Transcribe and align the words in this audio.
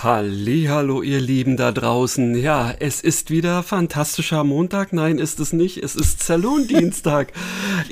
Hallo, 0.00 1.02
ihr 1.02 1.20
Lieben 1.20 1.56
da 1.56 1.72
draußen. 1.72 2.36
Ja, 2.36 2.72
es 2.78 3.00
ist 3.00 3.30
wieder 3.32 3.64
fantastischer 3.64 4.44
Montag. 4.44 4.92
Nein, 4.92 5.18
ist 5.18 5.40
es 5.40 5.52
nicht. 5.52 5.78
Es 5.78 5.96
ist 5.96 6.22
Saloon-Dienstag. 6.22 7.32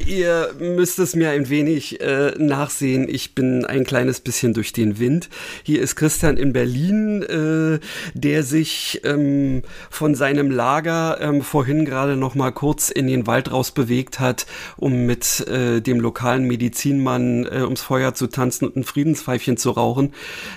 ihr 0.06 0.54
müsst 0.58 0.98
es 0.98 1.14
mir 1.14 1.30
ein 1.30 1.48
wenig 1.48 2.00
äh, 2.00 2.32
nachsehen. 2.38 3.08
Ich 3.08 3.34
bin 3.34 3.64
ein 3.64 3.84
kleines 3.84 4.20
bisschen 4.20 4.54
durch 4.54 4.72
den 4.72 4.98
Wind. 4.98 5.28
Hier 5.62 5.82
ist 5.82 5.96
Christian 5.96 6.36
in 6.36 6.52
Berlin, 6.52 7.22
äh, 7.22 7.80
der 8.14 8.42
sich 8.42 9.00
ähm, 9.04 9.62
von 9.90 10.14
seinem 10.14 10.50
Lager 10.50 11.18
ähm, 11.20 11.42
vorhin 11.42 11.84
gerade 11.84 12.16
noch 12.16 12.34
mal 12.34 12.52
kurz 12.52 12.88
in 12.88 13.06
den 13.06 13.26
Wald 13.26 13.52
raus 13.52 13.72
bewegt 13.72 14.20
hat, 14.20 14.46
um 14.76 15.06
mit 15.06 15.46
äh, 15.48 15.80
dem 15.80 16.00
lokalen 16.00 16.44
Medizinmann 16.44 17.46
äh, 17.46 17.62
ums 17.62 17.82
Feuer 17.82 18.14
zu 18.14 18.28
tanzen 18.28 18.66
und 18.66 18.76
ein 18.76 18.84
Friedenspfeifchen 18.84 19.56
zu 19.56 19.70
rauchen, 19.72 20.12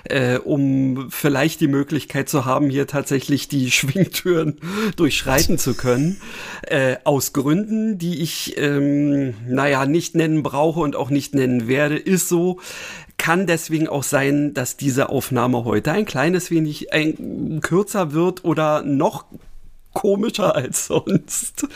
äh, 0.05 0.37
um 0.37 1.09
vielleicht 1.09 1.39
vielleicht 1.49 1.61
die 1.61 1.67
Möglichkeit 1.67 2.27
zu 2.27 2.45
haben, 2.45 2.69
hier 2.69 2.85
tatsächlich 2.85 3.47
die 3.47 3.71
Schwingtüren 3.79 4.57
durchschreiten 4.95 5.57
zu 5.57 5.73
können. 5.73 6.19
Äh, 6.63 6.97
aus 7.03 7.33
Gründen, 7.33 7.97
die 7.97 8.21
ich, 8.21 8.57
ähm, 8.57 9.33
naja, 9.47 9.85
nicht 9.85 10.15
nennen 10.15 10.43
brauche 10.43 10.79
und 10.79 10.95
auch 10.95 11.09
nicht 11.09 11.35
nennen 11.35 11.67
werde, 11.67 11.97
ist 11.97 12.27
so. 12.27 12.59
Kann 13.17 13.47
deswegen 13.47 13.87
auch 13.87 14.03
sein, 14.03 14.53
dass 14.53 14.77
diese 14.77 15.09
Aufnahme 15.09 15.65
heute 15.65 15.91
ein 15.91 16.05
kleines 16.05 16.51
wenig 16.51 16.93
ein, 16.93 17.59
kürzer 17.61 18.13
wird 18.13 18.45
oder 18.45 18.81
noch 18.83 19.25
komischer 19.93 20.55
als 20.55 20.87
sonst. 20.87 21.67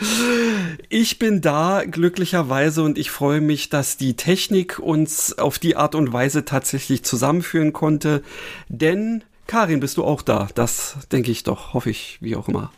Ich 0.88 1.18
bin 1.18 1.40
da 1.40 1.82
glücklicherweise 1.84 2.82
und 2.82 2.96
ich 2.96 3.10
freue 3.10 3.40
mich, 3.40 3.68
dass 3.68 3.96
die 3.96 4.14
Technik 4.14 4.78
uns 4.78 5.36
auf 5.38 5.58
die 5.58 5.76
Art 5.76 5.94
und 5.94 6.12
Weise 6.12 6.44
tatsächlich 6.44 7.04
zusammenführen 7.04 7.72
konnte, 7.72 8.22
denn 8.68 9.24
Karin, 9.46 9.80
bist 9.80 9.98
du 9.98 10.04
auch 10.04 10.22
da? 10.22 10.48
Das 10.54 10.96
denke 11.12 11.30
ich 11.30 11.42
doch, 11.42 11.74
hoffe 11.74 11.90
ich, 11.90 12.18
wie 12.20 12.36
auch 12.36 12.48
immer. 12.48 12.72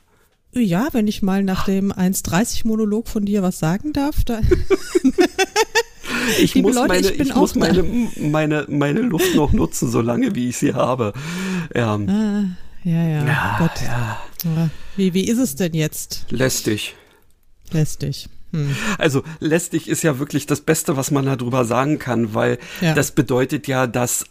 Ja, 0.60 0.88
wenn 0.92 1.06
ich 1.06 1.22
mal 1.22 1.42
nach 1.42 1.66
dem 1.66 1.92
1,30-Monolog 1.92 3.08
von 3.08 3.24
dir 3.24 3.42
was 3.42 3.58
sagen 3.58 3.92
darf, 3.92 4.24
dann. 4.24 4.44
ich 6.38 6.54
muss, 6.54 6.74
Leute, 6.74 6.88
meine, 6.88 7.10
ich 7.10 7.20
ich 7.20 7.34
muss 7.34 7.54
meine, 7.54 7.82
meine, 8.16 8.64
meine 8.68 9.00
Luft 9.00 9.34
noch 9.34 9.52
nutzen, 9.52 9.90
solange 9.90 10.34
wie 10.34 10.48
ich 10.48 10.56
sie 10.56 10.74
habe. 10.74 11.12
Ja, 11.74 11.94
ah, 11.94 12.44
ja, 12.84 13.08
ja. 13.08 13.26
ja, 13.26 13.56
Gott. 13.58 13.82
ja. 13.82 14.70
Wie, 14.96 15.12
wie 15.12 15.28
ist 15.28 15.38
es 15.38 15.56
denn 15.56 15.74
jetzt? 15.74 16.26
Lästig. 16.30 16.94
Lästig. 17.72 18.28
Hm. 18.52 18.74
Also 18.98 19.22
lästig 19.40 19.88
ist 19.88 20.02
ja 20.02 20.18
wirklich 20.18 20.46
das 20.46 20.60
Beste, 20.60 20.96
was 20.96 21.10
man 21.10 21.26
darüber 21.26 21.64
sagen 21.64 21.98
kann, 21.98 22.34
weil 22.34 22.58
ja. 22.80 22.94
das 22.94 23.10
bedeutet 23.10 23.66
ja, 23.66 23.86
dass 23.86 24.24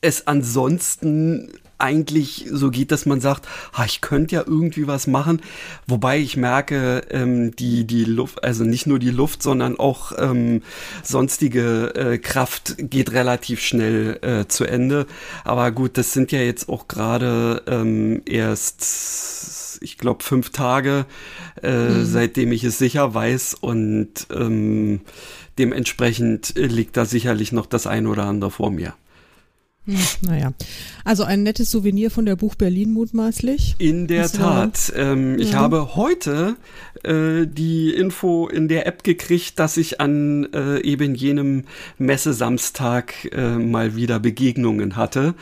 es 0.00 0.26
ansonsten 0.26 1.52
eigentlich 1.82 2.46
so 2.50 2.70
geht, 2.70 2.92
dass 2.92 3.06
man 3.06 3.20
sagt, 3.20 3.48
ha, 3.72 3.84
ich 3.84 4.00
könnte 4.00 4.36
ja 4.36 4.44
irgendwie 4.46 4.86
was 4.86 5.06
machen. 5.06 5.42
Wobei 5.86 6.18
ich 6.18 6.36
merke, 6.36 7.02
ähm, 7.10 7.54
die, 7.56 7.84
die 7.84 8.04
Luft, 8.04 8.44
also 8.44 8.64
nicht 8.64 8.86
nur 8.86 8.98
die 8.98 9.10
Luft, 9.10 9.42
sondern 9.42 9.78
auch 9.78 10.12
ähm, 10.16 10.62
sonstige 11.02 11.94
äh, 11.94 12.18
Kraft 12.18 12.76
geht 12.78 13.12
relativ 13.12 13.60
schnell 13.60 14.18
äh, 14.22 14.46
zu 14.46 14.64
Ende. 14.64 15.06
Aber 15.44 15.70
gut, 15.72 15.98
das 15.98 16.12
sind 16.12 16.32
ja 16.32 16.40
jetzt 16.40 16.68
auch 16.68 16.88
gerade 16.88 17.62
ähm, 17.66 18.22
erst, 18.26 19.78
ich 19.82 19.98
glaube, 19.98 20.22
fünf 20.22 20.50
Tage, 20.50 21.06
äh, 21.62 21.72
mhm. 21.72 22.04
seitdem 22.04 22.52
ich 22.52 22.64
es 22.64 22.78
sicher 22.78 23.12
weiß 23.12 23.54
und 23.54 24.26
ähm, 24.32 25.00
dementsprechend 25.58 26.54
liegt 26.56 26.96
da 26.96 27.04
sicherlich 27.04 27.52
noch 27.52 27.66
das 27.66 27.86
ein 27.86 28.06
oder 28.06 28.24
andere 28.24 28.50
vor 28.50 28.70
mir. 28.70 28.94
Hm, 29.84 29.98
naja, 30.20 30.52
also 31.04 31.24
ein 31.24 31.42
nettes 31.42 31.72
Souvenir 31.72 32.12
von 32.12 32.24
der 32.24 32.36
Buch 32.36 32.54
Berlin 32.54 32.92
mutmaßlich. 32.92 33.74
In 33.78 34.06
der 34.06 34.22
das 34.22 34.32
Tat. 34.32 34.92
Ähm, 34.94 35.38
ja. 35.38 35.44
Ich 35.44 35.54
habe 35.54 35.96
heute 35.96 36.56
äh, 37.02 37.46
die 37.48 37.92
Info 37.92 38.46
in 38.46 38.68
der 38.68 38.86
App 38.86 39.02
gekriegt, 39.02 39.58
dass 39.58 39.76
ich 39.76 40.00
an 40.00 40.46
äh, 40.52 40.80
eben 40.82 41.16
jenem 41.16 41.64
Messesamstag 41.98 43.32
äh, 43.32 43.56
mal 43.58 43.96
wieder 43.96 44.20
Begegnungen 44.20 44.94
hatte. 44.94 45.34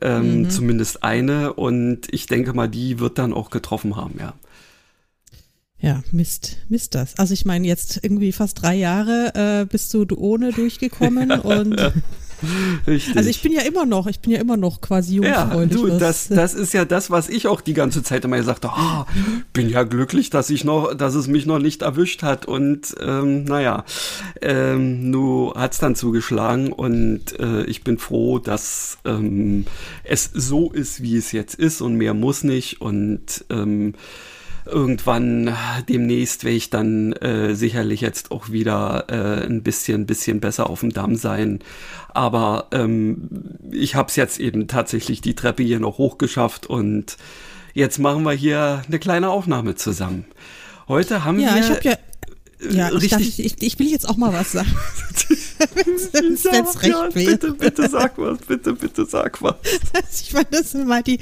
Ähm, 0.00 0.40
mhm. 0.40 0.50
Zumindest 0.50 1.04
eine. 1.04 1.52
Und 1.52 2.12
ich 2.12 2.26
denke 2.26 2.52
mal, 2.52 2.68
die 2.68 2.98
wird 2.98 3.18
dann 3.18 3.32
auch 3.32 3.50
getroffen 3.50 3.94
haben, 3.94 4.14
ja. 4.18 4.34
Ja, 5.78 6.02
Mist, 6.12 6.56
Mist 6.68 6.94
das. 6.94 7.16
Also 7.18 7.34
ich 7.34 7.44
meine, 7.44 7.66
jetzt 7.66 8.00
irgendwie 8.02 8.32
fast 8.32 8.62
drei 8.62 8.74
Jahre 8.74 9.60
äh, 9.62 9.66
bist 9.66 9.92
du 9.94 10.06
ohne 10.16 10.50
durchgekommen 10.50 11.30
und 11.42 11.76
Richtig. 12.86 13.16
Also 13.16 13.30
ich 13.30 13.42
bin 13.42 13.52
ja 13.52 13.62
immer 13.62 13.86
noch, 13.86 14.06
ich 14.06 14.20
bin 14.20 14.32
ja 14.32 14.40
immer 14.40 14.56
noch 14.56 14.80
quasi 14.80 15.16
jungfräulich. 15.16 15.72
Ja, 15.72 15.88
du, 15.88 15.98
das, 15.98 16.28
das 16.28 16.54
ist 16.54 16.72
ja 16.74 16.84
das, 16.84 17.10
was 17.10 17.28
ich 17.28 17.46
auch 17.46 17.60
die 17.60 17.74
ganze 17.74 18.02
Zeit 18.02 18.24
immer 18.24 18.36
gesagt 18.36 18.64
habe. 18.64 18.74
Oh, 18.76 19.04
bin 19.52 19.68
ja 19.68 19.82
glücklich, 19.82 20.30
dass 20.30 20.50
ich 20.50 20.64
noch, 20.64 20.94
dass 20.94 21.14
es 21.14 21.26
mich 21.26 21.46
noch 21.46 21.58
nicht 21.58 21.82
erwischt 21.82 22.22
hat. 22.22 22.46
Und 22.46 22.94
ähm, 23.00 23.44
naja, 23.44 23.84
ähm, 24.40 25.10
nur 25.10 25.54
hat's 25.54 25.78
dann 25.78 25.94
zugeschlagen 25.94 26.72
und 26.72 27.38
äh, 27.38 27.64
ich 27.64 27.84
bin 27.84 27.98
froh, 27.98 28.38
dass 28.38 28.98
ähm, 29.04 29.66
es 30.02 30.30
so 30.32 30.70
ist, 30.70 31.02
wie 31.02 31.16
es 31.16 31.32
jetzt 31.32 31.54
ist 31.54 31.80
und 31.80 31.96
mehr 31.96 32.14
muss 32.14 32.44
nicht. 32.44 32.80
Und 32.80 33.44
ähm, 33.50 33.94
irgendwann 34.66 35.54
demnächst 35.88 36.44
werde 36.44 36.56
ich 36.56 36.70
dann 36.70 37.12
äh, 37.14 37.54
sicherlich 37.54 38.00
jetzt 38.00 38.30
auch 38.30 38.50
wieder 38.50 39.04
äh, 39.08 39.46
ein 39.46 39.62
bisschen, 39.62 40.06
bisschen 40.06 40.40
besser 40.40 40.70
auf 40.70 40.80
dem 40.80 40.92
Damm 40.92 41.16
sein. 41.16 41.60
Aber 42.08 42.68
ähm, 42.72 43.28
ich 43.70 43.94
habe 43.94 44.08
es 44.08 44.16
jetzt 44.16 44.40
eben 44.40 44.66
tatsächlich 44.68 45.20
die 45.20 45.34
Treppe 45.34 45.62
hier 45.62 45.80
noch 45.80 45.98
hochgeschafft 45.98 46.66
und 46.66 47.16
jetzt 47.74 47.98
machen 47.98 48.22
wir 48.22 48.32
hier 48.32 48.82
eine 48.86 48.98
kleine 48.98 49.30
Aufnahme 49.30 49.74
zusammen. 49.74 50.24
Heute 50.88 51.24
haben 51.24 51.40
ja, 51.40 51.54
wir. 51.54 51.60
Ich 51.60 51.70
hab 51.70 51.84
ja 51.84 51.96
ja, 52.70 52.88
richtig. 52.88 53.04
Ich, 53.04 53.10
dachte, 53.10 53.42
ich, 53.42 53.62
ich, 53.62 53.78
will 53.78 53.88
jetzt 53.88 54.08
auch 54.08 54.16
mal 54.16 54.32
was 54.32 54.52
sagen. 54.52 54.68
Wenn 55.74 56.34
es 56.34 56.46
recht 56.46 56.84
ja, 56.84 57.14
wäre. 57.14 57.32
Bitte, 57.32 57.52
bitte 57.52 57.88
sag 57.88 58.18
was, 58.18 58.38
bitte, 58.38 58.72
bitte 58.74 59.06
sag 59.06 59.40
was. 59.42 59.56
ich 60.22 60.32
meine, 60.32 60.46
das 60.50 60.72
sind 60.72 60.86
mal 60.86 61.02
die 61.02 61.18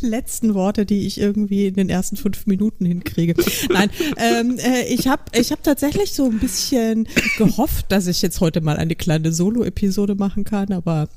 letzten 0.00 0.54
Worte, 0.54 0.84
die 0.86 1.06
ich 1.06 1.18
irgendwie 1.18 1.66
in 1.66 1.74
den 1.74 1.88
ersten 1.88 2.16
fünf 2.16 2.46
Minuten 2.46 2.84
hinkriege. 2.84 3.34
Nein, 3.70 3.90
ähm, 4.16 4.58
äh, 4.58 4.84
ich 4.92 5.08
habe 5.08 5.22
ich 5.32 5.52
hab 5.52 5.62
tatsächlich 5.62 6.12
so 6.12 6.26
ein 6.26 6.38
bisschen 6.38 7.08
gehofft, 7.38 7.86
dass 7.90 8.06
ich 8.06 8.22
jetzt 8.22 8.40
heute 8.40 8.60
mal 8.60 8.76
eine 8.76 8.96
kleine 8.96 9.32
Solo-Episode 9.32 10.14
machen 10.14 10.44
kann, 10.44 10.72
aber 10.72 11.08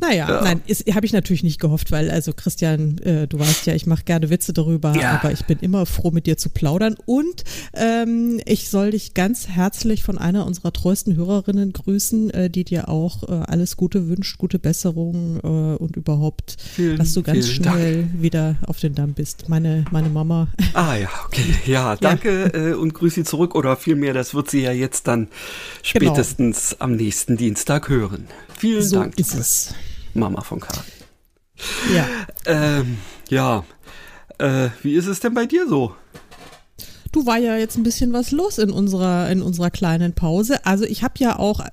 naja, 0.00 0.28
ja. 0.28 0.42
nein, 0.42 0.62
habe 0.94 1.06
ich 1.06 1.12
natürlich 1.12 1.42
nicht 1.42 1.60
gehofft, 1.60 1.92
weil, 1.92 2.10
also 2.10 2.32
Christian, 2.32 2.98
äh, 2.98 3.26
du 3.26 3.38
weißt 3.38 3.66
ja, 3.66 3.74
ich 3.74 3.86
mache 3.86 4.04
gerne 4.04 4.30
Witze 4.30 4.52
darüber, 4.52 4.94
ja. 4.94 5.20
aber 5.20 5.32
ich 5.32 5.44
bin 5.44 5.58
immer 5.60 5.86
froh, 5.86 6.10
mit 6.10 6.26
dir 6.26 6.36
zu 6.36 6.50
plaudern. 6.50 6.96
Und 7.06 7.44
ähm, 7.74 8.40
ich 8.46 8.68
soll 8.70 8.92
dich 8.92 9.14
ganz 9.14 9.48
herzlich 9.48 10.02
von 10.02 10.18
einer 10.18 10.46
unserer 10.46 10.72
treuesten 10.72 11.16
Hörerinnen 11.16 11.72
grüßen, 11.72 12.30
äh, 12.30 12.50
die 12.50 12.64
dir 12.64 12.88
auch 12.88 13.24
äh, 13.24 13.32
alles 13.46 13.76
Gute 13.76 14.08
wünscht, 14.08 14.38
gute 14.38 14.58
Besserung 14.58 15.40
äh, 15.42 15.76
und 15.76 15.96
überhaupt, 15.96 16.56
vielen, 16.60 16.98
dass 16.98 17.12
du 17.12 17.22
ganz 17.22 17.48
schnell 17.48 18.02
Dank. 18.02 18.22
wieder 18.22 18.56
auf 18.66 18.80
den 18.80 18.94
Damm 18.94 19.14
bist. 19.14 19.48
Meine, 19.48 19.84
meine 19.90 20.08
Mama. 20.08 20.48
Ah 20.74 20.96
ja, 20.96 21.08
okay. 21.26 21.54
Ja, 21.66 21.96
danke 22.00 22.50
ja. 22.52 22.70
Äh, 22.70 22.74
und 22.74 22.94
grüß 22.94 23.14
sie 23.14 23.24
zurück 23.24 23.54
oder 23.54 23.76
vielmehr, 23.76 24.14
das 24.14 24.34
wird 24.34 24.50
sie 24.50 24.62
ja 24.62 24.72
jetzt 24.72 25.06
dann 25.06 25.26
genau. 25.26 25.32
spätestens 25.82 26.70
genau. 26.70 26.84
am 26.84 26.96
nächsten 26.96 27.36
Dienstag 27.36 27.88
hören. 27.88 28.26
Vielen 28.56 28.82
so 28.82 29.00
Dank. 29.00 29.18
Ist 29.18 29.34
es. 29.34 29.74
Mama 30.14 30.42
von 30.42 30.60
Karin. 30.60 30.82
Ja. 31.94 32.06
Ähm, 32.46 32.98
ja. 33.28 33.64
Äh, 34.38 34.70
wie 34.82 34.94
ist 34.94 35.06
es 35.06 35.20
denn 35.20 35.34
bei 35.34 35.46
dir 35.46 35.68
so? 35.68 35.94
Du 37.12 37.26
war 37.26 37.38
ja 37.38 37.56
jetzt 37.56 37.76
ein 37.76 37.82
bisschen 37.82 38.12
was 38.12 38.30
los 38.30 38.58
in 38.58 38.70
unserer 38.70 39.28
in 39.30 39.42
unserer 39.42 39.70
kleinen 39.70 40.12
Pause. 40.12 40.64
Also 40.64 40.84
ich 40.84 41.02
habe 41.02 41.14
ja 41.18 41.38
auch 41.38 41.66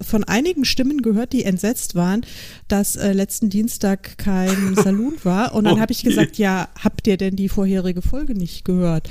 von 0.00 0.22
einigen 0.22 0.64
Stimmen 0.64 1.02
gehört, 1.02 1.32
die 1.32 1.42
entsetzt 1.42 1.96
waren, 1.96 2.24
dass 2.68 2.94
äh, 2.94 3.12
letzten 3.12 3.50
Dienstag 3.50 4.16
kein 4.16 4.74
Saloon 4.76 5.16
war. 5.24 5.54
Und 5.54 5.64
dann 5.64 5.74
okay. 5.74 5.82
habe 5.82 5.92
ich 5.92 6.04
gesagt, 6.04 6.38
ja, 6.38 6.68
habt 6.82 7.06
ihr 7.08 7.16
denn 7.16 7.34
die 7.34 7.48
vorherige 7.48 8.00
Folge 8.00 8.34
nicht 8.34 8.64
gehört? 8.64 9.10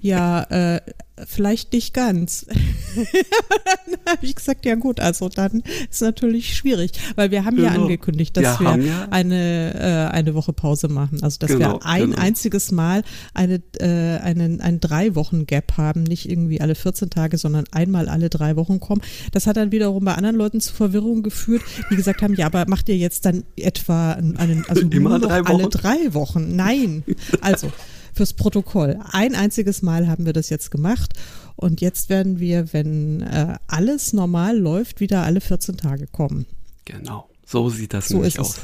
Ja, 0.00 0.44
äh, 0.44 0.80
vielleicht 1.26 1.72
nicht 1.72 1.94
ganz. 1.94 2.46
dann 2.94 3.98
habe 4.06 4.24
ich 4.26 4.34
gesagt, 4.34 4.64
ja 4.64 4.74
gut, 4.74 5.00
also 5.00 5.28
dann 5.28 5.62
ist 5.90 6.02
natürlich 6.02 6.56
schwierig, 6.56 6.92
weil 7.16 7.30
wir 7.30 7.44
haben 7.44 7.56
genau. 7.56 7.68
ja 7.68 7.74
angekündigt, 7.74 8.36
dass 8.36 8.60
wir, 8.60 8.76
wir 8.76 8.84
ja 8.84 9.08
eine, 9.10 9.74
äh, 9.74 10.14
eine 10.14 10.34
Woche 10.34 10.52
Pause 10.52 10.88
machen. 10.88 11.22
Also 11.22 11.38
dass 11.38 11.50
genau, 11.50 11.74
wir 11.74 11.86
ein 11.86 12.10
genau. 12.10 12.18
einziges 12.18 12.72
Mal 12.72 13.02
eine, 13.34 13.62
äh, 13.78 14.18
einen, 14.18 14.60
einen 14.60 14.80
drei 14.80 15.14
Wochen 15.14 15.46
Gap 15.46 15.76
haben, 15.76 16.02
nicht 16.02 16.28
irgendwie 16.28 16.60
alle 16.60 16.74
14 16.74 17.10
Tage, 17.10 17.38
sondern 17.38 17.64
einmal 17.72 18.08
alle 18.08 18.30
drei 18.30 18.56
Wochen 18.56 18.80
kommen. 18.80 19.02
Das 19.32 19.46
hat 19.46 19.56
dann 19.56 19.72
wiederum 19.72 20.04
bei 20.04 20.14
anderen 20.14 20.36
Leuten 20.36 20.60
zu 20.60 20.74
Verwirrung 20.74 21.22
geführt, 21.22 21.62
die 21.90 21.96
gesagt 21.96 22.22
haben, 22.22 22.34
ja, 22.34 22.46
aber 22.46 22.66
macht 22.68 22.88
ihr 22.88 22.96
jetzt 22.96 23.24
dann 23.24 23.44
etwa 23.56 24.12
einen, 24.12 24.64
also 24.68 24.88
Immer 24.90 25.18
drei 25.18 25.40
alle 25.42 25.68
drei 25.68 26.14
Wochen? 26.14 26.56
Nein. 26.56 27.04
Also 27.40 27.70
fürs 28.14 28.34
Protokoll. 28.34 28.98
Ein 29.12 29.34
einziges 29.34 29.82
Mal 29.82 30.08
haben 30.08 30.26
wir 30.26 30.32
das 30.32 30.50
jetzt 30.50 30.70
gemacht 30.70 31.12
und 31.56 31.80
jetzt 31.80 32.08
werden 32.08 32.40
wir, 32.40 32.72
wenn 32.72 33.22
äh, 33.22 33.56
alles 33.66 34.12
normal 34.12 34.58
läuft, 34.58 35.00
wieder 35.00 35.22
alle 35.22 35.40
14 35.40 35.76
Tage 35.76 36.06
kommen. 36.06 36.46
Genau, 36.84 37.28
so 37.46 37.68
sieht 37.70 37.94
das 37.94 38.08
so 38.08 38.16
nämlich 38.16 38.38
aus. 38.40 38.58
Es. 38.58 38.60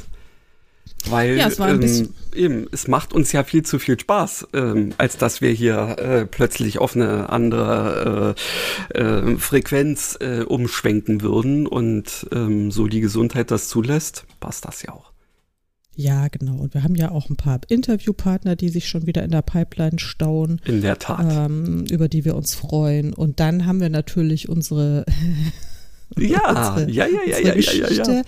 Weil 1.05 1.37
ja, 1.37 1.47
es, 1.47 1.59
ähm, 1.59 2.09
eben, 2.35 2.67
es 2.71 2.87
macht 2.87 3.13
uns 3.13 3.31
ja 3.31 3.43
viel 3.43 3.63
zu 3.63 3.79
viel 3.79 3.99
Spaß, 3.99 4.47
ähm, 4.53 4.93
als 4.97 5.17
dass 5.17 5.41
wir 5.41 5.51
hier 5.51 5.97
äh, 5.99 6.25
plötzlich 6.25 6.79
auf 6.79 6.95
eine 6.95 7.29
andere 7.29 8.35
äh, 8.93 8.99
äh, 8.99 9.37
Frequenz 9.37 10.17
äh, 10.19 10.41
umschwenken 10.41 11.21
würden 11.21 11.67
und 11.67 12.27
ähm, 12.31 12.71
so 12.71 12.87
die 12.87 12.99
Gesundheit 12.99 13.51
das 13.51 13.69
zulässt, 13.69 14.25
passt 14.39 14.65
das 14.65 14.81
ja 14.83 14.91
auch. 14.91 15.11
Ja, 15.99 16.27
genau. 16.27 16.57
Und 16.57 16.75
wir 16.75 16.83
haben 16.83 16.93
ja 16.93 17.09
auch 17.09 17.27
ein 17.31 17.37
paar 17.37 17.59
Interviewpartner, 17.67 18.55
die 18.55 18.69
sich 18.69 18.87
schon 18.87 19.07
wieder 19.07 19.23
in 19.23 19.31
der 19.31 19.41
Pipeline 19.41 19.97
stauen. 19.97 20.61
In 20.63 20.81
der 20.81 20.99
Tat. 20.99 21.25
Ähm, 21.27 21.85
über 21.89 22.07
die 22.07 22.23
wir 22.23 22.35
uns 22.35 22.53
freuen. 22.53 23.13
Und 23.13 23.39
dann 23.39 23.65
haben 23.65 23.81
wir 23.81 23.89
natürlich 23.89 24.47
unsere 24.47 25.05
ja, 26.17 26.75
unsere, 26.75 26.91
ja, 26.91 27.07
ja, 27.07 27.19
ja, 27.25 27.39
ja, 27.39 27.55
ja, 27.55 27.89
ja, 27.89 28.11
ja. 28.13 28.21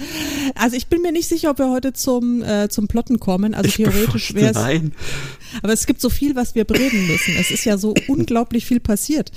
Also 0.55 0.75
ich 0.75 0.87
bin 0.87 1.03
mir 1.03 1.11
nicht 1.11 1.29
sicher, 1.29 1.51
ob 1.51 1.59
wir 1.59 1.69
heute 1.69 1.93
zum, 1.93 2.41
äh, 2.41 2.69
zum 2.69 2.87
Plotten 2.87 3.19
kommen. 3.19 3.53
Also 3.53 3.67
ich 3.67 3.75
theoretisch 3.75 4.33
wäre 4.33 4.49
es. 4.49 4.55
Nein. 4.55 4.91
Aber 5.61 5.71
es 5.71 5.85
gibt 5.85 6.01
so 6.01 6.09
viel, 6.09 6.35
was 6.35 6.55
wir 6.55 6.65
bereden 6.65 7.05
müssen. 7.05 7.35
Es 7.39 7.51
ist 7.51 7.65
ja 7.65 7.77
so 7.77 7.93
unglaublich 8.07 8.65
viel 8.65 8.79
passiert 8.79 9.31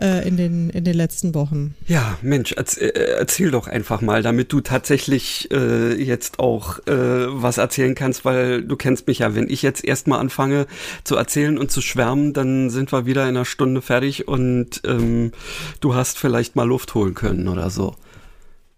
äh, 0.00 0.26
in, 0.26 0.36
den, 0.36 0.70
in 0.70 0.84
den 0.84 0.94
letzten 0.94 1.34
Wochen. 1.34 1.74
Ja, 1.86 2.18
Mensch, 2.22 2.52
erzähl, 2.52 2.90
äh, 2.90 3.18
erzähl 3.18 3.50
doch 3.50 3.66
einfach 3.66 4.00
mal, 4.00 4.22
damit 4.22 4.52
du 4.52 4.60
tatsächlich 4.60 5.50
äh, 5.50 5.94
jetzt 5.94 6.38
auch 6.38 6.78
äh, 6.86 7.26
was 7.28 7.58
erzählen 7.58 7.94
kannst, 7.94 8.24
weil 8.24 8.62
du 8.62 8.76
kennst 8.76 9.06
mich 9.06 9.20
ja. 9.20 9.34
Wenn 9.34 9.48
ich 9.48 9.62
jetzt 9.62 9.84
erstmal 9.84 10.20
anfange 10.20 10.66
zu 11.04 11.16
erzählen 11.16 11.58
und 11.58 11.70
zu 11.70 11.80
schwärmen, 11.80 12.32
dann 12.32 12.70
sind 12.70 12.92
wir 12.92 13.06
wieder 13.06 13.22
in 13.22 13.36
einer 13.36 13.44
Stunde 13.44 13.82
fertig 13.82 14.28
und 14.28 14.80
ähm, 14.84 15.32
du 15.80 15.94
hast 15.94 16.18
vielleicht 16.18 16.56
mal 16.56 16.66
Luft 16.66 16.94
holen 16.94 17.14
können 17.14 17.48
oder 17.48 17.70
so. 17.70 17.94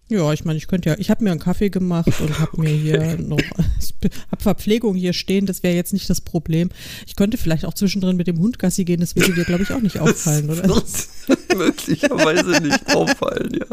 Ja, 0.07 0.31
ich 0.33 0.45
meine, 0.45 0.57
ich 0.57 0.67
könnte 0.67 0.89
ja, 0.89 0.95
ich 0.99 1.09
habe 1.09 1.23
mir 1.23 1.31
einen 1.31 1.39
Kaffee 1.39 1.69
gemacht 1.69 2.21
und 2.21 2.37
habe 2.37 2.61
mir 2.61 2.69
hier 2.69 3.17
noch, 3.17 3.39
habe 4.29 4.43
Verpflegung 4.43 4.93
hier 4.93 5.13
stehen, 5.13 5.47
das 5.47 5.63
wäre 5.63 5.73
jetzt 5.73 5.93
nicht 5.93 6.07
das 6.11 6.21
Problem. 6.21 6.69
Ich 7.07 7.15
könnte 7.15 7.37
vielleicht 7.37 7.65
auch 7.65 7.73
zwischendrin 7.73 8.15
mit 8.15 8.27
dem 8.27 8.37
Hund 8.37 8.59
Gassi 8.59 8.85
gehen, 8.85 8.99
das 8.99 9.15
würde 9.15 9.33
dir, 9.33 9.45
glaube 9.45 9.63
ich, 9.63 9.71
auch 9.71 9.81
nicht 9.81 9.99
auffallen, 9.99 10.47
oder? 10.47 10.61
Das 10.61 11.09
möglicherweise 11.57 12.61
nicht 12.61 12.95
auffallen, 12.95 13.57
ja. 13.59 13.65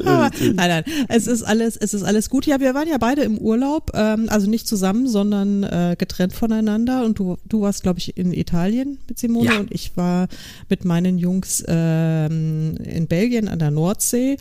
Aber, 0.00 0.30
nein, 0.40 0.54
nein, 0.54 0.84
es 1.08 1.26
ist 1.26 1.42
alles, 1.42 1.76
es 1.76 1.92
ist 1.92 2.04
alles 2.04 2.30
gut. 2.30 2.46
Ja, 2.46 2.58
wir 2.60 2.72
waren 2.72 2.88
ja 2.88 2.96
beide 2.96 3.20
im 3.22 3.36
Urlaub, 3.36 3.90
ähm, 3.92 4.30
also 4.30 4.48
nicht 4.48 4.66
zusammen, 4.66 5.06
sondern 5.06 5.62
äh, 5.62 5.94
getrennt 5.98 6.32
voneinander 6.32 7.04
und 7.04 7.18
du, 7.18 7.36
du 7.44 7.60
warst, 7.60 7.82
glaube 7.82 7.98
ich, 7.98 8.16
in 8.16 8.32
Italien 8.32 8.96
mit 9.08 9.18
Simone 9.18 9.52
ja. 9.52 9.58
und 9.58 9.72
ich 9.72 9.94
war 9.94 10.28
mit 10.70 10.86
meinen 10.86 11.18
Jungs 11.18 11.62
ähm, 11.68 12.76
in 12.82 13.08
Belgien 13.08 13.48
an 13.48 13.58
der 13.58 13.70
Nordsee 13.70 14.38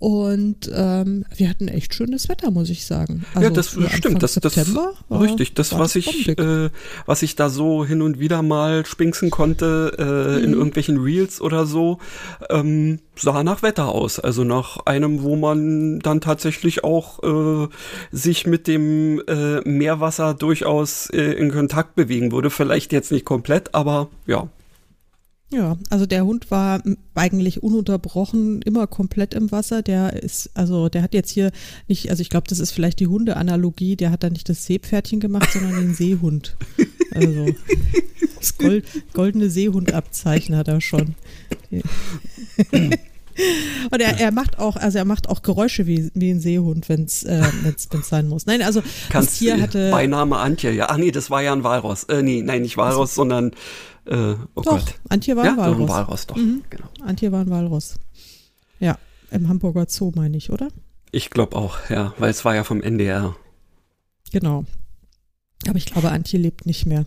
und 0.00 0.70
ähm, 0.74 1.26
wir 1.36 1.50
hatten 1.50 1.68
echt 1.68 1.94
schönes 1.94 2.30
Wetter, 2.30 2.50
muss 2.50 2.70
ich 2.70 2.86
sagen. 2.86 3.26
Also 3.34 3.48
ja, 3.48 3.50
das 3.50 3.68
stimmt. 3.68 4.22
Das, 4.22 4.32
das 4.32 4.54
September 4.54 4.94
war, 5.10 5.20
richtig. 5.20 5.52
Das, 5.52 5.78
was 5.78 5.94
ich, 5.94 6.26
äh, 6.26 6.70
was 7.04 7.22
ich 7.22 7.36
da 7.36 7.50
so 7.50 7.84
hin 7.84 8.00
und 8.00 8.18
wieder 8.18 8.40
mal 8.40 8.86
spinksen 8.86 9.28
konnte 9.28 9.92
äh, 9.98 10.38
mhm. 10.38 10.44
in 10.44 10.52
irgendwelchen 10.54 10.96
Reels 10.96 11.42
oder 11.42 11.66
so, 11.66 11.98
ähm, 12.48 13.00
sah 13.14 13.44
nach 13.44 13.62
Wetter 13.62 13.90
aus. 13.90 14.18
Also 14.18 14.42
nach 14.42 14.78
einem, 14.86 15.22
wo 15.22 15.36
man 15.36 15.98
dann 15.98 16.22
tatsächlich 16.22 16.82
auch 16.82 17.22
äh, 17.22 17.68
sich 18.10 18.46
mit 18.46 18.68
dem 18.68 19.20
äh, 19.28 19.60
Meerwasser 19.68 20.32
durchaus 20.32 21.10
äh, 21.10 21.20
in 21.20 21.50
Kontakt 21.50 21.94
bewegen 21.94 22.32
würde. 22.32 22.48
Vielleicht 22.48 22.94
jetzt 22.94 23.12
nicht 23.12 23.26
komplett, 23.26 23.74
aber 23.74 24.08
ja, 24.26 24.48
ja, 25.52 25.76
also 25.90 26.06
der 26.06 26.24
Hund 26.24 26.50
war 26.52 26.80
eigentlich 27.14 27.62
ununterbrochen 27.62 28.62
immer 28.62 28.86
komplett 28.86 29.34
im 29.34 29.50
Wasser. 29.50 29.82
Der 29.82 30.22
ist, 30.22 30.50
also 30.54 30.88
der 30.88 31.02
hat 31.02 31.12
jetzt 31.12 31.30
hier 31.30 31.50
nicht, 31.88 32.08
also 32.08 32.20
ich 32.20 32.30
glaube, 32.30 32.46
das 32.48 32.60
ist 32.60 32.70
vielleicht 32.70 33.00
die 33.00 33.08
Hundeanalogie, 33.08 33.96
der 33.96 34.12
hat 34.12 34.22
da 34.22 34.30
nicht 34.30 34.48
das 34.48 34.64
Seepferdchen 34.66 35.18
gemacht, 35.18 35.50
sondern 35.52 35.74
den 35.74 35.94
Seehund. 35.94 36.56
Also 37.12 37.46
das 38.38 38.58
Gold, 38.58 38.84
goldene 39.12 39.50
Seehundabzeichen 39.50 40.54
hat 40.54 40.68
er 40.68 40.80
schon. 40.80 41.16
Und 43.90 44.00
er, 44.00 44.20
er 44.20 44.32
macht 44.32 44.58
auch, 44.58 44.76
also 44.76 44.98
er 44.98 45.04
macht 45.04 45.28
auch 45.28 45.42
Geräusche 45.42 45.86
wie, 45.86 46.10
wie 46.14 46.30
ein 46.30 46.40
Seehund, 46.40 46.88
wenn 46.88 47.04
es 47.04 47.22
äh, 47.22 47.42
wenn's, 47.62 47.88
wenn's 47.90 48.08
sein 48.08 48.28
muss. 48.28 48.46
Nein, 48.46 48.62
also 48.62 48.82
Kannst, 49.08 49.30
das 49.30 49.38
Tier 49.38 49.60
hatte. 49.60 49.90
Beiname 49.90 50.36
Antje, 50.36 50.72
ja. 50.72 50.86
Ach 50.90 50.98
nee, 50.98 51.10
das 51.10 51.30
war 51.30 51.42
ja 51.42 51.52
ein 51.52 51.64
Walross. 51.64 52.04
Äh, 52.04 52.22
nee, 52.22 52.42
nein, 52.42 52.62
nicht 52.62 52.76
Walross, 52.76 53.10
also, 53.10 53.22
sondern 53.22 53.52
äh, 54.10 54.36
oh 54.54 54.62
doch, 54.62 54.72
Gott. 54.72 54.94
Antje 55.08 55.36
war 55.36 55.44
ein 55.44 55.56
ja, 55.56 55.56
Walross. 55.56 55.78
Doch, 55.78 55.80
ein 55.80 55.88
Walross, 55.88 56.26
doch. 56.26 56.36
Mhm. 56.36 56.62
Genau. 56.68 56.88
Antje 57.02 57.32
war 57.32 57.40
ein 57.40 57.50
Walross. 57.50 57.98
Ja, 58.80 58.98
im 59.30 59.48
Hamburger 59.48 59.86
Zoo 59.88 60.12
meine 60.14 60.36
ich, 60.36 60.50
oder? 60.50 60.68
Ich 61.12 61.30
glaube 61.30 61.56
auch, 61.56 61.78
ja, 61.88 62.12
weil 62.18 62.30
es 62.30 62.44
war 62.44 62.54
ja 62.54 62.64
vom 62.64 62.82
NDR. 62.82 63.36
Genau. 64.32 64.64
Aber 65.68 65.76
ich 65.76 65.86
glaube, 65.86 66.10
Antje 66.10 66.38
lebt 66.38 66.66
nicht 66.66 66.86
mehr. 66.86 67.06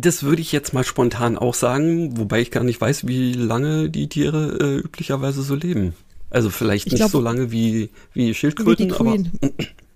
Das 0.00 0.24
würde 0.24 0.42
ich 0.42 0.50
jetzt 0.50 0.74
mal 0.74 0.84
spontan 0.84 1.38
auch 1.38 1.54
sagen, 1.54 2.18
wobei 2.18 2.40
ich 2.40 2.50
gar 2.50 2.64
nicht 2.64 2.80
weiß, 2.80 3.06
wie 3.06 3.32
lange 3.32 3.90
die 3.90 4.08
Tiere 4.08 4.58
äh, 4.60 4.78
üblicherweise 4.78 5.42
so 5.42 5.54
leben. 5.54 5.94
Also 6.30 6.50
vielleicht 6.50 6.86
ich 6.86 6.92
nicht 6.92 7.00
glaub, 7.00 7.10
so 7.10 7.20
lange 7.20 7.52
wie, 7.52 7.90
wie 8.12 8.34
Schildkröten, 8.34 8.90
wie 8.90 8.94
aber. 8.94 9.16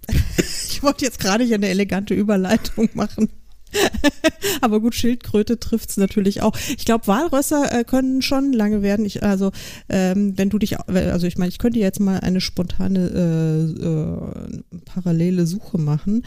ich 0.69 0.83
wollte 0.83 1.05
jetzt 1.05 1.19
gerade 1.19 1.43
hier 1.43 1.57
eine 1.57 1.69
elegante 1.69 2.15
Überleitung 2.15 2.89
machen. 2.95 3.29
Aber 4.61 4.81
gut, 4.81 4.95
Schildkröte 4.95 5.59
trifft 5.59 5.91
es 5.91 5.97
natürlich 5.97 6.43
auch. 6.43 6.57
Ich 6.77 6.85
glaube, 6.85 7.07
Walrösser 7.07 7.73
äh, 7.73 7.85
können 7.85 8.21
schon 8.23 8.53
lange 8.53 8.83
werden. 8.83 9.05
Ich, 9.05 9.23
also, 9.23 9.53
ähm, 9.89 10.37
wenn 10.37 10.51
du 10.51 10.59
dich, 10.59 10.79
also 10.79 11.27
ich 11.27 11.39
meine, 11.39 11.49
ich 11.49 11.59
könnte 11.59 11.79
jetzt 11.79 12.01
mal 12.01 12.21
eine 12.21 12.41
spontane 12.41 13.11
äh, 13.11 13.85
äh, 13.85 14.63
parallele 14.85 15.47
Suche 15.47 15.79
machen. 15.79 16.25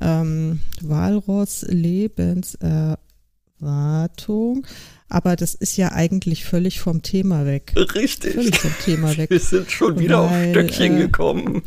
Ähm, 0.00 0.60
Walross 0.80 1.66
Lebenserwartung. 1.68 4.66
Aber 5.10 5.36
das 5.36 5.54
ist 5.54 5.76
ja 5.76 5.92
eigentlich 5.92 6.44
völlig 6.44 6.80
vom 6.80 7.02
Thema 7.02 7.46
weg. 7.46 7.74
Richtig. 7.94 8.34
Völlig 8.34 8.58
vom 8.58 8.74
Thema 8.84 9.16
weg. 9.16 9.30
Wir 9.30 9.40
sind 9.40 9.70
schon 9.70 9.98
wieder 9.98 10.22
Weil, 10.22 10.26
auf 10.26 10.50
Stöckchen 10.50 10.96
äh, 10.96 11.00
gekommen. 11.00 11.62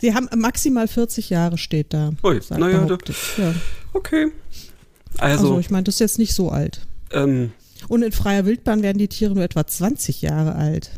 Sie 0.00 0.14
haben 0.14 0.28
maximal 0.36 0.88
40 0.88 1.30
Jahre 1.30 1.58
steht 1.58 1.92
da. 1.92 2.12
Ui, 2.22 2.40
naja, 2.50 2.86
da, 2.86 2.98
ja. 3.36 3.54
okay. 3.92 4.32
Also, 5.18 5.48
also 5.48 5.60
ich 5.60 5.70
meine, 5.70 5.84
das 5.84 5.96
ist 5.96 6.00
jetzt 6.00 6.18
nicht 6.18 6.34
so 6.34 6.50
alt. 6.50 6.86
Ähm, 7.12 7.52
Und 7.88 8.02
in 8.02 8.12
freier 8.12 8.46
Wildbahn 8.46 8.82
werden 8.82 8.98
die 8.98 9.08
Tiere 9.08 9.34
nur 9.34 9.44
etwa 9.44 9.66
20 9.66 10.22
Jahre 10.22 10.54
alt. 10.54 10.90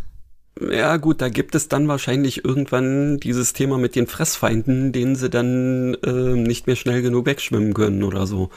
Ja 0.60 0.96
gut, 0.98 1.20
da 1.20 1.28
gibt 1.28 1.54
es 1.54 1.68
dann 1.68 1.88
wahrscheinlich 1.88 2.44
irgendwann 2.44 3.18
dieses 3.18 3.52
Thema 3.52 3.78
mit 3.78 3.96
den 3.96 4.06
Fressfeinden, 4.06 4.92
denen 4.92 5.16
sie 5.16 5.30
dann 5.30 5.94
äh, 6.04 6.36
nicht 6.36 6.66
mehr 6.66 6.76
schnell 6.76 7.02
genug 7.02 7.26
wegschwimmen 7.26 7.74
können 7.74 8.02
oder 8.02 8.26
so. 8.26 8.50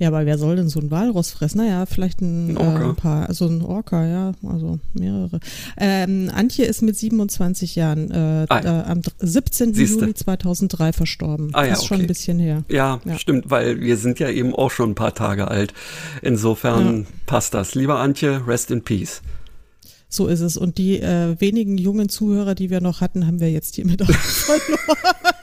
Ja, 0.00 0.08
aber 0.08 0.24
wer 0.24 0.38
soll 0.38 0.56
denn 0.56 0.70
so 0.70 0.80
ein 0.80 0.90
Walross 0.90 1.30
fressen? 1.30 1.58
Naja, 1.58 1.84
vielleicht 1.84 2.22
ein, 2.22 2.56
ein, 2.56 2.56
äh, 2.56 2.84
ein 2.86 2.96
paar, 2.96 3.28
also 3.28 3.46
ein 3.46 3.60
Orca, 3.60 4.06
ja, 4.06 4.32
also 4.42 4.78
mehrere. 4.94 5.40
Ähm, 5.76 6.30
Antje 6.34 6.64
ist 6.64 6.80
mit 6.80 6.96
27 6.96 7.76
Jahren 7.76 8.10
äh, 8.10 8.46
ah, 8.48 8.60
ja. 8.64 8.86
am 8.86 9.02
17. 9.18 9.74
Siehste. 9.74 10.00
Juli 10.00 10.14
2003 10.14 10.94
verstorben. 10.94 11.50
Ah, 11.52 11.64
ja, 11.64 11.70
das 11.70 11.80
ist 11.80 11.84
okay. 11.84 11.88
schon 11.88 12.00
ein 12.00 12.06
bisschen 12.06 12.38
her. 12.38 12.64
Ja, 12.70 13.00
ja, 13.04 13.18
stimmt, 13.18 13.50
weil 13.50 13.82
wir 13.82 13.98
sind 13.98 14.18
ja 14.20 14.30
eben 14.30 14.54
auch 14.54 14.70
schon 14.70 14.92
ein 14.92 14.94
paar 14.94 15.14
Tage 15.14 15.48
alt. 15.48 15.74
Insofern 16.22 17.00
ja. 17.00 17.06
passt 17.26 17.52
das. 17.52 17.74
Lieber 17.74 17.98
Antje, 17.98 18.46
rest 18.46 18.70
in 18.70 18.82
peace. 18.82 19.20
So 20.08 20.28
ist 20.28 20.40
es. 20.40 20.56
Und 20.56 20.78
die 20.78 20.98
äh, 20.98 21.38
wenigen 21.38 21.76
jungen 21.76 22.08
Zuhörer, 22.08 22.54
die 22.54 22.70
wir 22.70 22.80
noch 22.80 23.02
hatten, 23.02 23.26
haben 23.26 23.38
wir 23.38 23.50
jetzt 23.50 23.74
hiermit 23.74 24.02
auch 24.02 24.10
verloren. 24.10 25.34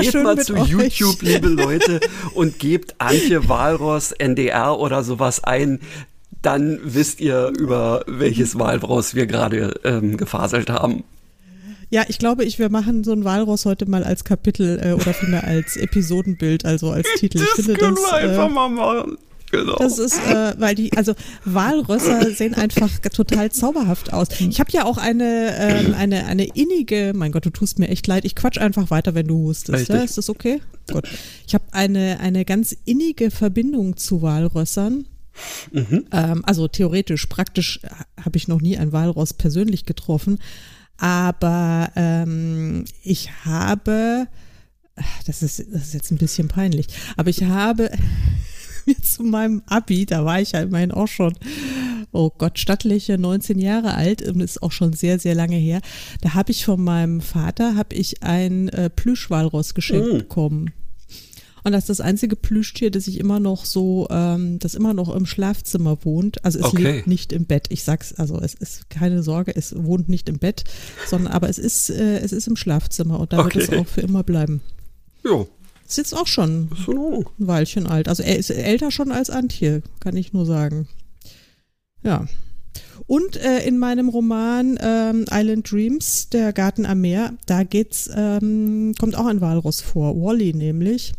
Geht 0.00 0.14
mal 0.14 0.38
zu 0.38 0.54
euch. 0.54 0.68
YouTube, 0.68 1.22
liebe 1.22 1.48
Leute, 1.48 2.00
und 2.34 2.58
gebt 2.58 2.94
Antje 2.98 3.48
Walross 3.48 4.12
NDR 4.12 4.78
oder 4.78 5.02
sowas 5.02 5.42
ein. 5.44 5.80
Dann 6.42 6.78
wisst 6.84 7.20
ihr, 7.20 7.52
über 7.58 8.04
welches 8.06 8.58
Walross 8.58 9.14
wir 9.14 9.26
gerade 9.26 9.80
ähm, 9.84 10.16
gefaselt 10.16 10.70
haben. 10.70 11.04
Ja, 11.88 12.04
ich 12.08 12.18
glaube, 12.18 12.44
ich 12.44 12.58
wir 12.58 12.68
machen 12.68 13.04
so 13.04 13.12
ein 13.12 13.24
Walross 13.24 13.64
heute 13.64 13.88
mal 13.88 14.02
als 14.02 14.24
Kapitel 14.24 14.80
äh, 14.82 14.92
oder 14.92 15.14
vielmehr 15.14 15.44
als 15.44 15.76
Episodenbild, 15.76 16.64
also 16.64 16.90
als 16.90 17.08
Titel. 17.16 17.38
Das 17.38 17.48
ich 17.58 17.64
finde, 17.64 17.78
können 17.78 17.94
das, 17.94 18.04
wir 18.04 18.14
einfach 18.14 18.46
äh, 18.46 18.52
mal 18.52 18.68
machen. 18.68 19.18
Genau. 19.50 19.76
Das 19.76 19.98
ist, 19.98 20.18
äh, 20.28 20.54
weil 20.58 20.74
die, 20.74 20.92
also 20.96 21.14
Walrösser 21.44 22.30
sehen 22.34 22.54
einfach 22.54 22.98
total 22.98 23.52
zauberhaft 23.52 24.12
aus. 24.12 24.28
Ich 24.40 24.58
habe 24.60 24.70
ja 24.72 24.84
auch 24.84 24.98
eine, 24.98 25.56
ähm, 25.56 25.94
eine, 25.98 26.26
eine 26.26 26.44
innige, 26.46 27.12
mein 27.14 27.32
Gott, 27.32 27.46
du 27.46 27.50
tust 27.50 27.78
mir 27.78 27.88
echt 27.88 28.06
leid, 28.06 28.24
ich 28.24 28.34
quatsch 28.34 28.58
einfach 28.58 28.90
weiter, 28.90 29.14
wenn 29.14 29.28
du 29.28 29.38
hustest. 29.38 29.88
Ja, 29.88 30.02
ist 30.02 30.18
das 30.18 30.28
okay? 30.28 30.60
Gut. 30.90 31.08
Ich 31.46 31.54
habe 31.54 31.64
eine, 31.72 32.20
eine 32.20 32.44
ganz 32.44 32.76
innige 32.84 33.30
Verbindung 33.30 33.96
zu 33.96 34.22
Walrössern. 34.22 35.06
Mhm. 35.70 36.06
Ähm, 36.12 36.44
also 36.44 36.66
theoretisch, 36.66 37.26
praktisch 37.26 37.80
habe 38.20 38.36
ich 38.36 38.48
noch 38.48 38.60
nie 38.60 38.78
ein 38.78 38.92
Walross 38.92 39.34
persönlich 39.34 39.84
getroffen. 39.84 40.38
Aber 40.98 41.90
ähm, 41.94 42.84
ich 43.02 43.30
habe, 43.44 44.26
das 45.26 45.42
ist, 45.42 45.60
das 45.70 45.82
ist 45.88 45.94
jetzt 45.94 46.10
ein 46.10 46.18
bisschen 46.18 46.48
peinlich, 46.48 46.86
aber 47.16 47.28
ich 47.28 47.42
habe 47.42 47.90
mir 48.86 48.96
zu 49.02 49.22
meinem 49.22 49.62
Abi, 49.66 50.06
da 50.06 50.24
war 50.24 50.40
ich 50.40 50.52
ja 50.52 50.60
immerhin 50.60 50.92
auch 50.92 51.08
schon, 51.08 51.34
oh 52.12 52.30
Gott, 52.36 52.58
stattliche 52.58 53.18
19 53.18 53.58
Jahre 53.58 53.94
alt 53.94 54.22
und 54.22 54.40
ist 54.40 54.62
auch 54.62 54.72
schon 54.72 54.92
sehr, 54.92 55.18
sehr 55.18 55.34
lange 55.34 55.56
her. 55.56 55.80
Da 56.20 56.34
habe 56.34 56.50
ich 56.50 56.64
von 56.64 56.82
meinem 56.82 57.20
Vater, 57.20 57.74
habe 57.76 57.94
ich 57.94 58.22
ein 58.22 58.68
äh, 58.68 58.90
Plüschwalross 58.90 59.74
geschenkt 59.74 60.12
mm. 60.12 60.18
bekommen. 60.18 60.72
Und 61.66 61.72
das 61.72 61.82
ist 61.82 61.98
das 61.98 62.00
einzige 62.00 62.36
Plüschtier, 62.36 62.92
das 62.92 63.08
ich 63.08 63.18
immer 63.18 63.40
noch 63.40 63.64
so, 63.64 64.06
ähm, 64.08 64.60
das 64.60 64.76
immer 64.76 64.94
noch 64.94 65.12
im 65.12 65.26
Schlafzimmer 65.26 65.98
wohnt. 66.04 66.44
Also 66.44 66.60
es 66.60 66.66
okay. 66.66 66.82
lebt 66.82 67.06
nicht 67.08 67.32
im 67.32 67.44
Bett. 67.44 67.66
Ich 67.70 67.82
sag's, 67.82 68.12
also 68.12 68.38
es 68.38 68.54
ist 68.54 68.88
keine 68.88 69.24
Sorge, 69.24 69.52
es 69.56 69.74
wohnt 69.76 70.08
nicht 70.08 70.28
im 70.28 70.38
Bett, 70.38 70.62
sondern 71.08 71.32
aber 71.32 71.48
es 71.48 71.58
ist, 71.58 71.90
äh, 71.90 72.18
es 72.20 72.30
ist 72.30 72.46
im 72.46 72.54
Schlafzimmer 72.54 73.18
und 73.18 73.32
da 73.32 73.40
okay. 73.40 73.58
wird 73.58 73.68
es 73.68 73.78
auch 73.80 73.88
für 73.88 74.00
immer 74.00 74.22
bleiben. 74.22 74.60
Jo. 75.24 75.48
Ist 75.86 75.98
jetzt 75.98 76.16
auch 76.16 76.26
schon 76.26 76.68
ein 76.70 77.24
Weilchen 77.38 77.86
alt. 77.86 78.08
Also 78.08 78.22
er 78.22 78.36
ist 78.36 78.50
älter 78.50 78.90
schon 78.90 79.12
als 79.12 79.30
Antje, 79.30 79.82
kann 80.00 80.16
ich 80.16 80.32
nur 80.32 80.46
sagen. 80.46 80.88
Ja. 82.02 82.26
Und 83.06 83.36
äh, 83.36 83.64
in 83.66 83.78
meinem 83.78 84.08
Roman 84.08 84.78
ähm, 84.80 85.26
Island 85.30 85.70
Dreams, 85.70 86.28
der 86.30 86.52
Garten 86.52 86.86
am 86.86 87.00
Meer, 87.02 87.34
da 87.46 87.62
geht's, 87.62 88.10
ähm, 88.14 88.94
kommt 88.98 89.16
auch 89.16 89.26
ein 89.26 89.40
Walross 89.40 89.80
vor, 89.80 90.16
Wally 90.16 90.52
nämlich. 90.54 91.12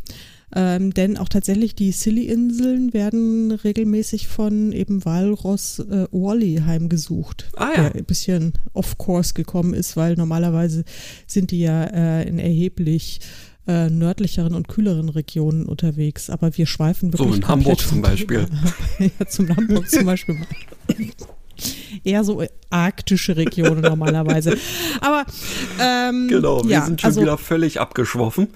Ähm, 0.54 0.94
denn 0.94 1.18
auch 1.18 1.28
tatsächlich 1.28 1.74
die 1.74 1.92
Silly-Inseln 1.92 2.94
werden 2.94 3.50
regelmäßig 3.52 4.28
von 4.28 4.72
eben 4.72 5.04
Walross 5.04 5.78
äh, 5.78 6.06
Wally 6.10 6.62
heimgesucht, 6.64 7.50
ah, 7.56 7.68
ja. 7.68 7.82
der 7.82 7.94
ein 7.96 8.04
bisschen 8.06 8.54
off-course 8.72 9.34
gekommen 9.34 9.74
ist, 9.74 9.96
weil 9.96 10.14
normalerweise 10.14 10.84
sind 11.26 11.50
die 11.50 11.60
ja 11.60 11.84
äh, 11.84 12.26
in 12.26 12.38
erheblich 12.38 13.20
äh, 13.68 13.90
nördlicheren 13.90 14.54
und 14.54 14.66
kühleren 14.66 15.10
Regionen 15.10 15.66
unterwegs. 15.66 16.30
Aber 16.30 16.56
wir 16.56 16.66
schweifen 16.66 17.12
wirklich. 17.12 17.30
So 17.30 17.36
in 17.36 17.46
Hamburg 17.46 17.80
zum 17.80 18.00
Beispiel. 18.00 18.46
ja, 18.98 19.26
zum 19.26 19.54
Hamburg 19.54 19.88
zum 19.90 20.06
Beispiel. 20.06 20.40
Eher 22.02 22.24
so 22.24 22.42
arktische 22.70 23.36
Regionen 23.36 23.82
normalerweise. 23.82 24.56
Aber 25.00 25.26
ähm, 25.80 26.28
genau, 26.28 26.64
wir 26.64 26.70
ja, 26.70 26.86
sind 26.86 27.00
schon 27.00 27.08
also, 27.08 27.20
wieder 27.20 27.36
völlig 27.36 27.78
abgeschwoffen. 27.78 28.48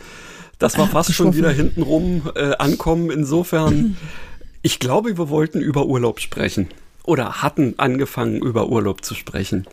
Das 0.59 0.79
war 0.79 0.89
fast 0.89 1.13
schon 1.13 1.37
wieder 1.37 1.51
hintenrum 1.51 2.31
äh, 2.35 2.55
ankommen. 2.57 3.11
Insofern, 3.11 3.97
ich 4.63 4.79
glaube, 4.79 5.19
wir 5.19 5.29
wollten 5.29 5.61
über 5.61 5.87
Urlaub 5.87 6.21
sprechen. 6.21 6.69
Oder 7.05 7.43
hatten 7.43 7.75
angefangen, 7.79 8.41
über 8.41 8.69
Urlaub 8.69 9.05
zu 9.05 9.15
sprechen. 9.15 9.67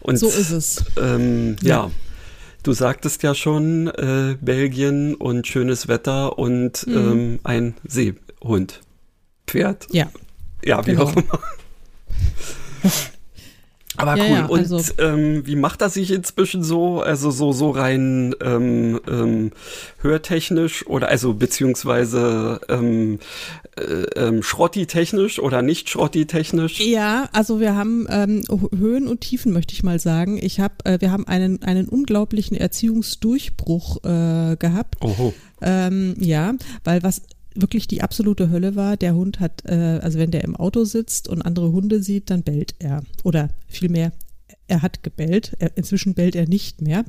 Und, 0.00 0.18
so 0.18 0.26
ist 0.26 0.50
es. 0.50 0.84
Ähm, 1.00 1.56
ja. 1.62 1.84
ja. 1.86 1.90
Du 2.64 2.72
sagtest 2.72 3.22
ja 3.22 3.34
schon, 3.34 3.88
äh, 3.88 4.36
Belgien 4.40 5.14
und 5.14 5.46
schönes 5.46 5.86
Wetter 5.86 6.38
und 6.38 6.86
mhm. 6.86 6.96
ähm, 6.96 7.40
ein 7.44 7.74
Seehund. 7.84 8.80
Pferd. 9.46 9.86
Ja. 9.90 10.10
Ja, 10.64 10.84
wie 10.86 10.92
genau. 10.92 11.04
auch 11.04 11.14
immer. 11.14 11.40
Aber 13.96 14.16
ja, 14.16 14.24
cool. 14.24 14.30
Ja, 14.30 14.48
also 14.48 14.76
und 14.76 14.94
ähm, 14.98 15.46
wie 15.46 15.56
macht 15.56 15.80
er 15.82 15.88
sich 15.88 16.10
inzwischen 16.10 16.62
so? 16.62 17.00
Also 17.00 17.30
so 17.30 17.52
so 17.52 17.70
rein 17.70 18.34
ähm, 18.42 19.00
ähm, 19.08 19.52
hörtechnisch 20.00 20.86
oder 20.86 21.08
also 21.08 21.34
beziehungsweise 21.34 22.60
ähm, 22.68 23.18
äh, 23.76 23.82
ähm, 24.16 24.42
schrotti-technisch 24.42 25.38
oder 25.38 25.62
nicht 25.62 25.88
schrotti-technisch? 25.90 26.80
Ja, 26.80 27.28
also 27.32 27.60
wir 27.60 27.76
haben 27.76 28.06
ähm, 28.10 28.42
Höhen 28.76 29.06
und 29.06 29.20
Tiefen, 29.20 29.52
möchte 29.52 29.74
ich 29.74 29.82
mal 29.82 30.00
sagen. 30.00 30.38
Ich 30.42 30.60
habe, 30.60 30.74
äh, 30.84 31.00
wir 31.00 31.12
haben 31.12 31.26
einen 31.28 31.62
einen 31.62 31.88
unglaublichen 31.88 32.56
Erziehungsdurchbruch 32.56 34.04
äh, 34.04 34.56
gehabt. 34.56 34.96
Oho. 35.02 35.34
Ähm, 35.62 36.16
ja, 36.18 36.54
weil 36.82 37.02
was 37.02 37.22
wirklich 37.54 37.88
die 37.88 38.02
absolute 38.02 38.50
Hölle 38.50 38.76
war. 38.76 38.96
Der 38.96 39.14
Hund 39.14 39.40
hat, 39.40 39.62
äh, 39.66 40.00
also 40.02 40.18
wenn 40.18 40.30
der 40.30 40.44
im 40.44 40.56
Auto 40.56 40.84
sitzt 40.84 41.28
und 41.28 41.42
andere 41.42 41.72
Hunde 41.72 42.02
sieht, 42.02 42.30
dann 42.30 42.42
bellt 42.42 42.74
er. 42.78 43.02
Oder 43.22 43.50
vielmehr, 43.68 44.12
er 44.66 44.82
hat 44.82 45.02
gebellt. 45.02 45.52
Er, 45.58 45.76
inzwischen 45.76 46.14
bellt 46.14 46.34
er 46.34 46.48
nicht 46.48 46.80
mehr. 46.80 47.04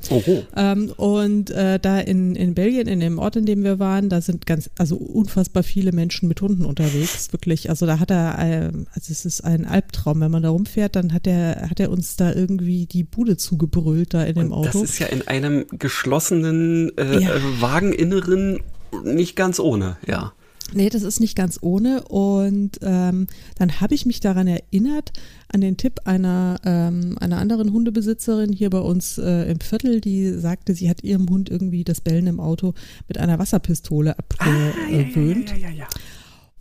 Ähm, 0.55 0.91
und 0.97 1.51
äh, 1.51 1.79
da 1.79 1.99
in, 1.99 2.35
in 2.35 2.53
Belgien, 2.53 2.87
in 2.87 2.99
dem 2.99 3.17
Ort, 3.17 3.37
in 3.37 3.45
dem 3.45 3.63
wir 3.63 3.79
waren, 3.79 4.09
da 4.09 4.21
sind 4.21 4.45
ganz, 4.45 4.69
also 4.77 4.97
unfassbar 4.97 5.63
viele 5.63 5.91
Menschen 5.91 6.27
mit 6.27 6.41
Hunden 6.41 6.65
unterwegs. 6.65 7.31
Wirklich. 7.31 7.69
Also 7.69 7.85
da 7.85 7.99
hat 7.99 8.11
er, 8.11 8.39
äh, 8.39 8.71
also 8.93 9.11
es 9.11 9.25
ist 9.25 9.41
ein 9.41 9.65
Albtraum. 9.65 10.19
Wenn 10.21 10.31
man 10.31 10.43
da 10.43 10.49
rumfährt, 10.49 10.95
dann 10.95 11.13
hat 11.13 11.27
er, 11.27 11.69
hat 11.69 11.79
er 11.79 11.91
uns 11.91 12.17
da 12.17 12.33
irgendwie 12.33 12.85
die 12.85 13.03
Bude 13.03 13.37
zugebrüllt 13.37 14.13
da 14.13 14.23
in 14.23 14.35
dem 14.35 14.53
Auto. 14.53 14.81
Das 14.81 14.89
ist 14.89 14.99
ja 14.99 15.07
in 15.07 15.27
einem 15.27 15.65
geschlossenen 15.71 16.91
äh, 16.97 17.19
ja. 17.19 17.31
Wageninneren 17.59 18.59
nicht 19.03 19.35
ganz 19.35 19.59
ohne, 19.59 19.97
ja. 20.05 20.33
Nee, 20.73 20.89
das 20.89 21.03
ist 21.03 21.19
nicht 21.19 21.35
ganz 21.35 21.59
ohne. 21.61 22.03
Und 22.03 22.79
ähm, 22.81 23.27
dann 23.57 23.81
habe 23.81 23.93
ich 23.93 24.05
mich 24.05 24.19
daran 24.19 24.47
erinnert, 24.47 25.13
an 25.47 25.61
den 25.61 25.77
Tipp 25.77 26.01
einer, 26.05 26.59
ähm, 26.65 27.17
einer 27.19 27.37
anderen 27.37 27.71
Hundebesitzerin 27.71 28.51
hier 28.51 28.71
bei 28.71 28.79
uns 28.79 29.17
äh, 29.17 29.49
im 29.51 29.59
Viertel, 29.59 30.01
die 30.01 30.31
sagte, 30.31 30.73
sie 30.73 30.89
hat 30.89 31.03
ihrem 31.03 31.29
Hund 31.29 31.49
irgendwie 31.49 31.83
das 31.83 32.01
Bellen 32.01 32.27
im 32.27 32.39
Auto 32.39 32.73
mit 33.07 33.19
einer 33.19 33.37
Wasserpistole 33.37 34.17
abgewöhnt. 34.17 35.51
Ah, 35.53 35.55
ja, 35.55 35.69
ja, 35.69 35.69
ja, 35.69 35.75
ja, 35.77 35.87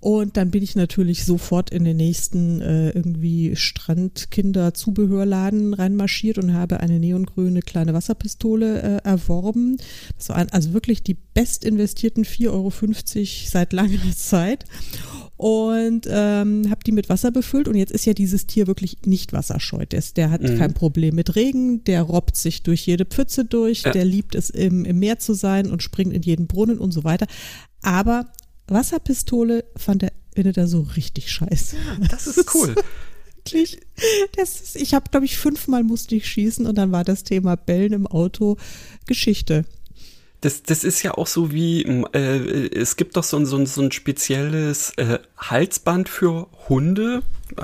und 0.05 0.37
dann 0.37 0.51
bin 0.51 0.63
ich 0.63 0.77
natürlich 0.77 1.25
sofort 1.25 1.71
in 1.71 1.85
den 1.85 1.97
nächsten 1.97 2.61
äh, 2.61 2.91
irgendwie 2.91 3.57
Strandkinder-Zubehörladen 3.57 5.73
reinmarschiert 5.73 6.37
und 6.37 6.53
habe 6.53 6.81
eine 6.81 7.01
neongrüne 7.01 7.63
kleine 7.63 7.95
Wasserpistole 7.95 8.83
äh, 8.83 8.99
erworben. 9.03 9.79
Das 10.19 10.29
waren 10.29 10.51
also 10.51 10.75
wirklich 10.75 11.03
die 11.05 11.15
best 11.15 11.65
investierten 11.65 12.27
4,50 12.27 12.51
Euro 12.51 12.71
seit 13.51 13.73
langer 13.73 13.99
Zeit. 14.15 14.67
Und 15.39 16.07
ähm, 16.11 16.69
habe 16.69 16.85
die 16.85 16.93
mit 16.93 17.09
Wasser 17.09 17.31
befüllt 17.31 17.67
und 17.67 17.75
jetzt 17.75 17.93
ist 17.93 18.05
ja 18.05 18.13
dieses 18.13 18.47
Tier 18.47 18.67
wirklich 18.67 18.99
nicht 19.07 19.33
wasserscheu. 19.33 19.87
Der, 19.87 20.03
der 20.15 20.31
hat 20.31 20.43
mhm. 20.43 20.59
kein 20.59 20.75
Problem 20.75 21.15
mit 21.15 21.35
Regen, 21.35 21.83
der 21.85 22.03
robbt 22.03 22.37
sich 22.37 22.63
durch 22.63 22.87
jede 22.87 23.07
Pfütze 23.07 23.47
durch, 23.47 23.85
ja. 23.85 23.93
der 23.93 24.05
liebt 24.05 24.35
es 24.35 24.51
im, 24.51 24.85
im 24.85 24.99
Meer 24.99 25.19
zu 25.19 25.33
sein 25.33 25.71
und 25.71 25.83
springt 25.83 26.13
in 26.13 26.21
jeden 26.21 26.47
Brunnen 26.47 26.79
und 26.79 26.93
so 26.93 27.05
weiter. 27.05 27.27
Aber 27.81 28.27
Wasserpistole 28.67 29.65
fand 29.77 30.03
er, 30.05 30.13
findet 30.35 30.57
er 30.57 30.67
so 30.67 30.81
richtig 30.97 31.31
scheiße. 31.31 31.77
Das 32.11 32.27
ist 32.27 32.55
cool. 32.55 32.75
Wirklich. 33.45 33.81
Das 34.37 34.61
ist, 34.61 34.77
ich 34.77 34.95
habe, 34.95 35.11
glaube 35.11 35.27
ich, 35.27 35.37
fünfmal 35.37 35.85
musste 35.85 36.15
ich 36.17 36.27
schießen 36.27 36.67
und 36.67 36.77
dann 36.77 36.93
war 36.93 37.05
das 37.05 37.25
Thema 37.25 37.57
Bellen 37.57 37.93
im 37.93 38.07
Auto 38.07 38.57
Geschichte. 39.07 39.65
Das, 40.41 40.63
das 40.63 40.85
ist 40.85 41.03
ja 41.03 41.13
auch 41.13 41.27
so 41.27 41.53
wie, 41.53 41.83
äh, 41.83 42.69
es 42.75 42.97
gibt 42.97 43.17
doch 43.17 43.25
so 43.25 43.37
ein, 43.37 43.47
so 43.47 43.57
ein, 43.57 43.67
so 43.67 43.83
ein 43.83 43.93
spezielles 43.93 44.91
äh, 44.97 45.19
Halsband 45.39 46.09
für 46.09 46.49
Hunde, 46.69 47.23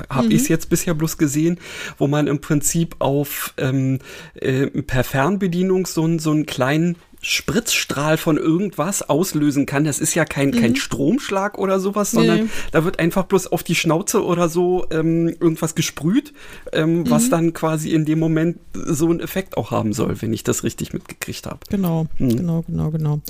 habe 0.09 0.27
mhm. 0.27 0.33
ich 0.33 0.43
es 0.43 0.49
jetzt 0.49 0.71
bisher 0.71 0.95
bloß 0.95 1.19
gesehen, 1.19 1.59
wo 1.99 2.07
man 2.07 2.27
im 2.27 2.41
Prinzip 2.41 2.97
auf 2.99 3.55
ähm, 3.59 3.99
äh, 4.35 4.67
per 4.67 5.05
Fernbedienung 5.05 5.87
so, 5.87 6.19
so 6.19 6.31
einen 6.31 6.47
kleinen 6.47 6.97
Spritzstrahl 7.23 8.17
von 8.17 8.39
irgendwas 8.39 9.09
auslösen 9.09 9.67
kann. 9.67 9.85
Das 9.85 9.99
ist 9.99 10.15
ja 10.15 10.25
kein, 10.25 10.53
kein 10.53 10.71
mhm. 10.71 10.77
Stromschlag 10.77 11.59
oder 11.59 11.79
sowas, 11.79 12.13
sondern 12.13 12.45
nee. 12.45 12.51
da 12.73 12.85
wird 12.85 12.99
einfach 12.99 13.25
bloß 13.25 13.49
auf 13.49 13.63
die 13.63 13.75
Schnauze 13.75 14.25
oder 14.25 14.49
so 14.49 14.87
ähm, 14.91 15.29
irgendwas 15.29 15.75
gesprüht, 15.75 16.33
ähm, 16.73 17.01
mhm. 17.01 17.11
was 17.11 17.29
dann 17.29 17.53
quasi 17.53 17.91
in 17.91 18.07
dem 18.07 18.19
Moment 18.19 18.59
so 18.75 19.11
einen 19.11 19.21
Effekt 19.21 19.59
auch 19.59 19.71
haben 19.71 19.93
soll, 19.93 20.21
wenn 20.23 20.33
ich 20.33 20.45
das 20.45 20.65
richtig 20.65 20.95
mitgekriegt 20.95 21.47
habe. 21.47 21.61
Genau, 21.69 22.07
mhm. 22.19 22.37
genau, 22.37 22.63
genau, 22.63 22.91
genau. 22.91 23.21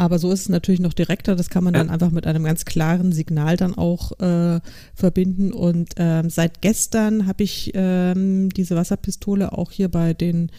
Aber 0.00 0.18
so 0.18 0.32
ist 0.32 0.40
es 0.40 0.48
natürlich 0.48 0.80
noch 0.80 0.94
direkter. 0.94 1.36
Das 1.36 1.50
kann 1.50 1.62
man 1.62 1.74
dann 1.74 1.90
einfach 1.90 2.10
mit 2.10 2.26
einem 2.26 2.44
ganz 2.44 2.64
klaren 2.64 3.12
Signal 3.12 3.58
dann 3.58 3.74
auch 3.74 4.18
äh, 4.18 4.58
verbinden. 4.94 5.52
Und 5.52 5.90
ähm, 5.98 6.30
seit 6.30 6.62
gestern 6.62 7.26
habe 7.26 7.42
ich 7.42 7.72
ähm, 7.74 8.48
diese 8.48 8.76
Wasserpistole 8.76 9.52
auch 9.52 9.70
hier 9.70 9.90
bei 9.90 10.14
den 10.14 10.50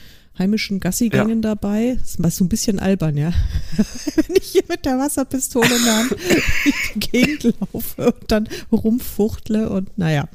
heimischen 0.41 0.79
Gassigängen 0.79 1.43
ja. 1.43 1.55
dabei. 1.55 1.97
Das 1.99 2.33
ist 2.33 2.37
so 2.37 2.45
ein 2.45 2.49
bisschen 2.49 2.79
albern, 2.79 3.15
ja. 3.15 3.31
Wenn 4.15 4.35
ich 4.35 4.47
hier 4.47 4.63
mit 4.67 4.85
der 4.85 4.97
Wasserpistole 4.97 5.67
in 5.67 5.83
der 5.83 5.97
Hand 5.97 6.11
durch 6.11 6.93
die 6.95 6.99
Gegend 6.99 7.43
laufe 7.59 8.07
und 8.07 8.31
dann 8.31 8.49
rumfuchtle 8.71 9.69
und 9.69 9.97
naja. 9.97 10.27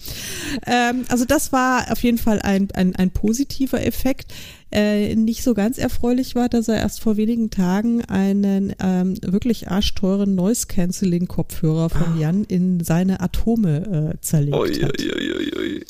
Ähm, 0.65 1.05
also 1.09 1.25
das 1.25 1.53
war 1.53 1.91
auf 1.91 2.03
jeden 2.03 2.19
Fall 2.19 2.41
ein, 2.41 2.69
ein, 2.73 2.95
ein 2.95 3.11
positiver 3.11 3.85
Effekt. 3.85 4.33
Äh, 4.73 5.15
nicht 5.15 5.43
so 5.43 5.55
ganz 5.55 5.79
erfreulich 5.79 6.35
war, 6.35 6.49
dass 6.49 6.69
er 6.69 6.77
erst 6.77 7.01
vor 7.01 7.17
wenigen 7.17 7.51
Tagen 7.51 8.05
einen 8.05 8.75
ähm, 8.81 9.17
wirklich 9.23 9.69
arschteuren 9.69 10.35
Noise-Canceling-Kopfhörer 10.35 11.89
von 11.89 12.15
ah. 12.15 12.19
Jan 12.19 12.45
in 12.45 12.83
seine 12.83 13.21
Atome 13.21 14.15
äh, 14.15 14.21
zerlegt 14.21 14.57
oi, 14.57 14.73
hat. 14.75 15.01
Oi, 15.01 15.53
oi, 15.57 15.85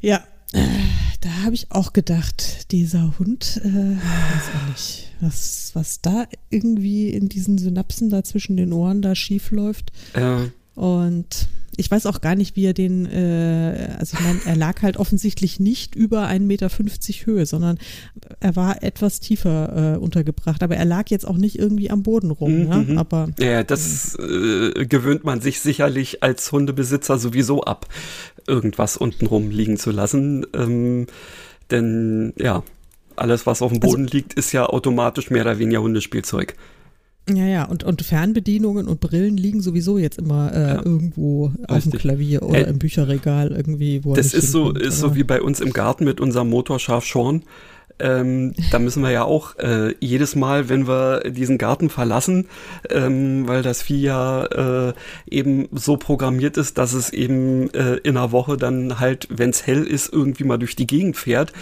ja, 0.00 0.22
da 1.20 1.30
habe 1.42 1.54
ich 1.54 1.70
auch 1.70 1.92
gedacht, 1.92 2.70
dieser 2.72 3.18
Hund, 3.18 3.60
äh, 3.64 3.68
weiß 3.68 4.48
auch 4.56 4.68
nicht, 4.68 5.10
was, 5.20 5.70
was 5.74 6.00
da 6.00 6.26
irgendwie 6.50 7.10
in 7.10 7.28
diesen 7.28 7.58
Synapsen 7.58 8.10
da 8.10 8.22
zwischen 8.24 8.56
den 8.56 8.72
Ohren 8.72 9.02
da 9.02 9.14
schief 9.14 9.50
läuft. 9.50 9.92
Ja. 10.14 10.48
Und 10.74 11.48
ich 11.76 11.90
weiß 11.90 12.06
auch 12.06 12.20
gar 12.20 12.34
nicht, 12.34 12.56
wie 12.56 12.66
er 12.66 12.74
den, 12.74 13.06
äh, 13.06 13.96
also 13.98 14.16
ich 14.16 14.24
meine, 14.24 14.40
er 14.44 14.56
lag 14.56 14.82
halt 14.82 14.96
offensichtlich 14.96 15.60
nicht 15.60 15.94
über 15.94 16.28
1,50 16.28 16.40
Meter 16.40 16.68
Höhe, 16.68 17.46
sondern 17.46 17.78
er 18.40 18.56
war 18.56 18.82
etwas 18.82 19.20
tiefer 19.20 19.94
äh, 19.94 19.98
untergebracht. 19.98 20.62
Aber 20.62 20.76
er 20.76 20.84
lag 20.84 21.10
jetzt 21.10 21.26
auch 21.26 21.36
nicht 21.36 21.58
irgendwie 21.58 21.90
am 21.90 22.02
Boden 22.02 22.30
rum. 22.30 22.64
Mhm. 22.64 22.94
Ja? 22.94 23.00
Aber, 23.00 23.28
ja, 23.38 23.62
das 23.62 24.16
äh, 24.18 24.86
gewöhnt 24.86 25.24
man 25.24 25.40
sich 25.40 25.60
sicherlich 25.60 26.22
als 26.22 26.50
Hundebesitzer 26.52 27.18
sowieso 27.18 27.62
ab, 27.64 27.86
irgendwas 28.46 28.96
untenrum 28.96 29.50
liegen 29.50 29.76
zu 29.76 29.90
lassen. 29.90 30.46
Ähm, 30.54 31.06
denn 31.70 32.32
ja, 32.36 32.62
alles, 33.16 33.46
was 33.46 33.62
auf 33.62 33.72
dem 33.72 33.80
Boden 33.80 34.04
also, 34.04 34.16
liegt, 34.16 34.34
ist 34.34 34.52
ja 34.52 34.66
automatisch 34.66 35.30
mehr 35.30 35.42
oder 35.42 35.58
weniger 35.58 35.82
Hundespielzeug. 35.82 36.54
Ja, 37.28 37.46
ja, 37.46 37.64
und, 37.64 37.84
und 37.84 38.02
Fernbedienungen 38.02 38.86
und 38.86 39.00
Brillen 39.00 39.38
liegen 39.38 39.62
sowieso 39.62 39.96
jetzt 39.96 40.18
immer 40.18 40.52
äh, 40.52 40.60
ja. 40.60 40.82
irgendwo 40.84 41.46
Richtig. 41.46 41.68
auf 41.70 41.82
dem 41.82 41.92
Klavier 41.92 42.42
oder 42.42 42.66
äh, 42.66 42.70
im 42.70 42.78
Bücherregal 42.78 43.50
irgendwie. 43.50 44.04
Wo 44.04 44.14
das 44.14 44.34
ist 44.34 44.52
so, 44.52 44.72
ist 44.72 44.98
so 44.98 45.14
wie 45.14 45.24
bei 45.24 45.40
uns 45.40 45.60
im 45.60 45.72
Garten 45.72 46.04
mit 46.04 46.20
unserem 46.20 46.50
Motorschaf 46.50 47.04
Sean. 47.06 47.42
Ähm, 48.00 48.54
da 48.72 48.78
müssen 48.80 49.02
wir 49.02 49.10
ja 49.10 49.22
auch 49.22 49.56
äh, 49.58 49.94
jedes 50.00 50.34
Mal, 50.34 50.68
wenn 50.68 50.88
wir 50.88 51.30
diesen 51.30 51.58
Garten 51.58 51.90
verlassen, 51.90 52.48
ähm, 52.90 53.46
weil 53.46 53.62
das 53.62 53.82
Vieh 53.82 54.02
ja 54.02 54.44
äh, 54.46 54.92
eben 55.30 55.68
so 55.72 55.96
programmiert 55.96 56.56
ist, 56.56 56.76
dass 56.78 56.92
es 56.92 57.10
eben 57.10 57.72
äh, 57.72 57.96
in 57.98 58.16
einer 58.16 58.32
Woche 58.32 58.56
dann 58.56 58.98
halt, 58.98 59.28
wenn 59.30 59.50
es 59.50 59.66
hell 59.66 59.84
ist, 59.84 60.12
irgendwie 60.12 60.44
mal 60.44 60.58
durch 60.58 60.74
die 60.74 60.88
Gegend 60.88 61.16
fährt. 61.16 61.52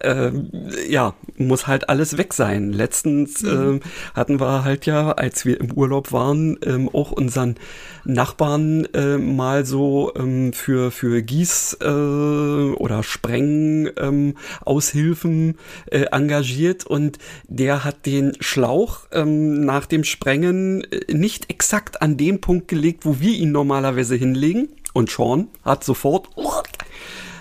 Ähm, 0.00 0.50
ja, 0.88 1.14
muss 1.36 1.66
halt 1.68 1.88
alles 1.88 2.18
weg 2.18 2.34
sein. 2.34 2.72
Letztens 2.72 3.42
mhm. 3.42 3.76
äh, 3.76 3.80
hatten 4.14 4.40
wir 4.40 4.64
halt 4.64 4.86
ja, 4.86 5.12
als 5.12 5.44
wir 5.44 5.60
im 5.60 5.72
Urlaub 5.72 6.10
waren, 6.10 6.58
ähm, 6.64 6.88
auch 6.92 7.12
unseren 7.12 7.56
Nachbarn 8.06 8.86
äh, 8.94 9.18
mal 9.18 9.66
so 9.66 10.12
ähm, 10.14 10.52
für, 10.52 10.90
für 10.90 11.20
Gieß- 11.20 11.82
äh, 11.82 12.74
oder 12.74 13.02
Spreng-Aushilfen 13.02 15.48
ähm, 15.48 15.54
äh, 15.90 16.04
engagiert 16.12 16.86
und 16.86 17.18
der 17.48 17.84
hat 17.84 18.06
den 18.06 18.34
Schlauch 18.40 19.00
ähm, 19.12 19.64
nach 19.64 19.86
dem 19.86 20.04
Sprengen 20.04 20.84
äh, 20.84 21.12
nicht 21.12 21.50
exakt 21.50 22.02
an 22.02 22.16
den 22.16 22.40
Punkt 22.40 22.68
gelegt, 22.68 23.04
wo 23.04 23.18
wir 23.20 23.32
ihn 23.32 23.52
normalerweise 23.52 24.14
hinlegen. 24.14 24.68
Und 24.92 25.10
Sean 25.10 25.48
hat 25.62 25.84
sofort 25.84 26.28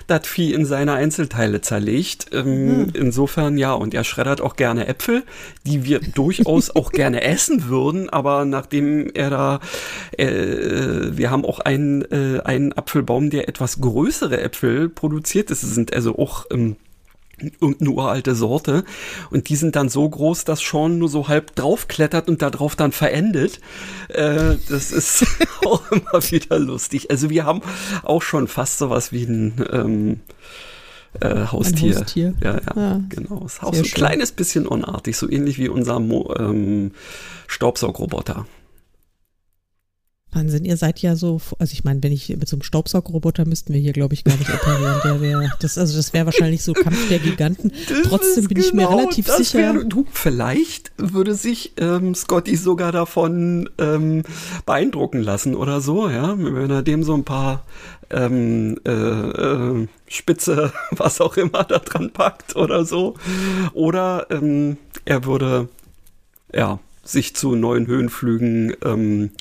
das 0.07 0.27
Vieh 0.27 0.53
in 0.53 0.65
seine 0.65 0.93
Einzelteile 0.93 1.61
zerlegt. 1.61 2.27
Ähm, 2.31 2.83
mhm. 2.83 2.87
Insofern 2.93 3.57
ja, 3.57 3.73
und 3.73 3.93
er 3.93 4.03
schreddert 4.03 4.41
auch 4.41 4.55
gerne 4.55 4.87
Äpfel, 4.87 5.23
die 5.65 5.85
wir 5.85 5.99
durchaus 6.15 6.69
auch 6.69 6.91
gerne 6.91 7.21
essen 7.21 7.67
würden, 7.67 8.09
aber 8.09 8.45
nachdem 8.45 9.09
er 9.13 9.29
da, 9.29 9.59
äh, 10.17 10.25
wir 11.11 11.31
haben 11.31 11.45
auch 11.45 11.59
einen, 11.59 12.03
äh, 12.11 12.41
einen 12.43 12.73
Apfelbaum, 12.73 13.29
der 13.29 13.49
etwas 13.49 13.81
größere 13.81 14.41
Äpfel 14.41 14.89
produziert. 14.89 15.49
Das 15.49 15.61
sind 15.61 15.93
also 15.93 16.17
auch 16.17 16.45
ähm, 16.51 16.75
irgendeine 17.39 17.91
uralte 17.91 18.35
Sorte 18.35 18.85
und 19.29 19.49
die 19.49 19.55
sind 19.55 19.75
dann 19.75 19.89
so 19.89 20.07
groß, 20.07 20.45
dass 20.45 20.59
Sean 20.61 20.97
nur 20.97 21.09
so 21.09 21.27
halb 21.27 21.55
draufklettert 21.55 22.29
und 22.29 22.41
darauf 22.41 22.75
dann 22.75 22.91
verendet. 22.91 23.59
Äh, 24.09 24.55
das 24.69 24.91
ist 24.91 25.25
auch 25.65 25.91
immer 25.91 26.31
wieder 26.31 26.59
lustig. 26.59 27.11
Also 27.11 27.29
wir 27.29 27.45
haben 27.45 27.61
auch 28.03 28.21
schon 28.21 28.47
fast 28.47 28.77
sowas 28.77 29.11
wie 29.11 29.23
ein 29.23 29.65
ähm, 29.71 30.19
äh, 31.21 31.47
Haustier. 31.47 31.95
Ein 31.95 32.01
Haustier. 32.01 32.33
Ja, 32.41 32.53
ja, 32.53 32.61
ja, 32.75 33.01
genau. 33.09 33.41
Das 33.41 33.61
Haus 33.61 33.77
so 33.77 33.83
ein 33.83 33.89
kleines 33.89 34.31
bisschen 34.31 34.67
unartig, 34.67 35.17
so 35.17 35.29
ähnlich 35.29 35.57
wie 35.57 35.69
unser 35.69 35.99
Mo 35.99 36.33
ähm, 36.37 36.91
Staubsaugroboter. 37.47 38.45
Wahnsinn, 40.35 40.65
ihr 40.65 40.75
seid 40.75 40.99
ja 40.99 41.15
so, 41.15 41.39
also 41.59 41.71
ich 41.71 41.85
meine, 41.85 42.03
wenn 42.03 42.11
ich 42.11 42.27
mit 42.29 42.47
so 42.47 42.57
einem 42.57 42.63
Staubsaugerroboter 42.63 43.45
müssten 43.45 43.73
wir 43.73 43.79
hier, 43.79 43.93
glaube 43.93 44.13
ich, 44.13 44.25
gar 44.25 44.35
nicht 44.35 44.53
operieren. 44.53 44.99
Der 45.03 45.21
wäre, 45.21 45.51
das, 45.61 45.77
also 45.77 45.95
das 45.95 46.11
wäre 46.11 46.25
wahrscheinlich 46.25 46.61
so 46.61 46.73
Kampf 46.73 47.07
der 47.09 47.19
Giganten. 47.19 47.71
Das 47.87 48.01
Trotzdem 48.03 48.47
bin 48.47 48.57
genau, 48.57 48.67
ich 48.67 48.73
mir 48.73 48.85
genau 48.87 48.97
relativ 48.97 49.27
sicher. 49.27 49.59
Wär, 49.59 49.83
du, 49.83 50.05
vielleicht 50.11 50.91
würde 50.97 51.35
sich 51.35 51.73
ähm, 51.77 52.15
Scotty 52.15 52.55
sogar 52.55 52.91
davon 52.91 53.69
ähm, 53.77 54.23
beeindrucken 54.65 55.21
lassen 55.21 55.55
oder 55.55 55.81
so, 55.81 56.09
ja, 56.09 56.35
wenn 56.37 56.69
er 56.69 56.81
dem 56.81 57.03
so 57.03 57.13
ein 57.13 57.23
paar 57.23 57.63
ähm, 58.09 58.77
äh, 58.85 58.91
äh, 58.91 59.87
Spitze, 60.07 60.73
was 60.91 61.21
auch 61.21 61.37
immer 61.37 61.63
da 61.63 61.79
dran 61.79 62.11
packt 62.11 62.55
oder 62.55 62.85
so. 62.85 63.15
Oder 63.73 64.27
ähm, 64.29 64.77
er 65.05 65.25
würde, 65.25 65.69
ja, 66.53 66.79
sich 67.03 67.35
zu 67.35 67.55
neuen 67.55 67.87
Höhenflügen 67.87 68.75
ähm, 68.83 69.31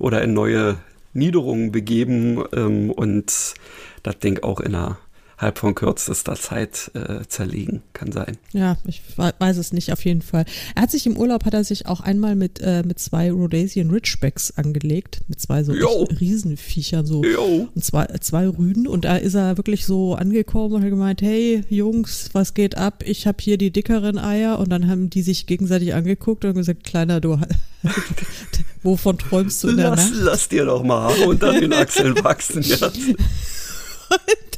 oder 0.00 0.22
in 0.22 0.32
neue 0.32 0.78
Niederungen 1.12 1.70
begeben 1.70 2.42
ähm, 2.52 2.90
und 2.90 3.54
das 4.02 4.18
Ding 4.18 4.42
auch 4.42 4.60
in 4.60 4.74
einer 4.74 4.98
halb 5.40 5.58
von 5.58 5.74
kürzester 5.74 6.34
Zeit 6.34 6.90
äh, 6.94 7.26
zerlegen. 7.26 7.82
Kann 7.94 8.12
sein. 8.12 8.36
Ja, 8.52 8.76
ich 8.86 9.02
weiß 9.16 9.56
es 9.56 9.72
nicht, 9.72 9.92
auf 9.92 10.04
jeden 10.04 10.22
Fall. 10.22 10.44
Er 10.74 10.82
hat 10.82 10.90
sich 10.90 11.06
im 11.06 11.16
Urlaub, 11.16 11.44
hat 11.44 11.54
er 11.54 11.64
sich 11.64 11.86
auch 11.86 12.00
einmal 12.00 12.36
mit, 12.36 12.60
äh, 12.60 12.82
mit 12.82 12.98
zwei 12.98 13.32
Rhodesian 13.32 13.90
Ridgebacks 13.90 14.52
angelegt, 14.56 15.22
mit 15.28 15.40
zwei 15.40 15.64
so 15.64 15.72
Riesenviechern, 15.72 17.06
so 17.06 17.24
jo. 17.24 17.68
und 17.74 17.84
zwei, 17.84 18.06
zwei 18.20 18.48
Rüden. 18.48 18.86
Und 18.86 19.06
da 19.06 19.16
ist 19.16 19.34
er 19.34 19.56
wirklich 19.56 19.86
so 19.86 20.14
angekommen 20.14 20.74
und 20.74 20.82
hat 20.82 20.90
gemeint, 20.90 21.22
hey 21.22 21.64
Jungs, 21.70 22.30
was 22.32 22.52
geht 22.52 22.76
ab? 22.76 23.02
Ich 23.06 23.26
habe 23.26 23.38
hier 23.40 23.56
die 23.56 23.70
dickeren 23.70 24.18
Eier. 24.18 24.58
Und 24.58 24.68
dann 24.68 24.88
haben 24.88 25.08
die 25.08 25.22
sich 25.22 25.46
gegenseitig 25.46 25.94
angeguckt 25.94 26.44
und 26.44 26.54
gesagt, 26.54 26.84
Kleiner, 26.84 27.20
du 27.20 27.38
wovon 28.82 29.16
träumst 29.16 29.64
du 29.64 29.68
in 29.68 29.78
der 29.78 29.90
lass, 29.90 30.10
Nacht? 30.10 30.20
Lass 30.22 30.48
dir 30.48 30.66
doch 30.66 30.82
mal 30.82 31.02
Haare 31.02 31.28
unter 31.28 31.58
den 31.58 31.72
Achseln 31.72 32.22
wachsen, 32.22 32.62
ja. 32.62 32.76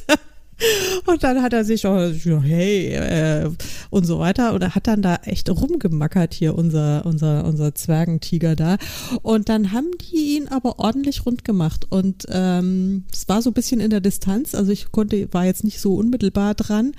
Und 1.05 1.23
dann 1.23 1.41
hat 1.41 1.53
er 1.53 1.63
sich 1.65 1.85
auch, 1.85 1.99
hey, 2.43 2.93
äh, 2.93 3.49
und 3.89 4.05
so 4.05 4.19
weiter. 4.19 4.53
Und 4.53 4.61
er 4.61 4.75
hat 4.75 4.87
dann 4.87 5.01
da 5.01 5.15
echt 5.23 5.49
rumgemackert 5.49 6.33
hier, 6.33 6.55
unser, 6.55 7.05
unser, 7.05 7.45
unser 7.45 7.75
Zwergentiger 7.75 8.55
da. 8.55 8.77
Und 9.21 9.49
dann 9.49 9.71
haben 9.71 9.91
die 10.01 10.37
ihn 10.37 10.47
aber 10.47 10.79
ordentlich 10.79 11.25
rund 11.25 11.43
gemacht. 11.43 11.87
Und 11.89 12.25
ähm, 12.29 13.05
es 13.11 13.27
war 13.27 13.41
so 13.41 13.49
ein 13.49 13.53
bisschen 13.53 13.79
in 13.79 13.89
der 13.89 14.01
Distanz, 14.01 14.55
also 14.55 14.71
ich 14.71 14.91
konnte, 14.91 15.31
war 15.33 15.45
jetzt 15.45 15.63
nicht 15.63 15.79
so 15.79 15.95
unmittelbar 15.95 16.55
dran. 16.55 16.93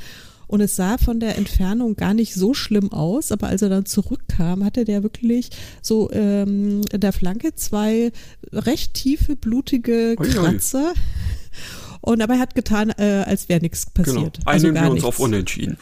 Und 0.46 0.60
es 0.60 0.76
sah 0.76 0.98
von 0.98 1.20
der 1.20 1.38
Entfernung 1.38 1.96
gar 1.96 2.14
nicht 2.14 2.34
so 2.34 2.54
schlimm 2.54 2.92
aus, 2.92 3.32
aber 3.32 3.48
als 3.48 3.62
er 3.62 3.70
dann 3.70 3.86
zurückkam, 3.86 4.62
hatte 4.64 4.84
der 4.84 5.02
wirklich 5.02 5.50
so 5.82 6.10
ähm, 6.12 6.82
in 6.92 7.00
der 7.00 7.12
Flanke 7.12 7.54
zwei 7.54 8.12
recht 8.52 8.94
tiefe, 8.94 9.36
blutige 9.36 10.16
Kratzer. 10.16 10.88
Ui, 10.88 10.88
ui. 10.88 10.94
Und 12.04 12.20
aber 12.20 12.34
er 12.34 12.40
hat 12.40 12.54
getan, 12.54 12.90
äh, 12.90 13.24
als 13.26 13.48
wäre 13.48 13.60
nichts 13.60 13.86
passiert. 13.86 14.14
Genau. 14.14 14.30
Also 14.44 14.68
Einigen 14.68 14.74
wir 14.74 14.90
uns 14.90 14.94
nichts. 14.94 15.06
auf 15.06 15.20
Unentschieden. 15.20 15.78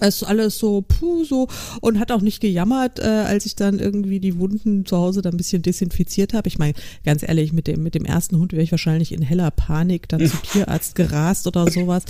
Es 0.00 0.22
ist 0.22 0.28
alles 0.28 0.56
so, 0.56 0.82
puh, 0.82 1.24
so 1.24 1.48
und 1.80 1.98
hat 1.98 2.12
auch 2.12 2.20
nicht 2.20 2.40
gejammert, 2.40 3.00
äh, 3.00 3.02
als 3.02 3.44
ich 3.46 3.56
dann 3.56 3.80
irgendwie 3.80 4.20
die 4.20 4.38
Wunden 4.38 4.86
zu 4.86 4.96
Hause 4.96 5.22
dann 5.22 5.34
ein 5.34 5.36
bisschen 5.36 5.62
desinfiziert 5.62 6.34
habe. 6.34 6.46
Ich 6.46 6.60
meine, 6.60 6.74
ganz 7.04 7.24
ehrlich, 7.24 7.52
mit 7.52 7.66
dem, 7.66 7.82
mit 7.82 7.96
dem 7.96 8.04
ersten 8.04 8.38
Hund 8.38 8.52
wäre 8.52 8.62
ich 8.62 8.70
wahrscheinlich 8.70 9.10
in 9.10 9.22
heller 9.22 9.50
Panik 9.50 10.08
dann 10.08 10.24
zum 10.24 10.40
Tierarzt 10.52 10.94
gerast 10.94 11.48
oder 11.48 11.68
sowas. 11.68 12.04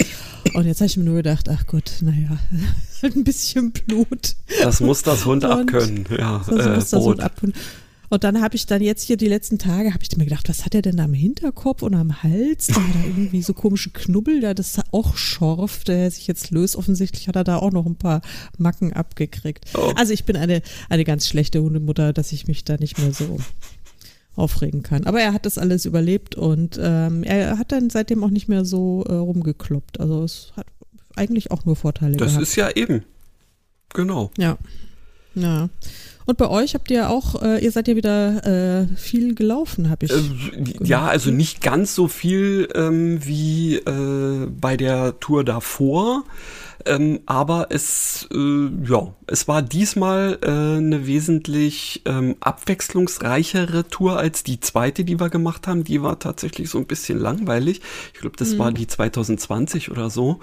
Und 0.53 0.67
jetzt 0.67 0.83
habe 0.83 0.89
ich 0.89 0.99
mir 0.99 1.05
nur 1.05 1.17
gedacht, 1.17 1.49
ach 1.49 1.67
Gott, 1.67 1.91
naja, 2.03 2.39
halt 3.03 3.17
ein 3.17 3.25
bisschen 3.25 3.73
Blut. 3.73 4.37
Das 4.63 4.81
muss 4.81 5.03
das 5.03 5.25
Hund 5.25 5.45
und 5.45 5.51
abkönnen, 5.51 6.05
ja. 6.11 6.45
Das 6.47 6.67
äh, 6.67 6.75
muss 6.75 6.91
das 6.91 7.03
Hund 7.03 7.21
abkönnen. 7.21 7.55
Und 8.11 8.25
dann 8.25 8.41
habe 8.41 8.57
ich 8.57 8.67
dann 8.67 8.83
jetzt 8.83 9.03
hier 9.03 9.17
die 9.17 9.29
letzten 9.29 9.59
Tage, 9.59 9.93
habe 9.93 10.03
ich 10.03 10.17
mir 10.17 10.25
gedacht, 10.25 10.49
was 10.49 10.65
hat 10.65 10.75
er 10.75 10.83
denn 10.83 10.97
da 10.97 11.05
am 11.05 11.13
Hinterkopf 11.13 11.83
und 11.83 11.95
am 11.95 12.23
Hals? 12.23 12.69
Da 12.69 12.77
hat 12.77 12.95
er 12.95 13.07
irgendwie 13.07 13.43
so 13.43 13.53
komische 13.53 13.91
Knubbel, 13.91 14.41
da 14.41 14.55
das 14.55 14.81
auch 14.93 15.17
Schorf, 15.17 15.85
der 15.85 16.11
sich 16.11 16.27
jetzt 16.27 16.51
löst. 16.51 16.77
Offensichtlich 16.77 17.29
hat 17.29 17.37
er 17.37 17.45
da 17.45 17.57
auch 17.57 17.73
noch 17.73 17.87
ein 17.87 17.97
paar 17.97 18.23
Macken 18.57 18.93
abgekriegt. 18.93 19.67
Oh. 19.75 19.93
Also 19.97 20.13
ich 20.13 20.25
bin 20.25 20.37
eine, 20.37 20.63
eine 20.89 21.05
ganz 21.05 21.29
schlechte 21.29 21.63
Hundemutter, 21.63 22.13
dass 22.13 22.33
ich 22.33 22.47
mich 22.47 22.65
da 22.65 22.77
nicht 22.77 22.99
mehr 22.99 23.13
so 23.13 23.39
aufregen 24.37 24.83
kann. 24.83 25.05
Aber 25.05 25.21
er 25.21 25.33
hat 25.33 25.47
das 25.47 25.59
alles 25.59 25.85
überlebt 25.85 26.37
und 26.37 26.79
ähm, 26.81 27.25
er 27.25 27.59
hat 27.59 27.73
dann 27.73 27.91
seitdem 27.91 28.23
auch 28.23 28.31
nicht 28.31 28.49
mehr 28.49 28.65
so 28.65 29.05
äh, 29.09 29.15
rumgekloppt. 29.15 30.01
Also 30.01 30.23
es 30.23 30.53
hat 30.57 30.67
eigentlich 31.17 31.51
auch 31.51 31.65
nur 31.65 31.77
Vorteile 31.77 32.17
das 32.17 32.29
gehabt. 32.29 32.43
Das 32.43 32.49
ist 32.49 32.57
ja 32.57 32.71
eben. 32.71 33.05
Genau. 33.93 34.31
Ja. 34.39 34.57
Ja. 35.35 35.69
Und 36.29 36.37
bei 36.37 36.51
euch 36.51 36.75
habt 36.75 36.91
ihr 36.91 37.09
auch, 37.09 37.41
äh, 37.41 37.65
ihr 37.65 37.73
seid 37.73 37.89
ja 37.89 37.97
wieder 37.97 38.45
äh, 38.83 38.87
viel 38.97 39.35
gelaufen, 39.35 39.89
habe 39.89 40.05
ich. 40.05 40.13
Äh, 40.13 40.85
ja, 40.85 41.07
also 41.07 41.31
nicht 41.31 41.63
ganz 41.63 41.95
so 41.95 42.07
viel 42.07 42.69
ähm, 42.75 43.25
wie 43.25 43.77
äh, 43.77 44.47
bei 44.51 44.77
der 44.77 45.19
Tour 45.21 45.43
davor. 45.43 46.25
Ähm, 46.85 47.21
aber 47.25 47.69
es, 47.71 48.29
äh, 48.31 48.69
ja, 48.87 49.15
es 49.27 49.49
war 49.49 49.63
diesmal 49.63 50.39
äh, 50.43 50.49
eine 50.51 51.07
wesentlich 51.07 52.03
ähm, 52.05 52.37
abwechslungsreichere 52.41 53.89
Tour 53.89 54.19
als 54.19 54.45
die 54.45 54.61
zweite, 54.61 55.05
die 55.05 55.19
wir 55.19 55.31
gemacht 55.31 55.67
haben. 55.67 55.83
Die 55.83 56.03
war 56.03 56.19
tatsächlich 56.19 56.69
so 56.69 56.77
ein 56.77 56.87
bisschen 56.87 57.19
langweilig. 57.19 57.81
Ich 58.13 58.21
glaube, 58.21 58.37
das 58.37 58.51
mhm. 58.51 58.59
war 58.59 58.73
die 58.73 58.87
2020 58.87 59.91
oder 59.91 60.11
so. 60.11 60.41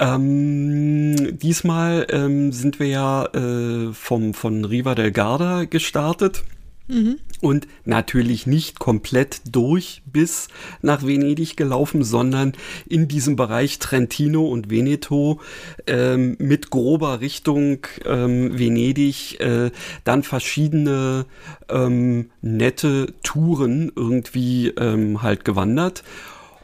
Ähm, 0.00 1.38
diesmal 1.38 2.06
ähm, 2.08 2.52
sind 2.52 2.80
wir 2.80 2.86
ja 2.86 3.26
äh, 3.26 3.92
vom, 3.92 4.32
von 4.32 4.64
Riva 4.64 4.94
del 4.94 5.12
Garda 5.12 5.64
gestartet. 5.64 6.42
Mhm. 6.88 7.18
Und 7.40 7.68
natürlich 7.84 8.46
nicht 8.46 8.78
komplett 8.80 9.42
durch 9.54 10.02
bis 10.06 10.48
nach 10.82 11.06
Venedig 11.06 11.56
gelaufen, 11.56 12.02
sondern 12.02 12.52
in 12.88 13.08
diesem 13.08 13.36
Bereich 13.36 13.78
Trentino 13.78 14.46
und 14.46 14.70
Veneto 14.70 15.40
ähm, 15.86 16.36
mit 16.38 16.70
grober 16.70 17.20
Richtung 17.20 17.86
ähm, 18.04 18.58
Venedig 18.58 19.38
äh, 19.40 19.70
dann 20.04 20.22
verschiedene 20.22 21.26
ähm, 21.68 22.30
nette 22.42 23.14
Touren 23.22 23.92
irgendwie 23.94 24.68
ähm, 24.68 25.22
halt 25.22 25.44
gewandert. 25.44 26.02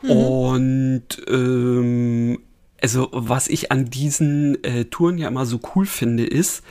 Mhm. 0.03 0.11
Und 0.11 1.09
ähm, 1.29 2.39
also 2.81 3.09
was 3.13 3.49
ich 3.49 3.73
an 3.73 3.87
diesen 3.87 4.63
äh, 4.65 4.85
Touren 4.87 5.19
ja 5.19 5.29
immer 5.29 5.47
so 5.47 5.61
cool 5.75 5.87
finde, 5.87 6.25
ist, 6.25 6.63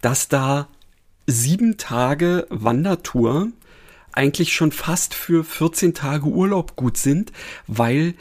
dass 0.00 0.28
da 0.28 0.68
sieben 1.26 1.76
Tage 1.76 2.46
Wandertour 2.50 3.48
eigentlich 4.12 4.52
schon 4.54 4.72
fast 4.72 5.14
für 5.14 5.44
14 5.44 5.94
Tage 5.94 6.26
Urlaub 6.26 6.76
gut 6.76 6.96
sind, 6.96 7.32
weil 7.66 8.14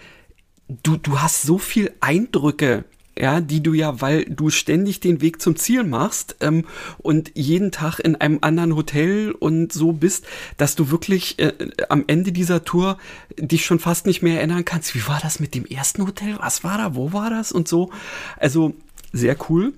du, 0.68 0.98
du 0.98 1.20
hast 1.20 1.44
so 1.44 1.58
viel 1.58 1.92
Eindrücke 2.00 2.86
ja, 3.18 3.42
die 3.42 3.62
du 3.62 3.74
ja, 3.74 4.02
weil 4.02 4.26
du 4.26 4.50
ständig 4.50 5.00
den 5.00 5.22
Weg 5.22 5.42
zum 5.42 5.56
Ziel 5.56 5.84
machst 5.84 6.38
ähm, 6.42 6.66
und 6.98 7.32
jeden 7.36 7.72
Tag 7.72 8.00
in 8.00 8.16
einem 8.16 8.40
anderen 8.42 8.76
Hotel 8.76 9.32
und 9.32 9.72
so 9.72 9.92
bist, 9.92 10.26
dass 10.58 10.76
du 10.76 10.90
wirklich 10.90 11.38
äh, 11.40 11.54
am 11.90 12.06
Ende 12.08 12.32
dieser 12.32 12.64
Tour 12.64 12.98
dich 13.38 13.66
schon 13.66 13.80
fast 13.80 14.06
nicht 14.06 14.24
mehr 14.24 14.38
erinnern 14.38 14.66
kannst, 14.66 14.96
wie 14.96 15.08
war 15.08 15.20
das 15.22 15.40
mit 15.40 15.54
dem 15.54 15.66
ersten 15.66 16.06
Hotel, 16.06 16.38
was 16.40 16.64
war 16.64 16.78
da, 16.78 16.96
wo 16.96 17.14
war 17.14 17.30
das 17.30 17.52
und 17.52 17.68
so. 17.68 17.92
Also 18.38 18.74
sehr 19.12 19.38
cool. 19.50 19.74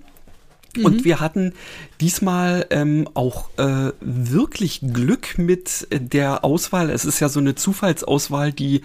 Und 0.78 0.98
mhm. 0.98 1.04
wir 1.04 1.20
hatten 1.20 1.52
diesmal 2.00 2.66
ähm, 2.70 3.08
auch 3.14 3.50
äh, 3.58 3.92
wirklich 4.00 4.80
Glück 4.92 5.38
mit 5.38 5.88
der 5.90 6.44
Auswahl. 6.44 6.90
Es 6.90 7.04
ist 7.04 7.20
ja 7.20 7.28
so 7.28 7.40
eine 7.40 7.54
Zufallsauswahl, 7.54 8.52
die 8.52 8.82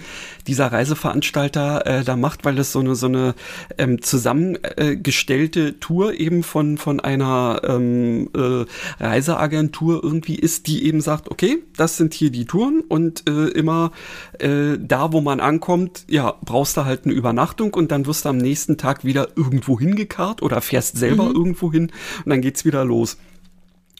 dieser 0.47 0.71
Reiseveranstalter 0.71 1.85
äh, 1.85 2.03
da 2.03 2.15
macht, 2.15 2.45
weil 2.45 2.57
es 2.59 2.71
so 2.71 2.79
eine 2.79 2.95
so 2.95 3.07
eine 3.07 3.35
ähm, 3.77 4.01
zusammengestellte 4.01 5.79
Tour 5.79 6.19
eben 6.19 6.43
von 6.43 6.77
von 6.77 6.99
einer 6.99 7.61
ähm, 7.63 8.29
äh, 8.35 8.65
Reiseagentur 9.03 10.03
irgendwie 10.03 10.35
ist, 10.35 10.67
die 10.67 10.85
eben 10.85 11.01
sagt, 11.01 11.29
okay, 11.29 11.63
das 11.75 11.97
sind 11.97 12.13
hier 12.13 12.31
die 12.31 12.45
Touren 12.45 12.81
und 12.87 13.27
äh, 13.27 13.47
immer 13.47 13.91
äh, 14.39 14.77
da, 14.79 15.11
wo 15.11 15.21
man 15.21 15.39
ankommt, 15.39 16.05
ja, 16.07 16.35
brauchst 16.43 16.77
du 16.77 16.85
halt 16.85 17.05
eine 17.05 17.13
Übernachtung 17.13 17.73
und 17.73 17.91
dann 17.91 18.05
wirst 18.05 18.25
du 18.25 18.29
am 18.29 18.37
nächsten 18.37 18.77
Tag 18.77 19.03
wieder 19.03 19.29
irgendwo 19.35 19.79
hingekarrt 19.79 20.41
oder 20.41 20.61
fährst 20.61 20.97
selber 20.97 21.25
mhm. 21.25 21.35
irgendwo 21.35 21.71
hin 21.71 21.80
und 21.85 22.29
dann 22.29 22.41
geht's 22.41 22.65
wieder 22.65 22.85
los. 22.85 23.17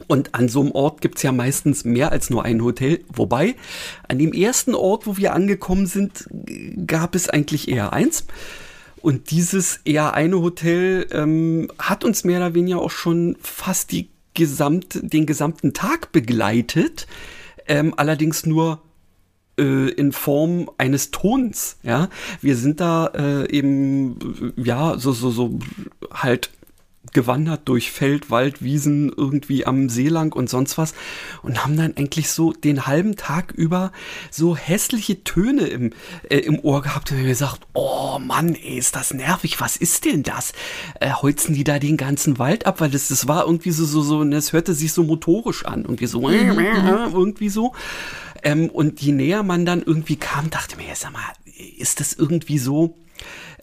Und 0.08 0.34
an 0.34 0.50
so 0.50 0.62
einem 0.62 0.72
Ort 0.72 1.02
gibt's 1.02 1.22
ja 1.22 1.32
meistens 1.32 1.86
mehr 1.86 2.12
als 2.12 2.30
nur 2.30 2.44
ein 2.44 2.64
Hotel. 2.64 3.02
Wobei, 3.14 3.56
an 4.08 4.20
dem 4.20 4.34
ersten 4.34 4.74
Ort, 4.74 5.06
wo 5.06 5.18
wir 5.18 5.34
angekommen 5.34 5.86
sind, 5.86 6.28
gab 6.88 7.16
es 7.16 7.30
eigentlich 7.30 7.68
eher 7.68 7.94
eins. 7.94 8.26
Und 9.02 9.32
dieses 9.32 9.80
eher 9.84 10.14
eine 10.14 10.42
Hotel 10.42 11.08
ähm, 11.12 11.70
hat 11.80 12.04
uns 12.04 12.24
mehr 12.24 12.38
oder 12.38 12.54
weniger 12.54 12.82
auch 12.82 12.92
schon 12.92 13.36
fast 13.42 13.92
die 13.92 14.10
gesamt, 14.34 15.00
den 15.02 15.26
gesamten 15.26 15.74
Tag 15.74 16.12
begleitet. 16.12 17.08
Ähm, 17.68 17.94
allerdings 17.98 18.46
nur 18.46 18.82
äh, 19.58 19.90
in 19.90 20.12
Form 20.12 20.70
eines 20.78 21.12
Tons. 21.12 21.78
Ja, 21.84 22.10
wir 22.42 22.56
sind 22.56 22.80
da 22.80 23.08
äh, 23.08 23.52
eben 23.52 24.54
ja 24.56 24.98
so 24.98 25.12
so 25.12 25.32
so 25.32 25.60
halt 26.12 26.52
gewandert 27.14 27.62
durch 27.66 27.92
Feld, 27.92 28.30
Wald, 28.30 28.62
Wiesen, 28.64 29.12
irgendwie 29.16 29.66
am 29.66 29.90
See 29.90 30.08
lang 30.08 30.34
und 30.34 30.50
sonst 30.50 30.78
was 30.78 30.94
und 31.44 31.64
haben 31.64 31.78
dann 31.78 31.96
eigentlich 31.98 32.30
so 32.30 32.54
den 32.54 32.88
halben 32.88 33.16
Tag 33.16 33.52
über 33.52 33.92
so 34.30 34.56
hässliche 34.56 35.24
Töne 35.24 35.68
im, 35.68 35.92
äh, 36.30 36.38
im 36.38 36.60
Ohr 36.60 36.82
gehabt 36.82 37.12
und 37.12 37.18
mir 37.18 37.28
gesagt, 37.28 37.62
oh 37.74 38.20
Mann, 38.20 38.56
ey, 38.56 38.78
ist 38.78 38.96
das 38.96 39.14
nervig, 39.14 39.60
was 39.60 39.78
ist 39.78 40.06
denn 40.06 40.24
das? 40.24 40.54
Äh, 41.00 41.12
holzen 41.12 41.56
die 41.56 41.64
da 41.64 41.80
den 41.80 41.98
ganzen 41.98 42.40
Wald 42.40 42.66
ab, 42.66 42.82
weil 42.82 42.90
das, 42.90 43.10
das 43.10 43.28
war 43.28 43.46
irgendwie 43.46 43.72
so, 43.72 43.86
so, 43.86 44.02
so, 44.02 44.20
und 44.20 44.34
es 44.34 44.54
hörte 44.54 44.74
sich 44.74 44.94
so 44.94 45.04
motorisch 45.04 45.66
an, 45.66 45.82
irgendwie 45.84 46.08
so, 46.08 46.22
mhm. 46.22 47.14
irgendwie 47.14 47.50
so. 47.50 47.74
Ähm, 48.44 48.70
und 48.70 49.02
je 49.02 49.12
näher 49.12 49.44
man 49.44 49.66
dann 49.66 49.84
irgendwie 49.84 50.16
kam, 50.16 50.50
dachte 50.50 50.78
mir, 50.78 50.96
sag 50.96 51.14
mal, 51.14 51.22
ist 51.78 52.00
das 52.00 52.14
irgendwie 52.14 52.58
so, 52.58 52.96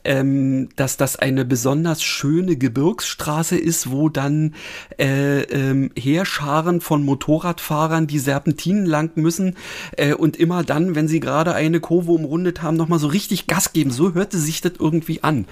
ähm, 0.03 0.69
dass 0.75 0.97
das 0.97 1.15
eine 1.15 1.45
besonders 1.45 2.03
schöne 2.03 2.55
Gebirgsstraße 2.55 3.57
ist, 3.57 3.91
wo 3.91 4.09
dann 4.09 4.55
äh, 4.97 5.41
ähm, 5.41 5.91
Heerscharen 5.97 6.81
von 6.81 7.03
Motorradfahrern 7.03 8.07
die 8.07 8.19
Serpentinen 8.19 8.85
lang 8.85 9.11
müssen 9.15 9.55
äh, 9.97 10.13
und 10.13 10.37
immer 10.37 10.63
dann, 10.63 10.95
wenn 10.95 11.07
sie 11.07 11.19
gerade 11.19 11.53
eine 11.53 11.79
Kurve 11.79 12.11
umrundet 12.11 12.61
haben, 12.61 12.77
nochmal 12.77 12.99
so 12.99 13.07
richtig 13.07 13.47
Gas 13.47 13.73
geben. 13.73 13.91
So 13.91 14.13
hörte 14.13 14.37
sich 14.37 14.61
das 14.61 14.73
irgendwie 14.79 15.23
an. 15.23 15.45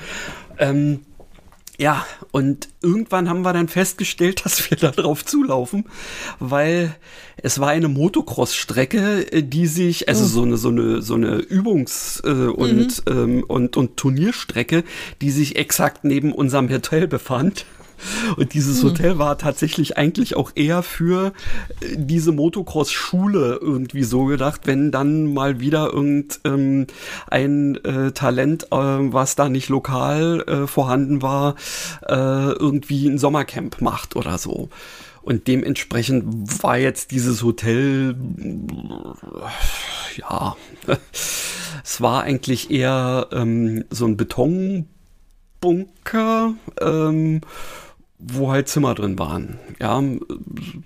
Ähm, 0.60 1.02
ja, 1.78 2.06
und 2.32 2.70
irgendwann 2.82 3.30
haben 3.30 3.44
wir 3.44 3.54
dann 3.54 3.68
festgestellt, 3.68 4.42
dass 4.46 4.70
wir 4.70 4.78
da 4.78 4.92
drauf 4.92 5.26
zulaufen, 5.26 5.86
weil 6.40 6.96
es 7.38 7.60
war 7.60 7.70
eine 7.70 7.88
Motocross-Strecke, 7.88 9.32
äh, 9.32 9.44
die 9.44 9.68
sich, 9.68 10.10
also 10.10 10.24
oh. 10.24 10.28
so 10.28 10.42
eine, 10.44 10.58
so 10.58 10.70
eine, 10.70 11.02
so 11.02 11.14
eine 11.14 11.38
Übungs- 11.38 12.24
äh, 12.26 12.48
und, 12.48 13.06
mhm. 13.06 13.12
ähm, 13.12 13.44
und, 13.48 13.78
und 13.78 13.98
Turnierstrecke, 13.98 14.84
die 15.22 15.32
sich 15.32 15.56
exakt 15.56 16.04
neben 16.04 16.34
unserem 16.34 16.70
Hotel 16.70 17.08
befand. 17.08 17.66
Und 18.36 18.54
dieses 18.54 18.82
hm. 18.82 18.90
Hotel 18.90 19.18
war 19.20 19.38
tatsächlich 19.38 19.98
eigentlich 19.98 20.36
auch 20.36 20.52
eher 20.56 20.84
für 20.84 21.34
äh, 21.82 21.96
diese 21.98 22.32
Motocross-Schule 22.32 23.60
irgendwie 23.62 24.04
so 24.04 24.26
gedacht, 24.26 24.62
wenn 24.66 24.92
dann 24.92 25.34
mal 25.34 25.60
wieder 25.60 25.94
irgendein 25.94 26.88
ähm, 27.32 27.78
äh, 27.84 28.12
Talent, 28.12 28.66
äh, 28.72 28.76
was 28.76 29.36
da 29.36 29.50
nicht 29.50 29.70
lokal 29.70 30.44
äh, 30.48 30.68
vorhanden 30.68 31.22
war, 31.22 31.56
äh, 32.08 32.14
irgendwie 32.14 33.08
ein 33.08 33.18
Sommercamp 33.18 33.82
macht 33.82 34.16
oder 34.16 34.38
so. 34.38 34.70
Und 35.28 35.48
dementsprechend 35.48 36.64
war 36.64 36.78
jetzt 36.78 37.12
dieses 37.12 37.44
Hotel, 37.44 38.16
ja, 40.16 40.56
es 41.84 42.00
war 42.00 42.24
eigentlich 42.24 42.72
eher 42.72 43.28
ähm, 43.34 43.84
so 43.90 44.06
ein 44.06 44.16
Betonbunker. 44.16 44.86
Ähm, 46.80 47.42
wo 48.20 48.52
halt 48.52 48.68
Zimmer 48.68 48.96
drin 48.96 49.20
waren. 49.20 49.60
Ja, 49.80 50.02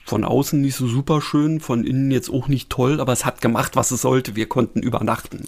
von 0.05 0.23
außen 0.25 0.59
nicht 0.59 0.75
so 0.75 0.87
super 0.87 1.21
schön, 1.21 1.61
von 1.61 1.85
innen 1.85 2.11
jetzt 2.11 2.29
auch 2.29 2.47
nicht 2.47 2.69
toll, 2.69 2.99
aber 2.99 3.13
es 3.13 3.25
hat 3.25 3.41
gemacht, 3.41 3.75
was 3.75 3.91
es 3.91 4.01
sollte. 4.01 4.35
Wir 4.35 4.47
konnten 4.47 4.81
übernachten. 4.81 5.47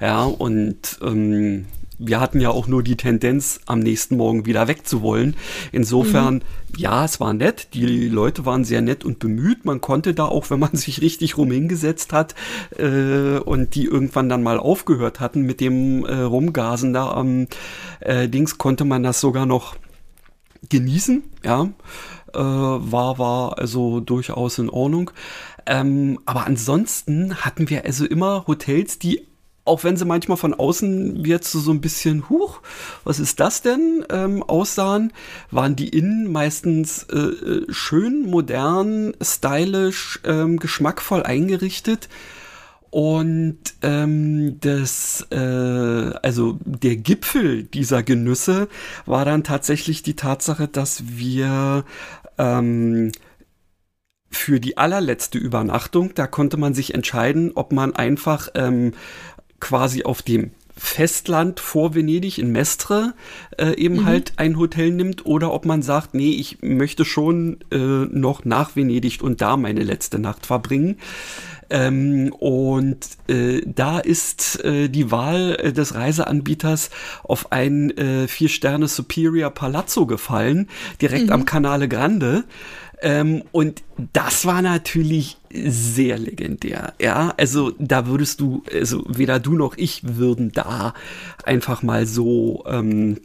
Ja, 0.00 0.24
und 0.24 0.98
ähm, 1.02 1.66
wir 1.98 2.20
hatten 2.20 2.40
ja 2.40 2.50
auch 2.50 2.68
nur 2.68 2.82
die 2.82 2.96
Tendenz, 2.96 3.60
am 3.66 3.80
nächsten 3.80 4.16
Morgen 4.16 4.46
wieder 4.46 4.68
wegzuwollen. 4.68 5.36
Insofern, 5.72 6.36
mhm. 6.36 6.42
ja, 6.76 7.04
es 7.04 7.20
war 7.20 7.34
nett. 7.34 7.74
Die 7.74 8.08
Leute 8.08 8.46
waren 8.46 8.64
sehr 8.64 8.80
nett 8.80 9.04
und 9.04 9.18
bemüht. 9.18 9.64
Man 9.64 9.80
konnte 9.80 10.14
da 10.14 10.24
auch, 10.24 10.48
wenn 10.48 10.60
man 10.60 10.70
sich 10.76 11.02
richtig 11.02 11.36
rum 11.36 11.50
hingesetzt 11.50 12.12
hat 12.12 12.34
äh, 12.78 13.38
und 13.38 13.74
die 13.74 13.84
irgendwann 13.84 14.28
dann 14.28 14.42
mal 14.42 14.58
aufgehört 14.58 15.20
hatten 15.20 15.42
mit 15.42 15.60
dem 15.60 16.06
äh, 16.06 16.14
Rumgasen 16.14 16.92
da 16.92 17.10
am 17.10 17.48
äh, 18.00 18.28
Dings, 18.28 18.56
konnte 18.56 18.84
man 18.84 19.02
das 19.02 19.20
sogar 19.20 19.44
noch 19.44 19.76
genießen, 20.68 21.22
ja. 21.44 21.68
Äh, 22.34 22.38
war, 22.38 23.18
war 23.18 23.58
also 23.58 24.00
durchaus 24.00 24.58
in 24.58 24.68
Ordnung. 24.68 25.10
Ähm, 25.66 26.18
aber 26.26 26.46
ansonsten 26.46 27.36
hatten 27.36 27.68
wir 27.70 27.84
also 27.84 28.06
immer 28.06 28.46
Hotels, 28.46 28.98
die 28.98 29.26
auch 29.68 29.84
wenn 29.84 29.98
sie 29.98 30.06
manchmal 30.06 30.38
von 30.38 30.54
außen 30.54 31.24
jetzt 31.24 31.52
so, 31.52 31.70
ein 31.70 31.82
bisschen, 31.82 32.28
huch, 32.30 32.62
was 33.04 33.20
ist 33.20 33.38
das 33.38 33.60
denn, 33.60 34.04
ähm, 34.08 34.42
aussahen, 34.42 35.12
waren 35.50 35.76
die 35.76 35.90
innen 35.90 36.32
meistens 36.32 37.04
äh, 37.04 37.18
äh 37.18 37.66
schön, 37.68 38.22
modern, 38.22 39.12
stylisch, 39.22 40.20
ähm, 40.24 40.58
geschmackvoll 40.58 41.22
eingerichtet 41.22 42.08
Und 42.90 43.58
ähm, 43.82 44.58
das, 44.60 45.26
äh, 45.30 45.36
also 45.36 46.58
der 46.64 46.96
Gipfel 46.96 47.64
dieser 47.64 48.02
Genüsse 48.02 48.68
war 49.04 49.24
dann 49.24 49.44
tatsächlich 49.44 50.02
die 50.02 50.16
Tatsache, 50.16 50.68
dass 50.68 51.02
wir 51.06 51.84
ähm, 52.38 53.12
für 54.30 54.60
die 54.60 54.76
allerletzte 54.76 55.38
Übernachtung, 55.38 56.14
da 56.14 56.26
konnte 56.26 56.56
man 56.56 56.74
sich 56.74 56.94
entscheiden, 56.94 57.52
ob 57.54 57.72
man 57.72 57.94
einfach 57.94 58.48
ähm, 58.54 58.92
quasi 59.60 60.04
auf 60.04 60.22
dem 60.22 60.52
Festland 60.78 61.60
vor 61.60 61.94
Venedig 61.94 62.38
in 62.38 62.52
Mestre 62.52 63.14
äh, 63.58 63.74
eben 63.76 63.96
mhm. 63.96 64.04
halt 64.06 64.32
ein 64.36 64.58
Hotel 64.58 64.90
nimmt 64.90 65.26
oder 65.26 65.52
ob 65.52 65.66
man 65.66 65.82
sagt, 65.82 66.14
nee, 66.14 66.30
ich 66.30 66.58
möchte 66.62 67.04
schon 67.04 67.58
äh, 67.70 67.76
noch 67.76 68.44
nach 68.44 68.76
Venedig 68.76 69.22
und 69.22 69.40
da 69.40 69.56
meine 69.56 69.82
letzte 69.82 70.18
Nacht 70.18 70.46
verbringen. 70.46 70.96
Ähm, 71.70 72.32
und 72.38 73.06
äh, 73.28 73.60
da 73.66 73.98
ist 73.98 74.64
äh, 74.64 74.88
die 74.88 75.10
Wahl 75.10 75.56
äh, 75.60 75.72
des 75.72 75.94
Reiseanbieters 75.94 76.90
auf 77.22 77.52
ein 77.52 77.90
äh, 77.98 78.26
Vier-Sterne 78.26 78.88
Superior 78.88 79.50
Palazzo 79.50 80.06
gefallen, 80.06 80.68
direkt 81.02 81.26
mhm. 81.26 81.32
am 81.32 81.44
Canale 81.44 81.88
Grande. 81.88 82.44
Ähm, 83.00 83.44
und 83.52 83.82
das 84.12 84.44
war 84.44 84.62
natürlich 84.62 85.36
sehr 85.52 86.18
legendär. 86.18 86.94
Ja, 87.00 87.32
also 87.36 87.72
da 87.78 88.06
würdest 88.06 88.40
du, 88.40 88.62
also 88.72 89.04
weder 89.08 89.38
du 89.38 89.54
noch 89.54 89.76
ich 89.76 90.16
würden 90.16 90.52
da 90.52 90.94
einfach 91.44 91.82
mal 91.82 92.06
so 92.06 92.64
ähm, 92.66 93.16
äh, 93.16 93.20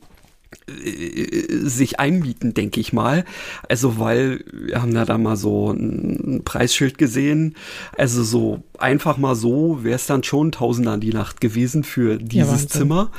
sich 0.67 1.99
einmieten, 1.99 2.53
denke 2.53 2.79
ich 2.79 2.93
mal. 2.93 3.25
Also, 3.69 3.99
weil 3.99 4.43
wir 4.51 4.81
haben 4.81 4.93
da, 4.93 5.05
da 5.05 5.17
mal 5.17 5.35
so 5.35 5.71
ein 5.71 6.41
Preisschild 6.45 6.97
gesehen. 6.97 7.55
Also 7.97 8.23
so 8.23 8.63
einfach 8.79 9.17
mal 9.17 9.35
so 9.35 9.83
wäre 9.83 9.95
es 9.95 10.07
dann 10.07 10.23
schon 10.23 10.51
Tausender 10.51 10.97
die 10.97 11.11
Nacht 11.11 11.41
gewesen 11.41 11.83
für 11.83 12.17
dieses 12.17 12.63
ja, 12.63 12.69
Zimmer. 12.69 13.11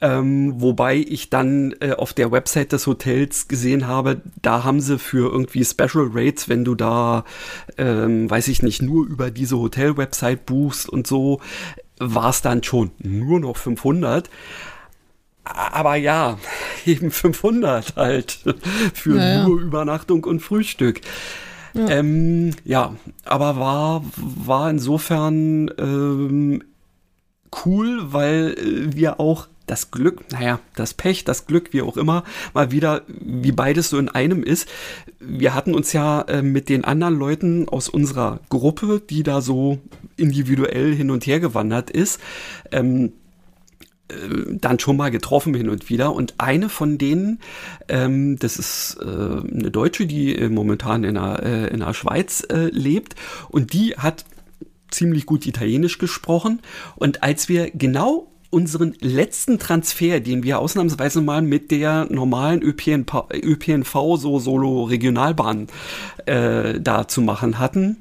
Ähm, 0.00 0.54
wobei 0.60 0.96
ich 0.96 1.30
dann 1.30 1.74
äh, 1.80 1.92
auf 1.92 2.12
der 2.12 2.30
Website 2.30 2.72
des 2.72 2.86
Hotels 2.86 3.48
gesehen 3.48 3.86
habe, 3.86 4.20
da 4.42 4.64
haben 4.64 4.80
sie 4.80 4.98
für 4.98 5.30
irgendwie 5.30 5.64
Special 5.64 6.10
Rates, 6.12 6.48
wenn 6.48 6.64
du 6.64 6.74
da, 6.74 7.24
ähm, 7.78 8.28
weiß 8.28 8.48
ich 8.48 8.62
nicht, 8.62 8.82
nur 8.82 9.06
über 9.06 9.30
diese 9.30 9.58
Hotel-Website 9.58 10.44
buchst 10.46 10.88
und 10.88 11.06
so, 11.06 11.40
war 11.98 12.30
es 12.30 12.42
dann 12.42 12.62
schon 12.62 12.90
nur 12.98 13.40
noch 13.40 13.56
500 13.56 14.28
aber 15.46 15.96
ja, 15.96 16.38
eben 16.86 17.10
500 17.10 17.96
halt 17.96 18.38
für 18.94 19.14
naja. 19.14 19.46
nur 19.46 19.60
Übernachtung 19.60 20.24
und 20.24 20.40
Frühstück. 20.40 21.00
Ja, 21.74 21.88
ähm, 21.88 22.52
ja 22.64 22.96
aber 23.24 23.56
war, 23.56 24.04
war 24.16 24.70
insofern 24.70 25.70
ähm, 25.78 26.62
cool, 27.64 28.12
weil 28.12 28.56
äh, 28.58 28.96
wir 28.96 29.20
auch 29.20 29.48
das 29.66 29.90
Glück, 29.90 30.30
naja, 30.30 30.60
das 30.76 30.94
Pech, 30.94 31.24
das 31.24 31.46
Glück, 31.46 31.72
wie 31.72 31.82
auch 31.82 31.96
immer, 31.96 32.22
mal 32.54 32.70
wieder, 32.70 33.02
wie 33.08 33.52
beides 33.52 33.90
so 33.90 33.98
in 33.98 34.08
einem 34.08 34.42
ist. 34.42 34.68
Wir 35.18 35.54
hatten 35.54 35.74
uns 35.74 35.92
ja 35.92 36.22
äh, 36.22 36.42
mit 36.42 36.68
den 36.68 36.84
anderen 36.84 37.18
Leuten 37.18 37.68
aus 37.68 37.88
unserer 37.88 38.40
Gruppe, 38.48 39.02
die 39.10 39.24
da 39.24 39.40
so 39.40 39.78
individuell 40.16 40.94
hin 40.94 41.10
und 41.10 41.26
her 41.26 41.40
gewandert 41.40 41.90
ist, 41.90 42.20
ähm, 42.70 43.06
äh, 43.06 43.10
dann 44.08 44.78
schon 44.78 44.96
mal 44.96 45.10
getroffen 45.10 45.54
hin 45.54 45.68
und 45.68 45.88
wieder. 45.88 46.14
Und 46.14 46.34
eine 46.38 46.68
von 46.68 46.98
denen, 46.98 47.40
ähm, 47.88 48.38
das 48.38 48.56
ist 48.56 48.98
äh, 49.00 49.04
eine 49.04 49.70
Deutsche, 49.70 50.06
die 50.06 50.36
äh, 50.36 50.48
momentan 50.48 51.04
in 51.04 51.14
der, 51.14 51.42
äh, 51.42 51.66
in 51.68 51.80
der 51.80 51.94
Schweiz 51.94 52.46
äh, 52.50 52.68
lebt. 52.68 53.16
Und 53.48 53.72
die 53.72 53.94
hat 53.96 54.24
ziemlich 54.90 55.26
gut 55.26 55.46
Italienisch 55.46 55.98
gesprochen. 55.98 56.60
Und 56.94 57.22
als 57.22 57.48
wir 57.48 57.70
genau 57.70 58.32
unseren 58.50 58.94
letzten 59.00 59.58
Transfer, 59.58 60.20
den 60.20 60.44
wir 60.44 60.60
ausnahmsweise 60.60 61.20
mal 61.20 61.42
mit 61.42 61.70
der 61.70 62.06
normalen 62.08 62.62
ÖPNV, 62.62 63.26
ÖPNV 63.32 64.16
so 64.16 64.38
Solo 64.38 64.84
Regionalbahn 64.84 65.66
äh, 66.26 66.80
da 66.80 67.08
zu 67.08 67.22
machen 67.22 67.58
hatten, 67.58 67.98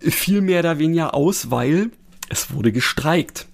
fiel 0.00 0.42
mehr 0.42 0.60
oder 0.60 0.78
weniger 0.78 1.14
aus, 1.14 1.50
weil 1.50 1.90
es 2.28 2.52
wurde 2.52 2.72
gestreikt. 2.72 3.46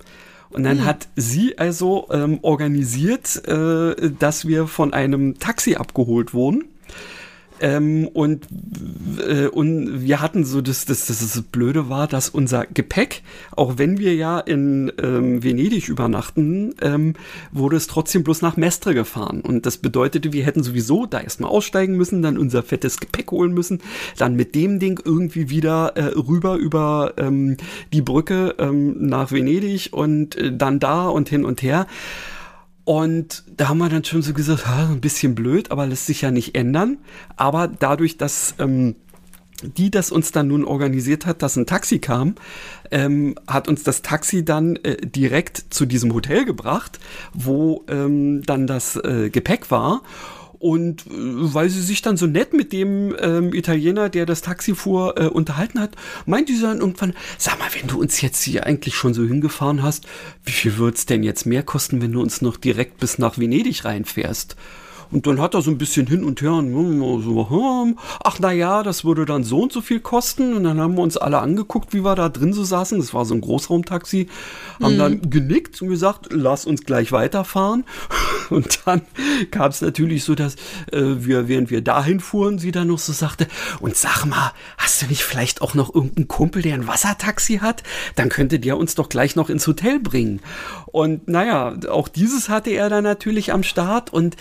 Und 0.51 0.65
dann 0.65 0.79
mhm. 0.79 0.85
hat 0.85 1.09
sie 1.17 1.59
also 1.59 2.09
ähm, 2.11 2.41
organisiert, 2.43 3.47
äh, 3.47 4.11
dass 4.19 4.47
wir 4.47 4.67
von 4.67 4.93
einem 4.93 5.39
Taxi 5.39 5.77
abgeholt 5.77 6.35
wurden. 6.35 6.65
Ähm, 7.61 8.09
und, 8.09 8.47
äh, 9.27 9.47
und 9.47 10.03
wir 10.03 10.21
hatten 10.21 10.45
so, 10.45 10.61
das, 10.61 10.87
das, 10.87 11.07
das, 11.07 11.19
das 11.21 11.43
Blöde 11.43 11.89
war, 11.89 12.07
dass 12.07 12.31
unser 12.31 12.67
Gepäck, 12.67 13.23
auch 13.55 13.79
wenn 13.79 13.99
wir 13.99 14.15
ja 14.15 14.41
in 14.41 14.91
ähm, 15.03 15.43
Venedig 15.43 15.89
übernachten, 15.89 16.75
ähm, 16.81 17.15
wurde 17.53 17.77
es 17.77 17.87
trotzdem 17.87 18.25
bloß 18.25 18.43
nach 18.43 18.57
Mestre 18.57 18.95
gefahren. 18.95 19.43
Und 19.43 19.67
das 19.67 19.77
bedeutete, 19.77 20.33
wir 20.33 20.45
hätten 20.45 20.63
sowieso 20.63 21.07
da 21.07 21.21
erstmal 21.21 21.51
aussteigen 21.51 21.97
müssen, 21.97 22.23
dann 22.23 22.39
unser 22.39 22.63
fettes 22.63 22.99
Gepäck 22.99 23.31
holen 23.31 23.53
müssen, 23.53 23.81
dann 24.17 24.35
mit 24.35 24.55
dem 24.55 24.79
Ding 24.79 25.01
irgendwie 25.05 25.51
wieder 25.51 25.97
äh, 25.97 26.05
rüber 26.19 26.57
über 26.57 27.15
ähm, 27.19 27.57
die 27.93 28.03
Brücke 28.03 28.55
ähm, 28.59 29.07
nach 29.07 29.33
Venedig 29.33 29.91
und 29.93 30.37
äh, 30.37 30.57
dann 30.57 30.81
da 30.81 31.09
und 31.09 31.29
hin 31.29 31.45
und 31.45 31.63
her. 31.63 31.87
Und 32.85 33.45
da 33.57 33.69
haben 33.69 33.79
wir 33.79 33.89
dann 33.89 34.05
schon 34.05 34.23
so 34.23 34.33
gesagt, 34.33 34.67
ein 34.67 35.01
bisschen 35.01 35.35
blöd, 35.35 35.71
aber 35.71 35.87
lässt 35.87 36.07
sich 36.07 36.23
ja 36.23 36.31
nicht 36.31 36.55
ändern. 36.55 36.99
Aber 37.37 37.69
dadurch, 37.69 38.17
dass 38.17 38.55
ähm, 38.59 38.97
die 39.63 39.91
das 39.91 40.11
uns 40.11 40.33
dann 40.33 40.49
nun 40.49 40.65
organisiert 40.65 41.27
hat, 41.27 41.43
dass 41.43 41.57
ein 41.57 41.67
Taxi 41.67 41.99
kam, 41.99 42.35
ähm, 42.91 43.35
hat 43.47 43.69
uns 43.69 43.83
das 43.83 44.03
Taxi 44.03 44.45
dann 44.45 44.77
äh, 44.77 44.97
direkt 44.97 45.65
zu 45.71 45.87
diesem 45.87 46.13
Hotel 46.15 46.45
gebracht, 46.45 46.99
wo 47.35 47.85
ähm, 47.89 48.43
dann 48.43 48.67
das 48.67 48.97
äh, 48.97 49.31
Gepäck 49.31 49.71
war. 49.71 50.03
Und 50.61 51.07
äh, 51.07 51.11
weil 51.11 51.71
sie 51.71 51.81
sich 51.81 52.03
dann 52.03 52.19
so 52.19 52.27
nett 52.27 52.53
mit 52.53 52.73
dem 52.73 53.17
ähm, 53.19 53.53
Italiener, 53.55 54.11
der 54.11 54.27
das 54.27 54.43
Taxi 54.43 54.75
fuhr, 54.75 55.19
äh, 55.19 55.27
unterhalten 55.27 55.81
hat, 55.81 55.97
meinte 56.27 56.55
sie 56.55 56.61
dann 56.61 56.81
irgendwann, 56.81 57.15
sag 57.39 57.59
mal, 57.59 57.71
wenn 57.75 57.89
du 57.89 57.99
uns 57.99 58.21
jetzt 58.21 58.43
hier 58.43 58.67
eigentlich 58.67 58.95
schon 58.95 59.15
so 59.15 59.25
hingefahren 59.25 59.83
hast, 59.83 60.07
wie 60.45 60.53
viel 60.53 60.77
wird's 60.77 61.07
denn 61.07 61.23
jetzt 61.23 61.47
mehr 61.47 61.63
kosten, 61.63 62.03
wenn 62.03 62.13
du 62.13 62.21
uns 62.21 62.43
noch 62.43 62.59
direkt 62.59 62.99
bis 62.99 63.19
nach 63.19 63.39
Venedig 63.39 63.87
reinfährst? 63.87 64.55
Und 65.13 65.27
dann 65.27 65.41
hat 65.41 65.55
er 65.55 65.63
so 65.63 65.71
ein 65.71 65.79
bisschen 65.79 66.07
hin 66.07 66.25
und 66.25 66.41
her, 66.41 66.51
so, 66.51 67.51
hm, 67.51 67.99
ach 68.23 68.39
na 68.41 68.53
ja, 68.53 68.83
das 68.83 69.05
würde 69.05 69.25
dann 69.25 69.45
so 69.45 69.61
und 69.63 69.73
so 69.73 69.81
viel 69.81 70.01
kosten. 70.01 70.55
Und 70.55 70.65
dann 70.65 70.81
haben 70.81 70.97
wir 70.97 71.03
uns 71.03 71.17
alle 71.17 71.39
angeguckt, 71.39 71.93
wie 71.93 72.05
wir 72.05 72.15
da 72.15 72.29
drin 72.29 72.53
so 72.53 72.63
saßen. 72.63 72.99
Das 72.99 73.13
war 73.13 73.25
so 73.25 73.35
ein 73.35 73.41
Großraumtaxi. 73.41 74.29
Haben 74.83 74.95
mhm. 74.95 74.99
dann 74.99 75.31
genickt 75.31 75.81
und 75.83 75.89
gesagt, 75.89 76.29
lass 76.31 76.65
uns 76.65 76.85
gleich 76.85 77.13
weiterfahren. 77.13 77.85
Und 78.51 78.81
dann 78.85 79.03
gab 79.53 79.71
es 79.71 79.81
natürlich 79.81 80.25
so, 80.25 80.35
dass 80.35 80.57
äh, 80.91 81.01
wir, 81.01 81.47
während 81.47 81.71
wir 81.71 81.83
dahin 81.83 82.19
fuhren, 82.19 82.59
sie 82.59 82.73
dann 82.73 82.89
noch 82.89 82.99
so 82.99 83.13
sagte, 83.13 83.47
und 83.79 83.97
sag 83.97 84.25
mal, 84.25 84.53
hast 84.77 85.01
du 85.01 85.07
nicht 85.07 85.23
vielleicht 85.23 85.63
auch 85.63 85.75
noch 85.75 85.95
irgendeinen 85.95 86.27
Kumpel, 86.27 86.61
der 86.61 86.75
ein 86.75 86.89
Wassertaxi 86.89 87.59
hat? 87.59 87.85
Dann 88.17 88.29
könnte 88.29 88.59
der 88.59 88.77
uns 88.77 88.97
doch 88.97 89.09
gleich 89.09 89.37
noch 89.37 89.51
ins 89.51 89.69
Hotel 89.69 90.01
bringen. 90.01 90.41
Und 90.87 91.29
naja, 91.29 91.77
auch 91.89 92.09
dieses 92.09 92.49
hatte 92.49 92.71
er 92.71 92.89
dann 92.89 93.05
natürlich 93.05 93.53
am 93.53 93.63
Start. 93.63 94.13
Und 94.13 94.37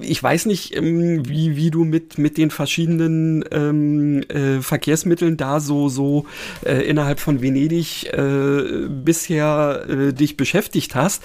ich 0.00 0.22
weiß 0.22 0.46
nicht, 0.46 0.76
ähm, 0.76 1.28
wie, 1.28 1.56
wie 1.56 1.70
du 1.70 1.84
mit, 1.84 2.18
mit 2.18 2.38
den 2.38 2.50
verschiedenen 2.50 3.44
ähm, 3.50 4.22
äh, 4.28 4.60
Verkehrsmitteln 4.60 5.36
da 5.36 5.60
so, 5.60 5.88
so 5.88 6.26
äh, 6.64 6.82
innerhalb 6.82 7.20
von 7.20 7.42
Venedig 7.42 8.12
äh, 8.12 8.88
bisher 8.88 9.84
äh, 9.88 10.12
dich 10.12 10.36
beschäftigt 10.36 10.94
hast. 10.94 11.22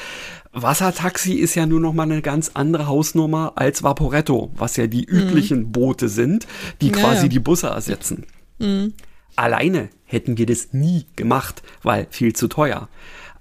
Wassertaxi 0.52 1.34
ist 1.34 1.56
ja 1.56 1.66
nur 1.66 1.82
noch 1.82 1.94
mal 1.94 2.04
eine 2.04 2.22
ganz 2.22 2.52
andere 2.54 2.88
Hausnummer 2.88 3.54
als 3.56 3.84
Vaporetto, 3.84 4.52
was 4.56 4.78
ja 4.78 4.88
die 4.88 5.06
mhm. 5.10 5.18
üblichen 5.18 5.60
mhm. 5.60 5.72
Boote 5.72 6.08
sind, 6.08 6.48
die 6.82 6.92
quasi 6.92 7.24
ja. 7.24 7.28
die 7.28 7.40
Busse 7.40 7.68
ersetzen. 7.68 8.26
Mhm. 8.60 8.94
Alleine 9.36 9.90
hätten 10.06 10.38
wir 10.38 10.46
das 10.46 10.72
nie 10.72 11.06
gemacht, 11.18 11.62
weil 11.84 12.08
viel 12.10 12.34
zu 12.34 12.48
teuer. 12.48 12.88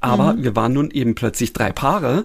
Aber 0.01 0.35
mhm. 0.35 0.43
wir 0.43 0.57
waren 0.57 0.73
nun 0.73 0.91
eben 0.91 1.15
plötzlich 1.15 1.53
drei 1.53 1.73
Paare 1.73 2.25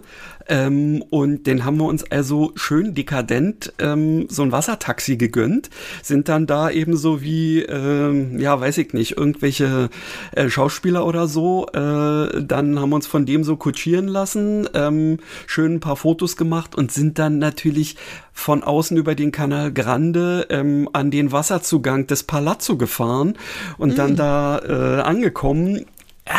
ähm, 0.49 1.03
und 1.11 1.45
den 1.45 1.63
haben 1.63 1.77
wir 1.77 1.85
uns 1.85 2.03
also 2.11 2.51
schön 2.55 2.95
dekadent 2.95 3.71
ähm, 3.77 4.25
so 4.29 4.41
ein 4.41 4.51
Wassertaxi 4.51 5.15
gegönnt, 5.15 5.69
sind 6.01 6.27
dann 6.27 6.47
da 6.47 6.71
eben 6.71 6.97
so 6.97 7.21
wie, 7.21 7.61
ähm, 7.61 8.39
ja, 8.39 8.59
weiß 8.59 8.79
ich 8.79 8.93
nicht, 8.93 9.15
irgendwelche 9.15 9.89
äh, 10.31 10.49
Schauspieler 10.49 11.05
oder 11.05 11.27
so. 11.27 11.67
Äh, 11.67 12.41
dann 12.41 12.79
haben 12.79 12.89
wir 12.89 12.95
uns 12.95 13.05
von 13.05 13.27
dem 13.27 13.43
so 13.43 13.57
kutschieren 13.57 14.07
lassen, 14.07 14.67
ähm, 14.73 15.19
schön 15.45 15.75
ein 15.75 15.79
paar 15.79 15.95
Fotos 15.95 16.35
gemacht 16.35 16.75
und 16.75 16.91
sind 16.91 17.19
dann 17.19 17.37
natürlich 17.37 17.95
von 18.33 18.63
außen 18.63 18.97
über 18.97 19.13
den 19.13 19.31
Kanal 19.31 19.71
Grande 19.71 20.47
ähm, 20.49 20.89
an 20.93 21.11
den 21.11 21.31
Wasserzugang 21.31 22.07
des 22.07 22.23
Palazzo 22.23 22.75
gefahren 22.75 23.37
und 23.77 23.93
mm. 23.93 23.95
dann 23.95 24.15
da 24.15 24.59
äh, 24.59 25.01
angekommen 25.01 25.85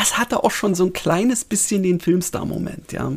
es 0.02 0.18
hatte 0.18 0.44
auch 0.44 0.50
schon 0.50 0.74
so 0.74 0.84
ein 0.84 0.92
kleines 0.92 1.44
bisschen 1.44 1.82
den 1.82 2.00
Filmstar-Moment, 2.00 2.92
ja. 2.92 3.12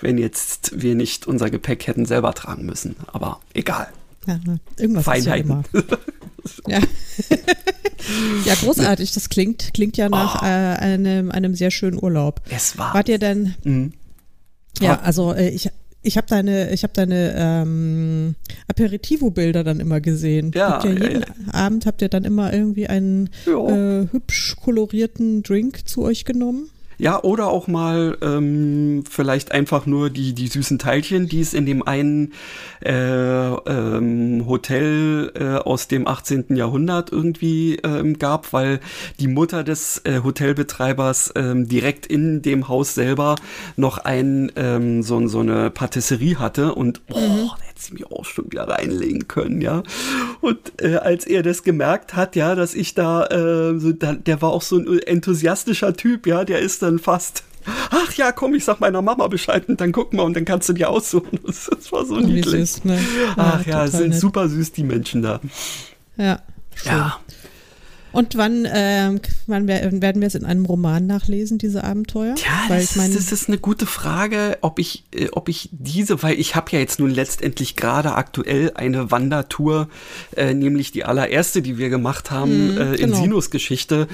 Wenn 0.00 0.18
jetzt 0.18 0.80
wir 0.80 0.94
nicht 0.94 1.26
unser 1.26 1.50
Gepäck 1.50 1.86
hätten 1.86 2.04
selber 2.06 2.34
tragen 2.34 2.66
müssen. 2.66 2.96
Aber 3.06 3.40
egal. 3.54 3.88
Ja, 4.26 4.38
irgendwas 4.78 5.04
Feinheiten. 5.04 5.48
ja 5.50 5.80
immer. 5.80 5.98
Ja. 6.68 6.78
ja, 8.44 8.54
großartig. 8.54 9.12
Das 9.12 9.28
klingt, 9.28 9.74
klingt 9.74 9.96
ja 9.96 10.08
nach 10.08 10.42
Oh. 10.42 10.44
äh, 10.44 10.48
einem, 10.48 11.30
einem 11.32 11.54
sehr 11.56 11.70
schönen 11.72 12.00
Urlaub. 12.00 12.40
Es 12.48 12.78
war. 12.78 12.94
Wart 12.94 13.08
ihr 13.08 13.18
denn? 13.18 13.54
Mhm. 13.64 13.92
Ja, 14.80 15.00
also 15.00 15.32
äh, 15.32 15.48
ich, 15.48 15.70
ich 16.02 16.16
habe 16.16 16.26
deine, 16.28 16.70
ich 16.72 16.84
habe 16.84 16.92
deine 16.92 17.34
ähm, 17.36 18.36
Aperitivo-Bilder 18.68 19.64
dann 19.64 19.80
immer 19.80 20.00
gesehen. 20.00 20.52
Ja, 20.54 20.74
Habt 20.74 20.84
ihr 20.84 20.94
ja, 20.98 21.08
jeden 21.08 21.50
Abend 21.50 21.86
habt 21.86 22.00
ihr 22.02 22.08
dann 22.08 22.24
immer 22.24 22.52
irgendwie 22.52 22.86
einen 22.86 23.30
Ja. 23.46 24.02
äh, 24.02 24.08
hübsch 24.12 24.54
kolorierten 24.62 25.42
Drink 25.42 25.88
zu 25.88 26.02
euch 26.02 26.24
genommen? 26.24 26.70
Ja, 26.98 27.22
oder 27.22 27.48
auch 27.48 27.66
mal 27.66 28.16
ähm, 28.22 29.04
vielleicht 29.08 29.52
einfach 29.52 29.84
nur 29.84 30.08
die, 30.08 30.32
die 30.32 30.46
süßen 30.46 30.78
Teilchen, 30.78 31.28
die 31.28 31.40
es 31.40 31.52
in 31.52 31.66
dem 31.66 31.86
einen 31.86 32.32
äh, 32.84 32.92
ähm, 32.92 34.46
Hotel 34.46 35.32
äh, 35.34 35.44
aus 35.56 35.88
dem 35.88 36.08
18. 36.08 36.56
Jahrhundert 36.56 37.12
irgendwie 37.12 37.76
ähm, 37.84 38.18
gab, 38.18 38.52
weil 38.54 38.80
die 39.20 39.28
Mutter 39.28 39.62
des 39.62 40.00
äh, 40.04 40.20
Hotelbetreibers 40.24 41.32
ähm, 41.36 41.68
direkt 41.68 42.06
in 42.06 42.40
dem 42.40 42.68
Haus 42.68 42.94
selber 42.94 43.36
noch 43.76 43.98
ein 43.98 44.50
ähm, 44.56 45.02
so, 45.02 45.26
so 45.28 45.40
eine 45.40 45.70
Patisserie 45.70 46.38
hatte 46.38 46.74
und 46.74 47.02
da 47.08 47.56
hätte 47.76 47.82
sie 47.82 47.94
mir 47.94 48.10
auch 48.10 48.24
schon 48.24 48.50
wieder 48.50 48.68
reinlegen 48.68 49.28
können, 49.28 49.60
ja. 49.60 49.82
Und 50.40 50.58
äh, 50.80 50.96
als 50.96 51.26
er 51.26 51.42
das 51.42 51.62
gemerkt 51.62 52.14
hat, 52.14 52.36
ja, 52.36 52.54
dass 52.54 52.74
ich 52.74 52.94
da, 52.94 53.26
äh, 53.26 53.78
so, 53.78 53.92
da, 53.92 54.14
der 54.14 54.42
war 54.42 54.50
auch 54.50 54.62
so 54.62 54.78
ein 54.78 54.98
enthusiastischer 55.02 55.94
Typ, 55.94 56.26
ja, 56.26 56.44
der 56.44 56.60
ist 56.60 56.82
dann 56.82 56.98
fast. 56.98 57.44
Ach 57.90 58.12
ja, 58.14 58.30
komm, 58.30 58.54
ich 58.54 58.64
sag 58.64 58.80
meiner 58.80 59.02
Mama 59.02 59.26
Bescheid 59.26 59.68
und 59.68 59.80
dann 59.80 59.90
gucken 59.90 60.18
wir 60.18 60.24
und 60.24 60.34
dann 60.34 60.44
kannst 60.44 60.68
du 60.68 60.72
dir 60.72 60.88
aussuchen. 60.88 61.40
Das, 61.46 61.68
das 61.70 61.92
war 61.92 62.04
so 62.04 62.18
Wie 62.18 62.24
niedlich. 62.24 62.72
süß, 62.72 62.84
ne? 62.84 62.98
Ach 63.36 63.64
ja, 63.66 63.84
es 63.84 63.90
total 63.90 63.90
sind 63.90 64.10
nett. 64.10 64.20
super 64.20 64.48
süß, 64.48 64.72
die 64.72 64.84
Menschen 64.84 65.22
da. 65.22 65.40
Ja, 66.16 66.40
schön. 66.74 66.92
Ja. 66.92 67.20
Und 68.16 68.36
wann, 68.36 68.66
ähm, 68.72 69.20
wann 69.46 69.68
wer- 69.68 70.00
werden 70.00 70.20
wir 70.22 70.26
es 70.28 70.34
in 70.34 70.44
einem 70.44 70.64
Roman 70.64 71.06
nachlesen, 71.06 71.58
diese 71.58 71.84
Abenteuer? 71.84 72.34
Ja, 72.36 72.64
Weil 72.68 72.80
das, 72.80 72.90
ich 72.92 72.96
meine, 72.96 73.14
ist, 73.14 73.30
das 73.30 73.42
ist 73.42 73.48
eine 73.48 73.58
gute 73.58 73.84
Frage, 73.86 74.56
ob 74.62 74.78
ich, 74.78 75.04
äh, 75.14 75.28
ob 75.32 75.48
ich 75.48 75.68
diese, 75.72 76.22
weil 76.22 76.38
ich 76.40 76.54
habe 76.56 76.70
ja 76.72 76.78
jetzt 76.78 76.98
nun 76.98 77.10
letztendlich 77.10 77.76
gerade 77.76 78.14
aktuell 78.14 78.72
eine 78.74 79.10
Wandertour, 79.10 79.88
äh, 80.34 80.54
nämlich 80.54 80.92
die 80.92 81.04
allererste, 81.04 81.60
die 81.62 81.76
wir 81.78 81.90
gemacht 81.90 82.30
haben, 82.30 82.72
Mhm, 82.72 82.78
äh, 82.78 82.94
in 82.94 83.10
genau. 83.10 83.22
Sinus 83.22 83.50
Geschichte, 83.50 84.08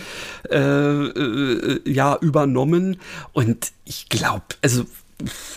äh, 0.50 0.56
äh, 0.58 1.80
ja, 1.90 2.16
übernommen. 2.20 2.96
Und 3.32 3.72
ich 3.84 4.08
glaube, 4.08 4.42
also 4.62 4.84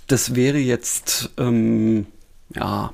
das 0.08 0.36
wäre 0.36 0.60
jetzt, 0.60 1.32
ähm, 1.38 2.06
ja, 2.54 2.94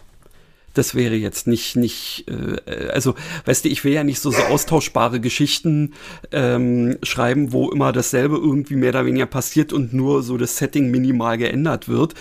das 0.73 0.95
wäre 0.95 1.15
jetzt 1.15 1.47
nicht, 1.47 1.75
nicht, 1.75 2.25
äh, 2.27 2.89
also, 2.89 3.15
weißt 3.45 3.65
du, 3.65 3.69
ich 3.69 3.83
will 3.83 3.93
ja 3.93 4.03
nicht 4.03 4.19
so, 4.19 4.31
so 4.31 4.41
austauschbare 4.43 5.19
Geschichten 5.19 5.93
ähm, 6.31 6.97
schreiben, 7.03 7.51
wo 7.51 7.69
immer 7.69 7.91
dasselbe 7.91 8.37
irgendwie 8.37 8.75
mehr 8.75 8.89
oder 8.89 9.05
weniger 9.05 9.25
passiert 9.25 9.73
und 9.73 9.93
nur 9.93 10.23
so 10.23 10.37
das 10.37 10.57
Setting 10.57 10.91
minimal 10.91 11.37
geändert 11.37 11.87
wird. 11.87 12.13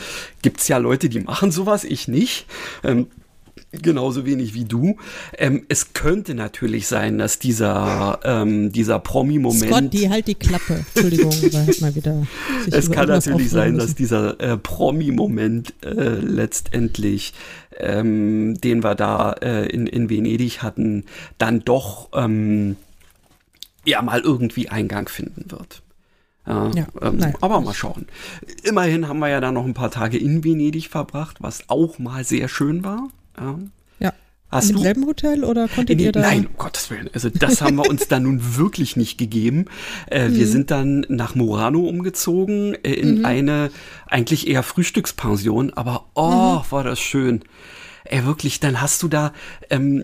Gibt's 0.42 0.68
ja 0.68 0.78
Leute, 0.78 1.08
die 1.08 1.20
machen 1.20 1.50
sowas, 1.50 1.84
ich 1.84 2.08
nicht. 2.08 2.46
Ähm, 2.82 3.06
genauso 3.72 4.26
wenig 4.26 4.54
wie 4.54 4.64
du. 4.64 4.96
Ähm, 5.38 5.64
es 5.68 5.92
könnte 5.92 6.34
natürlich 6.34 6.86
sein, 6.86 7.18
dass 7.18 7.38
dieser, 7.38 8.20
ähm, 8.24 8.72
dieser 8.72 8.98
Promi-Moment. 8.98 9.64
Scott, 9.72 9.92
die 9.92 10.10
halt 10.10 10.26
die 10.26 10.34
Klappe. 10.34 10.84
Entschuldigung, 10.94 11.32
weil 11.52 11.66
hat 11.66 11.80
mal 11.80 11.94
wieder 11.94 12.26
Es 12.70 12.90
kann 12.90 13.08
natürlich 13.08 13.50
sein, 13.50 13.60
aufregen 13.60 13.78
dass 13.78 13.84
müssen. 13.88 13.96
dieser 13.96 14.40
äh, 14.40 14.56
Promi-Moment 14.56 15.74
äh, 15.84 16.14
letztendlich, 16.20 17.32
ähm, 17.78 18.60
den 18.60 18.82
wir 18.82 18.94
da 18.94 19.32
äh, 19.34 19.66
in, 19.68 19.86
in 19.86 20.10
Venedig 20.10 20.62
hatten, 20.62 21.04
dann 21.38 21.60
doch 21.60 22.08
ähm, 22.14 22.76
ja 23.86 24.02
mal 24.02 24.20
irgendwie 24.20 24.68
Eingang 24.68 25.08
finden 25.08 25.50
wird. 25.50 25.82
Ja, 26.46 26.70
Ja, 26.74 26.86
ähm, 27.02 27.18
naja. 27.18 27.34
aber 27.40 27.60
mal 27.60 27.74
schauen. 27.74 28.06
Immerhin 28.62 29.08
haben 29.08 29.18
wir 29.20 29.28
ja 29.28 29.40
dann 29.40 29.54
noch 29.54 29.64
ein 29.64 29.74
paar 29.74 29.90
Tage 29.90 30.18
in 30.18 30.42
Venedig 30.42 30.88
verbracht, 30.88 31.36
was 31.40 31.68
auch 31.68 31.98
mal 31.98 32.24
sehr 32.24 32.48
schön 32.48 32.82
war. 32.82 33.08
Ja. 33.38 33.58
Ja. 34.00 34.12
Hast 34.50 34.70
Im 34.70 34.76
du? 34.76 34.82
selben 34.82 35.06
Hotel 35.06 35.44
oder 35.44 35.68
konntet 35.68 35.98
Nee, 35.98 36.04
ihr 36.06 36.12
da? 36.12 36.20
Nein, 36.22 36.46
um 36.46 36.56
Gottes 36.56 36.90
Willen. 36.90 37.08
Also 37.12 37.30
das 37.30 37.60
haben 37.62 37.76
wir 37.76 37.88
uns 37.88 38.08
dann 38.08 38.24
nun 38.24 38.56
wirklich 38.56 38.96
nicht 38.96 39.16
gegeben. 39.18 39.66
Äh, 40.10 40.28
Mhm. 40.28 40.34
Wir 40.34 40.46
sind 40.48 40.70
dann 40.72 41.06
nach 41.08 41.34
Murano 41.36 41.80
umgezogen, 41.80 42.74
äh, 42.82 42.92
in 42.94 43.18
Mhm. 43.18 43.24
eine 43.24 43.70
eigentlich 44.06 44.48
eher 44.48 44.62
Frühstückspension, 44.64 45.72
aber 45.74 46.06
oh, 46.14 46.58
Mhm. 46.58 46.62
war 46.70 46.84
das 46.84 46.98
schön. 46.98 47.42
Ey, 48.04 48.24
wirklich, 48.26 48.58
dann 48.58 48.80
hast 48.80 49.02
du 49.04 49.08
da, 49.08 49.32
ähm, 49.68 50.02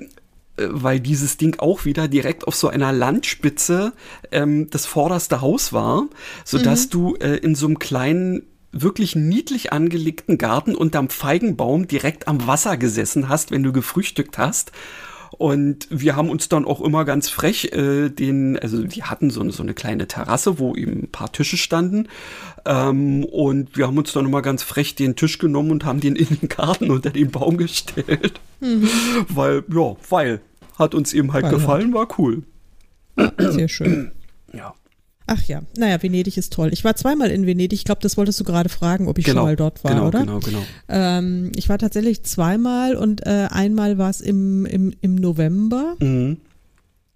äh, 0.58 0.68
weil 0.70 1.00
dieses 1.00 1.38
Ding 1.38 1.58
auch 1.58 1.84
wieder 1.84 2.06
direkt 2.06 2.46
auf 2.46 2.54
so 2.54 2.68
einer 2.68 2.92
Landspitze 2.92 3.94
ähm, 4.30 4.70
das 4.70 4.86
vorderste 4.86 5.40
Haus 5.40 5.72
war, 5.72 6.04
so 6.44 6.58
dass 6.58 6.88
du 6.88 7.16
äh, 7.16 7.36
in 7.38 7.56
so 7.56 7.66
einem 7.66 7.80
kleinen 7.80 8.42
wirklich 8.82 9.16
niedlich 9.16 9.72
angelegten 9.72 10.38
Garten 10.38 10.74
unterm 10.74 11.08
Feigenbaum 11.08 11.88
direkt 11.88 12.28
am 12.28 12.46
Wasser 12.46 12.76
gesessen 12.76 13.28
hast, 13.28 13.50
wenn 13.50 13.62
du 13.62 13.72
gefrühstückt 13.72 14.38
hast. 14.38 14.72
Und 15.38 15.88
wir 15.90 16.16
haben 16.16 16.30
uns 16.30 16.48
dann 16.48 16.64
auch 16.64 16.80
immer 16.80 17.04
ganz 17.04 17.28
frech 17.28 17.72
äh, 17.72 18.08
den, 18.08 18.58
also 18.58 18.84
die 18.84 19.02
hatten 19.02 19.30
so 19.30 19.40
eine, 19.40 19.52
so 19.52 19.62
eine 19.62 19.74
kleine 19.74 20.06
Terrasse, 20.06 20.58
wo 20.58 20.74
eben 20.74 21.02
ein 21.02 21.10
paar 21.10 21.30
Tische 21.32 21.56
standen. 21.56 22.08
Ähm, 22.64 23.24
und 23.24 23.76
wir 23.76 23.86
haben 23.86 23.98
uns 23.98 24.12
dann 24.12 24.24
immer 24.24 24.40
ganz 24.40 24.62
frech 24.62 24.94
den 24.94 25.16
Tisch 25.16 25.38
genommen 25.38 25.72
und 25.72 25.84
haben 25.84 26.00
den 26.00 26.16
in 26.16 26.28
den 26.28 26.48
Garten 26.48 26.90
unter 26.90 27.10
den 27.10 27.30
Baum 27.30 27.56
gestellt. 27.58 28.40
Weil, 29.28 29.64
ja, 29.68 29.96
weil 30.08 30.40
hat 30.78 30.94
uns 30.94 31.12
eben 31.12 31.32
halt 31.32 31.44
Weil 31.44 31.52
gefallen, 31.52 31.92
war 31.92 32.08
cool. 32.18 32.42
Sehr 33.38 33.68
schön. 33.68 34.12
Ja. 34.52 34.74
Ach 35.28 35.42
ja, 35.44 35.62
naja, 35.76 36.00
Venedig 36.02 36.36
ist 36.36 36.52
toll. 36.52 36.70
Ich 36.72 36.84
war 36.84 36.94
zweimal 36.94 37.30
in 37.30 37.46
Venedig. 37.46 37.78
Ich 37.80 37.84
glaube, 37.84 38.00
das 38.00 38.16
wolltest 38.16 38.38
du 38.38 38.44
gerade 38.44 38.68
fragen, 38.68 39.08
ob 39.08 39.18
ich 39.18 39.24
Genau, 39.24 39.40
schon 39.40 39.46
mal 39.48 39.56
dort 39.56 39.82
war, 39.82 39.92
genau, 39.92 40.06
oder? 40.08 40.20
genau, 40.20 40.38
genau. 40.38 40.62
Ähm, 40.88 41.50
ich 41.56 41.68
war 41.68 41.78
tatsächlich 41.78 42.22
zweimal 42.22 42.94
und 42.94 43.26
äh, 43.26 43.48
einmal 43.50 43.98
war 43.98 44.10
es 44.10 44.20
im, 44.20 44.66
im, 44.66 44.94
im 45.00 45.16
November. 45.16 45.96
Mhm. 45.98 46.36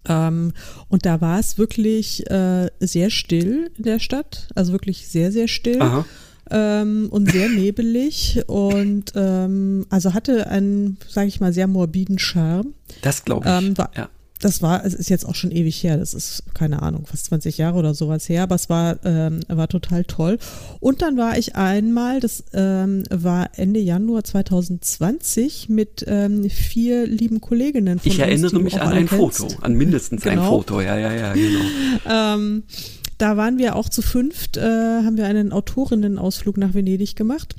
Ähm, 0.07 0.53
und 0.89 1.05
da 1.05 1.21
war 1.21 1.39
es 1.39 1.57
wirklich 1.57 2.29
äh, 2.29 2.69
sehr 2.79 3.09
still 3.11 3.71
in 3.77 3.83
der 3.83 3.99
Stadt. 3.99 4.47
Also 4.55 4.73
wirklich 4.73 5.07
sehr, 5.07 5.31
sehr 5.31 5.47
still. 5.47 5.81
Aha. 5.81 6.05
Ähm, 6.49 7.07
und 7.11 7.31
sehr 7.31 7.47
nebelig 7.55 8.41
und 8.47 9.13
ähm, 9.15 9.85
also 9.89 10.13
hatte 10.13 10.47
einen, 10.47 10.97
sage 11.07 11.27
ich 11.29 11.39
mal, 11.39 11.53
sehr 11.53 11.67
morbiden 11.67 12.19
Charme. 12.19 12.73
Das 13.03 13.23
glaube 13.23 13.47
ich. 13.47 13.67
Ähm, 13.67 13.77
war, 13.77 13.91
ja. 13.95 14.09
Das 14.41 14.61
war, 14.63 14.83
es 14.83 14.93
ist 14.95 15.09
jetzt 15.09 15.25
auch 15.25 15.35
schon 15.35 15.51
ewig 15.51 15.83
her, 15.83 15.97
das 15.97 16.13
ist, 16.15 16.43
keine 16.55 16.81
Ahnung, 16.81 17.05
fast 17.05 17.25
20 17.25 17.57
Jahre 17.59 17.77
oder 17.77 17.93
sowas 17.93 18.27
her, 18.27 18.43
aber 18.43 18.55
es 18.55 18.69
war, 18.69 18.97
ähm, 19.05 19.41
war 19.47 19.67
total 19.67 20.03
toll. 20.03 20.39
Und 20.79 21.03
dann 21.03 21.15
war 21.15 21.37
ich 21.37 21.55
einmal, 21.55 22.19
das 22.19 22.43
ähm, 22.53 23.03
war 23.11 23.49
Ende 23.55 23.79
Januar 23.79 24.23
2020 24.23 25.69
mit 25.69 26.03
ähm, 26.07 26.49
vier 26.49 27.05
lieben 27.05 27.39
Kolleginnen 27.39 27.99
von 27.99 28.11
Ich 28.11 28.17
uns, 28.17 28.27
erinnere 28.27 28.59
mich 28.59 28.81
an 28.81 28.93
ein 28.93 29.07
kennst. 29.07 29.37
Foto, 29.39 29.61
an 29.61 29.73
mindestens 29.75 30.25
ein 30.25 30.35
Genau. 30.37 30.49
Foto, 30.49 30.81
ja, 30.81 30.97
ja, 30.97 31.13
ja, 31.13 31.33
genau. 31.33 31.59
Ähm, 32.09 32.63
da 33.19 33.37
waren 33.37 33.59
wir 33.59 33.75
auch 33.75 33.87
zu 33.89 34.01
fünft, 34.01 34.57
äh, 34.57 34.61
haben 34.61 35.15
wir 35.17 35.27
einen 35.27 35.51
Autorinnen-Ausflug 35.51 36.57
nach 36.57 36.73
Venedig 36.73 37.15
gemacht. 37.15 37.55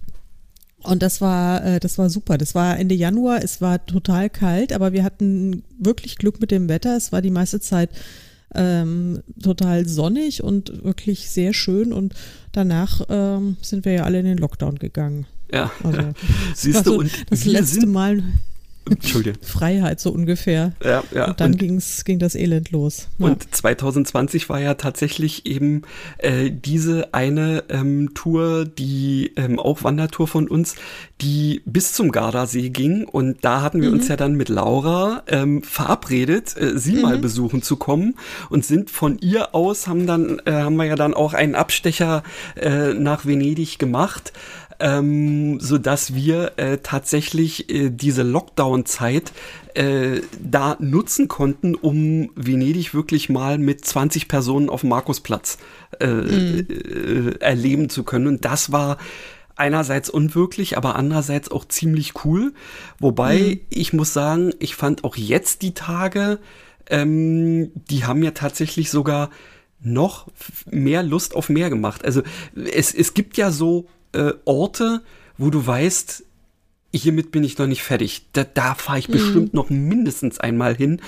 Und 0.83 1.03
das 1.03 1.21
war, 1.21 1.65
äh, 1.65 1.81
das 1.81 1.99
war 1.99 2.11
super. 2.11 2.39
Das 2.39 2.55
war 2.55 2.79
Ende 2.79 2.95
Januar, 2.95 3.43
es 3.43 3.61
war 3.61 3.85
total 3.87 4.31
kalt, 4.31 4.73
aber 4.73 4.93
wir 4.93 5.05
hatten 5.05 5.63
wirklich 5.79 6.17
Glück 6.17 6.41
mit 6.41 6.51
dem 6.51 6.69
Wetter. 6.69 6.97
Es 6.97 7.13
war 7.13 7.23
die 7.23 7.31
meiste 7.31 7.61
Zeit 7.61 7.91
ähm, 8.55 9.23
total 9.43 9.87
sonnig 9.87 10.43
und 10.43 10.85
wirklich 10.85 11.31
sehr 11.31 11.53
schön. 11.53 11.93
Und 11.93 12.15
danach 12.53 13.03
ähm, 13.09 13.57
sind 13.63 13.85
wir 13.85 13.93
ja 13.93 14.05
alle 14.05 14.21
in 14.21 14.27
den 14.27 14.39
Lockdown 14.39 14.79
gegangen. 14.79 15.27
Ja. 15.53 15.71
Also, 15.85 16.01
Siehst 16.55 16.87
du, 16.87 16.93
so 16.93 16.99
und 16.99 17.11
das 17.31 17.45
letzte 17.45 17.81
sind, 17.81 17.93
Mal. 17.93 18.23
Freiheit 19.43 20.01
so 20.01 20.11
ungefähr. 20.11 20.73
Ja, 20.85 21.03
ja. 21.15 21.27
und 21.29 21.41
dann 21.41 21.53
und, 21.53 21.59
ging's, 21.59 22.05
ging 22.05 22.19
das 22.19 22.35
Elend 22.35 22.71
los. 22.71 23.09
Ja. 23.19 23.27
und 23.27 23.55
2020 23.55 24.49
war 24.49 24.61
ja 24.61 24.75
tatsächlich 24.75 25.47
eben 25.47 25.83
äh, 26.19 26.51
diese 26.51 27.15
eine 27.15 27.65
ähm, 27.69 28.11
Tour, 28.15 28.65
die 28.65 29.33
ähm, 29.37 29.59
auch 29.59 29.85
Wandertour 29.85 30.27
von 30.29 30.49
uns, 30.49 30.75
die 31.21 31.63
bis 31.65 31.93
zum 31.93 32.11
Gardasee 32.13 32.71
ging. 32.71 33.05
Und 33.05 33.45
da 33.45 33.63
hatten 33.63 33.81
wir 33.81 33.89
Mhm. 33.89 33.95
uns 33.95 34.09
ja 34.09 34.17
dann 34.17 34.35
mit 34.35 34.49
Laura 34.49 35.23
ähm, 35.29 35.63
verabredet, 35.63 36.57
äh, 36.57 36.79
sie 36.79 36.97
mal 36.97 37.17
Mhm. 37.19 37.21
besuchen 37.23 37.63
zu 37.63 37.77
kommen 37.77 38.15
und 38.51 38.65
sind 38.65 38.91
von 38.91 39.19
ihr 39.21 39.55
aus, 39.55 39.87
haben 39.87 40.07
dann, 40.07 40.41
äh, 40.45 40.53
haben 40.53 40.77
wir 40.77 40.85
ja 40.85 40.97
dann 40.97 41.15
auch 41.15 41.35
einen 41.35 41.55
Abstecher 41.55 42.23
äh, 42.57 42.95
nach 42.95 43.27
Venedig 43.27 43.79
gemacht. 43.79 44.33
Ähm, 44.85 45.61
so 45.61 45.79
dass 45.79 46.13
wir 46.13 46.55
äh, 46.57 46.79
tatsächlich 46.83 47.71
äh, 47.71 47.91
diese 47.91 48.25
Lockdown-Zeit 48.25 49.33
äh, 49.75 50.23
da 50.43 50.77
nutzen 50.81 51.29
konnten, 51.29 51.77
um 51.77 52.31
Venedig 52.35 52.93
wirklich 52.93 53.29
mal 53.29 53.59
mit 53.59 53.85
20 53.85 54.27
Personen 54.27 54.69
auf 54.69 54.81
dem 54.81 54.91
Markusplatz 54.91 55.59
äh, 56.01 56.07
äh, 56.07 57.39
erleben 57.39 57.91
zu 57.91 58.03
können. 58.03 58.27
Und 58.27 58.45
das 58.45 58.73
war 58.73 58.99
einerseits 59.55 60.11
unwirklich, 60.11 60.77
aber 60.77 60.97
andererseits 60.97 61.49
auch 61.51 61.65
ziemlich 61.65 62.25
cool. 62.25 62.53
Wobei 62.99 63.39
mhm. 63.39 63.61
ich 63.71 63.93
muss 63.93 64.13
sagen, 64.13 64.53
ich 64.59 64.75
fand 64.75 65.05
auch 65.05 65.15
jetzt 65.17 65.63
die 65.63 65.75
Tage, 65.75 66.41
ähm, 66.89 67.71
die 67.89 68.05
haben 68.05 68.19
mir 68.19 68.35
tatsächlich 68.35 68.91
sogar 68.91 69.31
noch 69.81 70.27
mehr 70.71 71.03
Lust 71.03 71.37
auf 71.37 71.49
mehr 71.49 71.71
gemacht. 71.71 72.05
Also 72.05 72.23
es, 72.73 72.93
es 72.93 73.15
gibt 73.15 73.37
ja 73.37 73.53
so 73.53 73.87
äh, 74.13 74.33
Orte, 74.45 75.03
wo 75.39 75.51
du 75.51 75.67
weißt, 75.67 76.25
hiermit 76.95 77.31
bin 77.31 77.45
ich 77.45 77.59
noch 77.59 77.67
nicht 77.67 77.83
fertig. 77.83 78.27
Da, 78.33 78.45
da 78.45 78.75
fahre 78.75 78.99
ich 78.99 79.09
mhm. 79.09 79.13
bestimmt 79.13 79.55
noch 79.55 79.71
mindestens 79.71 80.39
einmal 80.39 80.77
hin. 80.77 81.01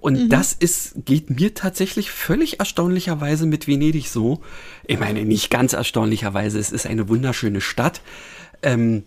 Und 0.00 0.24
mhm. 0.24 0.28
das 0.28 0.52
ist, 0.52 1.04
geht 1.04 1.30
mir 1.30 1.54
tatsächlich 1.54 2.10
völlig 2.10 2.60
erstaunlicherweise 2.60 3.46
mit 3.46 3.66
Venedig 3.66 4.08
so. 4.08 4.40
Ich 4.86 4.98
meine, 4.98 5.24
nicht 5.24 5.50
ganz 5.50 5.72
erstaunlicherweise, 5.72 6.58
es 6.58 6.72
ist 6.72 6.86
eine 6.86 7.08
wunderschöne 7.08 7.60
Stadt. 7.60 8.00
Ähm, 8.62 9.04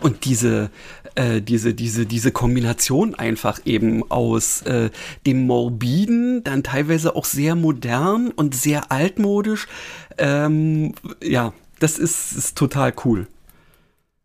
und 0.00 0.24
diese, 0.24 0.70
äh, 1.16 1.42
diese, 1.42 1.74
diese, 1.74 2.06
diese 2.06 2.32
Kombination 2.32 3.14
einfach 3.14 3.60
eben 3.66 4.10
aus 4.10 4.62
äh, 4.62 4.90
dem 5.26 5.46
Morbiden, 5.46 6.42
dann 6.44 6.62
teilweise 6.62 7.14
auch 7.14 7.26
sehr 7.26 7.54
modern 7.54 8.30
und 8.30 8.54
sehr 8.54 8.90
altmodisch. 8.90 9.68
Ähm, 10.16 10.94
ja, 11.22 11.52
das 11.82 11.98
ist, 11.98 12.32
ist 12.32 12.56
total 12.56 12.92
cool. 13.04 13.26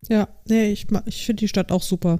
Ja, 0.09 0.27
nee, 0.45 0.71
ich, 0.71 0.87
ich 1.05 1.25
finde 1.25 1.41
die 1.41 1.47
Stadt 1.47 1.71
auch 1.71 1.81
super. 1.81 2.19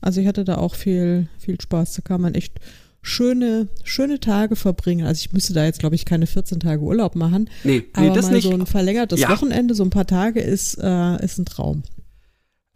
Also 0.00 0.20
ich 0.20 0.26
hatte 0.26 0.44
da 0.44 0.58
auch 0.58 0.74
viel, 0.74 1.28
viel 1.38 1.60
Spaß. 1.60 1.94
Da 1.94 2.02
kann 2.02 2.20
man 2.20 2.34
echt 2.34 2.58
schöne, 3.00 3.68
schöne 3.84 4.20
Tage 4.20 4.56
verbringen. 4.56 5.06
Also 5.06 5.20
ich 5.20 5.32
müsste 5.32 5.52
da 5.52 5.64
jetzt, 5.64 5.80
glaube 5.80 5.94
ich, 5.94 6.04
keine 6.04 6.26
14 6.26 6.60
Tage 6.60 6.82
Urlaub 6.82 7.14
machen. 7.14 7.48
Nee, 7.64 7.78
nee 7.78 7.86
aber 7.94 8.10
das 8.10 8.26
mal 8.26 8.34
nicht. 8.34 8.44
so 8.44 8.52
ein 8.52 8.66
verlängertes 8.66 9.20
ja. 9.20 9.30
Wochenende, 9.30 9.74
so 9.74 9.84
ein 9.84 9.90
paar 9.90 10.06
Tage 10.06 10.40
ist, 10.40 10.78
äh, 10.82 11.24
ist 11.24 11.38
ein 11.38 11.44
Traum. 11.44 11.84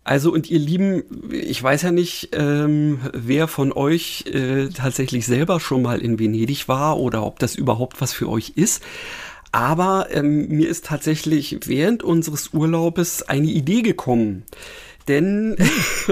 Also 0.05 0.33
und 0.33 0.49
ihr 0.49 0.61
Lieben, 0.61 1.03
ich 1.33 1.61
weiß 1.61 1.83
ja 1.83 1.91
nicht, 1.91 2.29
ähm, 2.33 3.01
wer 3.13 3.49
von 3.49 3.73
euch 3.73 4.25
äh, 4.33 4.69
tatsächlich 4.69 5.27
selber 5.27 5.59
schon 5.59 5.83
mal 5.83 6.01
in 6.01 6.21
Venedig 6.21 6.69
war 6.69 7.01
oder 7.01 7.27
ob 7.27 7.41
das 7.41 7.57
überhaupt 7.57 8.01
was 8.01 8.13
für 8.13 8.29
euch 8.29 8.53
ist. 8.55 8.85
Aber 9.53 10.09
ähm, 10.11 10.49
mir 10.49 10.69
ist 10.69 10.87
tatsächlich 10.87 11.59
während 11.67 12.03
unseres 12.03 12.53
Urlaubes 12.53 13.23
eine 13.23 13.47
Idee 13.47 13.83
gekommen. 13.83 14.45
Denn 15.09 15.57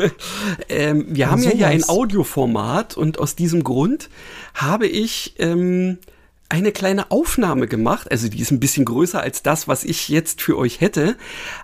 ähm, 0.69 1.07
wir 1.09 1.31
haben 1.31 1.43
ja 1.43 1.51
hier 1.51 1.69
ein 1.69 1.85
Audioformat 1.89 2.97
und 2.97 3.19
aus 3.19 3.35
diesem 3.35 3.65
Grund 3.65 4.09
habe 4.55 4.87
ich 4.87 5.35
ähm, 5.39 5.99
eine 6.49 6.73
kleine 6.73 7.11
Aufnahme 7.11 7.67
gemacht. 7.67 8.11
Also 8.11 8.29
die 8.29 8.41
ist 8.41 8.53
ein 8.53 8.61
bisschen 8.61 8.85
größer 8.85 9.21
als 9.21 9.43
das, 9.43 9.67
was 9.67 9.83
ich 9.85 10.09
jetzt 10.09 10.41
für 10.41 10.57
euch 10.57 10.81
hätte. 10.81 11.17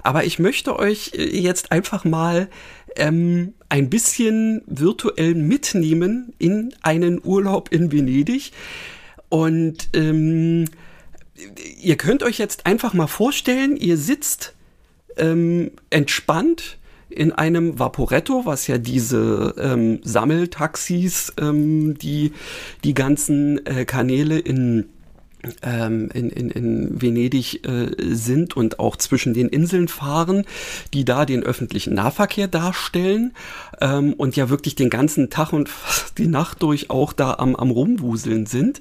Aber 0.02 0.24
ich 0.24 0.38
möchte 0.38 0.76
euch 0.76 1.12
äh, 1.14 1.38
jetzt 1.38 1.70
einfach 1.70 2.04
mal 2.04 2.48
ähm, 2.96 3.54
ein 3.68 3.88
bisschen 3.88 4.62
virtuell 4.66 5.34
mitnehmen 5.34 6.32
in 6.38 6.74
einen 6.82 7.20
Urlaub 7.22 7.68
in 7.70 7.92
Venedig. 7.92 8.50
Und 9.28 9.90
ähm, 9.94 10.64
ihr 11.80 11.97
könnt 11.97 12.22
euch 12.22 12.38
jetzt 12.38 12.66
einfach 12.66 12.95
mal 12.95 13.07
vorstellen, 13.07 13.76
ihr 13.76 13.97
sitzt 13.97 14.55
ähm, 15.16 15.72
entspannt 15.91 16.78
in 17.09 17.32
einem 17.32 17.78
Vaporetto, 17.78 18.47
was 18.47 18.66
ja 18.66 18.78
diese 18.78 19.55
ähm, 19.59 20.01
Sammeltaxis, 20.03 21.32
ähm, 21.41 21.99
die 21.99 22.32
die 22.84 22.95
ganzen 22.95 23.64
äh, 23.66 23.84
Kanäle 23.84 24.38
in 24.38 24.88
in, 25.62 26.11
in, 26.11 26.51
in 26.51 27.03
Venedig 27.03 27.66
äh, 27.66 27.91
sind 27.99 28.57
und 28.57 28.78
auch 28.78 28.97
zwischen 28.97 29.34
den 29.34 29.49
Inseln 29.49 29.88
fahren, 29.88 30.45
die 30.93 31.05
da 31.05 31.24
den 31.24 31.43
öffentlichen 31.43 31.95
Nahverkehr 31.95 32.49
darstellen 32.49 33.32
ähm, 33.80 34.12
und 34.14 34.36
ja 34.36 34.51
wirklich 34.51 34.74
den 34.74 34.91
ganzen 34.91 35.30
Tag 35.30 35.53
und 35.53 35.70
die 36.18 36.26
Nacht 36.26 36.62
durch 36.62 36.91
auch 36.91 37.12
da 37.12 37.34
am, 37.34 37.57
am 37.57 37.70
Rumwuseln 37.70 38.47
sind. 38.47 38.80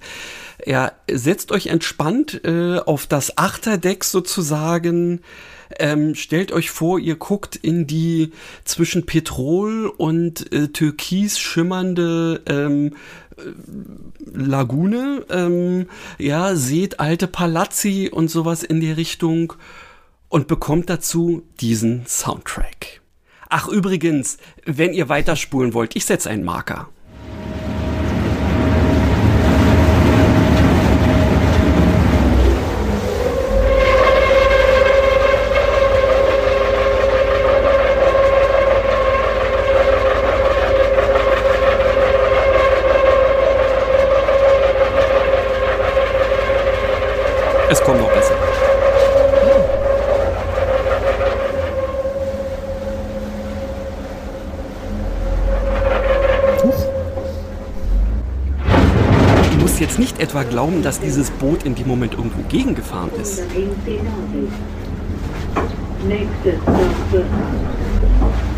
Er 0.58 0.94
setzt 1.10 1.52
euch 1.52 1.68
entspannt 1.68 2.42
äh, 2.44 2.80
auf 2.80 3.08
das 3.08 3.38
Achterdeck 3.38 4.04
sozusagen 4.04 5.22
ähm, 5.78 6.16
stellt 6.16 6.52
euch 6.52 6.72
vor, 6.72 7.00
ihr 7.00 7.16
guckt 7.16 7.56
in 7.56 7.86
die 7.86 8.32
zwischen 8.66 9.06
Petrol 9.06 9.88
und 9.88 10.52
äh, 10.52 10.70
Türkis 10.70 11.38
schimmernde 11.38 12.42
ähm, 12.48 12.96
äh, 13.29 13.29
Lagune, 14.32 15.26
ähm, 15.30 15.88
ja, 16.18 16.56
seht 16.56 17.00
alte 17.00 17.28
Palazzi 17.28 18.10
und 18.12 18.30
sowas 18.30 18.64
in 18.64 18.80
die 18.80 18.92
Richtung 18.92 19.54
und 20.28 20.48
bekommt 20.48 20.90
dazu 20.90 21.44
diesen 21.60 22.06
Soundtrack. 22.06 23.02
Ach 23.50 23.68
übrigens, 23.68 24.38
wenn 24.66 24.94
ihr 24.94 25.10
weiterspulen 25.10 25.74
wollt, 25.74 25.96
ich 25.96 26.06
setze 26.06 26.30
einen 26.30 26.44
Marker. 26.44 26.90
Es 47.72 47.84
kommt 47.84 48.00
noch 48.00 48.12
besser. 48.12 48.34
Du 59.52 59.58
musst 59.60 59.80
jetzt 59.80 60.00
etwa 60.20 60.44
glauben, 60.44 60.84
dass 60.84 61.00
dieses 61.00 61.32
Boot 61.32 61.64
in 61.64 61.76
dem 61.76 61.88
Moment 61.88 62.14
irgendwo 62.14 62.42
gegengefahren 62.50 63.10
ist. 63.22 63.42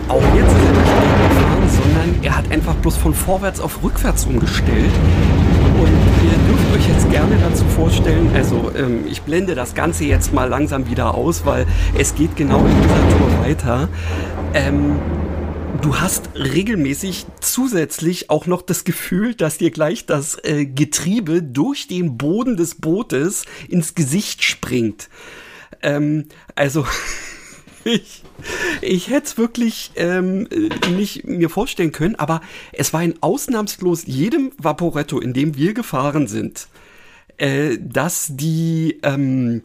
Auch 0.08 0.22
jetzt 0.36 0.52
ist 0.52 0.66
er 0.66 0.72
nicht 0.72 0.92
gegengefahren, 1.02 1.70
sondern 1.70 2.24
er 2.24 2.38
hat 2.38 2.52
einfach 2.52 2.76
bloß 2.76 2.98
von 2.98 3.14
vorwärts 3.14 3.60
auf 3.60 3.84
rückwärts 3.84 4.26
umgestellt 4.26 4.92
und 5.80 5.88
ihr 5.88 6.38
dürft 6.48 6.76
euch 6.76 6.88
jetzt 6.88 7.10
gerne 7.10 7.38
dazu 7.38 7.66
vorstellen, 7.66 8.30
also 8.36 8.72
ähm, 8.76 9.06
ich 9.10 9.22
blende 9.22 9.56
das 9.56 9.74
Ganze 9.74 10.04
jetzt 10.06 10.34
mal 10.34 10.50
langsam 10.50 10.88
wieder 10.88 11.16
aus, 11.16 11.46
weil 11.46 11.66
es 11.98 12.14
geht 12.14 12.36
genau 12.36 12.60
in 12.60 12.76
dieser 12.82 13.18
Tour 13.18 13.46
weiter. 13.46 13.90
Ähm, 14.54 14.96
du 15.82 16.00
hast 16.00 16.30
regelmäßig 16.36 17.26
zusätzlich 17.40 18.30
auch 18.30 18.46
noch 18.46 18.62
das 18.62 18.84
Gefühl, 18.84 19.34
dass 19.34 19.58
dir 19.58 19.72
gleich 19.72 20.06
das 20.06 20.38
äh, 20.44 20.66
Getriebe 20.66 21.42
durch 21.42 21.88
den 21.88 22.18
Boden 22.18 22.56
des 22.56 22.76
Bootes 22.76 23.46
ins 23.68 23.96
Gesicht 23.96 24.44
springt. 24.44 25.10
Ähm, 25.82 26.26
also 26.56 26.86
ich, 27.84 28.24
ich 28.82 29.10
hätte 29.10 29.26
es 29.26 29.38
wirklich 29.38 29.92
ähm, 29.96 30.48
nicht 30.96 31.26
mir 31.26 31.50
vorstellen 31.50 31.92
können, 31.92 32.16
aber 32.16 32.42
es 32.74 32.94
war 32.94 33.04
in 33.04 33.16
ausnahmslos 33.22 34.04
jedem 34.06 34.52
Vaporetto, 34.58 35.20
in 35.20 35.34
dem 35.34 35.56
wir 35.56 35.74
gefahren 35.74 36.28
sind, 36.28 36.68
äh, 37.38 37.78
dass 37.80 38.28
die 38.30 39.00
ähm, 39.02 39.64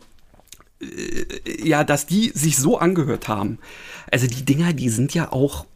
äh, 0.80 1.66
ja, 1.68 1.84
dass 1.84 2.06
die 2.06 2.30
sich 2.30 2.56
so 2.56 2.78
angehört 2.78 3.28
haben. 3.28 3.58
Also 4.10 4.26
die 4.26 4.44
Dinger, 4.44 4.72
die 4.72 4.88
sind 4.88 5.12
ja 5.12 5.30
auch 5.30 5.66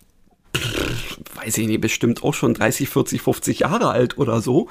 weiß 1.42 1.58
ich 1.58 1.66
nicht, 1.66 1.80
bestimmt 1.80 2.22
auch 2.22 2.34
schon 2.34 2.54
30, 2.54 2.88
40, 2.88 3.22
50 3.22 3.60
Jahre 3.60 3.90
alt 3.90 4.18
oder 4.18 4.40
so, 4.40 4.68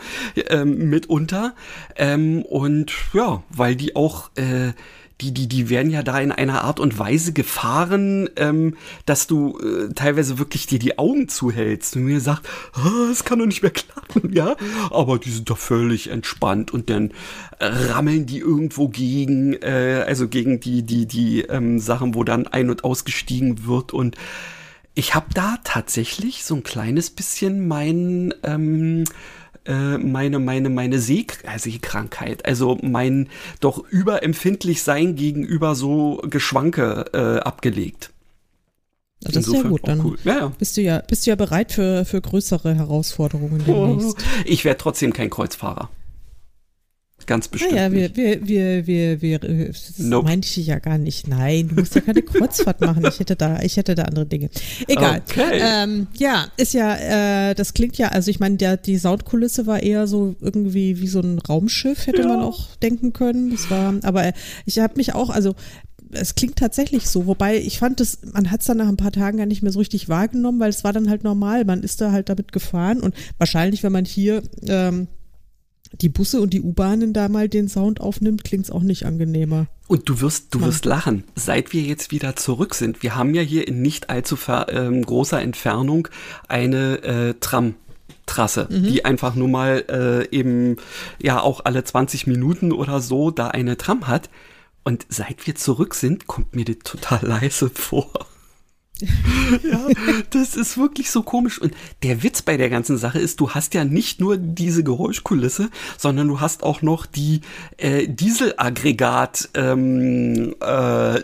ähm, 0.50 0.90
mitunter. 0.90 1.56
Ähm, 1.96 2.44
und 2.44 2.94
ja, 3.14 3.44
weil 3.50 3.76
die 3.76 3.96
auch 3.96 4.30
äh, 4.36 4.74
die, 5.22 5.34
die, 5.34 5.48
die 5.48 5.70
werden 5.70 5.92
ja 5.92 6.02
da 6.02 6.20
in 6.20 6.32
einer 6.32 6.64
Art 6.64 6.80
und 6.80 6.98
Weise 6.98 7.34
gefahren, 7.34 8.30
ähm, 8.38 8.78
dass 9.06 9.28
du 9.28 9.60
äh, 9.60 9.94
teilweise 9.94 10.40
wirklich 10.40 10.66
dir 10.66 10.80
die 10.80 10.98
Augen 10.98 11.28
zuhältst 11.28 11.98
und 11.98 12.04
mir 12.04 12.22
sagst, 12.22 12.44
oh, 12.78 13.12
es 13.12 13.26
kann 13.26 13.40
doch 13.40 13.46
nicht 13.46 13.62
mehr 13.62 13.72
klappen, 13.72 14.32
ja. 14.34 14.56
Aber 14.92 15.20
die 15.20 15.32
sind 15.32 15.50
doch 15.50 15.58
völlig 15.58 16.10
entspannt 16.10 16.72
und 16.72 16.90
dann 16.90 17.12
äh, 17.60 17.66
rammeln 17.66 18.28
die 18.28 18.40
irgendwo 18.40 18.88
gegen, 18.88 19.54
äh, 19.56 20.06
also 20.08 20.30
gegen 20.30 20.62
die, 20.62 20.84
die, 20.84 21.06
die 21.06 21.42
ähm, 21.42 21.80
Sachen, 21.80 22.16
wo 22.16 22.24
dann 22.24 22.48
ein- 22.48 22.70
und 22.70 22.86
ausgestiegen 22.86 23.66
wird 23.66 23.92
und 23.92 24.16
ich 24.96 25.16
habe 25.16 25.28
da 25.34 25.58
tatsächlich 25.64 26.44
so 26.44 26.56
ein 26.56 26.64
kleines 26.64 27.10
bisschen 27.10 27.68
mein 27.68 28.34
ähm, 28.44 29.06
äh, 29.66 29.98
meine, 29.98 30.40
meine, 30.40 30.70
meine 30.70 31.00
Seh 31.00 31.28
äh, 31.44 31.60
Sehkrankheit, 31.60 32.46
also 32.46 32.78
mein 32.82 33.30
doch 33.60 33.84
überempfindlich 33.90 34.84
sein 34.84 35.16
gegenüber 35.16 35.76
so 35.76 36.22
Geschwanke 36.30 37.06
äh, 37.14 37.40
abgelegt. 37.40 38.12
Das 39.22 39.36
ist 39.36 39.54
ja 39.54 39.64
gut, 39.64 39.82
dann 39.86 40.00
cool. 40.06 40.18
ja, 40.24 40.38
ja. 40.40 40.48
Bist, 40.58 40.78
du 40.78 40.82
ja, 40.82 41.02
bist 41.02 41.26
du 41.26 41.32
ja 41.32 41.36
bereit 41.36 41.74
für, 41.74 42.06
für 42.06 42.22
größere 42.22 42.74
Herausforderungen 42.74 43.64
demnächst. 43.66 44.18
Oh, 44.18 44.42
ich 44.46 44.64
werde 44.64 44.78
trotzdem 44.78 45.12
kein 45.12 45.30
Kreuzfahrer. 45.30 45.90
Ganz 47.30 47.48
bestimmt. 47.48 47.74
Naja, 47.74 47.92
wir, 47.92 48.16
wir, 48.16 48.48
wir, 48.48 48.88
wir, 48.88 49.22
wir, 49.22 49.40
das 49.68 50.00
Nope. 50.00 50.30
meinte 50.30 50.48
ich 50.48 50.66
ja 50.66 50.80
gar 50.80 50.98
nicht. 50.98 51.28
Nein, 51.28 51.68
du 51.68 51.76
musst 51.76 51.94
ja 51.94 52.02
keine 52.02 52.24
Kreuzfahrt 52.24 52.82
machen. 52.82 53.06
Ich 53.06 53.20
hätte 53.20 53.36
da, 53.36 53.62
ich 53.62 53.78
hätte 53.78 53.94
da 53.94 54.06
andere 54.06 54.26
Dinge. 54.26 54.50
Egal. 54.88 55.22
Okay. 55.30 55.60
Ähm, 55.62 56.08
ja, 56.18 56.48
ist 56.58 56.74
ja, 56.74 57.50
äh, 57.52 57.54
das 57.54 57.76
klingt 57.76 58.00
ja, 58.00 58.08
also 58.08 58.32
ich 58.32 58.40
meine, 58.40 58.58
der, 58.58 58.78
die 58.78 58.98
Soundkulisse 58.98 59.68
war 59.68 59.84
eher 59.84 60.08
so 60.08 60.36
irgendwie 60.42 61.02
wie 61.02 61.08
so 61.08 61.20
ein 61.20 61.38
Raumschiff, 61.38 62.08
hätte 62.08 62.28
man 62.28 62.40
auch 62.40 62.76
denken 62.78 63.14
können. 63.14 63.52
Das 63.52 63.70
war, 63.70 63.94
aber 64.02 64.34
ich 64.66 64.80
habe 64.80 64.96
mich 64.96 65.14
auch, 65.14 65.30
also 65.30 65.54
es 66.10 66.34
klingt 66.34 66.56
tatsächlich 66.56 67.08
so, 67.08 67.28
wobei 67.28 67.60
ich 67.60 67.78
fand 67.78 68.02
es, 68.02 68.22
man 68.34 68.50
hat 68.50 68.62
es 68.62 68.66
dann 68.66 68.78
nach 68.78 68.88
ein 68.88 68.98
paar 68.98 69.12
Tagen 69.12 69.38
gar 69.38 69.46
nicht 69.46 69.62
mehr 69.62 69.72
so 69.72 69.78
richtig 69.78 70.10
wahrgenommen, 70.10 70.60
weil 70.60 70.72
es 70.72 70.84
war 70.84 70.94
dann 70.94 71.12
halt 71.12 71.24
normal, 71.24 71.64
man 71.64 71.84
ist 71.84 72.02
da 72.02 72.12
halt 72.12 72.30
damit 72.30 72.52
gefahren 72.52 73.02
und 73.02 73.14
wahrscheinlich, 73.38 73.84
wenn 73.84 73.92
man 73.92 74.06
hier 74.06 74.42
ähm, 74.68 75.10
die 75.94 76.10
Busse 76.10 76.42
und 76.42 76.54
die 76.54 76.62
U-Bahnen 76.62 77.14
da 77.14 77.30
mal 77.30 77.50
den 77.50 77.68
Sound 77.68 78.02
aufnimmt, 78.02 78.44
klingt 78.44 78.66
es 78.66 78.72
auch 78.72 78.82
nicht 78.82 79.06
angenehmer. 79.06 79.68
Und 79.88 80.08
du 80.08 80.22
wirst, 80.22 80.54
du 80.54 80.60
Mann. 80.60 80.70
wirst 80.70 80.86
lachen, 80.86 81.24
seit 81.36 81.74
wir 81.74 81.82
jetzt 81.82 82.12
wieder 82.12 82.36
zurück 82.36 82.76
sind. 82.76 83.02
Wir 83.02 83.16
haben 83.16 83.34
ja 83.34 83.42
hier 83.42 83.68
in 83.68 83.82
nicht 83.82 84.10
allzu 84.10 84.36
ver, 84.36 84.68
ähm, 84.70 85.04
großer 85.04 85.42
Entfernung 85.42 86.08
eine 86.48 87.02
äh, 87.04 87.34
Tram-Trasse, 87.40 88.68
die 88.70 89.04
einfach 89.06 89.34
nur 89.34 89.48
mal 89.48 89.86
äh, 89.90 90.36
eben 90.36 90.78
ja 91.20 91.42
auch 91.42 91.66
alle 91.66 91.84
20 91.84 92.28
Minuten 92.28 92.72
oder 92.72 93.02
so 93.02 93.32
da 93.32 93.48
eine 93.48 93.78
Tram 93.78 94.08
hat. 94.08 94.30
Und 94.84 95.06
seit 95.10 95.48
wir 95.48 95.56
zurück 95.56 95.96
sind, 95.96 96.28
kommt 96.28 96.56
mir 96.56 96.66
das 96.66 96.78
total 96.84 97.26
leise 97.26 97.70
vor. 97.74 98.12
Ja, 99.02 99.88
das 100.30 100.56
ist 100.56 100.78
wirklich 100.78 101.12
so 101.12 101.24
komisch. 101.24 101.60
Und 101.60 101.74
der 102.04 102.24
Witz 102.24 102.42
bei 102.42 102.58
der 102.58 102.70
ganzen 102.70 102.98
Sache 102.98 103.20
ist, 103.20 103.40
du 103.40 103.52
hast 103.52 103.74
ja 103.74 103.84
nicht 103.84 104.20
nur 104.20 104.38
diese 104.38 104.84
Geräuschkulisse, 104.84 105.70
sondern 105.98 106.28
du 106.28 106.40
hast 106.40 106.64
auch 106.64 106.82
noch 106.82 107.06
die 107.06 107.42
äh, 107.78 108.08
Dieselaggregat 108.08 109.50
ähm, 109.54 110.56
äh, 110.62 111.22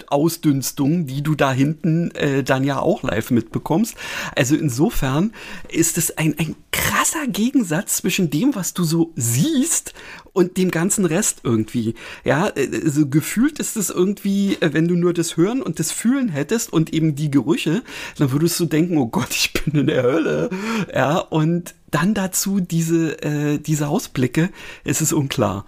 die 1.05 1.21
du 1.21 1.35
da 1.35 1.51
hinten 1.51 2.11
äh, 2.11 2.43
dann 2.43 2.63
ja 2.63 2.79
auch 2.79 3.03
live 3.03 3.31
mitbekommst. 3.31 3.95
Also 4.35 4.55
insofern 4.55 5.31
ist 5.69 5.97
es 5.97 6.17
ein, 6.17 6.35
ein 6.37 6.55
krasser 6.71 7.27
Gegensatz 7.27 7.97
zwischen 7.97 8.29
dem, 8.29 8.55
was 8.55 8.73
du 8.73 8.83
so 8.83 9.11
siehst 9.15 9.93
und 10.35 10.57
dem 10.57 10.69
ganzen 10.69 11.05
Rest 11.05 11.39
irgendwie. 11.43 11.95
Ja, 12.25 12.51
also 12.83 13.07
gefühlt 13.07 13.57
ist 13.59 13.77
es 13.77 13.89
irgendwie, 13.89 14.57
äh, 14.59 14.73
wenn 14.73 14.87
du 14.87 14.95
nur 14.95 15.13
das 15.13 15.37
Hören 15.37 15.61
und 15.61 15.79
das 15.79 15.91
Fühlen 15.91 16.27
hättest 16.27 16.73
und 16.73 16.93
eben 16.93 17.15
die 17.15 17.31
Gerüche, 17.31 17.83
dann 18.17 18.31
würdest 18.33 18.59
du 18.59 18.65
denken, 18.65 18.97
oh 18.97 19.07
Gott, 19.07 19.29
ich 19.31 19.53
bin 19.53 19.79
in 19.79 19.87
der 19.87 20.03
Hölle. 20.03 20.49
Ja, 20.93 21.17
und 21.17 21.73
dann 21.89 22.13
dazu 22.13 22.59
diese, 22.59 23.23
äh, 23.23 23.59
diese 23.59 23.87
Ausblicke, 23.87 24.49
es 24.83 25.01
ist 25.01 25.13
unklar. 25.13 25.65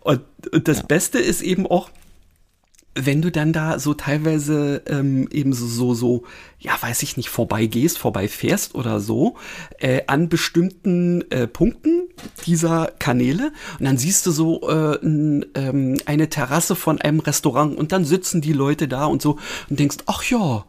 Und, 0.00 0.22
und 0.52 0.68
das 0.68 0.86
Beste 0.86 1.18
ist 1.18 1.42
eben 1.42 1.66
auch, 1.66 1.90
wenn 2.94 3.22
du 3.22 3.30
dann 3.30 3.52
da 3.52 3.78
so 3.78 3.94
teilweise 3.94 4.82
ähm, 4.86 5.28
eben 5.30 5.52
so, 5.52 5.66
so, 5.66 5.94
so, 5.94 6.24
ja, 6.58 6.72
weiß 6.80 7.02
ich 7.02 7.16
nicht, 7.16 7.28
vorbeigehst, 7.28 7.98
vorbeifährst 7.98 8.74
oder 8.74 9.00
so, 9.00 9.36
äh, 9.78 10.02
an 10.06 10.28
bestimmten 10.28 11.22
äh, 11.30 11.46
Punkten 11.46 12.08
dieser 12.46 12.92
Kanäle 12.98 13.52
und 13.78 13.84
dann 13.84 13.98
siehst 13.98 14.26
du 14.26 14.32
so 14.32 14.68
äh, 14.68 14.96
n, 14.96 15.46
ähm, 15.54 15.98
eine 16.06 16.28
Terrasse 16.28 16.74
von 16.74 17.00
einem 17.00 17.20
Restaurant 17.20 17.76
und 17.76 17.92
dann 17.92 18.04
sitzen 18.04 18.40
die 18.40 18.52
Leute 18.52 18.88
da 18.88 19.04
und 19.04 19.22
so 19.22 19.38
und 19.70 19.78
denkst, 19.78 19.98
ach 20.06 20.24
ja, 20.24 20.64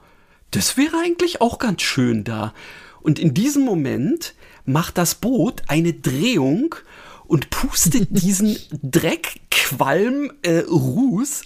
das 0.52 0.78
wäre 0.78 0.98
eigentlich 1.04 1.42
auch 1.42 1.60
ganz 1.60 1.82
schön 1.82 2.24
da. 2.24 2.54
Und 3.02 3.18
in 3.18 3.34
diesem 3.34 3.64
Moment 3.64 4.36
macht 4.66 4.98
das 4.98 5.16
Boot 5.16 5.64
eine 5.68 5.94
Drehung 5.94 6.76
und 7.26 7.50
pustet 7.50 8.08
diesen 8.10 8.58
Dreck, 8.84 9.42
Qualm, 9.50 10.32
äh, 10.42 10.60
Ruß 10.60 11.44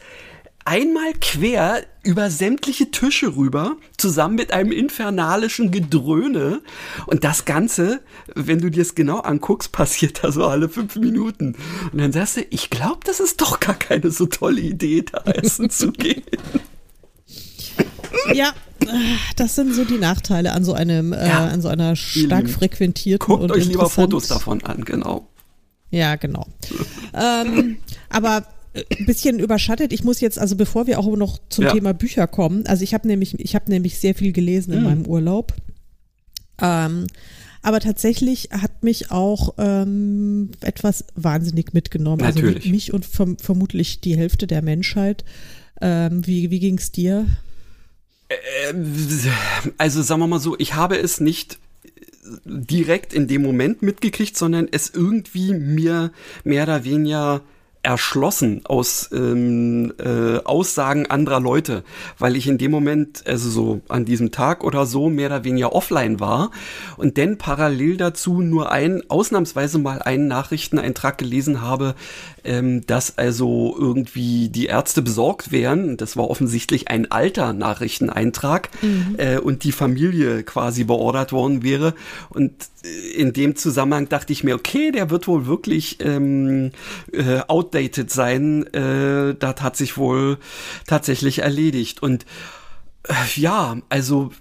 einmal 0.66 1.14
quer 1.20 1.84
über 2.04 2.30
sämtliche 2.30 2.92
Tische 2.92 3.36
rüber, 3.36 3.78
zusammen 3.98 4.36
mit 4.36 4.52
einem 4.52 4.72
infernalischen 4.72 5.72
Gedröhne. 5.72 6.62
Und 7.06 7.24
das 7.24 7.46
Ganze, 7.46 8.02
wenn 8.36 8.60
du 8.60 8.70
dir 8.70 8.82
es 8.82 8.96
genau 8.96 9.20
anguckst, 9.20 9.72
passiert 9.72 10.24
da 10.24 10.32
so 10.32 10.46
alle 10.46 10.70
fünf 10.70 10.96
Minuten. 10.98 11.56
Und 11.92 12.00
dann 12.00 12.12
sagst 12.12 12.38
du, 12.38 12.42
ich 12.50 12.70
glaube, 12.70 13.00
das 13.06 13.20
ist 13.20 13.42
doch 13.42 13.60
gar 13.60 13.76
keine 13.76 14.12
so 14.12 14.26
tolle 14.26 14.62
Idee, 14.62 15.04
da 15.04 15.20
essen 15.32 15.70
zu 15.70 15.92
gehen. 15.94 16.24
Ja, 18.34 18.54
das 19.38 19.56
sind 19.56 19.74
so 19.74 19.86
die 19.86 19.98
Nachteile 19.98 20.52
an 20.52 20.64
so 20.64 20.74
einem, 20.74 21.14
äh, 21.14 21.28
Ja, 21.28 21.46
an 21.46 21.62
so 21.62 21.70
einer 21.70 21.96
stark 21.96 22.50
frequentierten 22.50 23.26
Guckt 23.26 23.44
und 23.44 23.52
euch 23.52 23.66
lieber 23.66 23.90
Fotos 23.90 24.28
davon 24.28 24.64
an, 24.64 24.84
genau. 24.84 25.30
Ja, 25.90 26.16
genau. 26.16 26.48
ähm, 27.14 27.78
aber 28.10 28.46
ein 28.74 29.06
bisschen 29.06 29.40
überschattet. 29.40 29.94
Ich 29.94 30.04
muss 30.04 30.20
jetzt, 30.20 30.40
also 30.40 30.56
bevor 30.56 30.88
wir 30.88 31.00
auch 31.00 31.16
noch 31.16 31.40
zum 31.50 31.66
Ja. 31.66 31.72
Thema 31.72 31.94
Bücher 31.94 32.28
kommen, 32.28 32.66
also 32.66 32.84
ich 32.84 32.94
habe 32.94 33.08
nämlich, 33.08 33.40
ich 33.40 33.56
habe 33.56 33.70
nämlich 33.70 34.00
sehr 34.00 34.16
viel 34.16 34.32
gelesen 34.32 34.74
in 34.74 34.84
meinem 34.84 35.06
Urlaub. 35.06 35.54
Ähm, 36.62 37.08
aber 37.62 37.80
tatsächlich 37.80 38.50
hat 38.52 38.84
mich 38.84 39.10
auch 39.10 39.54
ähm, 39.58 40.52
etwas 40.62 41.06
wahnsinnig 41.16 41.74
mitgenommen. 41.74 42.22
Natürlich. 42.22 42.58
Also 42.58 42.70
mich 42.70 42.94
und 42.94 43.06
verm 43.06 43.38
vermutlich 43.38 44.02
die 44.02 44.18
Hälfte 44.18 44.48
der 44.48 44.62
Menschheit. 44.62 45.24
Ähm, 45.82 46.28
wie 46.28 46.52
wie 46.52 46.60
ging 46.60 46.78
es 46.78 46.92
dir? 46.92 47.26
Also 49.78 50.02
sagen 50.02 50.22
wir 50.22 50.28
mal 50.28 50.40
so, 50.40 50.58
ich 50.60 50.74
habe 50.74 50.98
es 50.98 51.20
nicht 51.20 51.58
direkt 52.46 53.14
in 53.14 53.28
dem 53.28 53.42
Moment 53.42 53.82
mitgekriegt, 53.82 54.38
sondern 54.38 54.68
es 54.72 54.90
irgendwie 54.90 55.54
mir 55.54 56.12
mehr 56.44 56.64
oder 56.64 56.84
weniger 56.84 57.42
erschlossen 57.84 58.62
aus 58.64 59.10
ähm, 59.14 59.94
äh, 60.00 60.38
Aussagen 60.46 61.06
anderer 61.08 61.42
Leute, 61.42 61.84
weil 62.18 62.38
ich 62.38 62.48
in 62.48 62.58
dem 62.58 62.72
Moment, 62.72 63.24
also 63.28 63.50
so 63.50 63.82
an 63.90 64.06
diesem 64.06 64.32
Tag 64.32 64.64
oder 64.64 64.86
so, 64.86 65.10
mehr 65.10 65.28
oder 65.28 65.44
weniger 65.44 65.74
offline 65.74 66.22
war 66.22 66.52
und 66.96 67.18
dann 67.18 67.38
parallel 67.38 67.98
dazu 67.98 68.42
nur 68.42 68.72
ein, 68.72 69.04
ausnahmsweise 69.10 69.80
mal 69.80 70.02
einen 70.02 70.28
Nachrichteneintrag 70.28 71.18
gelesen 71.18 71.62
habe, 71.62 71.96
ähm, 72.44 72.86
dass 72.86 73.18
also 73.18 73.76
irgendwie 73.78 74.50
die 74.50 74.66
Ärzte 74.66 75.02
besorgt 75.02 75.52
wären. 75.52 75.98
Das 75.98 76.18
war 76.18 76.30
offensichtlich 76.30 76.90
ein 76.90 77.12
alter 77.12 77.54
Nachrichteneintrag 77.54 78.70
äh, 79.18 79.38
und 79.38 79.64
die 79.64 79.72
Familie 79.72 80.44
quasi 80.44 80.84
beordert 80.84 81.32
worden 81.32 81.64
wäre. 81.64 81.94
Und 82.30 82.52
äh, 82.84 83.12
in 83.14 83.34
dem 83.34 83.56
Zusammenhang 83.56 84.10
dachte 84.10 84.34
ich 84.34 84.44
mir, 84.44 84.56
okay, 84.56 84.92
der 84.92 85.10
wird 85.10 85.28
wohl 85.28 85.46
wirklich 85.46 85.98
ähm, 86.02 86.72
äh, 87.12 87.40
outdated 87.48 88.12
sein. 88.12 88.66
Äh, 88.74 89.36
das 89.36 89.62
hat 89.62 89.78
sich 89.78 89.98
wohl 89.98 90.38
tatsächlich 90.88 91.40
erledigt. 91.40 92.02
Und 92.02 92.26
äh, 93.08 93.14
ja, 93.36 93.78
also 93.90 94.32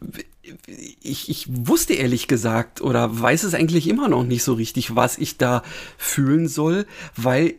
ich, 0.66 1.28
ich 1.28 1.46
wusste 1.48 1.94
ehrlich 1.94 2.26
gesagt 2.26 2.80
oder 2.80 3.20
weiß 3.20 3.44
es 3.44 3.54
eigentlich 3.54 3.88
immer 3.88 4.08
noch 4.08 4.24
nicht 4.24 4.42
so 4.42 4.54
richtig, 4.54 4.96
was 4.96 5.18
ich 5.18 5.38
da 5.38 5.62
fühlen 5.96 6.48
soll, 6.48 6.86
weil 7.16 7.54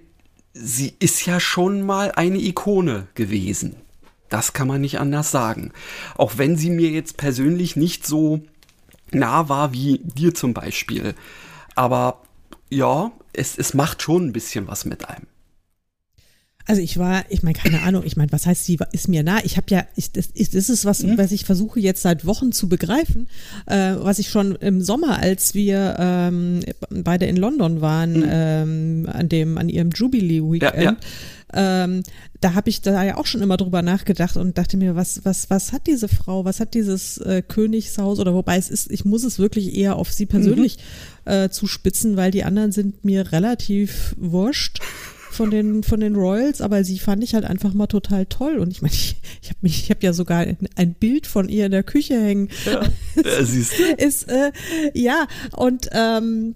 sie 0.53 0.93
ist 0.99 1.25
ja 1.25 1.39
schon 1.39 1.81
mal 1.81 2.11
eine 2.11 2.37
Ikone 2.37 3.07
gewesen. 3.15 3.75
Das 4.29 4.53
kann 4.53 4.67
man 4.67 4.81
nicht 4.81 4.99
anders 4.99 5.31
sagen. 5.31 5.71
Auch 6.15 6.37
wenn 6.37 6.57
sie 6.57 6.69
mir 6.69 6.89
jetzt 6.89 7.17
persönlich 7.17 7.75
nicht 7.75 8.05
so 8.05 8.41
nah 9.11 9.49
war 9.49 9.73
wie 9.73 9.99
dir 9.99 10.33
zum 10.33 10.53
Beispiel. 10.53 11.13
Aber 11.75 12.21
ja, 12.69 13.11
es, 13.31 13.57
es 13.57 13.73
macht 13.73 14.01
schon 14.01 14.27
ein 14.27 14.33
bisschen 14.33 14.67
was 14.67 14.85
mit 14.85 15.07
einem. 15.07 15.27
Also 16.65 16.81
ich 16.81 16.97
war, 16.97 17.25
ich 17.29 17.43
meine, 17.43 17.57
keine 17.57 17.81
Ahnung, 17.81 18.03
ich 18.05 18.15
meine, 18.15 18.31
was 18.31 18.45
heißt, 18.45 18.63
sie 18.63 18.79
ist 18.93 19.09
mir 19.09 19.21
nah? 19.23 19.39
Ich 19.43 19.57
habe 19.57 19.67
ja, 19.69 19.85
ich, 19.95 20.11
das, 20.11 20.27
ist, 20.27 20.55
das 20.55 20.69
ist 20.69 20.85
was, 20.85 21.05
was 21.17 21.31
ich 21.33 21.43
versuche 21.43 21.79
jetzt 21.79 22.01
seit 22.01 22.25
Wochen 22.25 22.53
zu 22.53 22.69
begreifen, 22.69 23.27
äh, 23.65 23.95
was 23.97 24.19
ich 24.19 24.29
schon 24.29 24.55
im 24.55 24.81
Sommer, 24.81 25.19
als 25.19 25.55
wir 25.55 25.95
ähm, 25.99 26.61
beide 26.89 27.25
in 27.25 27.35
London 27.35 27.81
waren, 27.81 28.23
ähm, 28.25 29.09
an 29.11 29.27
dem, 29.27 29.57
an 29.57 29.67
ihrem 29.67 29.89
Jubilee 29.89 30.41
Weekend, 30.41 30.73
Ja, 30.83 30.97
Ähm, 31.55 32.01
da 32.41 32.55
habe 32.55 32.69
ich 32.69 32.81
da 32.81 33.03
ja 33.03 33.17
auch 33.17 33.27
schon 33.27 33.41
immer 33.43 33.57
drüber 33.57 33.83
nachgedacht 33.83 34.37
und 34.37 34.57
dachte 34.57 34.75
mir, 34.75 34.95
was, 34.95 35.23
was, 35.23 35.51
was 35.51 35.71
hat 35.71 35.85
diese 35.85 36.07
Frau, 36.07 36.45
was 36.45 36.59
hat 36.59 36.73
dieses 36.73 37.17
äh, 37.19 37.43
Königshaus 37.47 38.19
oder 38.19 38.33
wobei 38.33 38.57
es 38.57 38.69
ist, 38.69 38.89
ich 38.89 39.05
muss 39.05 39.23
es 39.23 39.37
wirklich 39.37 39.75
eher 39.75 39.95
auf 39.97 40.11
sie 40.11 40.25
persönlich 40.25 40.77
äh, 41.25 41.49
zuspitzen, 41.49 42.17
weil 42.17 42.31
die 42.31 42.43
anderen 42.43 42.71
sind 42.71 43.05
mir 43.05 43.31
relativ 43.31 44.15
wurscht 44.17 44.79
von 45.33 45.51
den 45.51 45.83
von 45.83 45.99
den 45.99 46.15
Royals, 46.15 46.61
aber 46.61 46.83
sie 46.83 46.99
fand 46.99 47.23
ich 47.23 47.33
halt 47.35 47.45
einfach 47.45 47.73
mal 47.73 47.87
total 47.87 48.25
toll 48.25 48.57
und 48.59 48.71
ich 48.71 48.81
meine, 48.81 48.93
ich, 48.93 49.15
ich 49.41 49.49
habe 49.49 49.59
mich, 49.61 49.83
ich 49.83 49.89
habe 49.89 49.99
ja 50.01 50.13
sogar 50.13 50.45
ein, 50.75 50.93
Bild 50.93 51.27
von 51.27 51.49
ihr 51.49 51.65
in 51.65 51.71
der 51.71 51.83
Küche 51.83 52.21
hängen. 52.21 52.49
Ja, 52.65 52.83
siehst 53.43 53.73
du? 53.79 53.83
Ist 53.97 54.29
äh, 54.29 54.51
ja 54.93 55.27
und 55.55 55.89
ähm, 55.91 56.55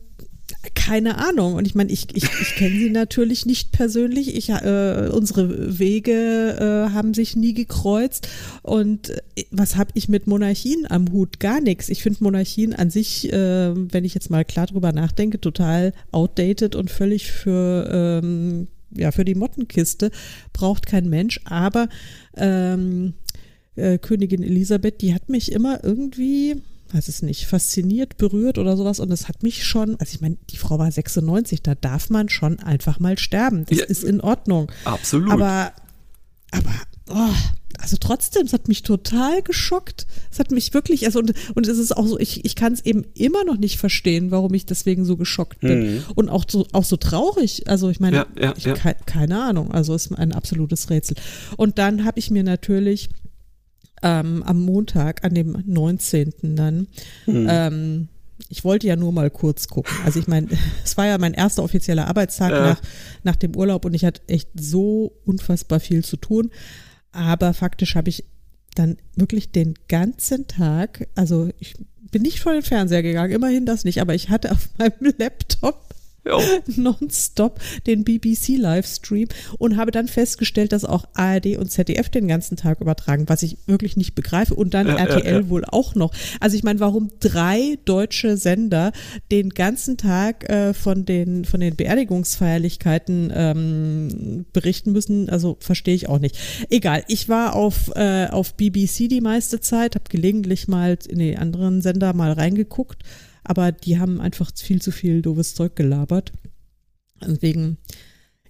Keine 0.75 1.17
Ahnung. 1.17 1.55
Und 1.55 1.65
ich 1.65 1.75
meine, 1.75 1.91
ich, 1.91 2.07
ich, 2.15 2.23
ich 2.23 2.55
kenne 2.55 2.77
sie 2.77 2.89
natürlich 2.89 3.45
nicht 3.45 3.71
persönlich. 3.71 4.35
Ich, 4.35 4.49
äh, 4.49 5.09
unsere 5.11 5.79
Wege 5.79 6.87
äh, 6.89 6.93
haben 6.93 7.13
sich 7.13 7.35
nie 7.35 7.53
gekreuzt. 7.53 8.27
Und 8.63 9.09
äh, 9.09 9.43
was 9.51 9.75
habe 9.75 9.91
ich 9.93 10.09
mit 10.09 10.27
Monarchien 10.27 10.85
am 10.89 11.11
Hut? 11.11 11.39
Gar 11.39 11.61
nichts. 11.61 11.89
Ich 11.89 12.03
finde 12.03 12.23
Monarchien 12.23 12.73
an 12.73 12.89
sich, 12.89 13.31
äh, 13.31 13.73
wenn 13.75 14.05
ich 14.05 14.13
jetzt 14.13 14.29
mal 14.29 14.45
klar 14.45 14.67
drüber 14.67 14.91
nachdenke, 14.91 15.39
total 15.39 15.93
outdated 16.11 16.75
und 16.75 16.89
völlig 16.89 17.31
für, 17.31 18.21
ähm, 18.23 18.67
ja, 18.91 19.11
für 19.11 19.25
die 19.25 19.35
Mottenkiste. 19.35 20.11
Braucht 20.53 20.85
kein 20.85 21.09
Mensch. 21.09 21.39
Aber 21.45 21.89
ähm, 22.35 23.13
äh, 23.75 23.97
Königin 23.97 24.43
Elisabeth, 24.43 25.01
die 25.01 25.13
hat 25.13 25.29
mich 25.29 25.51
immer 25.51 25.83
irgendwie 25.83 26.61
weiß 26.93 27.07
es 27.07 27.21
nicht, 27.21 27.45
fasziniert, 27.45 28.17
berührt 28.17 28.57
oder 28.57 28.77
sowas. 28.77 28.99
Und 28.99 29.11
es 29.11 29.27
hat 29.27 29.43
mich 29.43 29.65
schon, 29.65 29.99
also 29.99 30.13
ich 30.13 30.21
meine, 30.21 30.37
die 30.49 30.57
Frau 30.57 30.79
war 30.79 30.91
96, 30.91 31.61
da 31.61 31.75
darf 31.75 32.09
man 32.09 32.29
schon 32.29 32.59
einfach 32.59 32.99
mal 32.99 33.17
sterben. 33.17 33.65
Das 33.65 33.79
ja, 33.79 33.85
ist 33.85 34.03
in 34.03 34.21
Ordnung. 34.21 34.71
Absolut. 34.85 35.31
Aber, 35.31 35.71
aber, 36.51 36.73
oh, 37.09 37.33
also 37.79 37.97
trotzdem, 37.99 38.45
es 38.45 38.53
hat 38.53 38.67
mich 38.67 38.81
total 38.83 39.41
geschockt. 39.41 40.07
Es 40.31 40.39
hat 40.39 40.51
mich 40.51 40.73
wirklich, 40.73 41.05
also 41.05 41.19
und, 41.19 41.33
und 41.53 41.67
es 41.67 41.77
ist 41.77 41.95
auch 41.95 42.07
so, 42.07 42.17
ich, 42.19 42.43
ich 42.43 42.55
kann 42.55 42.73
es 42.73 42.83
eben 42.85 43.05
immer 43.13 43.43
noch 43.43 43.57
nicht 43.57 43.77
verstehen, 43.77 44.31
warum 44.31 44.53
ich 44.53 44.65
deswegen 44.65 45.05
so 45.05 45.15
geschockt 45.15 45.59
bin. 45.59 45.95
Mhm. 45.95 46.03
Und 46.15 46.29
auch 46.29 46.45
so, 46.49 46.65
auch 46.71 46.83
so 46.83 46.97
traurig. 46.97 47.69
Also 47.69 47.89
ich 47.89 47.99
meine, 47.99 48.17
ja, 48.17 48.25
ja, 48.39 48.53
ich, 48.57 48.63
ke 48.63 48.95
keine 49.05 49.41
Ahnung. 49.41 49.71
Also 49.71 49.93
es 49.93 50.07
ist 50.07 50.17
ein 50.17 50.33
absolutes 50.33 50.89
Rätsel. 50.89 51.17
Und 51.55 51.77
dann 51.77 52.03
habe 52.03 52.19
ich 52.19 52.31
mir 52.31 52.43
natürlich 52.43 53.09
ähm, 54.03 54.43
am 54.43 54.61
Montag, 54.61 55.23
an 55.23 55.33
dem 55.33 55.63
19. 55.65 56.55
dann. 56.55 56.87
Mhm. 57.25 57.47
Ähm, 57.49 58.07
ich 58.49 58.63
wollte 58.63 58.87
ja 58.87 58.95
nur 58.95 59.11
mal 59.11 59.29
kurz 59.29 59.67
gucken. 59.67 59.93
Also 60.05 60.19
ich 60.19 60.27
meine, 60.27 60.47
es 60.83 60.97
war 60.97 61.07
ja 61.07 61.17
mein 61.17 61.33
erster 61.33 61.63
offizieller 61.63 62.07
Arbeitstag 62.07 62.51
ja. 62.51 62.61
nach, 62.61 62.81
nach 63.23 63.35
dem 63.35 63.55
Urlaub 63.55 63.85
und 63.85 63.93
ich 63.93 64.05
hatte 64.05 64.21
echt 64.27 64.49
so 64.55 65.13
unfassbar 65.25 65.79
viel 65.79 66.03
zu 66.03 66.17
tun. 66.17 66.51
Aber 67.11 67.53
faktisch 67.53 67.95
habe 67.95 68.09
ich 68.09 68.25
dann 68.75 68.97
wirklich 69.15 69.51
den 69.51 69.73
ganzen 69.87 70.47
Tag, 70.47 71.07
also 71.15 71.49
ich 71.59 71.75
bin 72.11 72.21
nicht 72.21 72.39
vor 72.39 72.53
den 72.53 72.61
Fernseher 72.61 73.01
gegangen, 73.01 73.33
immerhin 73.33 73.65
das 73.65 73.83
nicht, 73.83 74.01
aber 74.01 74.13
ich 74.13 74.29
hatte 74.29 74.51
auf 74.51 74.69
meinem 74.77 75.13
Laptop 75.17 75.86
nonstop 76.75 77.59
den 77.85 78.03
BBC-Livestream 78.03 79.27
und 79.57 79.77
habe 79.77 79.91
dann 79.91 80.07
festgestellt, 80.07 80.71
dass 80.71 80.85
auch 80.85 81.05
ARD 81.13 81.57
und 81.57 81.71
ZDF 81.71 82.09
den 82.09 82.27
ganzen 82.27 82.57
Tag 82.57 82.81
übertragen, 82.81 83.27
was 83.27 83.43
ich 83.43 83.57
wirklich 83.65 83.97
nicht 83.97 84.15
begreife. 84.15 84.55
Und 84.55 84.73
dann 84.73 84.87
ja, 84.87 84.95
RTL 84.95 85.25
ja, 85.25 85.39
ja. 85.41 85.49
wohl 85.49 85.65
auch 85.65 85.95
noch. 85.95 86.13
Also 86.39 86.55
ich 86.55 86.63
meine, 86.63 86.79
warum 86.79 87.09
drei 87.19 87.77
deutsche 87.85 88.37
Sender 88.37 88.91
den 89.31 89.49
ganzen 89.49 89.97
Tag 89.97 90.49
äh, 90.49 90.73
von 90.73 91.05
den 91.05 91.45
von 91.45 91.59
den 91.59 91.75
Beerdigungsfeierlichkeiten 91.75 93.31
ähm, 93.33 94.45
berichten 94.53 94.91
müssen, 94.91 95.29
also 95.29 95.57
verstehe 95.59 95.95
ich 95.95 96.09
auch 96.09 96.19
nicht. 96.19 96.37
Egal, 96.69 97.03
ich 97.07 97.29
war 97.29 97.55
auf 97.55 97.91
äh, 97.95 98.27
auf 98.27 98.55
BBC 98.55 99.09
die 99.09 99.21
meiste 99.21 99.59
Zeit, 99.59 99.95
habe 99.95 100.05
gelegentlich 100.09 100.67
mal 100.67 100.97
in 101.07 101.19
die 101.19 101.37
anderen 101.37 101.81
Sender 101.81 102.13
mal 102.13 102.31
reingeguckt 102.31 103.03
aber 103.47 103.71
die 103.71 103.99
haben 103.99 104.21
einfach 104.21 104.51
viel 104.55 104.81
zu 104.81 104.91
viel 104.91 105.21
doofes 105.21 105.55
Zeug 105.55 105.75
gelabert. 105.75 106.33
Deswegen, 107.21 107.77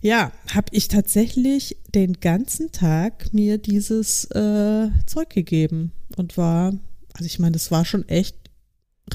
ja, 0.02 0.32
habe 0.54 0.68
ich 0.72 0.88
tatsächlich 0.88 1.78
den 1.94 2.14
ganzen 2.20 2.72
Tag 2.72 3.34
mir 3.34 3.58
dieses 3.58 4.26
äh, 4.26 4.90
Zeug 5.06 5.30
gegeben 5.30 5.92
und 6.18 6.38
war, 6.38 6.74
also 7.14 7.26
ich 7.26 7.40
meine, 7.40 7.54
das 7.54 7.72
war 7.72 7.86
schon 7.86 8.08
echt 8.08 8.36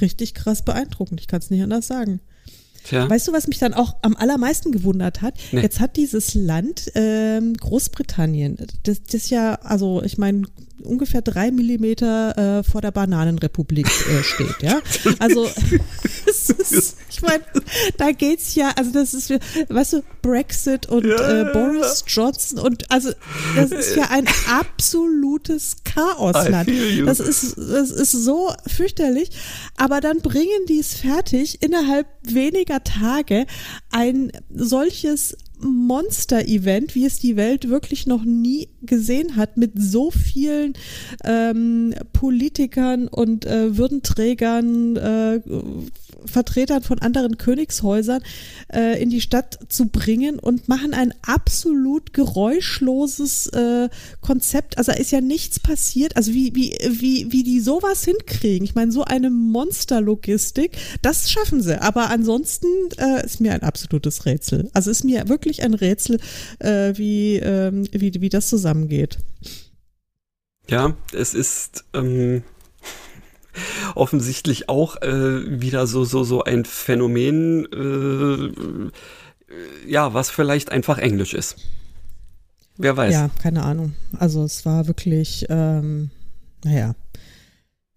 richtig 0.00 0.34
krass 0.34 0.64
beeindruckend. 0.64 1.20
Ich 1.20 1.26
kann 1.26 1.40
es 1.40 1.50
nicht 1.50 1.62
anders 1.62 1.86
sagen. 1.86 2.20
Tja. 2.84 3.08
Weißt 3.08 3.28
du, 3.28 3.32
was 3.32 3.46
mich 3.46 3.58
dann 3.58 3.74
auch 3.74 3.96
am 4.02 4.16
allermeisten 4.16 4.72
gewundert 4.72 5.22
hat? 5.22 5.38
Nee. 5.52 5.60
Jetzt 5.60 5.78
hat 5.78 5.96
dieses 5.96 6.34
Land 6.34 6.90
ähm, 6.94 7.54
Großbritannien, 7.54 8.56
das, 8.82 9.02
das 9.04 9.30
ja, 9.30 9.54
also 9.54 10.02
ich 10.02 10.18
meine, 10.18 10.42
ungefähr 10.84 11.22
drei 11.22 11.50
Millimeter 11.50 12.58
äh, 12.58 12.62
vor 12.62 12.80
der 12.80 12.90
Bananenrepublik 12.90 13.86
äh, 13.86 14.22
steht, 14.22 14.62
ja. 14.62 14.80
Also 15.18 15.48
ist, 16.26 16.96
ich 17.10 17.22
meine, 17.22 17.42
da 17.96 18.12
geht's 18.12 18.54
ja, 18.54 18.70
also 18.76 18.92
das 18.92 19.14
ist, 19.14 19.30
weißt 19.68 19.94
du, 19.94 20.02
Brexit 20.22 20.86
und 20.86 21.06
ja, 21.06 21.42
äh, 21.42 21.52
Boris 21.52 22.04
Johnson 22.06 22.58
und 22.58 22.90
also 22.90 23.10
das 23.56 23.70
ist 23.70 23.96
ja 23.96 24.08
ein 24.10 24.26
absolutes 24.48 25.76
Chaosland. 25.84 26.70
Das 27.06 27.20
ist, 27.20 27.56
das 27.56 27.90
ist 27.90 28.12
so 28.12 28.52
fürchterlich. 28.66 29.30
Aber 29.76 30.00
dann 30.00 30.18
bringen 30.18 30.66
die 30.68 30.80
es 30.80 30.94
fertig, 30.94 31.62
innerhalb 31.62 32.06
weniger 32.22 32.82
Tage 32.84 33.46
ein 33.90 34.32
solches 34.50 35.36
Monster-Event, 35.62 36.94
wie 36.94 37.06
es 37.06 37.18
die 37.18 37.36
Welt 37.36 37.68
wirklich 37.68 38.06
noch 38.06 38.24
nie 38.24 38.68
gesehen 38.82 39.36
hat, 39.36 39.56
mit 39.56 39.72
so 39.76 40.10
vielen 40.10 40.74
ähm, 41.24 41.94
Politikern 42.12 43.08
und 43.08 43.46
äh, 43.46 43.76
Würdenträgern, 43.76 44.96
äh, 44.96 45.40
Vertretern 46.26 46.82
von 46.82 46.98
anderen 47.00 47.38
Königshäusern 47.38 48.22
äh, 48.72 49.02
in 49.02 49.10
die 49.10 49.20
Stadt 49.20 49.58
zu 49.68 49.86
bringen 49.86 50.38
und 50.38 50.68
machen 50.68 50.94
ein 50.94 51.14
absolut 51.22 52.12
geräuschloses 52.12 53.48
äh, 53.48 53.88
Konzept. 54.20 54.78
Also 54.78 54.92
ist 54.92 55.12
ja 55.12 55.20
nichts 55.20 55.60
passiert. 55.60 56.16
Also 56.16 56.32
wie, 56.32 56.54
wie, 56.54 56.76
wie, 56.88 57.32
wie 57.32 57.42
die 57.42 57.60
sowas 57.60 58.04
hinkriegen. 58.04 58.64
Ich 58.64 58.74
meine, 58.74 58.92
so 58.92 59.04
eine 59.04 59.30
Monsterlogistik, 59.30 60.72
das 61.02 61.30
schaffen 61.30 61.62
sie. 61.62 61.80
Aber 61.80 62.10
ansonsten 62.10 62.66
äh, 62.98 63.24
ist 63.24 63.40
mir 63.40 63.52
ein 63.52 63.62
absolutes 63.62 64.26
Rätsel. 64.26 64.70
Also 64.72 64.90
ist 64.90 65.04
mir 65.04 65.28
wirklich 65.28 65.62
ein 65.62 65.74
Rätsel, 65.74 66.18
äh, 66.58 66.92
wie, 66.96 67.36
ähm, 67.36 67.86
wie, 67.92 68.12
wie 68.20 68.28
das 68.28 68.48
zusammengeht. 68.48 69.18
Ja, 70.68 70.96
es 71.12 71.34
ist. 71.34 71.84
Ähm 71.92 72.42
offensichtlich 73.94 74.68
auch 74.68 75.00
äh, 75.02 75.60
wieder 75.60 75.86
so, 75.86 76.04
so, 76.04 76.24
so 76.24 76.44
ein 76.44 76.64
Phänomen, 76.64 77.66
äh, 77.72 79.90
ja, 79.90 80.14
was 80.14 80.30
vielleicht 80.30 80.70
einfach 80.70 80.98
Englisch 80.98 81.34
ist. 81.34 81.56
Wer 82.78 82.96
weiß. 82.96 83.12
Ja, 83.12 83.30
keine 83.40 83.62
Ahnung. 83.62 83.94
Also 84.18 84.44
es 84.44 84.64
war 84.64 84.86
wirklich, 84.86 85.46
ähm, 85.50 86.10
naja. 86.64 86.94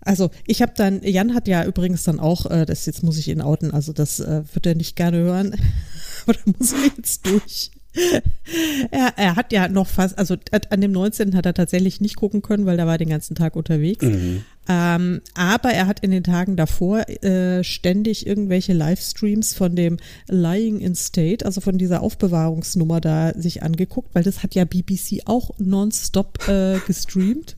Also 0.02 0.30
ich 0.46 0.62
habe 0.62 0.74
dann, 0.76 1.02
Jan 1.02 1.34
hat 1.34 1.48
ja 1.48 1.66
übrigens 1.66 2.04
dann 2.04 2.20
auch, 2.20 2.46
äh, 2.46 2.66
das 2.66 2.86
jetzt 2.86 3.02
muss 3.02 3.18
ich 3.18 3.30
ihn 3.30 3.42
outen, 3.42 3.72
also 3.72 3.94
das 3.94 4.20
äh, 4.20 4.44
wird 4.54 4.66
er 4.68 4.76
nicht 4.76 4.96
gerne 4.96 5.18
hören, 5.18 5.56
aber 6.24 6.34
da 6.34 6.40
muss 6.58 6.74
ich 6.74 6.98
jetzt 6.98 7.26
durch 7.26 7.72
er, 8.92 9.14
er, 9.18 9.36
hat 9.36 9.54
ja 9.54 9.68
noch 9.68 9.88
fast, 9.88 10.18
also 10.18 10.36
an 10.70 10.82
dem 10.82 10.92
19. 10.92 11.36
hat 11.36 11.46
er 11.46 11.54
tatsächlich 11.54 12.02
nicht 12.02 12.18
gucken 12.18 12.42
können, 12.42 12.66
weil 12.66 12.78
er 12.78 12.88
war 12.88 12.98
den 12.98 13.10
ganzen 13.10 13.36
Tag 13.36 13.56
unterwegs. 13.56 14.04
Mhm. 14.04 14.44
Ähm, 14.68 15.22
aber 15.36 15.70
er 15.70 15.88
hat 15.88 16.00
in 16.00 16.12
den 16.12 16.24
Tagen 16.24 16.56
davor 16.56 17.08
äh, 17.08 17.64
ständig 17.64 18.26
irgendwelche 18.26 18.74
Livestreams 18.74 19.54
von 19.54 19.76
dem 19.76 19.98
Lying 20.28 20.80
in 20.80 20.96
State, 20.96 21.46
also 21.46 21.62
von 21.62 21.78
dieser 21.78 22.02
Aufbewahrungsnummer 22.02 23.00
da 23.00 23.34
sich 23.36 23.62
angeguckt, 23.62 24.16
weil 24.16 24.24
das 24.24 24.42
hat 24.42 24.56
ja 24.56 24.66
BBC 24.66 25.22
auch 25.26 25.52
nonstop 25.60 26.48
äh, 26.48 26.80
gestreamt. 26.88 27.56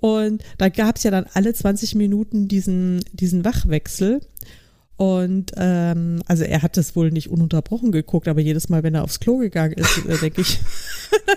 Und 0.00 0.42
da 0.58 0.68
gab 0.68 0.96
es 0.96 1.04
ja 1.04 1.12
dann 1.12 1.26
alle 1.34 1.54
20 1.54 1.94
Minuten 1.94 2.48
diesen, 2.48 3.04
diesen 3.12 3.44
Wachwechsel. 3.44 4.20
Und 4.98 5.52
ähm, 5.56 6.22
also 6.26 6.42
er 6.42 6.60
hat 6.62 6.76
das 6.76 6.96
wohl 6.96 7.12
nicht 7.12 7.30
ununterbrochen 7.30 7.92
geguckt, 7.92 8.26
aber 8.26 8.40
jedes 8.40 8.68
Mal, 8.68 8.82
wenn 8.82 8.96
er 8.96 9.04
aufs 9.04 9.20
Klo 9.20 9.38
gegangen 9.38 9.74
ist, 9.74 10.04
äh, 10.04 10.18
denke 10.18 10.40
ich, 10.40 10.58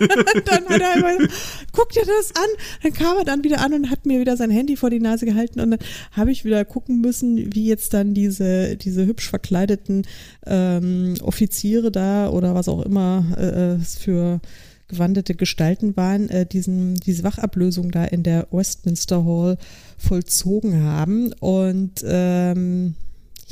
dann 0.00 0.64
hat 0.68 0.80
er 0.80 0.96
immer, 0.96 1.28
guck 1.70 1.90
dir 1.90 2.02
das 2.04 2.34
an. 2.34 2.50
Dann 2.82 2.92
kam 2.92 3.18
er 3.18 3.24
dann 3.24 3.44
wieder 3.44 3.60
an 3.60 3.72
und 3.72 3.88
hat 3.88 4.04
mir 4.04 4.18
wieder 4.18 4.36
sein 4.36 4.50
Handy 4.50 4.76
vor 4.76 4.90
die 4.90 4.98
Nase 4.98 5.26
gehalten 5.26 5.60
und 5.60 5.70
dann 5.70 5.78
habe 6.10 6.32
ich 6.32 6.44
wieder 6.44 6.64
gucken 6.64 7.00
müssen, 7.00 7.54
wie 7.54 7.68
jetzt 7.68 7.94
dann 7.94 8.14
diese, 8.14 8.76
diese 8.76 9.06
hübsch 9.06 9.30
verkleideten 9.30 10.08
ähm, 10.44 11.14
Offiziere 11.22 11.92
da 11.92 12.30
oder 12.30 12.56
was 12.56 12.66
auch 12.66 12.84
immer 12.84 13.24
äh, 13.38 13.80
es 13.80 13.96
für 13.96 14.40
gewandete 14.88 15.36
Gestalten 15.36 15.96
waren, 15.96 16.28
äh, 16.30 16.46
diesen, 16.46 16.96
diese 16.96 17.22
Wachablösung 17.22 17.92
da 17.92 18.04
in 18.04 18.24
der 18.24 18.48
Westminster 18.50 19.24
Hall 19.24 19.56
vollzogen 19.98 20.82
haben. 20.82 21.32
Und 21.34 22.04
ähm, 22.04 22.96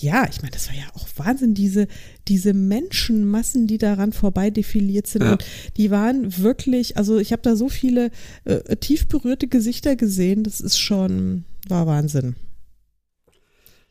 ja, 0.03 0.27
ich 0.29 0.41
meine, 0.43 0.53
das 0.53 0.69
war 0.69 0.75
ja 0.75 0.85
auch 0.95 1.07
Wahnsinn, 1.17 1.55
diese, 1.55 1.87
diese 2.29 2.55
Menschenmassen, 2.55 3.67
die 3.67 3.79
daran 3.79 4.13
vorbei 4.13 4.51
defiliert 4.51 5.07
sind. 5.07 5.23
Ja. 5.23 5.33
Und 5.33 5.45
die 5.77 5.91
waren 5.91 6.39
wirklich, 6.39 6.97
also 6.97 7.19
ich 7.19 7.33
habe 7.33 7.43
da 7.43 7.57
so 7.57 7.69
viele 7.69 8.11
äh, 8.45 8.77
tief 8.77 9.09
berührte 9.09 9.49
Gesichter 9.49 9.97
gesehen, 9.97 10.45
das 10.45 10.61
ist 10.61 10.79
schon, 10.79 11.45
war 11.69 11.87
Wahnsinn. 11.87 12.37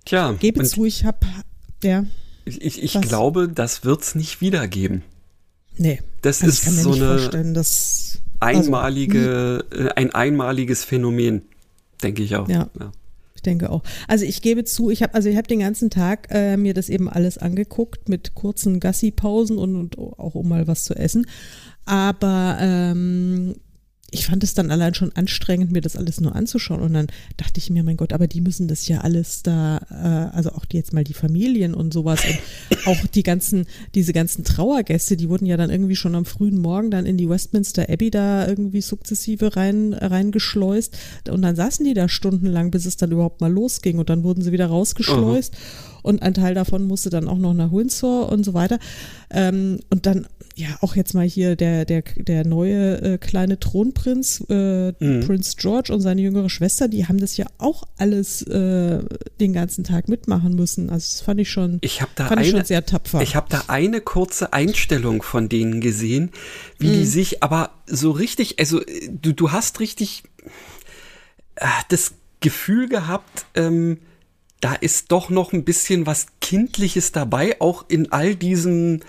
Tja. 0.05 0.35
Gebe 0.39 0.63
zu, 0.63 0.85
ich 0.85 1.05
habe, 1.05 1.19
ja. 1.83 2.05
Ich, 2.45 2.61
ich, 2.61 2.83
ich 2.83 3.01
glaube, 3.01 3.47
das 3.47 3.83
wird 3.83 4.01
es 4.01 4.15
nicht 4.15 4.41
wiedergeben. 4.41 5.03
Nee. 5.77 6.01
Das 6.21 6.41
also 6.41 6.51
ist 6.51 6.81
so 6.81 6.93
eine 6.93 7.53
dass, 7.53 8.21
einmalige, 8.39 9.65
also, 9.69 9.89
ein 9.95 10.13
einmaliges 10.13 10.83
Phänomen, 10.83 11.43
denke 12.01 12.23
ich 12.23 12.35
auch. 12.35 12.49
Ja. 12.49 12.69
ja. 12.79 12.91
Ich 13.39 13.43
denke 13.43 13.69
auch. 13.69 13.83
Also 14.09 14.25
ich 14.25 14.41
gebe 14.41 14.65
zu, 14.65 14.89
ich 14.89 15.01
habe 15.01 15.13
also 15.13 15.29
ich 15.29 15.37
habe 15.37 15.47
den 15.47 15.59
ganzen 15.59 15.89
Tag 15.89 16.27
äh, 16.29 16.57
mir 16.57 16.73
das 16.73 16.89
eben 16.89 17.09
alles 17.09 17.37
angeguckt 17.37 18.09
mit 18.09 18.35
kurzen 18.35 18.81
Gassi-Pausen 18.81 19.57
und, 19.57 19.77
und 19.77 19.97
auch 19.97 20.35
um 20.35 20.49
mal 20.49 20.67
was 20.67 20.83
zu 20.83 20.93
essen. 20.93 21.25
Aber 21.85 22.57
ähm, 22.59 23.55
ich 24.11 24.25
fand 24.25 24.43
es 24.43 24.53
dann 24.53 24.71
allein 24.71 24.93
schon 24.93 25.11
anstrengend, 25.15 25.71
mir 25.71 25.81
das 25.81 25.95
alles 25.95 26.19
nur 26.21 26.35
anzuschauen. 26.35 26.81
Und 26.81 26.93
dann 26.93 27.07
dachte 27.37 27.59
ich 27.59 27.69
mir, 27.69 27.83
mein 27.83 27.97
Gott, 27.97 28.13
aber 28.13 28.27
die 28.27 28.41
müssen 28.41 28.67
das 28.67 28.87
ja 28.87 29.01
alles 29.01 29.43
da, 29.43 29.79
äh, 29.89 30.35
also 30.35 30.51
auch 30.51 30.65
die, 30.65 30.77
jetzt 30.77 30.93
mal 30.93 31.03
die 31.03 31.13
Familien 31.13 31.73
und 31.73 31.93
sowas 31.93 32.21
und 32.25 32.77
auch 32.87 33.07
die 33.07 33.23
ganzen, 33.23 33.65
diese 33.95 34.13
ganzen 34.13 34.43
Trauergäste, 34.43 35.17
die 35.17 35.29
wurden 35.29 35.45
ja 35.45 35.57
dann 35.57 35.69
irgendwie 35.69 35.95
schon 35.95 36.15
am 36.15 36.25
frühen 36.25 36.59
Morgen 36.59 36.91
dann 36.91 37.05
in 37.05 37.17
die 37.17 37.29
Westminster 37.29 37.89
Abbey 37.89 38.09
da 38.11 38.47
irgendwie 38.47 38.81
sukzessive 38.81 39.55
rein, 39.55 39.93
reingeschleust. 39.93 40.97
Und 41.29 41.41
dann 41.41 41.55
saßen 41.55 41.85
die 41.85 41.93
da 41.93 42.09
stundenlang, 42.09 42.71
bis 42.71 42.85
es 42.85 42.97
dann 42.97 43.11
überhaupt 43.11 43.41
mal 43.41 43.51
losging. 43.51 43.99
Und 43.99 44.09
dann 44.09 44.23
wurden 44.23 44.41
sie 44.41 44.51
wieder 44.51 44.67
rausgeschleust. 44.67 45.53
Uh 45.53 45.89
und 46.01 46.21
ein 46.21 46.33
Teil 46.33 46.55
davon 46.55 46.87
musste 46.87 47.09
dann 47.09 47.27
auch 47.27 47.37
noch 47.37 47.53
nach 47.53 47.71
Windsor 47.71 48.31
und 48.31 48.43
so 48.43 48.53
weiter. 48.53 48.79
Ähm, 49.29 49.79
und 49.89 50.05
dann, 50.05 50.27
ja, 50.59 50.77
auch 50.81 50.97
jetzt 50.97 51.13
mal 51.13 51.25
hier 51.25 51.55
der, 51.55 51.85
der, 51.85 52.03
der 52.17 52.45
neue 52.45 53.01
äh, 53.01 53.17
kleine 53.17 53.59
Thronprinz, 53.59 54.43
äh, 54.49 54.89
mhm. 54.99 55.21
Prinz 55.25 55.55
George 55.55 55.93
und 55.93 56.01
seine 56.01 56.21
jüngere 56.21 56.49
Schwester, 56.49 56.89
die 56.89 57.07
haben 57.07 57.17
das 57.17 57.37
ja 57.37 57.45
auch 57.59 57.87
alles 57.97 58.41
äh, 58.41 58.99
den 59.39 59.53
ganzen 59.53 59.85
Tag 59.85 60.09
mitmachen 60.09 60.55
müssen. 60.55 60.89
Also 60.89 61.13
das 61.13 61.21
fand 61.21 61.39
ich 61.39 61.49
schon, 61.49 61.77
ich 61.79 62.01
da 62.15 62.27
fand 62.27 62.39
eine, 62.39 62.41
ich 62.41 62.51
schon 62.51 62.65
sehr 62.65 62.85
tapfer. 62.85 63.21
Ich 63.21 63.37
habe 63.37 63.47
da 63.49 63.63
eine 63.67 64.01
kurze 64.01 64.51
Einstellung 64.51 65.21
von 65.21 65.47
denen 65.47 65.79
gesehen, 65.79 66.31
wie 66.77 66.87
mhm. 66.87 66.93
die 66.93 67.05
sich 67.05 67.41
aber 67.41 67.71
so 67.85 68.11
richtig, 68.11 68.59
also 68.59 68.81
du, 69.09 69.31
du 69.31 69.53
hast 69.53 69.79
richtig 69.79 70.23
äh, 71.55 71.67
das 71.87 72.15
Gefühl 72.41 72.89
gehabt, 72.89 73.45
ähm, 73.55 73.99
da 74.59 74.73
ist 74.73 75.13
doch 75.13 75.29
noch 75.29 75.53
ein 75.53 75.63
bisschen 75.63 76.05
was 76.05 76.27
Kindliches 76.41 77.13
dabei, 77.13 77.61
auch 77.61 77.85
in 77.87 78.11
all 78.11 78.35
diesen 78.35 79.05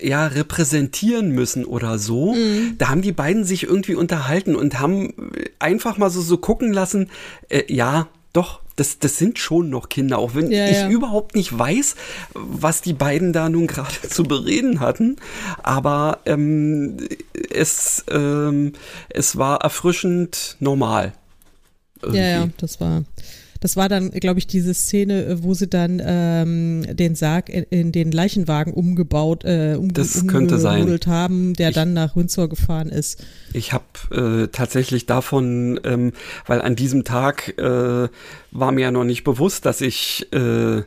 ja, 0.00 0.26
repräsentieren 0.26 1.30
müssen 1.30 1.64
oder 1.64 1.98
so. 1.98 2.34
Mhm. 2.34 2.76
Da 2.78 2.88
haben 2.88 3.02
die 3.02 3.12
beiden 3.12 3.44
sich 3.44 3.64
irgendwie 3.64 3.94
unterhalten 3.94 4.54
und 4.54 4.78
haben 4.78 5.32
einfach 5.58 5.96
mal 5.98 6.10
so, 6.10 6.20
so 6.20 6.38
gucken 6.38 6.72
lassen, 6.72 7.10
äh, 7.48 7.62
ja, 7.72 8.08
doch, 8.32 8.60
das, 8.76 8.98
das 8.98 9.16
sind 9.16 9.38
schon 9.38 9.70
noch 9.70 9.88
Kinder, 9.88 10.18
auch 10.18 10.34
wenn 10.34 10.50
ja, 10.50 10.68
ich 10.68 10.76
ja. 10.76 10.90
überhaupt 10.90 11.34
nicht 11.34 11.58
weiß, 11.58 11.96
was 12.34 12.82
die 12.82 12.92
beiden 12.92 13.32
da 13.32 13.48
nun 13.48 13.66
gerade 13.66 13.94
zu 14.08 14.24
bereden 14.24 14.80
hatten. 14.80 15.16
Aber 15.62 16.18
ähm, 16.26 16.98
es, 17.50 18.04
ähm, 18.10 18.74
es 19.08 19.36
war 19.36 19.62
erfrischend 19.62 20.56
normal. 20.60 21.14
Irgendwie. 22.02 22.20
Ja, 22.20 22.28
ja, 22.28 22.48
das 22.58 22.78
war. 22.80 23.04
Das 23.60 23.76
war 23.76 23.88
dann, 23.88 24.10
glaube 24.10 24.38
ich, 24.38 24.46
diese 24.46 24.74
Szene, 24.74 25.24
äh, 25.24 25.42
wo 25.42 25.54
sie 25.54 25.66
dann 25.66 26.02
ähm, 26.04 26.84
den 26.96 27.14
Sarg 27.14 27.48
in, 27.48 27.64
in, 27.70 27.92
den 27.92 28.12
Leichenwagen 28.12 28.72
umgebaut, 28.72 29.44
äh, 29.44 29.76
um, 29.78 29.92
das 29.92 30.14
haben, 31.06 31.54
der 31.54 31.70
ich, 31.70 31.74
dann 31.74 31.92
nach 31.92 32.16
Windsor 32.16 32.48
gefahren 32.48 32.88
ist. 32.88 33.24
Ich 33.52 33.72
habe 33.72 33.84
äh, 34.44 34.48
tatsächlich 34.48 35.06
davon, 35.06 35.80
ähm, 35.84 36.12
weil 36.46 36.60
an 36.60 36.76
diesem 36.76 37.04
Tag 37.04 37.58
äh, 37.58 38.08
war 38.50 38.72
mir 38.72 38.82
ja 38.82 38.90
noch 38.90 39.04
nicht 39.04 39.24
bewusst, 39.24 39.66
dass 39.66 39.80
ich 39.80 40.28
äh, 40.32 40.78
äh 40.78 40.84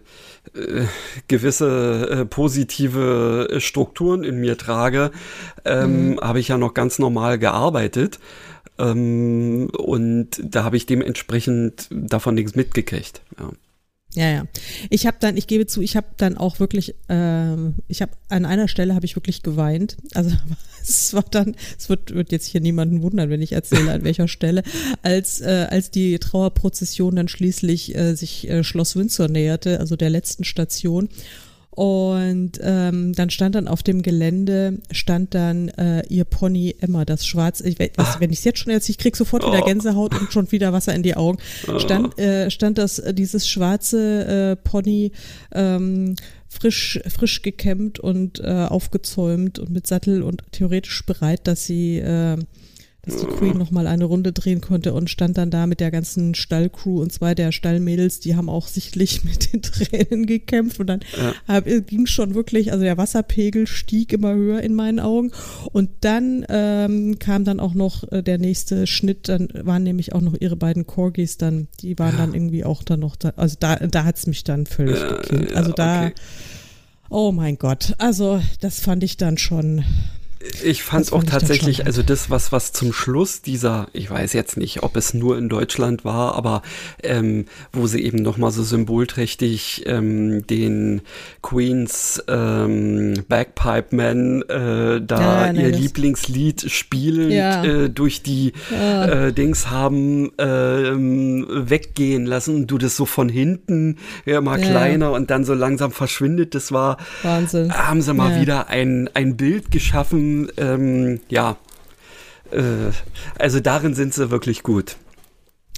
gewisse 1.28 2.10
äh, 2.10 2.26
positive 2.26 3.58
Strukturen 3.60 4.24
in 4.24 4.40
mir 4.40 4.58
trage, 4.58 5.12
ähm, 5.66 6.12
mhm. 6.12 6.20
habe 6.22 6.40
ich 6.40 6.48
ja 6.48 6.58
noch 6.58 6.74
ganz 6.74 7.00
normal 7.00 7.38
gearbeitet. 7.38 8.20
Ähm, 8.80 9.70
und 9.78 10.42
da 10.44 10.64
habe 10.64 10.78
ich 10.78 10.86
dementsprechend 10.86 11.88
davon 11.92 12.36
nichts 12.36 12.56
mitgekriegt. 12.56 13.22
Ja. 13.38 13.52
Ja, 14.16 14.28
ja. 14.28 14.44
Ich 14.90 15.06
habe 15.06 15.18
dann, 15.20 15.38
ich 15.38 15.46
gebe 15.46 15.68
zu, 15.68 15.82
ich 15.82 15.96
habe 15.96 16.08
dann 16.18 16.36
auch 16.36 16.60
wirklich, 16.60 16.96
äh, 17.10 17.56
ich 17.88 18.02
habe 18.02 18.14
an 18.30 18.46
einer 18.46 18.68
Stelle 18.68 18.96
habe 18.96 19.06
ich 19.06 19.16
wirklich 19.16 19.44
geweint. 19.44 19.98
Also 20.16 20.36
es 20.82 21.14
war 21.14 21.24
dann, 21.30 21.56
es 21.78 21.90
wird, 21.90 22.16
wird 22.16 22.32
jetzt 22.32 22.48
hier 22.48 22.60
niemanden 22.60 23.04
wundern, 23.04 23.30
wenn 23.30 23.44
ich 23.44 23.52
erzähle, 23.52 23.92
an 23.92 24.04
welcher 24.04 24.28
Stelle, 24.28 24.64
als 25.04 25.42
äh, 25.42 25.68
als 25.70 25.92
die 25.92 26.18
Trauerprozession 26.18 27.16
dann 27.16 27.28
schließlich 27.28 27.96
äh, 27.96 28.16
sich 28.16 28.50
äh, 28.50 28.64
Schloss 28.64 28.96
Windsor 28.96 29.28
näherte, 29.28 29.80
also 29.80 29.96
der 29.96 30.10
letzten 30.10 30.44
Station 30.44 31.10
und 31.80 32.60
ähm, 32.62 33.14
dann 33.14 33.30
stand 33.30 33.56
dann 33.56 33.70
auf 33.70 33.84
dem 33.84 34.02
Gelände, 34.02 34.80
stand 34.92 35.34
dann 35.34 35.70
äh, 35.70 36.06
ihr 36.10 36.26
Pony 36.26 36.76
Emma, 36.82 37.06
das 37.06 37.26
schwarze, 37.26 37.66
ich, 37.70 37.78
ah. 37.96 38.18
wenn 38.20 38.32
ich 38.32 38.40
es 38.40 38.44
jetzt 38.44 38.60
schon 38.60 38.74
erzähle, 38.74 38.92
ich 38.92 38.98
krieg 38.98 39.16
sofort 39.16 39.48
wieder 39.48 39.62
oh. 39.62 39.66
Gänsehaut 39.66 40.20
und 40.20 40.34
schon 40.34 40.52
wieder 40.52 40.74
Wasser 40.74 40.94
in 40.94 41.04
die 41.04 41.16
Augen, 41.16 41.38
stand, 41.78 42.20
äh, 42.20 42.52
stand 42.52 42.80
das, 42.80 43.00
äh, 43.00 43.14
dieses 43.14 43.48
schwarze 43.48 44.26
äh, 44.28 44.56
Pony 44.58 45.14
ähm, 45.54 46.16
frisch, 46.50 47.00
frisch 47.08 47.44
gekämmt 47.44 47.98
und 47.98 48.42
äh, 48.42 48.66
aufgezäumt 48.68 49.58
und 49.58 49.70
mit 49.70 49.88
Sattel 49.88 50.22
und 50.22 50.44
theoretisch 50.52 51.06
bereit, 51.06 51.48
dass 51.48 51.66
sie 51.66 52.00
äh, 52.00 52.36
dass 53.04 53.18
die 53.18 53.28
Queen 53.28 53.58
noch 53.58 53.72
mal 53.72 53.88
eine 53.88 54.04
Runde 54.06 54.34
drehen 54.34 54.60
konnte 54.60 54.94
und 54.94 55.10
stand 55.10 55.38
dann 55.38 55.50
da 55.50 55.68
mit 55.68 55.80
der 55.80 55.90
ganzen 55.90 56.36
Stallcrew 56.36 57.02
und 57.02 57.14
zwei 57.14 57.34
der 57.34 57.54
Stallmädels, 57.54 58.20
die 58.20 58.36
haben 58.36 58.50
auch 58.50 58.68
sichtlich 58.68 59.24
mit 59.24 59.54
den 59.54 59.62
Tränen 59.62 60.26
gekämpft 60.26 60.80
und 60.80 60.88
dann 60.88 61.00
ja. 61.48 61.60
ging 61.62 62.08
schon 62.08 62.36
wirklich, 62.36 62.72
also 62.72 62.84
der 62.84 62.98
Wasserpegel 62.98 63.68
stieg 63.68 64.12
immer 64.12 64.34
höher 64.34 64.62
in 64.62 64.76
meinen 64.76 65.00
Augen 65.00 65.32
und 65.72 65.90
dann 66.02 66.46
ähm, 66.50 67.20
kam 67.20 67.46
dann 67.46 67.60
auch 67.60 67.74
noch 67.74 68.04
äh, 68.12 68.22
der 68.22 68.38
nächste 68.38 68.86
Schnitt, 68.86 69.30
dann 69.30 69.48
waren 69.54 69.84
nämlich 69.84 70.14
auch 70.14 70.22
noch 70.22 70.36
ihre 70.40 70.58
beiden 70.58 70.86
Corgis 70.86 71.38
dann, 71.38 71.68
die 71.82 71.98
waren 72.00 72.12
ja. 72.12 72.18
dann 72.18 72.34
irgendwie 72.34 72.66
auch 72.66 72.84
dann 72.84 73.00
noch 73.00 73.16
da, 73.16 73.34
also 73.38 73.56
da, 73.60 73.76
da 73.78 74.04
hat's 74.04 74.28
mich 74.28 74.44
dann 74.44 74.66
völlig 74.66 75.00
ja, 75.00 75.14
gekillt. 75.14 75.56
Also 75.56 75.72
da, 75.72 76.08
okay. 76.08 76.16
oh 77.10 77.32
mein 77.32 77.58
Gott, 77.58 77.94
also 77.98 78.42
das 78.60 78.82
fand 78.82 79.04
ich 79.04 79.16
dann 79.16 79.38
schon 79.38 79.86
ich 80.64 80.84
fand 80.84 81.06
es 81.06 81.12
auch 81.12 81.24
tatsächlich, 81.26 81.86
also 81.86 82.02
das, 82.02 82.30
was, 82.30 82.54
was 82.54 82.72
zum 82.72 82.94
Schluss 82.94 83.42
dieser, 83.42 83.88
ich 83.92 84.10
weiß 84.10 84.32
jetzt 84.32 84.56
nicht, 84.56 84.84
ob 84.84 84.96
es 84.96 85.14
nur 85.14 85.38
in 85.38 85.50
Deutschland 85.50 86.06
war, 86.06 86.36
aber 86.36 86.62
ähm, 87.04 87.46
wo 87.74 87.88
sie 87.88 88.02
eben 88.02 88.20
nochmal 88.20 88.52
so 88.52 88.64
symbolträchtig 88.64 89.84
ähm, 89.86 90.48
den 90.48 91.02
Queens 91.42 92.24
ähm, 92.30 93.26
Bagpipe 93.28 93.94
Man 93.94 94.44
äh, 94.44 95.02
da 95.02 95.48
ja, 95.48 95.52
ihr 95.52 95.72
Lieblingslied 95.72 96.72
spielend 96.72 97.34
ja. 97.34 97.64
äh, 97.66 97.90
durch 97.90 98.24
die 98.24 98.54
ja. 98.72 99.26
äh, 99.28 99.34
Dings 99.34 99.70
haben 99.70 100.32
äh, 100.38 100.46
weggehen 101.70 102.26
lassen 102.26 102.56
und 102.56 102.68
du 102.68 102.78
das 102.78 102.96
so 102.96 103.06
von 103.06 103.28
hinten 103.28 103.98
ja 104.26 104.40
mal 104.40 104.60
kleiner 104.60 105.12
und 105.12 105.32
dann 105.32 105.44
so 105.44 105.54
langsam 105.54 105.92
verschwindet. 105.92 106.56
Das 106.56 106.72
war 106.72 106.98
Wahnsinn. 107.24 107.74
Haben 107.74 108.02
sie 108.02 108.14
mal 108.14 108.40
wieder 108.40 108.70
ein, 108.70 109.10
ein 109.14 109.36
Bild 109.36 109.72
geschaffen 109.72 110.29
ähm, 110.58 111.20
ja, 111.30 111.58
äh, 112.52 112.92
also 113.38 113.60
darin 113.60 113.96
sind 113.96 114.14
sie 114.14 114.32
wirklich 114.32 114.64
gut. 114.64 114.98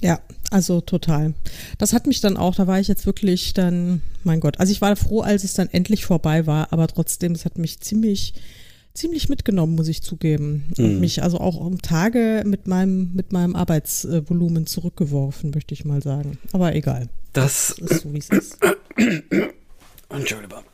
Ja, 0.02 0.20
also 0.50 0.80
total. 0.80 1.34
Das 1.78 1.92
hat 1.92 2.06
mich 2.06 2.20
dann 2.20 2.36
auch, 2.36 2.56
da 2.56 2.66
war 2.66 2.80
ich 2.80 2.88
jetzt 2.88 3.06
wirklich 3.06 3.54
dann, 3.54 4.02
mein 4.24 4.40
Gott, 4.40 4.58
also 4.58 4.72
ich 4.72 4.80
war 4.80 4.96
froh, 4.96 5.20
als 5.20 5.44
es 5.44 5.54
dann 5.54 5.68
endlich 5.70 6.04
vorbei 6.04 6.46
war, 6.46 6.72
aber 6.72 6.88
trotzdem, 6.88 7.32
es 7.32 7.44
hat 7.44 7.56
mich 7.56 7.80
ziemlich, 7.80 8.34
ziemlich 8.94 9.28
mitgenommen, 9.28 9.76
muss 9.76 9.86
ich 9.86 10.02
zugeben. 10.02 10.64
Mhm. 10.76 10.84
Und 10.84 11.00
mich 11.00 11.22
also 11.22 11.38
auch 11.38 11.56
um 11.56 11.80
Tage 11.80 12.42
mit 12.44 12.66
meinem, 12.66 13.12
mit 13.14 13.32
meinem 13.32 13.54
Arbeitsvolumen 13.54 14.66
zurückgeworfen, 14.66 15.52
möchte 15.54 15.72
ich 15.72 15.84
mal 15.84 16.02
sagen. 16.02 16.38
Aber 16.52 16.74
egal. 16.74 17.08
Das, 17.32 17.76
das 17.78 17.90
ist 17.90 18.02
so, 18.02 18.12
wie 18.12 18.18
es 18.18 18.28
ist. 18.28 18.58
Entschuldigung. 20.10 20.64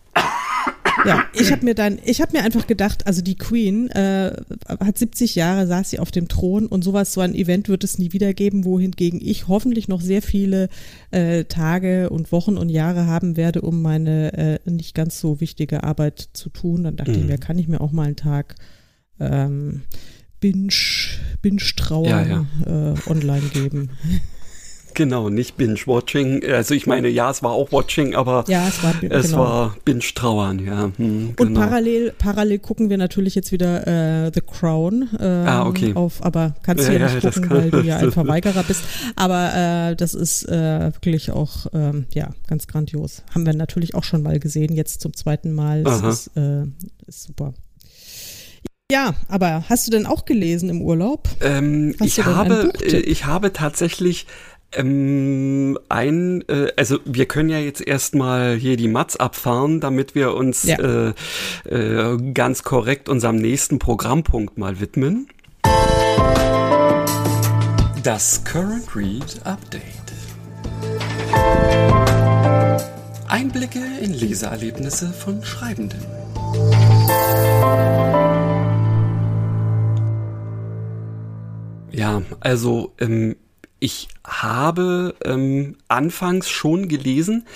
Ja, 1.05 1.25
ich 1.33 1.53
habe 1.53 1.65
mir 1.65 1.75
dann, 1.75 1.99
ich 2.05 2.21
habe 2.21 2.37
mir 2.37 2.45
einfach 2.45 2.67
gedacht, 2.67 3.07
also 3.07 3.23
die 3.23 3.37
Queen 3.37 3.89
äh, 3.91 4.33
hat 4.69 4.99
70 4.99 5.35
Jahre, 5.35 5.67
saß 5.67 5.91
sie 5.91 5.99
auf 5.99 6.11
dem 6.11 6.29
Thron 6.29 6.67
und 6.67 6.83
sowas, 6.83 7.13
so 7.13 7.21
ein 7.21 7.35
Event 7.35 7.69
wird 7.69 7.85
es 7.85 7.99
nie 7.99 8.13
wieder 8.13 8.35
geben, 8.35 8.65
wohingegen 8.65 9.21
ich 9.23 9.49
hoffentlich 9.49 9.89
noch 9.89 10.01
sehr 10.01 10.23
viele 10.23 10.69
äh, 11.11 11.45
Tage 11.45 12.11
und 12.11 12.33
Wochen 12.33 12.57
und 12.57 12.69
Jahre 12.69 13.07
haben 13.07 13.37
werde, 13.37 13.61
um 13.63 13.83
meine 13.83 14.33
äh, 14.33 14.71
nicht 14.71 14.95
ganz 14.95 15.21
so 15.21 15.41
wichtige 15.41 15.85
Arbeit 15.85 16.31
zu 16.33 16.51
tun. 16.51 16.85
Dann 16.85 16.97
dachte 16.97 17.13
mhm. 17.13 17.19
ich 17.19 17.25
mir, 17.27 17.39
kann 17.39 17.59
ich 17.59 17.69
mir 17.69 17.81
auch 17.81 17.93
mal 17.93 18.07
einen 18.07 18.17
Tag 18.17 18.57
ähm, 19.21 19.83
Binge, 20.41 20.73
Binge-Trauer 21.43 22.09
ja, 22.09 22.23
ja. 22.23 22.93
äh, 22.93 22.95
online 23.09 23.49
geben. 23.53 23.91
Genau, 24.99 25.29
nicht 25.29 25.57
Binge-Watching. 25.57 26.45
Also 26.45 26.75
ich 26.75 26.89
meine, 26.89 27.07
ja, 27.07 27.31
es 27.31 27.41
war 27.45 27.53
auch 27.53 27.71
Watching, 27.71 28.17
aber 28.17 28.45
ja, 28.49 28.67
es 28.67 28.83
war, 28.83 28.95
es 29.01 29.27
genau. 29.27 29.39
war 29.39 29.77
Binge-Trauern, 29.85 30.59
ja. 30.59 30.91
Hm, 30.97 31.37
genau. 31.37 31.51
Und 31.51 31.55
parallel, 31.55 32.13
parallel 32.19 32.59
gucken 32.59 32.91
wir 32.91 32.99
natürlich 32.99 33.37
jetzt 33.37 33.53
wieder 33.53 33.87
äh, 33.87 34.33
The 34.35 34.41
Crown 34.41 35.09
ähm, 35.21 35.47
ah, 35.47 35.69
okay. 35.69 35.93
auf, 35.95 36.25
aber 36.25 36.57
kannst 36.65 36.89
du 36.89 36.93
ja, 36.93 36.99
ja 36.99 37.15
nicht 37.15 37.21
gucken, 37.21 37.49
weil 37.49 37.71
du 37.71 37.81
ja 37.83 37.99
ein 37.99 38.11
Verweigerer 38.11 38.65
bist. 38.65 38.83
Aber 39.15 39.91
äh, 39.91 39.95
das 39.95 40.15
ist 40.15 40.49
äh, 40.49 40.93
wirklich 40.93 41.31
auch, 41.31 41.69
ähm, 41.73 42.07
ja, 42.13 42.31
ganz 42.49 42.67
grandios. 42.67 43.23
Haben 43.33 43.47
wir 43.47 43.55
natürlich 43.55 43.95
auch 43.95 44.03
schon 44.03 44.25
mal 44.25 44.41
gesehen, 44.41 44.75
jetzt 44.75 45.01
zum 45.01 45.15
zweiten 45.15 45.55
Mal. 45.55 45.85
Das 45.85 46.03
ist, 46.03 46.37
äh, 46.37 46.65
ist 47.07 47.23
super. 47.23 47.55
Ja, 48.91 49.15
aber 49.29 49.65
hast 49.69 49.87
du 49.87 49.93
denn 49.93 50.07
auch 50.07 50.25
gelesen 50.25 50.71
im 50.71 50.83
Urlaub? 50.83 51.29
Ähm, 51.41 51.95
ich, 52.03 52.25
habe, 52.25 52.73
äh, 52.83 52.97
ich 52.97 53.27
habe 53.27 53.53
tatsächlich 53.53 54.27
Ähm, 54.73 55.79
ein, 55.89 56.45
äh, 56.49 56.69
also 56.77 56.99
wir 57.07 57.27
können 57.27 57.49
ja 57.49 57.59
jetzt 57.59 57.81
erstmal 57.81 58.55
hier 58.55 58.77
die 58.77 58.89
Mats 58.89 59.17
abfahren, 59.17 59.81
damit 59.81 60.15
wir 60.15 60.35
uns 60.35 60.65
ja. 60.65 60.79
äh, 60.79 61.15
äh, 61.65 62.33
ganz 62.35 62.63
korrekt 62.65 63.09
unserem 63.09 63.37
nächsten 63.37 63.79
Programmpunkt 63.79 64.59
mal 64.59 64.79
widmen. 64.79 65.29
Das 68.03 68.45
Current 68.45 68.95
Read 68.95 69.41
Update. 69.45 69.83
Einblicke 73.27 73.81
in 74.03 74.13
Leseerlebnisse 74.13 75.13
von 75.13 75.43
Schreibenden. 75.45 76.01
Ja, 81.91 82.23
also 82.41 82.95
ähm, 83.01 83.37
ich 83.81 84.09
habe 84.25 85.15
ähm, 85.25 85.77
anfangs 85.89 86.51
schon 86.51 86.89
gelesen. 86.89 87.47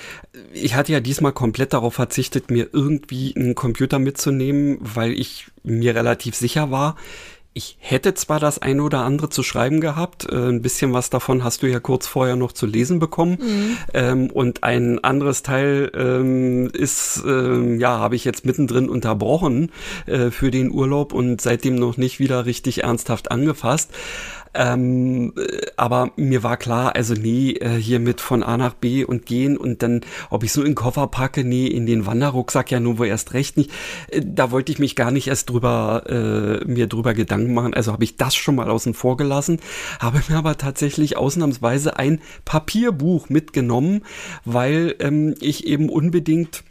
Ich 0.53 0.75
hatte 0.75 0.93
ja 0.93 1.01
diesmal 1.01 1.33
komplett 1.33 1.73
darauf 1.73 1.95
verzichtet, 1.95 2.51
mir 2.51 2.69
irgendwie 2.73 3.35
einen 3.37 3.55
Computer 3.55 3.99
mitzunehmen, 3.99 4.79
weil 4.81 5.13
ich 5.13 5.47
mir 5.65 5.95
relativ 5.95 6.35
sicher 6.37 6.71
war, 6.71 6.97
ich 7.55 7.77
hätte 7.81 8.15
zwar 8.15 8.41
das 8.41 8.61
eine 8.61 8.83
oder 8.83 9.01
andere 9.01 9.29
zu 9.29 9.43
schreiben 9.43 9.81
gehabt, 9.81 10.27
äh, 10.31 10.49
ein 10.49 10.63
bisschen 10.63 10.95
was 10.95 11.11
davon 11.11 11.45
hast 11.45 11.63
du 11.63 11.67
ja 11.67 11.81
kurz 11.81 12.07
vorher 12.07 12.37
noch 12.37 12.53
zu 12.53 12.65
lesen 12.65 12.99
bekommen. 12.99 13.39
Mhm. 13.41 13.77
Ähm, 13.93 14.31
und 14.31 14.65
ein 14.65 15.05
anderes 15.05 15.43
Teil 15.43 15.91
ähm, 15.95 16.71
ist, 16.73 17.23
ähm, 17.27 17.79
ja, 17.79 17.99
habe 17.99 18.17
ich 18.17 18.25
jetzt 18.25 18.47
mittendrin 18.47 18.89
unterbrochen 18.89 19.71
äh, 20.07 20.31
für 20.31 20.51
den 20.51 20.71
Urlaub 20.71 21.13
und 21.13 21.43
seitdem 21.43 21.75
noch 21.75 21.99
nicht 21.99 22.19
wieder 22.21 22.47
richtig 22.47 22.85
ernsthaft 22.85 23.31
angefasst. 23.31 23.91
Ähm, 24.55 25.33
äh, 25.37 25.67
aber 25.77 26.13
mir 26.17 26.43
war 26.43 26.57
klar, 26.57 26.95
also 26.95 27.15
nee, 27.15 27.53
äh, 27.53 27.77
hier 27.77 28.01
mit 28.01 28.21
von 28.21 28.43
A 28.43 28.57
nach 28.57 28.75
B 28.75 29.05
und 29.05 29.25
gehen 29.27 29.57
und 29.57 29.83
dann, 29.83 30.03
ob 30.31 30.45
ich 30.45 30.53
so 30.53 30.61
in 30.61 30.69
den 30.69 30.75
Koffer 30.75 31.07
packe, 31.07 31.45
nee, 31.45 31.67
in 31.67 31.87
den 31.87 32.07
Wanderrucksack 32.07 32.71
ja 32.71 32.81
nur 32.81 32.99
wo 32.99 33.05
erst 33.05 33.33
recht 33.33 33.57
nicht. 33.57 33.71
Äh, 34.09 34.23
da 34.25 34.51
wollte 34.51 34.73
ich 34.73 34.79
mich 34.79 34.97
gar 34.97 35.11
nicht 35.11 35.29
erst 35.29 35.51
drüber, 35.51 36.05
äh, 36.07 36.65
mir 36.67 36.87
drüber 36.87 37.15
Gedanken 37.15 37.55
machen. 37.55 37.75
Also 37.75 37.93
habe 37.93 38.05
ich 38.05 38.17
das 38.17 38.35
schon 38.35 38.55
mal 38.57 38.71
außen 38.71 38.95
vor 38.95 39.17
gelassen, 39.17 39.59
habe 40.01 40.23
mir 40.29 40.37
aber 40.37 40.59
tatsächlich 40.59 41.17
ausnahmsweise 41.17 41.97
ein 41.97 42.21
Papierbuch 42.45 43.29
mitgenommen, 43.31 44.03
weil 44.45 44.97
ähm, 45.01 45.35
ich 45.41 45.67
eben 45.67 45.89
unbedingt 45.89 46.63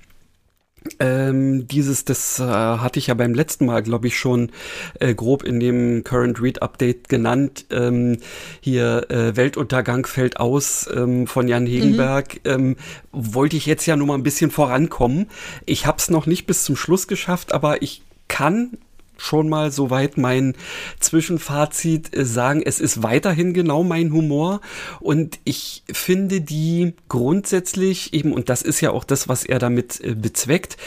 ähm, 0.99 1.67
dieses, 1.67 2.05
das 2.05 2.39
äh, 2.39 2.43
hatte 2.43 2.97
ich 2.97 3.07
ja 3.07 3.13
beim 3.13 3.33
letzten 3.33 3.65
Mal, 3.65 3.83
glaube 3.83 4.07
ich, 4.07 4.17
schon 4.17 4.51
äh, 4.99 5.13
grob 5.13 5.43
in 5.43 5.59
dem 5.59 6.03
Current 6.03 6.41
Read 6.41 6.61
Update 6.61 7.07
genannt. 7.07 7.65
Ähm, 7.69 8.17
hier 8.61 9.09
äh, 9.09 9.35
Weltuntergang 9.35 10.05
fällt 10.07 10.39
aus 10.39 10.89
ähm, 10.93 11.27
von 11.27 11.47
Jan 11.47 11.67
Hegenberg. 11.67 12.39
Mhm. 12.45 12.77
Wollte 13.11 13.57
ich 13.57 13.67
jetzt 13.67 13.85
ja 13.85 13.95
nur 13.95 14.07
mal 14.07 14.15
ein 14.15 14.23
bisschen 14.23 14.49
vorankommen. 14.49 15.27
Ich 15.65 15.85
habe 15.85 15.99
es 15.99 16.09
noch 16.09 16.25
nicht 16.25 16.47
bis 16.47 16.63
zum 16.63 16.75
Schluss 16.75 17.07
geschafft, 17.07 17.53
aber 17.53 17.81
ich 17.81 18.01
kann 18.27 18.77
schon 19.21 19.49
mal 19.49 19.71
soweit 19.71 20.17
mein 20.17 20.55
Zwischenfazit 20.99 22.15
äh, 22.15 22.25
sagen, 22.25 22.61
es 22.65 22.79
ist 22.79 23.03
weiterhin 23.03 23.53
genau 23.53 23.83
mein 23.83 24.11
Humor. 24.11 24.61
Und 24.99 25.39
ich 25.43 25.83
finde 25.91 26.41
die 26.41 26.93
grundsätzlich 27.07 28.13
eben, 28.13 28.33
und 28.33 28.49
das 28.49 28.61
ist 28.61 28.81
ja 28.81 28.91
auch 28.91 29.03
das, 29.03 29.27
was 29.27 29.45
er 29.45 29.59
damit 29.59 30.01
äh, 30.03 30.15
bezweckt, 30.15 30.77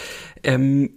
ähm, 0.43 0.91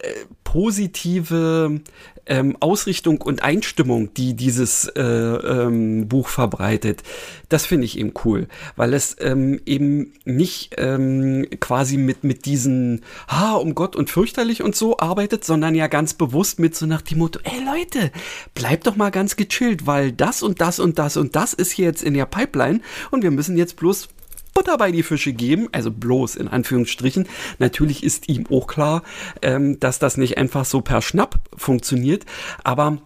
äh, 0.00 0.12
positive 0.44 1.80
ähm, 2.28 2.56
Ausrichtung 2.60 3.20
und 3.20 3.42
Einstimmung, 3.42 4.12
die 4.14 4.34
dieses 4.34 4.86
äh, 4.88 5.02
ähm, 5.02 6.08
Buch 6.08 6.28
verbreitet, 6.28 7.02
das 7.48 7.66
finde 7.66 7.86
ich 7.86 7.98
eben 7.98 8.12
cool, 8.24 8.46
weil 8.76 8.94
es 8.94 9.16
ähm, 9.20 9.60
eben 9.66 10.12
nicht 10.24 10.74
ähm, 10.78 11.46
quasi 11.60 11.96
mit, 11.96 12.24
mit 12.24 12.44
diesen, 12.44 13.02
ha, 13.28 13.54
um 13.54 13.74
Gott 13.74 13.96
und 13.96 14.10
fürchterlich 14.10 14.62
und 14.62 14.76
so 14.76 14.98
arbeitet, 14.98 15.44
sondern 15.44 15.74
ja 15.74 15.86
ganz 15.86 16.14
bewusst 16.14 16.58
mit 16.58 16.76
so 16.76 16.86
nach 16.86 17.02
dem 17.02 17.18
Motto, 17.18 17.40
ey 17.44 17.64
Leute, 17.64 18.12
bleibt 18.54 18.86
doch 18.86 18.96
mal 18.96 19.10
ganz 19.10 19.36
gechillt, 19.36 19.86
weil 19.86 20.12
das 20.12 20.42
und 20.42 20.60
das 20.60 20.78
und 20.78 20.98
das 20.98 21.16
und 21.16 21.36
das 21.36 21.54
ist 21.54 21.72
hier 21.72 21.86
jetzt 21.86 22.02
in 22.02 22.14
der 22.14 22.26
Pipeline 22.26 22.80
und 23.10 23.22
wir 23.22 23.30
müssen 23.30 23.56
jetzt 23.56 23.76
bloß 23.76 24.08
Butter 24.58 24.76
bei 24.76 24.90
die 24.90 25.04
Fische 25.04 25.32
geben, 25.32 25.68
also 25.70 25.92
bloß 25.92 26.34
in 26.34 26.48
Anführungsstrichen. 26.48 27.28
Natürlich 27.60 28.02
ist 28.02 28.28
ihm 28.28 28.44
auch 28.50 28.66
klar, 28.66 29.04
ähm, 29.40 29.78
dass 29.78 30.00
das 30.00 30.16
nicht 30.16 30.36
einfach 30.36 30.64
so 30.64 30.80
per 30.80 31.00
Schnapp 31.00 31.36
funktioniert, 31.56 32.26
aber 32.64 32.98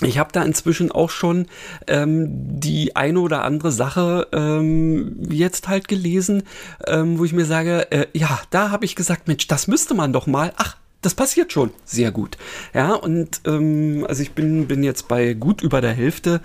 ich 0.00 0.18
habe 0.18 0.30
da 0.30 0.44
inzwischen 0.44 0.92
auch 0.92 1.10
schon 1.10 1.46
ähm, 1.88 2.28
die 2.28 2.94
eine 2.94 3.18
oder 3.18 3.42
andere 3.42 3.72
Sache 3.72 4.28
ähm, 4.32 5.16
jetzt 5.28 5.66
halt 5.66 5.88
gelesen, 5.88 6.44
ähm, 6.86 7.18
wo 7.18 7.24
ich 7.24 7.32
mir 7.32 7.46
sage, 7.46 7.90
äh, 7.90 8.06
ja, 8.12 8.38
da 8.50 8.70
habe 8.70 8.84
ich 8.84 8.94
gesagt, 8.94 9.26
Mensch, 9.26 9.48
das 9.48 9.66
müsste 9.66 9.94
man 9.94 10.12
doch 10.12 10.28
mal. 10.28 10.52
Ach, 10.56 10.76
das 11.06 11.14
passiert 11.14 11.52
schon 11.52 11.70
sehr 11.84 12.10
gut. 12.10 12.36
Ja, 12.74 12.94
und 12.94 13.40
ähm, 13.46 14.04
also 14.08 14.22
ich 14.22 14.32
bin, 14.32 14.66
bin 14.66 14.82
jetzt 14.82 15.06
bei 15.06 15.34
gut 15.34 15.62
über 15.62 15.80
der 15.80 15.92
Hälfte 15.92 16.40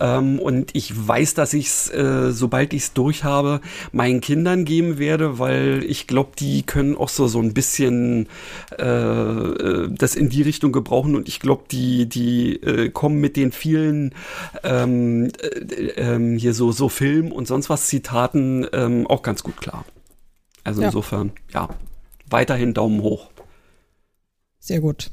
ähm, 0.00 0.40
und 0.40 0.74
ich 0.74 1.06
weiß, 1.06 1.34
dass 1.34 1.54
ich 1.54 1.68
es, 1.68 1.90
äh, 1.90 2.32
sobald 2.32 2.72
ich 2.72 2.82
es 2.82 2.92
durch 2.92 3.22
habe, 3.22 3.60
meinen 3.92 4.20
Kindern 4.20 4.64
geben 4.64 4.98
werde, 4.98 5.38
weil 5.38 5.84
ich 5.86 6.08
glaube, 6.08 6.30
die 6.36 6.64
können 6.64 6.96
auch 6.96 7.08
so, 7.08 7.28
so 7.28 7.38
ein 7.38 7.54
bisschen 7.54 8.26
äh, 8.80 8.82
äh, 8.84 9.88
das 9.92 10.16
in 10.16 10.28
die 10.28 10.42
Richtung 10.42 10.72
gebrauchen 10.72 11.14
und 11.14 11.28
ich 11.28 11.38
glaube, 11.38 11.66
die, 11.70 12.08
die 12.08 12.56
äh, 12.64 12.90
kommen 12.90 13.20
mit 13.20 13.36
den 13.36 13.52
vielen 13.52 14.12
ähm, 14.64 15.30
äh, 15.40 15.84
ähm, 15.98 16.36
hier 16.36 16.52
so, 16.52 16.72
so 16.72 16.88
Film 16.88 17.30
und 17.30 17.46
sonst 17.46 17.70
was 17.70 17.86
Zitaten 17.86 18.66
ähm, 18.72 19.06
auch 19.06 19.22
ganz 19.22 19.44
gut 19.44 19.58
klar. 19.58 19.84
Also 20.64 20.80
ja. 20.80 20.88
insofern, 20.88 21.30
ja, 21.54 21.68
weiterhin 22.28 22.74
Daumen 22.74 23.02
hoch. 23.02 23.28
Sehr 24.60 24.80
gut. 24.80 25.10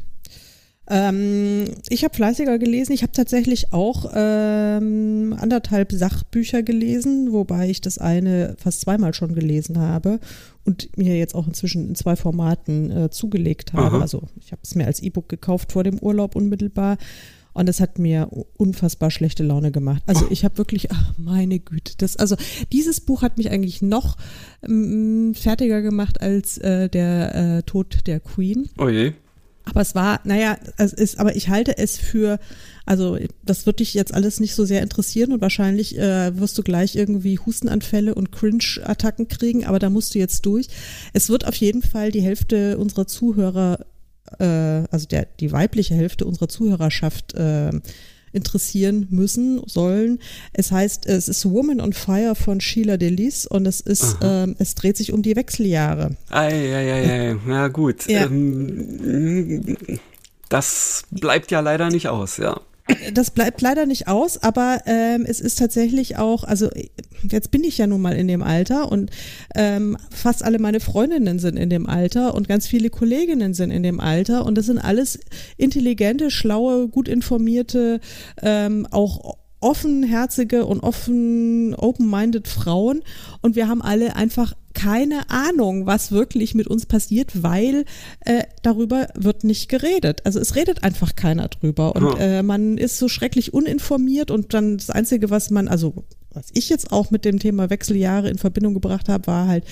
Ähm, 0.90 1.66
ich 1.90 2.04
habe 2.04 2.16
fleißiger 2.16 2.58
gelesen. 2.60 2.94
Ich 2.94 3.02
habe 3.04 3.12
tatsächlich 3.12 3.74
auch 3.74 4.10
ähm, 4.14 5.36
anderthalb 5.38 5.92
Sachbücher 5.92 6.64
gelesen, 6.64 7.34
wobei 7.34 7.70
ich 7.70 7.82
das 7.82 7.98
eine 7.98 8.56
fast 8.58 8.82
zweimal 8.82 9.14
schon 9.14 9.36
gelesen 9.36 9.80
habe 9.80 10.20
und 10.64 10.96
mir 10.98 11.18
jetzt 11.18 11.36
auch 11.36 11.48
inzwischen 11.48 11.90
in 11.90 11.96
zwei 11.96 12.16
Formaten 12.16 12.92
äh, 12.92 13.10
zugelegt 13.10 13.74
habe. 13.74 13.98
Aha. 13.98 14.02
Also 14.02 14.24
ich 14.40 14.52
habe 14.52 14.62
es 14.64 14.76
mir 14.76 14.86
als 14.86 15.02
E-Book 15.02 15.28
gekauft 15.28 15.74
vor 15.74 15.84
dem 15.84 16.00
Urlaub 16.00 16.36
unmittelbar. 16.36 16.98
Und 17.54 17.68
es 17.68 17.82
hat 17.82 17.98
mir 17.98 18.30
unfassbar 18.56 19.10
schlechte 19.10 19.42
Laune 19.42 19.72
gemacht. 19.72 20.04
Also 20.06 20.28
ich 20.30 20.46
habe 20.46 20.60
wirklich, 20.60 20.92
ach 20.92 21.14
meine 21.18 21.58
Güte, 21.58 21.94
das, 21.98 22.16
also 22.16 22.36
dieses 22.72 23.02
Buch 23.02 23.24
hat 23.24 23.40
mich 23.40 23.50
eigentlich 23.50 23.82
noch 23.82 24.16
ähm, 24.64 25.34
fertiger 25.34 25.82
gemacht 25.82 26.22
als 26.22 26.60
äh, 26.60 26.88
der 26.88 27.58
äh, 27.58 27.64
Tod 27.64 28.06
der 28.06 28.20
Queen. 28.20 28.70
Oh 28.78 28.90
je. 28.90 29.14
Aber 29.70 29.82
es 29.82 29.96
war, 29.96 30.22
naja, 30.24 30.58
es 30.78 30.94
ist, 30.94 31.20
aber 31.20 31.36
ich 31.36 31.50
halte 31.50 31.78
es 31.78 31.98
für, 31.98 32.40
also 32.86 33.18
das 33.44 33.66
wird 33.66 33.80
dich 33.80 33.94
jetzt 33.94 34.14
alles 34.14 34.40
nicht 34.40 34.56
so 34.56 34.66
sehr 34.66 34.82
interessieren 34.82 35.34
und 35.34 35.42
wahrscheinlich 35.42 35.98
äh, 35.98 36.38
wirst 36.40 36.58
du 36.58 36.64
gleich 36.64 36.96
irgendwie 36.96 37.38
Hustenanfälle 37.38 38.16
und 38.16 38.32
Cringe-Attacken 38.32 39.28
kriegen, 39.28 39.66
aber 39.66 39.80
da 39.80 39.90
musst 39.90 40.16
du 40.16 40.20
jetzt 40.20 40.46
durch. 40.46 40.68
Es 41.14 41.30
wird 41.30 41.46
auf 41.46 41.56
jeden 41.56 41.82
Fall 41.82 42.12
die 42.12 42.22
Hälfte 42.22 42.78
unserer 42.78 43.08
Zuhörer, 43.08 43.86
äh, 44.40 44.46
also 44.46 45.06
der, 45.08 45.28
die 45.40 45.52
weibliche 45.52 45.96
Hälfte 45.96 46.26
unserer 46.26 46.48
Zuhörerschaft 46.48 47.34
äh, 47.34 47.72
interessieren 48.38 49.08
müssen, 49.10 49.62
sollen. 49.66 50.20
Es 50.54 50.72
heißt, 50.72 51.06
es 51.06 51.28
ist 51.28 51.50
Woman 51.50 51.82
on 51.82 51.92
Fire 51.92 52.36
von 52.36 52.62
Sheila 52.62 52.96
Delis 52.98 53.46
und 53.46 53.66
es 53.66 53.82
ist, 53.82 54.18
ähm, 54.22 54.56
es 54.60 54.76
dreht 54.76 54.96
sich 54.96 55.12
um 55.12 55.22
die 55.22 55.36
Wechseljahre. 55.36 56.16
Eieiei, 56.30 57.36
ja 57.48 57.68
gut. 57.68 58.08
Ja. 58.08 58.26
Ähm, 58.26 59.76
das 60.50 61.04
bleibt 61.12 61.52
ja 61.52 61.60
leider 61.60 61.90
nicht 61.90 62.08
aus, 62.08 62.38
ja 62.38 62.62
das 63.14 63.32
bleibt 63.32 63.62
leider 63.62 63.86
nicht 63.86 64.08
aus, 64.08 64.42
aber 64.42 64.82
ähm, 64.86 65.26
es 65.28 65.40
ist 65.40 65.60
tatsächlich 65.60 66.18
auch, 66.18 66.44
also 66.44 66.70
jetzt 67.24 67.52
bin 67.52 67.64
ich 67.64 67.78
ja 67.78 67.88
nun 67.88 68.02
mal 68.02 68.16
in 68.16 68.28
dem 68.28 68.42
Alter 68.42 68.92
und 68.92 69.12
ähm, 69.56 69.98
fast 70.12 70.44
alle 70.44 70.60
meine 70.60 70.80
Freundinnen 70.80 71.40
sind 71.40 71.58
in 71.58 71.70
dem 71.70 71.88
Alter 71.88 72.34
und 72.34 72.48
ganz 72.48 72.68
viele 72.68 72.90
Kolleginnen 72.90 73.54
sind 73.54 73.72
in 73.72 73.84
dem 73.84 74.00
Alter 74.00 74.46
und 74.46 74.58
das 74.58 74.68
sind 74.68 74.80
alles 74.80 75.20
intelligente, 75.58 76.32
schlaue, 76.32 76.88
gut 76.88 77.08
informierte, 77.08 78.00
ähm, 78.42 78.88
auch 78.92 79.38
offenherzige 79.68 80.66
und 80.66 80.80
offen, 80.80 81.76
open-minded 81.76 82.48
Frauen. 82.48 83.04
Und 83.42 83.58
wir 83.58 83.68
haben 83.68 83.82
alle 83.82 84.16
einfach 84.16 84.54
keine 84.74 85.30
Ahnung, 85.30 85.88
was 85.88 86.12
wirklich 86.12 86.56
mit 86.56 86.68
uns 86.68 86.86
passiert, 86.86 87.44
weil 87.44 87.84
äh, 88.22 88.44
darüber 88.62 89.08
wird 89.16 89.44
nicht 89.44 89.68
geredet. 89.70 90.22
Also 90.24 90.40
es 90.40 90.56
redet 90.56 90.84
einfach 90.84 91.16
keiner 91.16 91.50
drüber. 91.50 91.96
Und 91.96 92.18
äh, 92.20 92.44
man 92.44 92.78
ist 92.78 92.98
so 92.98 93.10
schrecklich 93.10 93.54
uninformiert 93.54 94.32
und 94.32 94.54
dann 94.54 94.78
das 94.78 94.90
Einzige, 94.90 95.30
was 95.30 95.50
man, 95.50 95.68
also 95.68 96.06
was 96.38 96.52
ich 96.54 96.70
jetzt 96.70 96.92
auch 96.92 97.10
mit 97.10 97.26
dem 97.26 97.40
Thema 97.40 97.70
Wechseljahre 97.70 98.30
in 98.30 98.38
Verbindung 98.38 98.74
gebracht 98.76 99.10
habe, 99.10 99.28
war 99.28 99.48
halt, 99.48 99.64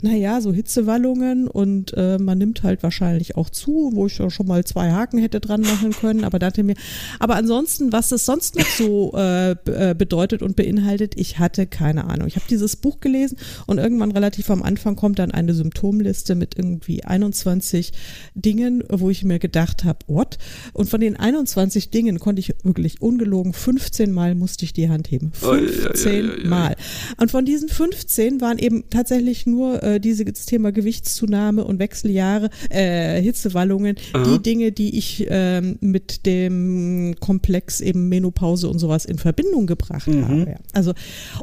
naja, 0.00 0.40
so 0.40 0.52
Hitzewallungen 0.52 1.48
und 1.48 1.92
äh, 1.96 2.18
man 2.18 2.38
nimmt 2.38 2.62
halt 2.62 2.82
wahrscheinlich 2.82 3.36
auch 3.36 3.50
zu, 3.50 3.90
wo 3.92 4.06
ich 4.06 4.14
schon 4.14 4.46
mal 4.46 4.64
zwei 4.64 4.90
Haken 4.90 5.18
hätte 5.18 5.40
dran 5.40 5.62
machen 5.62 5.92
können, 5.92 6.24
aber 6.24 6.38
dachte 6.38 6.62
mir, 6.62 6.74
aber 7.18 7.36
ansonsten, 7.36 7.92
was 7.92 8.12
es 8.12 8.24
sonst 8.24 8.56
noch 8.56 8.66
so 8.66 9.12
äh, 9.16 9.52
äh, 9.52 9.94
bedeutet 9.94 10.42
und 10.42 10.56
beinhaltet, 10.56 11.14
ich 11.16 11.38
hatte 11.38 11.66
keine 11.66 12.04
Ahnung. 12.04 12.28
Ich 12.28 12.36
habe 12.36 12.46
dieses 12.48 12.76
Buch 12.76 13.00
gelesen 13.00 13.36
und 13.66 13.78
irgendwann 13.78 14.12
relativ 14.12 14.50
am 14.50 14.62
Anfang 14.62 14.96
kommt 14.96 15.18
dann 15.18 15.32
eine 15.32 15.54
Symptomliste 15.54 16.34
mit 16.34 16.56
irgendwie 16.56 17.04
21 17.04 17.92
Dingen, 18.34 18.84
wo 18.88 19.10
ich 19.10 19.24
mir 19.24 19.38
gedacht 19.38 19.84
habe, 19.84 19.98
what? 20.06 20.38
Und 20.72 20.88
von 20.88 21.00
den 21.00 21.16
21 21.16 21.90
Dingen 21.90 22.18
konnte 22.20 22.40
ich 22.40 22.54
wirklich 22.62 23.02
ungelogen 23.02 23.52
15 23.52 24.12
Mal 24.12 24.34
musste 24.34 24.64
ich 24.64 24.72
die 24.72 24.88
Hand 24.88 25.10
heben. 25.10 25.32
15 25.32 26.11
Mal. 26.44 26.76
Und 27.18 27.30
von 27.30 27.44
diesen 27.44 27.68
15 27.68 28.40
waren 28.40 28.58
eben 28.58 28.84
tatsächlich 28.90 29.46
nur 29.46 29.82
äh, 29.82 30.00
dieses 30.00 30.46
Thema 30.46 30.72
Gewichtszunahme 30.72 31.64
und 31.64 31.78
Wechseljahre, 31.78 32.50
äh, 32.70 33.20
Hitzewallungen, 33.20 33.96
Aha. 34.12 34.24
die 34.24 34.42
Dinge, 34.42 34.72
die 34.72 34.98
ich 34.98 35.30
äh, 35.30 35.60
mit 35.60 36.26
dem 36.26 37.16
Komplex 37.20 37.80
eben 37.80 38.08
Menopause 38.08 38.68
und 38.68 38.78
sowas 38.78 39.04
in 39.04 39.18
Verbindung 39.18 39.66
gebracht 39.66 40.08
mhm. 40.08 40.28
habe. 40.28 40.56
Also, 40.72 40.92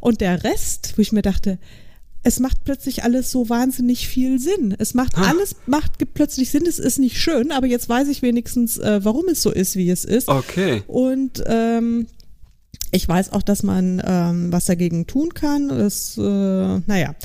und 0.01 0.22
der 0.22 0.43
Rest, 0.43 0.93
wo 0.95 1.01
ich 1.01 1.11
mir 1.11 1.22
dachte, 1.22 1.59
es 2.22 2.39
macht 2.39 2.63
plötzlich 2.65 3.03
alles 3.03 3.32
so 3.32 3.49
wahnsinnig 3.49 4.07
viel 4.07 4.39
Sinn. 4.39 4.76
Es 4.78 4.93
macht 4.93 5.15
ha. 5.17 5.30
alles, 5.30 5.55
macht 5.67 5.93
plötzlich 6.13 6.49
Sinn. 6.51 6.65
Es 6.65 6.80
ist 6.80 6.99
nicht 6.99 7.17
schön, 7.17 7.51
aber 7.51 7.67
jetzt 7.67 7.88
weiß 7.88 8.09
ich 8.09 8.22
wenigstens, 8.22 8.78
äh, 8.78 8.99
warum 9.03 9.30
es 9.30 9.41
so 9.41 9.51
ist, 9.51 9.76
wie 9.76 9.89
es 9.89 10.03
ist. 10.03 10.28
Okay. 10.28 10.84
Und 10.88 11.41
ähm, 11.45 12.07
ich 12.91 13.07
weiß 13.07 13.33
auch, 13.33 13.41
dass 13.43 13.63
man 13.63 14.01
ähm, 14.05 14.51
was 14.51 14.65
dagegen 14.65 15.07
tun 15.07 15.33
kann. 15.33 15.69
Das, 15.69 16.17
äh, 16.17 16.21
naja. 16.21 17.15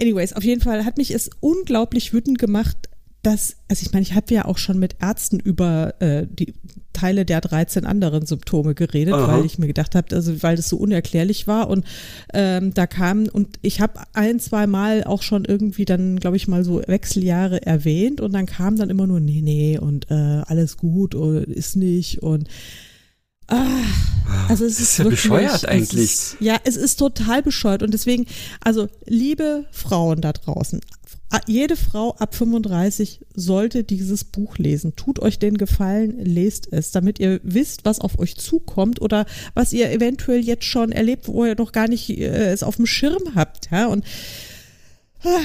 Anyways, 0.00 0.32
auf 0.32 0.44
jeden 0.44 0.60
Fall 0.60 0.84
hat 0.84 0.96
mich 0.96 1.12
es 1.12 1.30
unglaublich 1.40 2.12
wütend 2.12 2.38
gemacht, 2.38 2.88
dass, 3.22 3.56
also 3.68 3.82
ich 3.84 3.92
meine, 3.92 4.02
ich 4.02 4.14
habe 4.14 4.32
ja 4.32 4.46
auch 4.46 4.56
schon 4.56 4.78
mit 4.78 4.96
Ärzten 5.00 5.40
über 5.40 6.00
äh, 6.00 6.26
die 6.26 6.54
Teile 6.92 7.24
der 7.24 7.40
13 7.40 7.84
anderen 7.84 8.24
Symptome 8.24 8.74
geredet, 8.74 9.14
Aha. 9.14 9.28
weil 9.28 9.44
ich 9.44 9.58
mir 9.58 9.66
gedacht 9.66 9.94
habe, 9.94 10.14
also 10.14 10.42
weil 10.42 10.56
das 10.56 10.68
so 10.68 10.76
unerklärlich 10.76 11.46
war 11.46 11.68
und 11.68 11.84
ähm, 12.32 12.72
da 12.74 12.86
kam 12.86 13.26
und 13.28 13.58
ich 13.62 13.80
habe 13.80 14.00
ein, 14.14 14.40
zwei 14.40 14.66
Mal 14.66 15.04
auch 15.04 15.22
schon 15.22 15.44
irgendwie 15.44 15.84
dann, 15.84 16.18
glaube 16.18 16.36
ich 16.36 16.48
mal 16.48 16.64
so 16.64 16.82
Wechseljahre 16.86 17.64
erwähnt 17.64 18.20
und 18.20 18.32
dann 18.32 18.46
kam 18.46 18.76
dann 18.76 18.90
immer 18.90 19.06
nur 19.06 19.20
nee, 19.20 19.42
nee 19.42 19.78
und 19.78 20.10
äh, 20.10 20.14
alles 20.46 20.78
gut 20.78 21.14
und 21.14 21.44
ist 21.44 21.76
nicht 21.76 22.22
und 22.22 22.48
also 24.48 24.64
es 24.64 24.76
das 24.76 24.80
ist, 24.80 24.80
ist 24.80 24.98
ja 24.98 25.04
wirklich, 25.04 25.22
bescheuert 25.22 25.68
eigentlich. 25.68 26.04
Ist, 26.04 26.36
ja, 26.40 26.56
es 26.64 26.76
ist 26.76 26.96
total 26.96 27.42
bescheuert 27.42 27.82
und 27.82 27.92
deswegen, 27.92 28.26
also 28.60 28.88
liebe 29.06 29.66
Frauen 29.72 30.20
da 30.20 30.32
draußen, 30.32 30.80
jede 31.46 31.76
Frau 31.76 32.16
ab 32.16 32.34
35 32.34 33.20
sollte 33.34 33.84
dieses 33.84 34.24
Buch 34.24 34.58
lesen. 34.58 34.96
Tut 34.96 35.20
euch 35.20 35.38
den 35.38 35.58
Gefallen, 35.58 36.18
lest 36.24 36.72
es, 36.72 36.90
damit 36.90 37.20
ihr 37.20 37.40
wisst, 37.44 37.84
was 37.84 38.00
auf 38.00 38.18
euch 38.18 38.36
zukommt 38.36 39.00
oder 39.00 39.26
was 39.54 39.72
ihr 39.72 39.92
eventuell 39.92 40.40
jetzt 40.40 40.64
schon 40.64 40.90
erlebt, 40.90 41.28
wo 41.28 41.44
ihr 41.44 41.54
noch 41.54 41.70
gar 41.70 41.86
nicht 41.86 42.10
äh, 42.10 42.52
es 42.52 42.64
auf 42.64 42.76
dem 42.76 42.86
Schirm 42.86 43.36
habt. 43.36 43.70
Ja? 43.70 43.86
Und 43.86 44.04
Ah, 44.04 44.49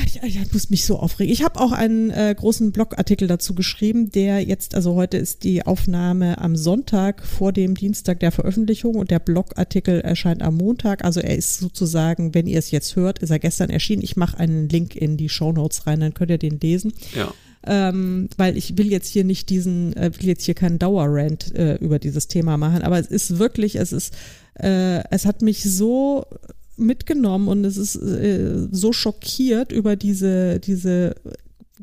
ich, 0.06 0.22
ich 0.24 0.54
muss 0.54 0.70
mich 0.70 0.86
so 0.86 0.98
aufregen. 0.98 1.32
Ich 1.32 1.44
habe 1.44 1.60
auch 1.60 1.72
einen 1.72 2.10
äh, 2.10 2.34
großen 2.36 2.72
Blogartikel 2.72 3.28
dazu 3.28 3.56
geschrieben, 3.56 4.10
der 4.12 4.42
jetzt, 4.42 4.76
also 4.76 4.96
heute 4.96 5.18
ist 5.18 5.44
die 5.44 5.66
Aufnahme 5.66 6.38
am 6.40 6.56
Sonntag 6.56 7.26
vor 7.26 7.52
dem 7.52 7.76
Dienstag 7.76 8.20
der 8.22 8.32
Veröffentlichung 8.32 8.96
und 8.96 9.12
der 9.12 9.20
Blogartikel 9.20 10.02
erscheint 10.02 10.42
am 10.42 10.56
Montag. 10.56 11.04
Also 11.04 11.20
er 11.20 11.36
ist 11.36 11.60
sozusagen, 11.60 12.34
wenn 12.34 12.48
ihr 12.48 12.60
es 12.60 12.72
jetzt 12.72 12.96
hört, 12.96 13.20
ist 13.20 13.32
er 13.32 13.40
gestern 13.40 13.70
erschienen. 13.70 14.02
Ich 14.02 14.16
mache 14.16 14.38
einen 14.38 14.70
Link 14.70 14.96
in 14.96 15.18
die 15.18 15.30
Show 15.30 15.52
Notes 15.52 15.88
rein, 15.88 16.00
dann 16.00 16.14
könnt 16.14 16.32
ihr 16.32 16.38
den 16.38 16.60
lesen. 16.60 16.94
Ja. 17.14 17.34
Ähm, 17.68 18.30
weil 18.38 18.58
ich 18.58 18.78
will 18.78 18.92
jetzt 18.92 19.08
hier 19.08 19.24
nicht 19.24 19.50
diesen, 19.50 19.98
äh, 19.98 20.12
will 20.18 20.28
jetzt 20.28 20.46
hier 20.46 20.54
keinen 20.54 20.78
Dauerrant 20.80 21.54
äh, 21.56 21.76
über 21.76 21.98
dieses 21.98 22.28
Thema 22.28 22.58
machen, 22.58 22.84
aber 22.84 23.00
es 23.00 23.08
ist 23.08 23.40
wirklich, 23.40 23.76
es 23.78 23.92
ist, 23.92 24.14
äh, 24.60 25.04
es 25.10 25.26
hat 25.26 25.42
mich 25.42 25.64
so 25.64 26.26
mitgenommen 26.78 27.48
und 27.48 27.66
es 27.66 27.78
ist 27.78 27.96
äh, 27.96 28.68
so 28.72 28.94
schockiert 28.94 29.72
über 29.72 29.96
diese, 29.96 30.60
diese 30.60 31.16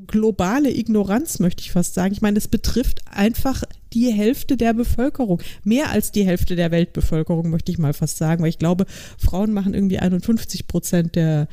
globale 0.06 0.70
Ignoranz, 0.70 1.38
möchte 1.38 1.62
ich 1.62 1.72
fast 1.72 1.94
sagen. 1.94 2.12
Ich 2.12 2.22
meine, 2.22 2.38
es 2.38 2.48
betrifft 2.48 3.00
einfach 3.10 3.62
die 3.92 4.10
Hälfte 4.10 4.56
der 4.56 4.72
Bevölkerung, 4.72 5.42
mehr 5.64 5.90
als 5.90 6.12
die 6.12 6.24
Hälfte 6.24 6.56
der 6.56 6.70
Weltbevölkerung, 6.70 7.50
möchte 7.50 7.72
ich 7.72 7.78
mal 7.78 7.92
fast 7.92 8.16
sagen, 8.16 8.42
weil 8.42 8.48
ich 8.48 8.58
glaube, 8.58 8.86
Frauen 9.18 9.52
machen 9.52 9.74
irgendwie 9.74 9.98
51 9.98 10.66
Prozent 10.66 11.14
der 11.14 11.48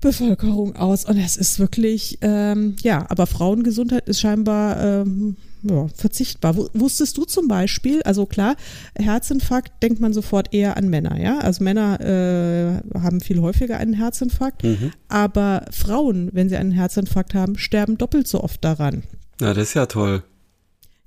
Bevölkerung 0.00 0.76
aus 0.76 1.04
und 1.04 1.18
es 1.18 1.36
ist 1.36 1.58
wirklich, 1.58 2.18
ähm, 2.22 2.74
ja, 2.82 3.06
aber 3.10 3.26
Frauengesundheit 3.26 4.08
ist 4.08 4.20
scheinbar 4.20 5.02
ähm, 5.02 5.36
ja, 5.62 5.88
verzichtbar. 5.94 6.56
Wusstest 6.74 7.16
du 7.18 7.24
zum 7.24 7.48
Beispiel, 7.48 8.02
also 8.02 8.26
klar, 8.26 8.56
Herzinfarkt 8.98 9.82
denkt 9.82 10.00
man 10.00 10.12
sofort 10.12 10.54
eher 10.54 10.76
an 10.76 10.88
Männer, 10.88 11.20
ja? 11.20 11.38
Also 11.38 11.62
Männer 11.62 12.00
äh, 12.00 12.98
haben 12.98 13.20
viel 13.20 13.40
häufiger 13.40 13.76
einen 13.78 13.94
Herzinfarkt, 13.94 14.64
mhm. 14.64 14.92
aber 15.08 15.64
Frauen, 15.70 16.30
wenn 16.32 16.48
sie 16.48 16.56
einen 16.56 16.72
Herzinfarkt 16.72 17.34
haben, 17.34 17.58
sterben 17.58 17.98
doppelt 17.98 18.26
so 18.26 18.42
oft 18.42 18.64
daran. 18.64 19.02
Ja, 19.40 19.54
das 19.54 19.68
ist 19.68 19.74
ja 19.74 19.86
toll. 19.86 20.22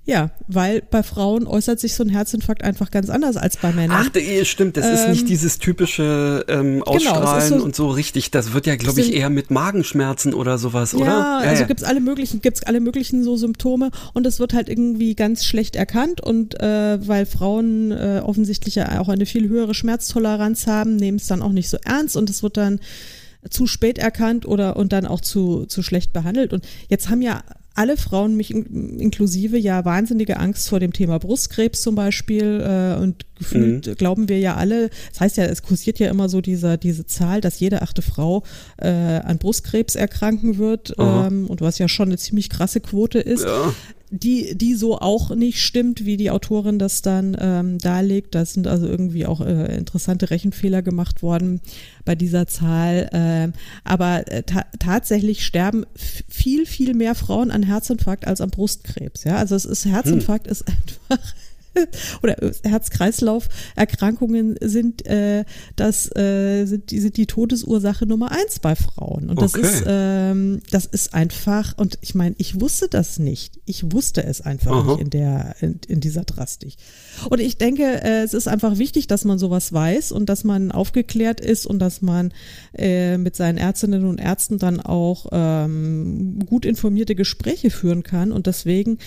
Ja, 0.06 0.30
weil 0.48 0.82
bei 0.82 1.02
Frauen 1.02 1.46
äußert 1.46 1.80
sich 1.80 1.94
so 1.94 2.04
ein 2.04 2.10
Herzinfarkt 2.10 2.62
einfach 2.62 2.90
ganz 2.90 3.08
anders 3.08 3.38
als 3.38 3.56
bei 3.56 3.72
Männern. 3.72 4.06
Ach, 4.06 4.44
stimmt, 4.44 4.76
das 4.76 4.86
ähm, 4.86 4.94
ist 4.94 5.08
nicht 5.08 5.22
ähm, 5.22 5.28
dieses 5.28 5.58
typische 5.58 6.44
ähm, 6.46 6.80
genau, 6.80 6.84
Ausstrahlen 6.84 7.48
genau, 7.48 7.58
so, 7.60 7.64
und 7.64 7.74
so 7.74 7.88
richtig. 7.88 8.30
Das 8.30 8.52
wird 8.52 8.66
ja, 8.66 8.76
glaube 8.76 9.00
ich, 9.00 9.14
eher 9.14 9.30
mit 9.30 9.50
Magenschmerzen 9.50 10.34
oder 10.34 10.58
sowas, 10.58 10.92
ja, 10.92 10.98
oder? 10.98 11.06
Ja, 11.06 11.38
also 11.38 11.64
gibt's 11.64 11.84
alle 11.84 12.00
möglichen, 12.00 12.42
gibt's 12.42 12.62
alle 12.62 12.80
möglichen 12.80 13.24
so 13.24 13.38
Symptome 13.38 13.90
und 14.12 14.26
es 14.26 14.40
wird 14.40 14.52
halt 14.52 14.68
irgendwie 14.68 15.14
ganz 15.14 15.46
schlecht 15.46 15.74
erkannt 15.74 16.20
und 16.20 16.60
äh, 16.60 16.98
weil 17.06 17.24
Frauen 17.24 17.90
äh, 17.90 18.20
offensichtlich 18.22 18.74
ja 18.74 19.00
auch 19.00 19.08
eine 19.08 19.24
viel 19.24 19.48
höhere 19.48 19.72
Schmerztoleranz 19.72 20.66
haben, 20.66 20.96
nehmen 20.96 21.16
es 21.16 21.28
dann 21.28 21.40
auch 21.40 21.52
nicht 21.52 21.70
so 21.70 21.78
ernst 21.82 22.18
und 22.18 22.28
es 22.28 22.42
wird 22.42 22.58
dann 22.58 22.78
zu 23.48 23.66
spät 23.66 23.98
erkannt 23.98 24.46
oder 24.46 24.76
und 24.76 24.92
dann 24.92 25.06
auch 25.06 25.20
zu, 25.20 25.64
zu 25.66 25.82
schlecht 25.82 26.12
behandelt. 26.12 26.52
Und 26.52 26.66
jetzt 26.88 27.08
haben 27.08 27.22
ja 27.22 27.42
alle 27.74 27.96
Frauen, 27.96 28.36
mich 28.36 28.52
inklusive, 28.52 29.58
ja 29.58 29.84
wahnsinnige 29.84 30.38
Angst 30.38 30.68
vor 30.68 30.80
dem 30.80 30.92
Thema 30.92 31.18
Brustkrebs 31.18 31.82
zum 31.82 31.94
Beispiel. 31.94 32.60
Äh, 32.60 33.00
und 33.00 33.26
gefühlt 33.36 33.86
mhm. 33.86 33.94
glauben 33.96 34.28
wir 34.28 34.38
ja 34.38 34.54
alle, 34.54 34.90
das 35.10 35.20
heißt 35.20 35.36
ja, 35.36 35.44
es 35.44 35.62
kursiert 35.62 35.98
ja 35.98 36.08
immer 36.08 36.28
so 36.28 36.40
dieser, 36.40 36.76
diese 36.76 37.06
Zahl, 37.06 37.40
dass 37.40 37.58
jede 37.58 37.82
achte 37.82 38.02
Frau 38.02 38.44
äh, 38.78 38.88
an 38.88 39.38
Brustkrebs 39.38 39.96
erkranken 39.96 40.58
wird. 40.58 40.94
Ähm, 40.98 41.46
und 41.48 41.60
was 41.60 41.78
ja 41.78 41.88
schon 41.88 42.08
eine 42.08 42.18
ziemlich 42.18 42.48
krasse 42.48 42.80
Quote 42.80 43.18
ist. 43.18 43.44
Ja 43.44 43.72
die, 44.14 44.56
die 44.56 44.74
so 44.74 44.98
auch 44.98 45.34
nicht 45.34 45.60
stimmt, 45.60 46.04
wie 46.04 46.16
die 46.16 46.30
Autorin 46.30 46.78
das 46.78 47.02
dann 47.02 47.36
ähm, 47.40 47.78
darlegt. 47.78 48.34
Da 48.34 48.44
sind 48.44 48.66
also 48.66 48.86
irgendwie 48.86 49.26
auch 49.26 49.40
äh, 49.40 49.76
interessante 49.76 50.30
Rechenfehler 50.30 50.82
gemacht 50.82 51.22
worden 51.22 51.60
bei 52.04 52.14
dieser 52.14 52.46
Zahl. 52.46 53.08
Ähm, 53.12 53.52
aber 53.82 54.30
äh, 54.30 54.42
ta 54.44 54.64
tatsächlich 54.78 55.44
sterben 55.44 55.84
viel, 55.96 56.66
viel 56.66 56.94
mehr 56.94 57.14
Frauen 57.14 57.50
an 57.50 57.62
Herzinfarkt 57.62 58.26
als 58.26 58.40
an 58.40 58.50
Brustkrebs. 58.50 59.24
Ja, 59.24 59.36
also 59.36 59.56
es 59.56 59.64
ist 59.64 59.84
Herzinfarkt 59.84 60.46
hm. 60.46 60.52
ist 60.52 60.64
einfach 61.08 61.34
oder 62.22 62.36
Herz-Kreislauf-Erkrankungen 62.62 64.56
sind, 64.60 65.06
äh, 65.06 65.44
das 65.76 66.14
äh, 66.16 66.66
sind, 66.66 66.90
die, 66.90 67.00
sind 67.00 67.16
die 67.16 67.26
Todesursache 67.26 68.06
Nummer 68.06 68.32
eins 68.32 68.58
bei 68.60 68.74
Frauen. 68.74 69.30
Und 69.30 69.40
das 69.40 69.54
okay. 69.54 69.66
ist, 69.66 69.84
ähm, 69.86 70.60
das 70.70 70.86
ist 70.86 71.14
einfach, 71.14 71.76
und 71.78 71.98
ich 72.00 72.14
meine, 72.14 72.34
ich 72.38 72.60
wusste 72.60 72.88
das 72.88 73.18
nicht. 73.18 73.60
Ich 73.64 73.92
wusste 73.92 74.24
es 74.24 74.40
einfach 74.40 74.72
Aha. 74.72 74.92
nicht 74.92 75.00
in 75.00 75.10
der, 75.10 75.56
in, 75.60 75.80
in 75.88 76.00
dieser 76.00 76.24
Drastik. 76.24 76.76
Und 77.28 77.40
ich 77.40 77.58
denke, 77.58 77.84
äh, 77.84 78.22
es 78.22 78.34
ist 78.34 78.48
einfach 78.48 78.78
wichtig, 78.78 79.06
dass 79.06 79.24
man 79.24 79.38
sowas 79.38 79.72
weiß 79.72 80.12
und 80.12 80.28
dass 80.28 80.44
man 80.44 80.72
aufgeklärt 80.72 81.40
ist 81.40 81.66
und 81.66 81.78
dass 81.78 82.02
man 82.02 82.32
äh, 82.76 83.18
mit 83.18 83.36
seinen 83.36 83.58
Ärztinnen 83.58 84.06
und 84.06 84.20
Ärzten 84.20 84.58
dann 84.58 84.80
auch 84.80 85.26
ähm, 85.32 86.40
gut 86.46 86.64
informierte 86.64 87.14
Gespräche 87.14 87.70
führen 87.70 88.02
kann. 88.02 88.32
Und 88.32 88.46
deswegen 88.46 88.98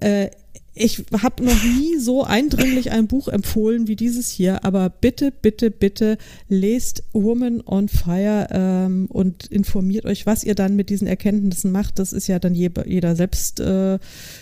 äh, 0.00 0.30
ich 0.78 1.04
habe 1.22 1.44
noch 1.44 1.62
nie 1.62 1.98
so 1.98 2.24
eindringlich 2.24 2.90
ein 2.90 3.06
Buch 3.06 3.28
empfohlen 3.28 3.88
wie 3.88 3.96
dieses 3.96 4.28
hier, 4.28 4.64
aber 4.64 4.88
bitte, 4.88 5.32
bitte, 5.32 5.70
bitte 5.70 6.18
lest 6.48 7.02
Woman 7.12 7.62
on 7.66 7.88
Fire 7.88 8.48
ähm, 8.50 9.06
und 9.10 9.46
informiert 9.46 10.04
euch, 10.04 10.26
was 10.26 10.44
ihr 10.44 10.54
dann 10.54 10.76
mit 10.76 10.90
diesen 10.90 11.06
Erkenntnissen 11.06 11.72
macht. 11.72 11.98
Das 11.98 12.12
ist 12.12 12.26
ja 12.28 12.38
dann 12.38 12.54
je, 12.54 12.70
jeder 12.86 13.16
selbst 13.16 13.60
äh, 13.60 13.98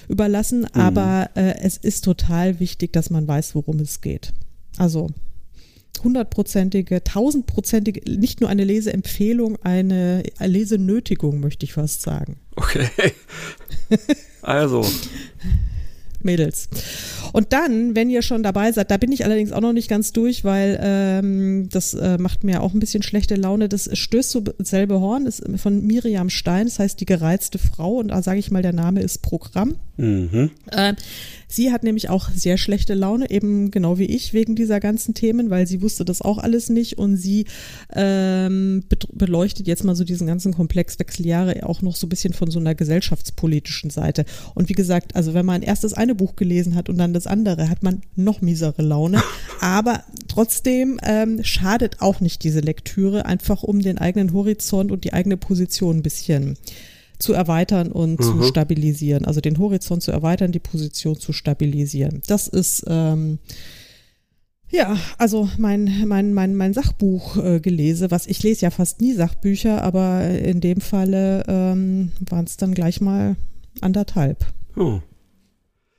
überlassen, 0.09 0.61
mhm. 0.61 0.80
aber 0.80 1.30
äh, 1.34 1.55
es 1.61 1.76
ist 1.76 2.05
total 2.05 2.61
wichtig, 2.61 2.93
dass 2.93 3.11
man 3.11 3.26
weiß, 3.26 3.55
worum 3.55 3.80
es 3.80 4.01
geht. 4.01 4.32
Also 4.76 5.09
hundertprozentige, 6.05 7.03
tausendprozentige, 7.03 8.11
nicht 8.11 8.41
nur 8.41 8.51
eine 8.51 8.64
Leseempfehlung, 8.64 9.57
eine 9.62 10.22
Lesenötigung, 10.39 11.41
möchte 11.41 11.64
ich 11.64 11.72
fast 11.72 12.03
sagen. 12.03 12.37
Okay. 12.57 12.89
Also. 14.43 14.84
Mädels. 16.27 16.68
Und 17.33 17.55
dann, 17.55 17.97
wenn 17.97 18.11
ihr 18.11 18.20
schon 18.20 18.43
dabei 18.43 18.72
seid, 18.72 18.91
da 18.91 18.99
bin 18.99 19.12
ich 19.12 19.24
allerdings 19.24 19.53
auch 19.53 19.61
noch 19.61 19.72
nicht 19.72 19.89
ganz 19.89 20.12
durch, 20.12 20.45
weil 20.45 20.79
ähm, 20.83 21.68
das 21.70 21.95
äh, 21.95 22.18
macht 22.18 22.45
mir 22.45 22.62
auch 22.62 22.74
ein 22.74 22.81
bisschen 22.81 23.03
schlechte 23.03 23.37
Laune. 23.37 23.68
Das 23.68 23.89
stößt 23.91 24.31
so 24.31 24.45
selbe 24.59 25.01
Horn, 25.01 25.27
ist 25.27 25.43
von 25.57 25.87
Miriam 25.87 26.29
Stein, 26.29 26.66
das 26.66 26.79
heißt 26.79 27.01
die 27.01 27.07
gereizte 27.07 27.59
Frau 27.59 27.95
und 27.97 28.09
da 28.09 28.22
sage 28.22 28.39
ich 28.39 28.51
mal, 28.51 28.62
der 28.62 28.74
Name 28.74 29.01
ist 29.01 29.22
Programm. 29.22 29.77
Mhm. 29.97 30.51
Äh, 30.70 30.94
sie 31.49 31.72
hat 31.72 31.82
nämlich 31.82 32.11
auch 32.11 32.28
sehr 32.30 32.59
schlechte 32.59 32.94
Laune, 32.94 33.30
eben 33.30 33.70
genau 33.70 33.99
wie 33.99 34.05
ich, 34.05 34.34
wegen 34.34 34.55
dieser 34.55 34.80
ganzen 34.80 35.14
Themen, 35.14 35.51
weil 35.51 35.66
sie 35.66 35.80
wusste 35.82 36.05
das 36.05 36.22
auch 36.22 36.38
alles 36.38 36.68
nicht 36.68 36.99
und 36.99 37.16
sie 37.16 37.47
ähm, 37.94 38.84
beleuchtet 39.12 39.66
jetzt 39.66 39.84
mal 39.84 39.97
so 39.97 40.05
diesen 40.05 40.26
ganzen 40.26 40.53
Komplex 40.55 40.99
Wechseljahre 40.99 41.66
auch 41.66 41.82
noch 41.82 41.97
so 41.97 42.07
ein 42.07 42.11
bisschen 42.11 42.34
von 42.34 42.51
so 42.51 42.59
einer 42.59 42.74
gesellschaftspolitischen 42.74 43.90
Seite. 43.90 44.24
Und 44.55 44.68
wie 44.68 44.74
gesagt, 44.74 45.16
also 45.16 45.34
wenn 45.34 45.47
man 45.47 45.62
erst 45.62 45.84
das 45.84 45.94
eine 45.94 46.14
Buch 46.14 46.36
gelesen 46.36 46.74
hat 46.74 46.88
und 46.88 46.99
dann 46.99 47.14
das 47.14 47.26
andere, 47.26 47.70
hat 47.70 47.82
man 47.82 48.03
noch 48.14 48.40
miesere 48.40 48.82
Laune. 48.82 49.22
Aber 49.61 50.05
trotzdem 50.28 51.01
ähm, 51.03 51.42
schadet 51.42 52.01
auch 52.01 52.20
nicht 52.20 52.44
diese 52.44 52.61
Lektüre, 52.61 53.24
einfach 53.24 53.62
um 53.62 53.80
den 53.80 53.99
eigenen 53.99 54.32
Horizont 54.32 54.92
und 54.92 55.05
die 55.05 55.12
eigene 55.12 55.36
Position 55.36 55.99
ein 55.99 56.03
bisschen 56.03 56.57
zu 57.19 57.33
erweitern 57.33 57.93
und 57.93 58.21
mhm. 58.21 58.25
zu 58.25 58.43
stabilisieren. 58.43 59.25
Also 59.25 59.41
den 59.41 59.59
Horizont 59.59 60.03
zu 60.03 60.12
erweitern, 60.12 60.53
die 60.53 60.59
Position 60.59 61.19
zu 61.19 61.33
stabilisieren. 61.33 62.23
Das 62.27 62.49
ist 62.49 62.85
ähm, 62.89 63.39
ja, 64.71 64.97
also 65.17 65.49
mein, 65.59 66.05
mein, 66.07 66.35
mein, 66.35 66.55
mein 66.55 66.75
Sachbuch 66.75 67.37
äh, 67.37 67.61
gelese, 67.61 68.11
was 68.11 68.27
ich 68.27 68.43
lese 68.43 68.62
ja 68.62 68.71
fast 68.71 69.01
nie 69.01 69.12
Sachbücher, 69.12 69.83
aber 69.83 70.29
in 70.29 70.61
dem 70.61 70.81
Falle 70.81 71.45
ähm, 71.47 72.11
waren 72.29 72.45
es 72.45 72.57
dann 72.57 72.75
gleich 72.75 73.01
mal 73.01 73.37
anderthalb. 73.81 74.45
Oh. 74.77 75.01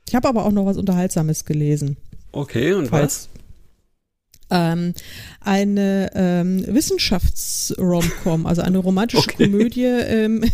Ich 0.06 0.14
habe 0.14 0.28
aber 0.28 0.44
auch 0.44 0.52
noch 0.52 0.66
was 0.66 0.76
Unterhaltsames 0.76 1.44
gelesen. 1.44 1.96
Okay, 2.32 2.74
und 2.74 2.88
falls, 2.88 3.28
was? 3.32 3.37
Ähm, 4.50 4.94
eine 5.40 6.10
ähm, 6.14 6.64
Wissenschafts-Romcom, 6.66 8.46
also 8.46 8.62
eine 8.62 8.78
romantische 8.78 9.28
okay. 9.28 9.44
Komödie 9.44 9.84
ähm, 9.84 10.44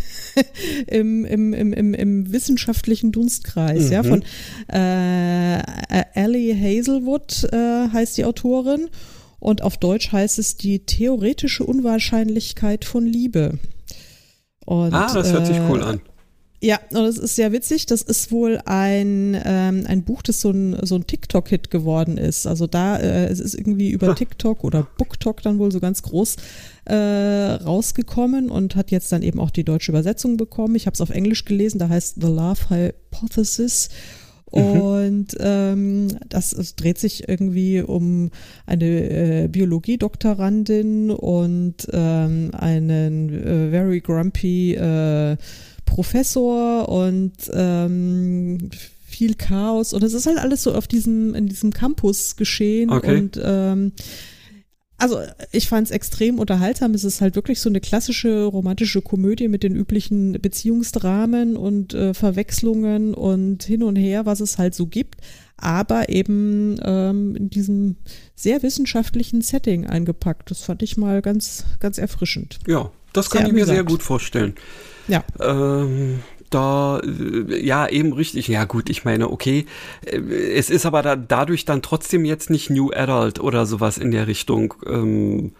im, 0.87 1.25
im, 1.25 1.53
im, 1.53 1.73
im, 1.73 1.95
im 1.95 2.33
wissenschaftlichen 2.33 3.13
Dunstkreis, 3.13 3.87
mhm. 3.87 3.93
ja, 3.93 4.03
von 4.03 4.23
äh, 4.69 5.63
Ellie 6.15 6.55
Hazelwood 6.55 7.45
äh, 7.53 7.89
heißt 7.93 8.17
die 8.17 8.25
Autorin 8.25 8.89
und 9.39 9.63
auf 9.63 9.77
Deutsch 9.77 10.11
heißt 10.13 10.39
es 10.39 10.57
die 10.57 10.87
theoretische 10.87 11.65
Unwahrscheinlichkeit 11.65 12.85
von 12.85 13.07
Liebe. 13.07 13.59
Und, 14.65 14.95
ah, 14.95 15.13
das 15.13 15.33
hört 15.33 15.47
sich 15.47 15.59
cool 15.69 15.81
äh, 15.81 15.85
an. 15.85 16.01
Ja, 16.65 16.81
und 16.93 17.05
das 17.05 17.19
ist 17.19 17.37
sehr 17.37 17.53
witzig. 17.53 17.85
Das 17.85 18.01
ist 18.01 18.33
wohl 18.33 18.59
ein, 18.65 19.39
ähm, 19.45 19.85
ein 19.87 20.03
Buch, 20.03 20.23
das 20.23 20.41
so 20.41 20.51
ein, 20.51 20.75
so 20.81 20.95
ein 20.95 21.07
TikTok-Hit 21.07 21.71
geworden 21.71 22.17
ist. 22.17 22.47
Also 22.47 22.67
da, 22.67 22.97
äh, 22.97 23.27
es 23.27 23.39
ist 23.39 23.53
irgendwie 23.53 23.91
über 23.91 24.15
TikTok 24.15 24.65
oder 24.65 24.87
BookTok 24.97 25.43
dann 25.43 25.59
wohl 25.59 25.71
so 25.71 25.79
ganz 25.79 26.01
groß 26.01 26.37
äh, 26.87 26.95
rausgekommen 26.95 28.49
und 28.49 28.77
hat 28.77 28.91
jetzt 28.91 29.13
dann 29.13 29.23
eben 29.23 29.41
auch 29.41 29.51
die 29.51 29.65
deutsche 29.65 29.93
Übersetzung 29.93 30.39
bekommen. 30.39 30.75
Ich 30.75 30.87
habe 30.87 30.95
es 30.95 31.03
auf 31.03 31.11
Englisch 31.11 31.45
gelesen, 31.45 31.79
da 31.79 31.91
heißt 31.91 32.15
The 32.19 32.29
Love 32.29 32.71
Hypothesis. 32.71 33.91
Mhm. 34.51 34.63
Und 34.63 35.27
ähm, 35.41 36.09
das 36.31 36.55
es 36.55 36.77
dreht 36.77 36.97
sich 36.97 37.29
irgendwie 37.29 37.83
um 37.83 38.31
eine 38.65 38.85
äh, 38.87 39.49
Biologie-Doktorandin 39.49 41.11
und 41.11 41.89
ähm, 41.93 42.53
einen 42.55 43.29
äh, 43.29 43.71
very 43.71 44.01
grumpy 44.01 44.77
äh, 44.77 45.37
Professor 45.85 46.89
und 46.89 47.33
ähm, 47.53 48.71
viel 49.07 49.35
Chaos 49.35 49.93
und 49.93 50.03
es 50.03 50.13
ist 50.13 50.27
halt 50.27 50.39
alles 50.39 50.63
so 50.63 50.75
auf 50.75 50.89
diesem, 50.89 51.35
in 51.35 51.47
diesem 51.47 51.73
Campus 51.73 52.37
geschehen 52.37 52.91
okay. 52.91 53.19
und 53.19 53.41
ähm, 53.43 53.93
also 54.97 55.19
ich 55.53 55.69
fand 55.69 55.89
es 55.89 55.91
extrem 55.91 56.39
unterhaltsam. 56.39 56.95
Es 56.95 57.05
ist 57.05 57.21
halt 57.21 57.35
wirklich 57.35 57.61
so 57.61 57.69
eine 57.69 57.81
klassische 57.81 58.45
romantische 58.45 59.03
Komödie 59.03 59.49
mit 59.49 59.63
den 59.63 59.75
üblichen 59.75 60.41
Beziehungsdramen 60.41 61.57
und 61.57 61.95
äh, 61.95 62.15
Verwechslungen 62.15 63.13
und 63.13 63.65
hin 63.65 63.83
und 63.83 63.97
her, 63.97 64.25
was 64.25 64.41
es 64.41 64.57
halt 64.57 64.75
so 64.75 64.87
gibt, 64.87 65.21
aber 65.57 66.09
eben 66.09 66.79
ähm, 66.83 67.35
in 67.37 67.51
diesem 67.51 67.97
sehr 68.35 68.63
wissenschaftlichen 68.63 69.43
Setting 69.43 69.87
eingepackt. 69.87 70.51
Das 70.51 70.63
fand 70.63 70.83
ich 70.83 70.97
mal 70.97 71.23
ganz, 71.23 71.65
ganz 71.81 71.99
erfrischend. 71.99 72.61
Ja, 72.67 72.91
das 73.13 73.31
kann 73.31 73.43
sehr 73.43 73.49
ich 73.49 73.55
mir 73.55 73.67
sehr 73.67 73.85
gut 73.85 74.03
vorstellen. 74.03 74.55
Ja. 75.09 75.25
Ähm, 75.41 76.21
da, 76.51 77.01
ja, 77.49 77.89
eben 77.89 78.13
richtig. 78.13 78.49
Ja, 78.49 78.65
gut, 78.65 78.89
ich 78.89 79.05
meine, 79.05 79.31
okay. 79.31 79.67
Äh, 80.05 80.19
es 80.19 80.71
ist 80.71 80.87
aber 80.87 81.03
da, 81.03 81.17
dadurch 81.17 81.65
dann 81.65 81.83
trotzdem 81.83 82.25
jetzt 82.25 82.51
nicht 82.51 82.71
New 82.71 82.91
Adult 82.93 83.41
oder 83.41 83.67
sowas 83.67 83.99
in 83.99 84.11
der 84.11 84.27
Richtung. 84.27 84.75
Ähm, 84.87 85.53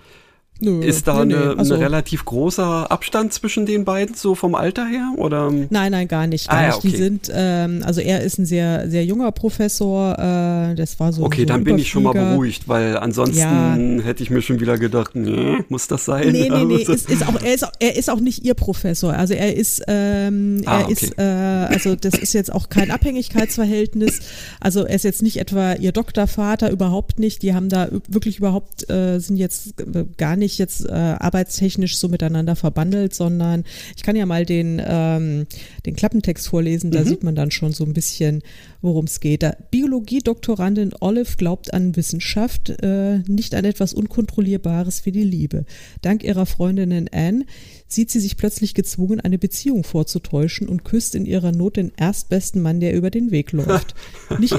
Nö, 0.61 0.85
ist 0.85 1.09
da 1.09 1.25
nee, 1.25 1.35
eine, 1.35 1.59
also, 1.59 1.75
ein 1.75 1.81
relativ 1.81 2.25
großer 2.25 2.91
Abstand 2.91 3.33
zwischen 3.33 3.67
den 3.67 3.85
beiden, 3.85 4.15
so 4.15 4.37
vom 4.37 4.55
Alter 4.55 4.87
her? 4.87 5.13
Oder? 5.17 5.51
Nein, 5.51 5.91
nein, 5.91 6.07
gar 6.07 6.29
nicht. 6.29 6.49
Gar 6.49 6.59
ah, 6.59 6.63
ja, 6.69 6.77
okay. 6.77 6.89
Die 6.89 6.97
sind, 6.97 7.31
ähm, 7.35 7.83
also 7.85 8.01
er 8.01 8.23
ist 8.23 8.39
ein 8.39 8.47
sehr, 8.47 8.89
sehr 8.89 9.05
junger 9.05 9.33
Professor, 9.33 10.13
äh, 10.13 10.77
das 10.77 11.01
war 11.01 11.13
so. 11.13 11.25
Okay, 11.25 11.41
so 11.41 11.47
dann 11.47 11.65
bin 11.65 11.77
ich 11.77 11.89
schon 11.89 12.05
mal 12.05 12.13
beruhigt, 12.13 12.69
weil 12.69 12.97
ansonsten 12.97 13.99
ja. 13.99 14.05
hätte 14.05 14.23
ich 14.23 14.31
mir 14.31 14.43
schon 14.43 14.61
wieder 14.61 14.79
gedacht, 14.79 15.17
nee, 15.17 15.59
muss 15.69 15.89
das 15.89 16.05
sein? 16.05 16.31
Nee, 16.31 16.49
nee, 16.49 16.65
nee, 16.65 16.83
ist, 16.83 17.11
ist 17.11 17.27
auch, 17.27 17.43
er, 17.43 17.55
ist, 17.55 17.67
er 17.81 17.97
ist 17.97 18.09
auch 18.09 18.21
nicht 18.21 18.45
ihr 18.45 18.55
Professor. 18.55 19.13
Also 19.13 19.35
er 19.35 19.57
ist, 19.57 19.83
ähm, 19.89 20.63
ah, 20.67 20.79
er 20.79 20.85
okay. 20.85 20.93
ist, 20.93 21.19
äh, 21.19 21.23
also 21.23 21.97
das 21.97 22.15
ist 22.15 22.33
jetzt 22.33 22.53
auch 22.53 22.69
kein 22.69 22.93
Abhängigkeitsverhältnis. 22.93 24.21
Also 24.61 24.85
er 24.85 24.95
ist 24.95 25.05
jetzt 25.05 25.23
nicht 25.23 25.39
etwa 25.39 25.73
ihr 25.73 25.91
Doktorvater, 25.91 26.71
überhaupt 26.71 27.19
nicht. 27.19 27.43
Die 27.43 27.55
haben 27.55 27.69
da 27.69 27.89
wirklich 28.07 28.39
überhaupt, 28.39 28.89
äh, 28.89 29.19
sind 29.19 29.37
jetzt 29.37 29.75
gar 30.17 30.37
nicht 30.37 30.44
nicht 30.45 30.59
jetzt 30.59 30.87
äh, 30.87 30.93
arbeitstechnisch 30.93 31.97
so 31.97 32.09
miteinander 32.09 32.55
verbandelt, 32.55 33.15
sondern 33.15 33.65
ich 33.97 34.03
kann 34.03 34.15
ja 34.15 34.27
mal 34.27 34.45
den, 34.45 34.81
ähm, 34.85 35.47
den 35.87 35.97
Klappentext 35.97 36.49
vorlesen, 36.49 36.91
da 36.91 37.01
mhm. 37.01 37.07
sieht 37.07 37.25
man 37.25 37.35
dann 37.35 37.51
schon 37.51 37.73
so 37.73 37.85
ein 37.85 37.95
bisschen, 37.95 38.43
worum 38.85 39.07
es 39.07 39.19
geht. 39.21 39.45
Biologie-Doktorandin 39.71 40.93
Olive 41.01 41.37
glaubt 41.37 41.73
an 41.73 41.97
Wissenschaft, 41.97 42.69
äh, 42.83 43.19
nicht 43.27 43.55
an 43.55 43.65
etwas 43.65 43.95
Unkontrollierbares 43.95 45.07
wie 45.07 45.13
die 45.13 45.25
Liebe. 45.25 45.65
Dank 46.03 46.23
ihrer 46.23 46.47
Freundinnen 46.47 47.09
Anne 47.11 47.47
sieht 47.89 48.11
sie 48.11 48.21
sich 48.21 48.37
plötzlich 48.37 48.75
gezwungen, 48.75 49.21
eine 49.21 49.39
Beziehung 49.39 49.85
vorzutäuschen 49.85 50.69
und 50.69 50.85
küsst 50.85 51.15
in 51.15 51.27
ihrer 51.27 51.51
Not 51.51 51.77
den 51.77 51.93
erstbesten 51.97 52.61
Mann, 52.61 52.81
der 52.81 52.95
über 52.95 53.11
den 53.11 53.31
Weg 53.31 53.53
läuft. 53.53 53.95
nicht, 54.39 54.55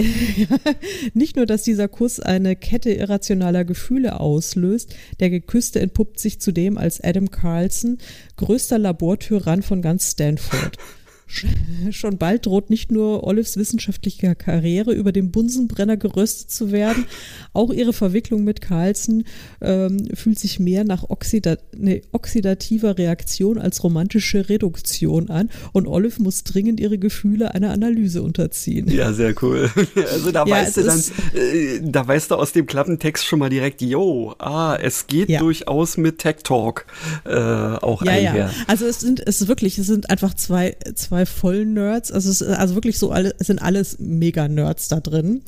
nicht 1.13 1.36
nur, 1.36 1.45
dass 1.45 1.63
dieser 1.63 1.88
Kuss 1.88 2.19
eine 2.19 2.55
Kette 2.55 2.91
irrationaler 2.91 3.63
Gefühle 3.63 4.19
auslöst, 4.19 4.95
der 5.19 5.30
Geküsste 5.30 5.80
entpuppt 5.80 6.19
sich 6.19 6.41
zudem 6.41 6.78
als 6.78 6.99
Adam 6.99 7.30
Carlson, 7.30 7.99
größter 8.38 8.80
Labortyrann 8.80 9.61
von 9.61 9.82
ganz 9.82 10.11
Stanford. 10.11 10.78
Schon 11.91 12.17
bald 12.17 12.45
droht 12.45 12.69
nicht 12.69 12.91
nur 12.91 13.25
Olives 13.25 13.57
wissenschaftliche 13.57 14.36
Karriere 14.36 14.93
über 14.93 15.11
dem 15.11 15.31
Bunsenbrenner 15.31 15.97
geröstet 15.97 16.51
zu 16.51 16.71
werden, 16.71 17.05
auch 17.53 17.71
ihre 17.71 17.93
Verwicklung 17.93 18.43
mit 18.43 18.61
Carlsen 18.61 19.25
ähm, 19.61 20.07
fühlt 20.13 20.39
sich 20.39 20.59
mehr 20.59 20.83
nach 20.83 21.09
Oxida 21.09 21.57
nee, 21.75 22.01
oxidativer 22.11 22.97
Reaktion 22.97 23.57
als 23.57 23.83
romantische 23.83 24.49
Reduktion 24.49 25.29
an 25.29 25.49
und 25.73 25.88
Olive 25.88 26.21
muss 26.21 26.43
dringend 26.43 26.79
ihre 26.79 26.97
Gefühle 26.97 27.53
einer 27.53 27.71
Analyse 27.71 28.21
unterziehen. 28.21 28.89
Ja, 28.89 29.13
sehr 29.13 29.33
cool. 29.41 29.69
Also 30.15 30.31
da 30.31 30.45
ja, 30.45 30.55
weißt 30.55 30.77
du 30.77 30.83
dann, 30.83 31.03
äh, 31.33 31.79
da 31.81 32.07
weißt 32.07 32.31
du 32.31 32.36
aus 32.36 32.51
dem 32.51 32.65
Klappentext 32.65 33.25
schon 33.25 33.39
mal 33.39 33.49
direkt, 33.49 33.81
yo, 33.81 34.36
ah, 34.39 34.77
es 34.81 35.07
geht 35.07 35.29
ja. 35.29 35.39
durchaus 35.39 35.97
mit 35.97 36.19
Tech 36.19 36.38
Talk 36.43 36.86
äh, 37.25 37.31
auch 37.31 38.03
ja, 38.03 38.11
einher. 38.11 38.36
Ja. 38.36 38.51
Also 38.67 38.86
es 38.86 38.99
sind, 38.99 39.25
es 39.25 39.41
ist 39.41 39.47
wirklich, 39.47 39.77
es 39.77 39.88
sind 39.88 40.09
einfach 40.09 40.33
zwei, 40.33 40.75
zwei 40.95 41.24
zwei 41.26 41.49
Vollnerds. 41.49 42.11
Also 42.11 42.30
es 42.30 42.41
ist 42.41 42.49
also 42.49 42.76
wirklich 42.76 42.97
so, 42.97 43.11
alle, 43.11 43.34
es 43.39 43.47
sind 43.47 43.61
alles 43.61 43.97
Mega-Nerds 43.99 44.88
da 44.88 44.99
drin. 44.99 45.41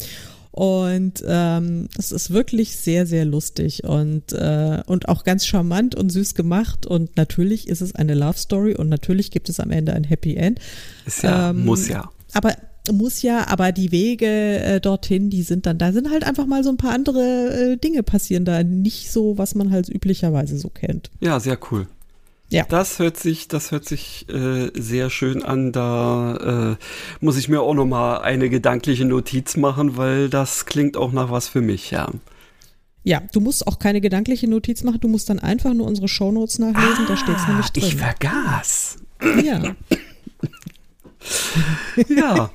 Und 0.51 1.23
ähm, 1.27 1.87
es 1.99 2.11
ist 2.11 2.31
wirklich 2.31 2.77
sehr, 2.77 3.05
sehr 3.05 3.25
lustig 3.25 3.83
und, 3.83 4.33
äh, 4.33 4.81
und 4.87 5.07
auch 5.07 5.23
ganz 5.23 5.45
charmant 5.45 5.93
und 5.93 6.09
süß 6.09 6.33
gemacht. 6.33 6.87
Und 6.87 7.15
natürlich 7.15 7.67
ist 7.67 7.81
es 7.81 7.93
eine 7.93 8.15
Love 8.15 8.39
Story 8.39 8.73
und 8.73 8.89
natürlich 8.89 9.29
gibt 9.29 9.49
es 9.49 9.59
am 9.59 9.69
Ende 9.69 9.93
ein 9.93 10.03
Happy 10.03 10.35
End. 10.35 10.59
Ist 11.05 11.21
ja, 11.21 11.51
ähm, 11.51 11.63
muss 11.63 11.87
ja. 11.87 12.09
Aber 12.33 12.55
muss 12.91 13.21
ja, 13.21 13.47
aber 13.49 13.71
die 13.71 13.91
Wege 13.91 14.25
äh, 14.25 14.79
dorthin, 14.79 15.29
die 15.29 15.43
sind 15.43 15.65
dann, 15.65 15.77
da 15.77 15.91
sind 15.91 16.09
halt 16.09 16.23
einfach 16.23 16.47
mal 16.47 16.63
so 16.63 16.69
ein 16.69 16.77
paar 16.77 16.93
andere 16.93 17.73
äh, 17.73 17.77
Dinge 17.77 18.01
passieren 18.01 18.45
da. 18.45 18.63
Nicht 18.63 19.11
so, 19.11 19.37
was 19.37 19.53
man 19.53 19.71
halt 19.71 19.89
üblicherweise 19.89 20.57
so 20.57 20.69
kennt. 20.69 21.11
Ja, 21.19 21.39
sehr 21.39 21.59
cool. 21.69 21.87
Ja. 22.49 22.63
Das 22.69 22.99
hört 22.99 23.17
sich, 23.17 23.47
das 23.49 23.71
hört 23.71 23.85
sich 23.85 24.27
äh, 24.29 24.71
sehr 24.73 25.09
schön 25.09 25.43
an. 25.43 25.71
Da 25.71 26.77
äh, 26.77 26.83
muss 27.19 27.37
ich 27.37 27.49
mir 27.49 27.61
auch 27.61 27.73
noch 27.73 27.85
mal 27.85 28.19
eine 28.19 28.49
gedankliche 28.49 29.05
Notiz 29.05 29.57
machen, 29.57 29.97
weil 29.97 30.29
das 30.29 30.65
klingt 30.65 30.95
auch 30.95 31.11
nach 31.11 31.29
was 31.29 31.47
für 31.49 31.61
mich, 31.61 31.91
ja. 31.91 32.09
Ja, 33.03 33.21
du 33.31 33.39
musst 33.39 33.67
auch 33.67 33.79
keine 33.79 34.01
gedankliche 34.01 34.49
Notiz 34.49 34.83
machen, 34.83 34.99
du 34.99 35.07
musst 35.07 35.29
dann 35.29 35.39
einfach 35.39 35.73
nur 35.73 35.87
unsere 35.87 36.07
Shownotes 36.07 36.59
nachlesen, 36.59 37.05
ah, 37.05 37.07
da 37.07 37.17
steht 37.17 37.37
es 37.37 37.47
nämlich 37.47 37.69
drin. 37.69 37.83
Ich 37.83 37.95
vergaß. 37.95 38.97
Ja. 39.43 39.75
ja. 42.09 42.49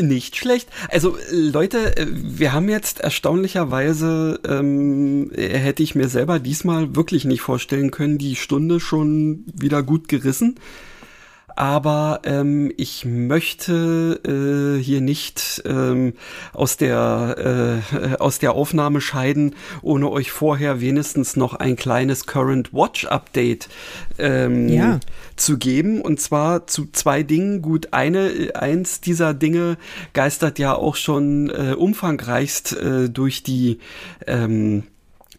Nicht 0.00 0.36
schlecht. 0.36 0.68
Also 0.88 1.16
Leute, 1.30 1.96
äh, 1.96 2.06
wir 2.10 2.52
haben 2.52 2.68
jetzt 2.68 3.00
erstaunlicherweise, 3.00 4.40
ähm, 4.48 5.30
hätte 5.34 5.82
ich 5.82 5.94
mir 5.94 6.08
selber 6.08 6.38
diesmal 6.38 6.96
wirklich 6.96 7.24
nicht 7.24 7.42
vorstellen 7.42 7.90
können, 7.90 8.16
die 8.16 8.36
Stunde 8.36 8.80
schon 8.80 9.44
wieder 9.54 9.82
gut 9.82 10.08
gerissen 10.08 10.56
aber 11.56 12.20
ähm, 12.24 12.72
ich 12.76 13.04
möchte 13.04 14.20
äh, 14.24 14.82
hier 14.82 15.00
nicht 15.00 15.62
ähm, 15.66 16.14
aus 16.52 16.76
der 16.76 17.82
äh, 17.92 18.16
aus 18.16 18.38
der 18.38 18.52
Aufnahme 18.52 19.00
scheiden, 19.00 19.54
ohne 19.82 20.10
euch 20.10 20.30
vorher 20.30 20.80
wenigstens 20.80 21.36
noch 21.36 21.54
ein 21.54 21.76
kleines 21.76 22.26
Current 22.26 22.72
Watch 22.72 23.06
Update 23.06 23.68
ähm, 24.18 24.68
ja. 24.68 25.00
zu 25.36 25.58
geben 25.58 26.00
und 26.00 26.20
zwar 26.20 26.66
zu 26.66 26.88
zwei 26.92 27.22
Dingen. 27.22 27.62
Gut, 27.62 27.88
eine 27.92 28.52
eins 28.54 29.00
dieser 29.00 29.34
Dinge 29.34 29.76
geistert 30.12 30.58
ja 30.58 30.74
auch 30.74 30.96
schon 30.96 31.50
äh, 31.50 31.74
umfangreichst 31.74 32.76
äh, 32.76 33.10
durch 33.10 33.42
die 33.42 33.78
ähm, 34.26 34.84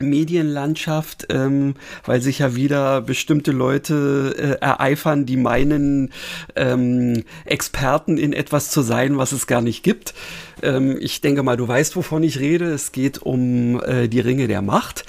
Medienlandschaft, 0.10 1.28
ähm, 1.30 1.76
weil 2.06 2.22
sich 2.22 2.40
ja 2.40 2.56
wieder 2.56 3.02
bestimmte 3.02 3.52
Leute 3.52 4.36
äh, 4.38 4.64
ereifern, 4.64 5.26
die 5.26 5.38
meinen, 5.38 6.12
ähm, 6.56 7.24
Experten 7.46 8.18
in 8.18 8.34
etwas 8.34 8.70
zu 8.70 8.82
sein, 8.82 9.18
was 9.18 9.32
es 9.32 9.48
gar 9.48 9.62
nicht 9.62 9.84
gibt. 9.84 10.14
Ähm, 10.62 10.98
ich 11.00 11.22
denke 11.22 11.44
mal, 11.44 11.58
du 11.58 11.68
weißt, 11.68 11.96
wovon 11.96 12.24
ich 12.24 12.40
rede. 12.40 12.66
Es 12.66 12.92
geht 12.92 13.22
um 13.22 13.82
äh, 13.84 14.08
die 14.08 14.20
Ringe 14.20 14.48
der 14.48 14.62
Macht. 14.62 15.06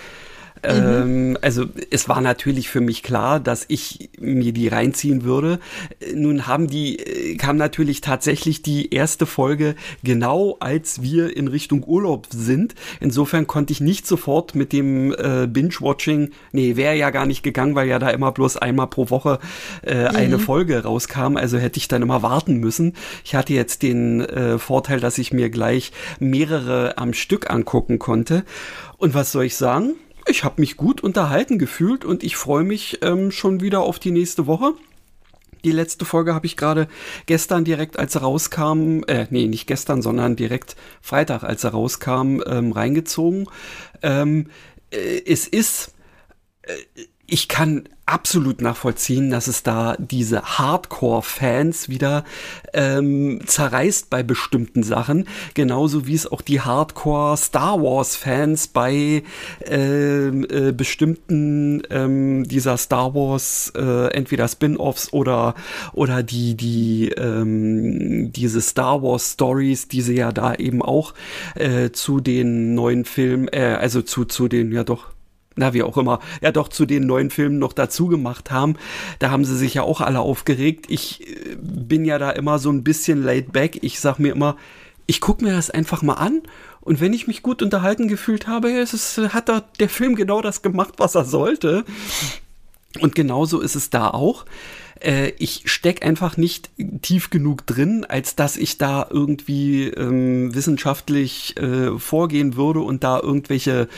Mhm. 0.64 1.34
Ähm, 1.34 1.38
also 1.42 1.66
es 1.90 2.08
war 2.08 2.20
natürlich 2.20 2.68
für 2.68 2.80
mich 2.80 3.02
klar, 3.02 3.40
dass 3.40 3.64
ich 3.68 4.10
mir 4.18 4.52
die 4.52 4.68
reinziehen 4.68 5.24
würde. 5.24 5.58
Nun 6.14 6.46
haben 6.46 6.68
die, 6.68 6.98
äh, 6.98 7.36
kam 7.36 7.56
natürlich 7.56 8.00
tatsächlich 8.00 8.62
die 8.62 8.92
erste 8.94 9.26
Folge 9.26 9.74
genau 10.02 10.56
als 10.60 11.02
wir 11.02 11.36
in 11.36 11.48
Richtung 11.48 11.84
Urlaub 11.84 12.28
sind. 12.30 12.74
Insofern 13.00 13.46
konnte 13.46 13.72
ich 13.72 13.80
nicht 13.80 14.06
sofort 14.06 14.54
mit 14.54 14.72
dem 14.72 15.12
äh, 15.12 15.46
Binge-Watching, 15.46 16.30
nee, 16.52 16.76
wäre 16.76 16.96
ja 16.96 17.10
gar 17.10 17.26
nicht 17.26 17.42
gegangen, 17.42 17.74
weil 17.74 17.88
ja 17.88 17.98
da 17.98 18.10
immer 18.10 18.32
bloß 18.32 18.56
einmal 18.56 18.86
pro 18.86 19.10
Woche 19.10 19.38
äh, 19.82 20.08
mhm. 20.08 20.16
eine 20.16 20.38
Folge 20.38 20.82
rauskam. 20.82 21.36
Also 21.36 21.58
hätte 21.58 21.78
ich 21.78 21.88
dann 21.88 22.02
immer 22.02 22.22
warten 22.22 22.56
müssen. 22.56 22.94
Ich 23.24 23.34
hatte 23.34 23.52
jetzt 23.52 23.82
den 23.82 24.20
äh, 24.20 24.58
Vorteil, 24.58 25.00
dass 25.00 25.18
ich 25.18 25.32
mir 25.32 25.50
gleich 25.50 25.92
mehrere 26.18 26.96
am 26.96 27.12
Stück 27.12 27.50
angucken 27.50 27.98
konnte. 27.98 28.44
Und 28.98 29.14
was 29.14 29.32
soll 29.32 29.44
ich 29.44 29.56
sagen? 29.56 29.94
Ich 30.26 30.44
habe 30.44 30.60
mich 30.60 30.76
gut 30.76 31.02
unterhalten 31.02 31.58
gefühlt 31.58 32.04
und 32.04 32.22
ich 32.22 32.36
freue 32.36 32.64
mich 32.64 33.00
ähm, 33.02 33.30
schon 33.30 33.60
wieder 33.60 33.80
auf 33.80 33.98
die 33.98 34.10
nächste 34.10 34.46
Woche. 34.46 34.74
Die 35.64 35.72
letzte 35.72 36.04
Folge 36.04 36.34
habe 36.34 36.46
ich 36.46 36.56
gerade 36.56 36.88
gestern 37.26 37.64
direkt, 37.64 37.98
als 37.98 38.14
er 38.14 38.20
rauskam, 38.20 39.02
äh, 39.06 39.26
nee, 39.30 39.46
nicht 39.46 39.66
gestern, 39.66 40.02
sondern 40.02 40.36
direkt 40.36 40.76
Freitag, 41.00 41.42
als 41.42 41.64
er 41.64 41.70
rauskam, 41.70 42.40
ähm, 42.46 42.72
reingezogen. 42.72 43.48
Ähm, 44.02 44.50
äh, 44.90 45.22
es 45.26 45.48
ist, 45.48 45.94
äh, 46.62 46.74
ich 47.26 47.48
kann 47.48 47.88
absolut 48.06 48.60
nachvollziehen, 48.60 49.30
dass 49.30 49.46
es 49.46 49.62
da 49.62 49.96
diese 49.98 50.42
Hardcore-Fans 50.42 51.88
wieder 51.88 52.24
ähm, 52.74 53.40
zerreißt 53.46 54.10
bei 54.10 54.22
bestimmten 54.22 54.82
Sachen, 54.82 55.26
genauso 55.54 56.06
wie 56.06 56.14
es 56.14 56.30
auch 56.30 56.42
die 56.42 56.60
Hardcore-Star 56.60 57.82
Wars-Fans 57.82 58.68
bei 58.68 59.22
ähm, 59.64 60.46
äh, 60.50 60.72
bestimmten 60.72 61.82
ähm, 61.88 62.44
dieser 62.44 62.76
Star 62.76 63.14
Wars 63.14 63.72
äh, 63.74 64.08
entweder 64.12 64.48
Spin-offs 64.48 65.12
oder 65.12 65.54
oder 65.94 66.22
die 66.22 66.56
die 66.56 67.08
ähm, 67.08 68.32
diese 68.32 68.60
Star 68.60 69.02
Wars 69.02 69.32
Stories, 69.32 69.88
die 69.88 70.02
sie 70.02 70.16
ja 70.16 70.30
da 70.30 70.54
eben 70.54 70.82
auch 70.82 71.14
äh, 71.54 71.90
zu 71.90 72.20
den 72.20 72.74
neuen 72.74 73.06
Filmen, 73.06 73.48
äh, 73.48 73.78
also 73.80 74.02
zu 74.02 74.26
zu 74.26 74.48
den 74.48 74.72
ja 74.72 74.84
doch 74.84 75.13
na 75.56 75.72
wie 75.72 75.82
auch 75.82 75.96
immer, 75.96 76.20
ja 76.40 76.52
doch 76.52 76.68
zu 76.68 76.86
den 76.86 77.06
neuen 77.06 77.30
Filmen 77.30 77.58
noch 77.58 77.72
dazu 77.72 78.08
gemacht 78.08 78.50
haben. 78.50 78.76
Da 79.18 79.30
haben 79.30 79.44
sie 79.44 79.56
sich 79.56 79.74
ja 79.74 79.82
auch 79.82 80.00
alle 80.00 80.20
aufgeregt. 80.20 80.86
Ich 80.88 81.28
äh, 81.28 81.56
bin 81.60 82.04
ja 82.04 82.18
da 82.18 82.30
immer 82.30 82.58
so 82.58 82.70
ein 82.70 82.84
bisschen 82.84 83.22
laid 83.22 83.52
back. 83.52 83.78
Ich 83.82 84.00
sag 84.00 84.18
mir 84.18 84.32
immer, 84.32 84.56
ich 85.06 85.20
guck 85.20 85.42
mir 85.42 85.52
das 85.52 85.70
einfach 85.70 86.02
mal 86.02 86.14
an 86.14 86.42
und 86.80 87.00
wenn 87.00 87.14
ich 87.14 87.26
mich 87.26 87.42
gut 87.42 87.62
unterhalten 87.62 88.08
gefühlt 88.08 88.46
habe, 88.46 88.70
es 88.70 88.92
ist, 88.92 89.18
hat 89.32 89.48
da 89.48 89.62
der 89.80 89.88
Film 89.88 90.16
genau 90.16 90.42
das 90.42 90.60
gemacht, 90.60 90.94
was 90.98 91.14
er 91.14 91.24
sollte. 91.24 91.84
Und 93.00 93.14
genauso 93.14 93.60
ist 93.60 93.74
es 93.74 93.90
da 93.90 94.10
auch 94.10 94.44
äh, 95.04 95.32
ich 95.38 95.62
steck 95.66 96.04
einfach 96.04 96.36
nicht 96.36 96.70
tief 97.02 97.30
genug 97.30 97.66
drin, 97.66 98.04
als 98.08 98.36
dass 98.36 98.56
ich 98.56 98.78
da 98.78 99.06
irgendwie 99.10 99.88
ähm, 99.88 100.54
wissenschaftlich 100.54 101.56
äh, 101.58 101.98
vorgehen 101.98 102.56
würde 102.56 102.80
und 102.80 103.04
da 103.04 103.20
irgendwelche 103.20 103.88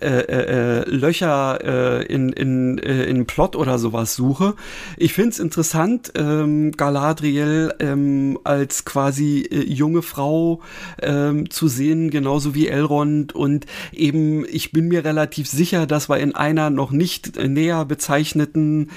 äh, 0.00 0.06
äh, 0.06 0.80
äh 0.82 0.90
Löcher 0.90 1.58
äh, 1.62 2.06
in, 2.06 2.30
in, 2.30 2.78
in 2.78 3.26
Plot 3.26 3.56
oder 3.56 3.78
sowas 3.78 4.14
suche. 4.14 4.54
Ich 4.96 5.12
find's 5.12 5.38
interessant, 5.38 6.12
ähm, 6.16 6.72
Galadriel 6.72 7.72
ähm, 7.78 8.38
als 8.44 8.84
quasi 8.84 9.48
junge 9.66 10.02
Frau 10.02 10.60
ähm, 11.00 11.50
zu 11.50 11.68
sehen, 11.68 12.10
genauso 12.10 12.54
wie 12.54 12.68
Elrond 12.68 13.34
und 13.34 13.66
eben, 13.92 14.44
ich 14.50 14.72
bin 14.72 14.88
mir 14.88 15.04
relativ 15.04 15.48
sicher, 15.48 15.86
dass 15.86 16.08
wir 16.08 16.18
in 16.18 16.34
einer 16.34 16.70
noch 16.70 16.90
nicht 16.90 17.36
näher 17.36 17.84
bezeichneten 17.84 18.90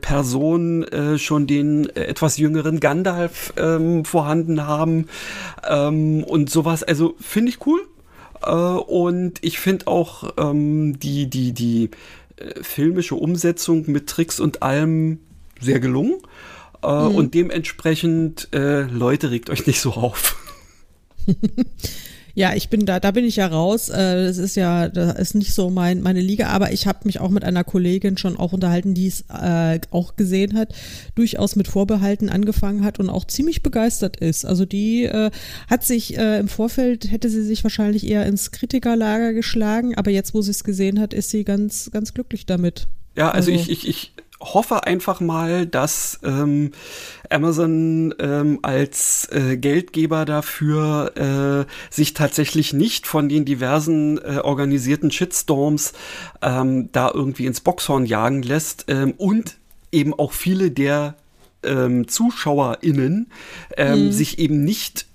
Person 0.00 0.84
äh, 0.94 1.18
schon 1.18 1.46
den 1.46 1.88
äh, 1.90 2.04
etwas 2.04 2.38
jüngeren 2.38 2.80
Gandalf 2.80 3.52
ähm, 3.56 4.04
vorhanden 4.04 4.66
haben 4.66 5.08
ähm, 5.68 6.24
und 6.24 6.50
sowas. 6.50 6.82
Also 6.82 7.16
finde 7.20 7.50
ich 7.50 7.66
cool. 7.66 7.80
Äh, 8.42 8.50
und 8.50 9.38
ich 9.42 9.58
finde 9.58 9.86
auch 9.86 10.32
ähm, 10.36 10.98
die, 10.98 11.28
die, 11.28 11.52
die 11.52 11.90
äh, 12.36 12.62
filmische 12.62 13.16
Umsetzung 13.16 13.90
mit 13.90 14.08
Tricks 14.08 14.40
und 14.40 14.62
allem 14.62 15.20
sehr 15.60 15.80
gelungen. 15.80 16.16
Mhm. 16.82 17.14
Und 17.14 17.32
dementsprechend, 17.32 18.48
äh, 18.52 18.82
Leute, 18.82 19.30
regt 19.30 19.48
euch 19.48 19.66
nicht 19.66 19.80
so 19.80 19.92
auf. 19.92 20.36
Ja, 22.36 22.54
ich 22.54 22.68
bin 22.68 22.84
da, 22.84 22.98
da 22.98 23.12
bin 23.12 23.24
ich 23.24 23.36
ja 23.36 23.46
raus. 23.46 23.88
Äh, 23.88 24.24
das 24.24 24.38
ist 24.38 24.56
ja, 24.56 24.88
das 24.88 25.18
ist 25.18 25.34
nicht 25.34 25.54
so 25.54 25.70
mein, 25.70 26.00
meine 26.02 26.20
Liga, 26.20 26.48
aber 26.48 26.72
ich 26.72 26.86
habe 26.86 27.00
mich 27.04 27.20
auch 27.20 27.30
mit 27.30 27.44
einer 27.44 27.62
Kollegin 27.62 28.18
schon 28.18 28.36
auch 28.36 28.52
unterhalten, 28.52 28.92
die 28.92 29.06
es 29.06 29.24
äh, 29.30 29.78
auch 29.90 30.16
gesehen 30.16 30.54
hat, 30.54 30.74
durchaus 31.14 31.54
mit 31.54 31.68
Vorbehalten 31.68 32.28
angefangen 32.28 32.84
hat 32.84 32.98
und 32.98 33.08
auch 33.08 33.24
ziemlich 33.24 33.62
begeistert 33.62 34.16
ist. 34.16 34.44
Also 34.44 34.64
die 34.64 35.04
äh, 35.04 35.30
hat 35.70 35.84
sich 35.84 36.18
äh, 36.18 36.40
im 36.40 36.48
Vorfeld, 36.48 37.10
hätte 37.10 37.30
sie 37.30 37.42
sich 37.42 37.62
wahrscheinlich 37.62 38.06
eher 38.06 38.26
ins 38.26 38.50
Kritikerlager 38.50 39.32
geschlagen, 39.32 39.94
aber 39.94 40.10
jetzt, 40.10 40.34
wo 40.34 40.42
sie 40.42 40.50
es 40.50 40.64
gesehen 40.64 40.98
hat, 40.98 41.14
ist 41.14 41.30
sie 41.30 41.44
ganz, 41.44 41.90
ganz 41.92 42.14
glücklich 42.14 42.46
damit. 42.46 42.88
Ja, 43.16 43.30
also, 43.30 43.52
also 43.52 43.62
ich, 43.62 43.70
ich, 43.70 43.88
ich 43.88 44.12
hoffe 44.40 44.84
einfach 44.84 45.20
mal, 45.20 45.66
dass 45.66 46.20
ähm, 46.24 46.72
Amazon 47.30 48.14
ähm, 48.18 48.58
als 48.62 49.28
äh, 49.32 49.56
Geldgeber 49.56 50.24
dafür 50.24 51.66
äh, 51.68 51.92
sich 51.92 52.14
tatsächlich 52.14 52.72
nicht 52.72 53.06
von 53.06 53.28
den 53.28 53.44
diversen 53.44 54.18
äh, 54.18 54.40
organisierten 54.42 55.10
Shitstorms 55.10 55.92
ähm, 56.42 56.90
da 56.92 57.10
irgendwie 57.12 57.46
ins 57.46 57.60
Boxhorn 57.60 58.06
jagen 58.06 58.42
lässt 58.42 58.86
ähm, 58.88 59.14
und 59.16 59.56
eben 59.92 60.12
auch 60.12 60.32
viele 60.32 60.70
der 60.70 61.16
ähm, 61.62 62.08
ZuschauerInnen 62.08 63.30
ähm, 63.76 64.06
mhm. 64.06 64.12
sich 64.12 64.38
eben 64.38 64.64
nicht 64.64 65.06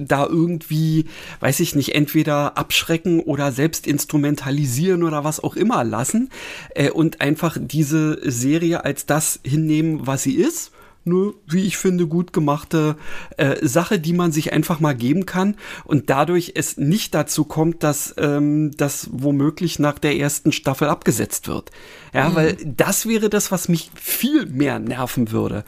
da 0.00 0.26
irgendwie, 0.26 1.06
weiß 1.40 1.60
ich 1.60 1.74
nicht, 1.74 1.94
entweder 1.94 2.56
abschrecken 2.56 3.20
oder 3.20 3.52
selbst 3.52 3.86
instrumentalisieren 3.86 5.02
oder 5.02 5.24
was 5.24 5.42
auch 5.42 5.56
immer 5.56 5.84
lassen 5.84 6.30
äh, 6.74 6.90
und 6.90 7.20
einfach 7.20 7.56
diese 7.60 8.18
Serie 8.28 8.84
als 8.84 9.06
das 9.06 9.40
hinnehmen, 9.44 10.06
was 10.06 10.22
sie 10.22 10.34
ist 10.36 10.72
nur, 11.04 11.34
wie 11.46 11.64
ich 11.64 11.76
finde, 11.76 12.06
gut 12.06 12.32
gemachte 12.32 12.96
äh, 13.36 13.66
Sache, 13.66 13.98
die 13.98 14.12
man 14.12 14.32
sich 14.32 14.52
einfach 14.52 14.80
mal 14.80 14.94
geben 14.94 15.26
kann 15.26 15.56
und 15.84 16.10
dadurch 16.10 16.52
es 16.54 16.76
nicht 16.76 17.14
dazu 17.14 17.44
kommt, 17.44 17.82
dass 17.82 18.14
ähm, 18.18 18.70
das 18.76 19.08
womöglich 19.12 19.78
nach 19.78 19.98
der 19.98 20.16
ersten 20.16 20.52
Staffel 20.52 20.88
abgesetzt 20.88 21.48
wird. 21.48 21.70
Ja, 22.14 22.28
mhm. 22.28 22.34
weil 22.34 22.56
das 22.64 23.06
wäre 23.06 23.30
das, 23.30 23.50
was 23.50 23.68
mich 23.68 23.90
viel 23.94 24.46
mehr 24.46 24.78
nerven 24.78 25.32
würde 25.32 25.64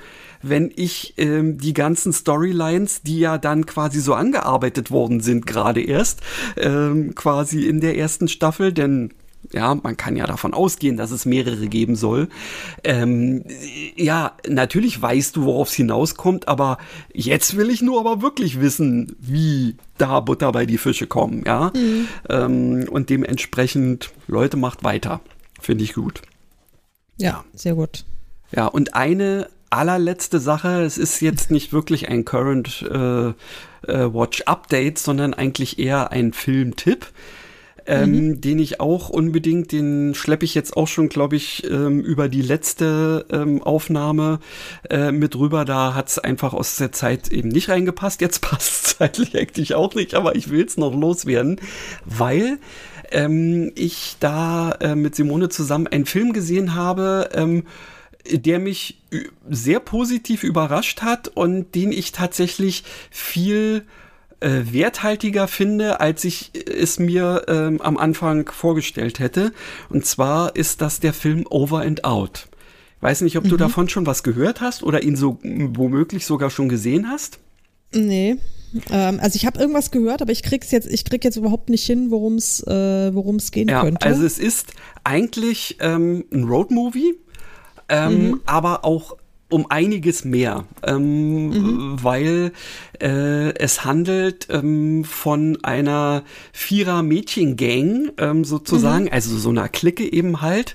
wenn 0.49 0.73
ich 0.77 1.15
ähm, 1.17 1.59
die 1.59 1.73
ganzen 1.73 2.13
Storylines, 2.13 3.03
die 3.03 3.19
ja 3.19 3.39
dann 3.39 3.67
quasi 3.67 4.01
so 4.01 4.15
angearbeitet 4.15 4.91
worden 4.91 5.21
sind, 5.21 5.47
gerade 5.47 5.83
erst, 5.83 6.21
ähm, 6.57 7.15
quasi 7.15 7.67
in 7.67 7.81
der 7.81 7.97
ersten 7.97 8.29
Staffel, 8.29 8.73
denn 8.73 9.13
ja, 9.53 9.75
man 9.75 9.97
kann 9.97 10.17
ja 10.17 10.27
davon 10.27 10.55
ausgehen, 10.55 10.97
dass 10.97 11.11
es 11.11 11.27
mehrere 11.27 11.69
geben 11.69 11.97
soll. 11.97 12.29
Ähm, 12.83 13.45
ja, 13.95 14.33
natürlich 14.49 15.01
weißt 15.01 15.37
du, 15.37 15.45
worauf 15.45 15.69
es 15.69 15.75
hinauskommt, 15.75 16.49
aber 16.49 16.79
jetzt 17.13 17.57
will 17.57 17.71
ich 17.71 17.83
nur 17.83 18.01
aber 18.01 18.23
wirklich 18.23 18.61
wissen, 18.61 19.15
wie 19.21 19.77
da 19.99 20.21
Butter 20.21 20.51
bei 20.53 20.67
die 20.67 20.79
Fische 20.79 21.07
kommen, 21.07 21.45
ja. 21.47 21.73
Mhm. 21.75 22.09
Ähm, 22.29 22.89
und 22.91 23.11
dementsprechend, 23.11 24.13
Leute, 24.27 24.57
macht 24.57 24.83
weiter. 24.83 25.21
Finde 25.61 25.85
ich 25.85 25.95
gut. 25.95 26.23
Ja, 27.17 27.45
sehr 27.55 27.75
gut. 27.75 28.05
Ja, 28.51 28.67
und 28.67 28.95
eine 28.95 29.49
allerletzte 29.71 30.39
Sache. 30.41 30.83
Es 30.83 30.99
ist 30.99 31.21
jetzt 31.21 31.51
nicht 31.51 31.73
wirklich 31.73 32.09
ein 32.09 32.25
Current 32.25 32.83
äh, 32.83 33.29
äh, 33.29 33.35
Watch 33.87 34.43
Update, 34.43 34.99
sondern 34.99 35.35
eigentlich 35.35 35.79
eher 35.79 36.13
ein 36.13 36.33
Filmtipp. 36.33 37.07
Ähm, 37.87 38.13
mhm. 38.13 38.41
den 38.41 38.61
ich 38.61 38.81
auch 38.81 39.11
unbedingt, 39.11 39.71
den 39.71 40.15
schleppe 40.15 40.47
ich 40.47 40.55
jetzt 40.55 40.75
auch 40.75 40.89
schon, 40.89 41.11
glaube 41.11 41.37
ich, 41.37 41.71
ähm, 41.71 42.01
über 42.01 42.31
die 42.31 42.41
letzte 42.41 43.27
ähm, 43.31 43.63
Aufnahme 43.63 44.41
äh, 44.89 45.13
mit 45.13 45.37
rüber. 45.37 45.67
Da 45.67 45.93
hat 45.93 46.09
es 46.09 46.19
einfach 46.19 46.55
aus 46.55 46.77
der 46.77 46.93
Zeit 46.93 47.31
eben 47.31 47.51
nicht 47.51 47.69
reingepasst. 47.69 48.23
Jetzt 48.23 48.41
passt 48.41 48.87
es 48.87 48.97
zeitlich 48.97 49.37
eigentlich 49.37 49.75
auch 49.75 49.95
nicht, 49.95 50.15
aber 50.15 50.35
ich 50.35 50.49
will 50.49 50.65
es 50.65 50.79
noch 50.79 50.95
loswerden, 50.95 51.61
weil 52.07 52.59
ähm, 53.11 53.71
ich 53.75 54.17
da 54.19 54.73
äh, 54.81 54.95
mit 54.95 55.15
Simone 55.15 55.51
zusammen 55.51 55.87
einen 55.87 56.07
Film 56.07 56.33
gesehen 56.33 56.75
habe, 56.75 57.29
ähm, 57.35 57.65
der 58.31 58.59
mich 58.59 59.03
sehr 59.49 59.81
positiv 59.81 60.45
überrascht 60.45 61.03
hat 61.03 61.29
und 61.29 61.75
den 61.75 61.93
ich 61.93 62.13
tatsächlich 62.13 62.85
viel 63.11 63.85
äh, 64.41 64.63
werthaltiger 64.73 65.49
finde, 65.49 66.01
als 66.01 66.25
ich 66.25 66.51
es 66.55 66.99
mir 66.99 67.45
ähm, 67.49 67.81
am 67.81 67.97
Anfang 67.97 68.51
vorgestellt 68.51 69.19
hätte. 69.19 69.53
Und 69.89 70.07
zwar 70.07 70.57
ist 70.57 70.81
das 70.81 71.01
der 71.01 71.13
Film 71.13 71.47
Over 71.49 71.81
and 71.81 72.05
Out. 72.05 72.49
Weiß 73.01 73.21
nicht, 73.21 73.37
ob 73.37 73.45
mhm. 73.45 73.51
du 73.51 73.57
davon 73.57 73.89
schon 73.89 74.07
was 74.07 74.23
gehört 74.23 74.61
hast 74.61 74.83
oder 74.83 75.03
ihn 75.03 75.17
so 75.17 75.39
womöglich 75.43 76.27
sogar 76.27 76.51
schon 76.51 76.69
gesehen 76.69 77.09
hast. 77.09 77.39
Nee. 77.93 78.37
Ähm, 78.91 79.21
also 79.21 79.37
ich 79.37 79.47
habe 79.47 79.59
irgendwas 79.59 79.91
gehört, 79.91 80.21
aber 80.21 80.33
ich 80.33 80.43
krieg's 80.43 80.71
jetzt, 80.71 80.89
ich 80.89 81.05
krieg 81.05 81.25
jetzt 81.25 81.37
überhaupt 81.37 81.69
nicht 81.69 81.87
hin, 81.87 82.11
worum 82.11 82.37
es 82.37 82.63
äh, 82.67 83.15
worum's 83.15 83.51
gehen 83.51 83.69
ja, 83.69 83.83
könnte. 83.83 84.05
Also 84.05 84.25
es 84.25 84.39
ist 84.39 84.73
eigentlich 85.05 85.77
ähm, 85.81 86.25
ein 86.33 86.45
Roadmovie, 86.45 87.15
ähm, 87.89 88.31
mhm. 88.31 88.41
aber 88.47 88.85
auch 88.85 89.17
um 89.51 89.71
einiges 89.71 90.25
mehr, 90.25 90.65
ähm, 90.85 91.49
mhm. 91.49 92.03
weil 92.03 92.53
äh, 93.01 93.55
es 93.55 93.85
handelt 93.85 94.49
ähm, 94.51 95.05
von 95.05 95.59
einer 95.63 96.25
Vierer-Mädchen-Gang 96.53 98.13
ähm, 98.19 98.45
sozusagen, 98.45 99.05
mhm. 99.05 99.13
also 99.13 99.37
so 99.37 99.51
einer 99.51 99.69
Clique 99.69 100.11
eben 100.13 100.41
halt, 100.41 100.75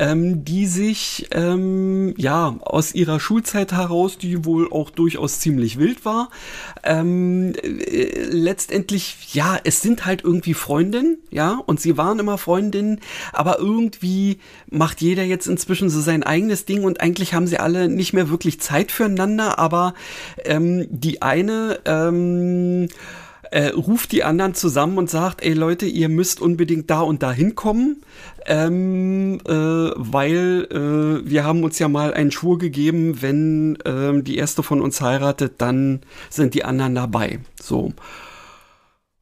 ähm, 0.00 0.46
die 0.46 0.64
sich 0.64 1.28
ähm, 1.30 2.14
ja 2.16 2.56
aus 2.60 2.94
ihrer 2.94 3.20
Schulzeit 3.20 3.72
heraus, 3.72 4.16
die 4.16 4.46
wohl 4.46 4.72
auch 4.72 4.88
durchaus 4.88 5.40
ziemlich 5.40 5.78
wild 5.78 6.06
war, 6.06 6.30
ähm, 6.82 7.52
äh, 7.62 8.24
letztendlich 8.30 9.34
ja, 9.34 9.58
es 9.62 9.82
sind 9.82 10.06
halt 10.06 10.24
irgendwie 10.24 10.54
Freundinnen, 10.54 11.18
ja, 11.30 11.60
und 11.66 11.80
sie 11.80 11.98
waren 11.98 12.18
immer 12.18 12.38
Freundinnen, 12.38 13.00
aber 13.34 13.58
irgendwie 13.58 14.38
macht 14.70 15.02
jeder 15.02 15.22
jetzt 15.24 15.46
inzwischen 15.46 15.90
so 15.90 16.00
sein 16.00 16.22
eigenes 16.22 16.64
Ding 16.64 16.82
und 16.82 17.02
eigentlich 17.02 17.34
haben 17.34 17.46
sie 17.46 17.58
alle 17.58 17.90
nicht 17.90 18.14
mehr 18.14 18.30
wirklich 18.30 18.58
Zeit 18.58 18.92
füreinander, 18.92 19.58
aber 19.58 19.92
ähm, 20.46 20.86
die 20.88 21.20
eine 21.20 21.78
ähm, 21.84 22.88
äh, 23.50 23.68
ruft 23.68 24.12
die 24.12 24.24
anderen 24.24 24.54
zusammen 24.54 24.98
und 24.98 25.10
sagt, 25.10 25.42
ey 25.42 25.52
Leute, 25.52 25.86
ihr 25.86 26.08
müsst 26.08 26.40
unbedingt 26.40 26.90
da 26.90 27.00
und 27.00 27.22
da 27.22 27.32
hinkommen, 27.32 28.02
ähm, 28.46 29.40
äh, 29.46 29.52
weil 29.52 30.68
äh, 30.70 31.28
wir 31.28 31.44
haben 31.44 31.64
uns 31.64 31.78
ja 31.78 31.88
mal 31.88 32.14
einen 32.14 32.30
Schwur 32.30 32.58
gegeben, 32.58 33.22
wenn 33.22 33.76
äh, 33.84 34.22
die 34.22 34.36
erste 34.36 34.62
von 34.62 34.80
uns 34.80 35.00
heiratet, 35.00 35.54
dann 35.58 36.00
sind 36.28 36.54
die 36.54 36.64
anderen 36.64 36.94
dabei. 36.94 37.40
So. 37.60 37.92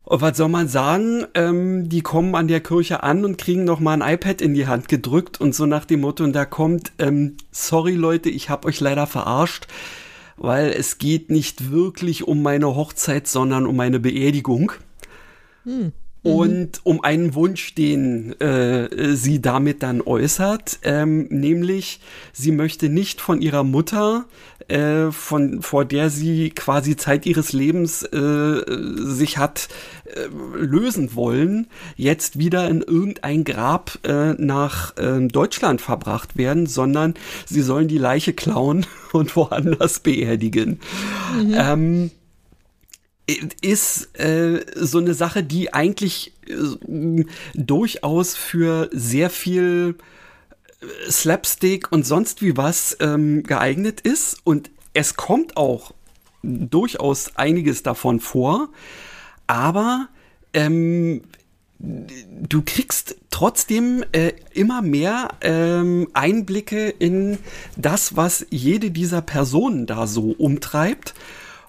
Und 0.05 0.23
was 0.23 0.39
soll 0.39 0.49
man 0.49 0.69
sagen? 0.69 1.27
Ähm, 1.35 1.89
die 1.89 2.01
kommen 2.01 2.35
an 2.35 2.49
der 2.49 2.61
Kirche 2.61 3.03
an 3.03 3.27
und 3.27 3.37
kriegen 3.37 3.65
noch 3.65 3.81
mal 3.81 4.01
ein 4.01 4.15
iPad 4.15 4.41
in 4.41 4.55
die 4.55 4.67
Hand 4.67 4.89
gedrückt 4.89 5.39
und 5.39 5.55
so 5.55 5.67
nach 5.67 5.85
dem 5.85 6.01
Motto, 6.01 6.25
und 6.25 6.33
da 6.33 6.47
kommt, 6.47 6.93
ähm, 6.99 7.37
sorry 7.51 7.93
Leute, 7.93 8.31
ich 8.31 8.49
hab 8.49 8.65
euch 8.65 8.81
leider 8.81 9.07
verarscht 9.07 9.67
weil 10.39 10.71
es 10.71 10.99
geht 10.99 11.31
nicht 11.31 11.71
wirklich 11.71 12.27
um 12.27 12.43
meine 12.43 12.75
Hochzeit, 12.75 13.27
sondern 13.27 13.67
um 13.67 13.77
meine 13.77 14.01
Beerdigung. 14.01 14.73
Hm. 15.65 15.93
Und 16.29 16.81
um 16.85 17.03
einen 17.03 17.35
Wunsch, 17.35 17.75
den 17.75 18.39
äh, 18.41 19.15
sie 19.17 19.41
damit 19.41 19.83
dann 19.83 20.01
äußert, 20.01 20.81
ähm, 20.83 21.27
nämlich 21.31 22.01
sie 22.33 22.53
möchte 22.53 22.89
nicht 22.89 23.21
von 23.21 23.41
ihrer 23.41 23.65
Mutter, 23.65 24.27
äh, 24.69 25.11
von 25.11 25.63
vor 25.63 25.85
der 25.85 26.11
sie 26.11 26.51
quasi 26.51 26.97
Zeit 26.97 27.27
ihres 27.27 27.53
Lebens 27.53 28.03
äh, 28.03 28.63
sich 28.97 29.39
hat 29.39 29.69
äh, 30.05 30.27
lösen 30.57 31.15
wollen, 31.15 31.69
jetzt 31.97 32.39
wieder 32.39 32.69
in 32.69 32.83
irgendein 32.83 33.45
Grab 33.45 33.99
äh, 34.05 34.35
nach 34.35 34.97
äh, 34.97 35.27
Deutschland 35.27 35.81
verbracht 35.81 36.37
werden, 36.37 36.67
sondern 36.67 37.15
sie 37.47 37.63
sollen 37.63 37.89
die 37.89 37.99
Leiche 37.99 38.33
klauen 38.33 38.87
und 39.13 39.35
woanders 39.37 40.01
beerdigen. 40.01 40.81
Mhm. 41.37 41.55
Ähm, 41.57 42.11
ist 43.61 44.19
äh, 44.19 44.65
so 44.75 44.99
eine 44.99 45.15
Sache, 45.15 45.43
die 45.43 45.75
eigentlich 45.75 46.33
äh, 46.47 47.25
durchaus 47.55 48.35
für 48.35 48.89
sehr 48.93 49.31
viel 49.31 49.97
äh, 50.81 51.11
Slapstick 51.11 51.93
und 51.93 52.07
sonst 52.07 52.41
wie 52.41 52.57
was 52.57 52.97
ähm, 53.01 53.43
geeignet 53.43 54.01
ist. 54.01 54.39
Und 54.45 54.71
es 54.95 55.17
kommt 55.17 55.57
auch 55.57 55.93
durchaus 56.43 57.37
einiges 57.37 57.83
davon 57.83 58.21
vor. 58.21 58.71
Aber 59.47 60.09
ähm, 60.55 61.23
du 61.79 62.63
kriegst 62.63 63.17
trotzdem 63.31 64.05
äh, 64.13 64.33
immer 64.53 64.83
mehr 64.83 65.29
ähm, 65.43 66.09
Einblicke 66.13 66.89
in 66.89 67.39
das, 67.77 68.17
was 68.17 68.47
jede 68.51 68.91
dieser 68.91 69.23
Personen 69.23 69.87
da 69.87 70.07
so 70.07 70.35
umtreibt. 70.39 71.15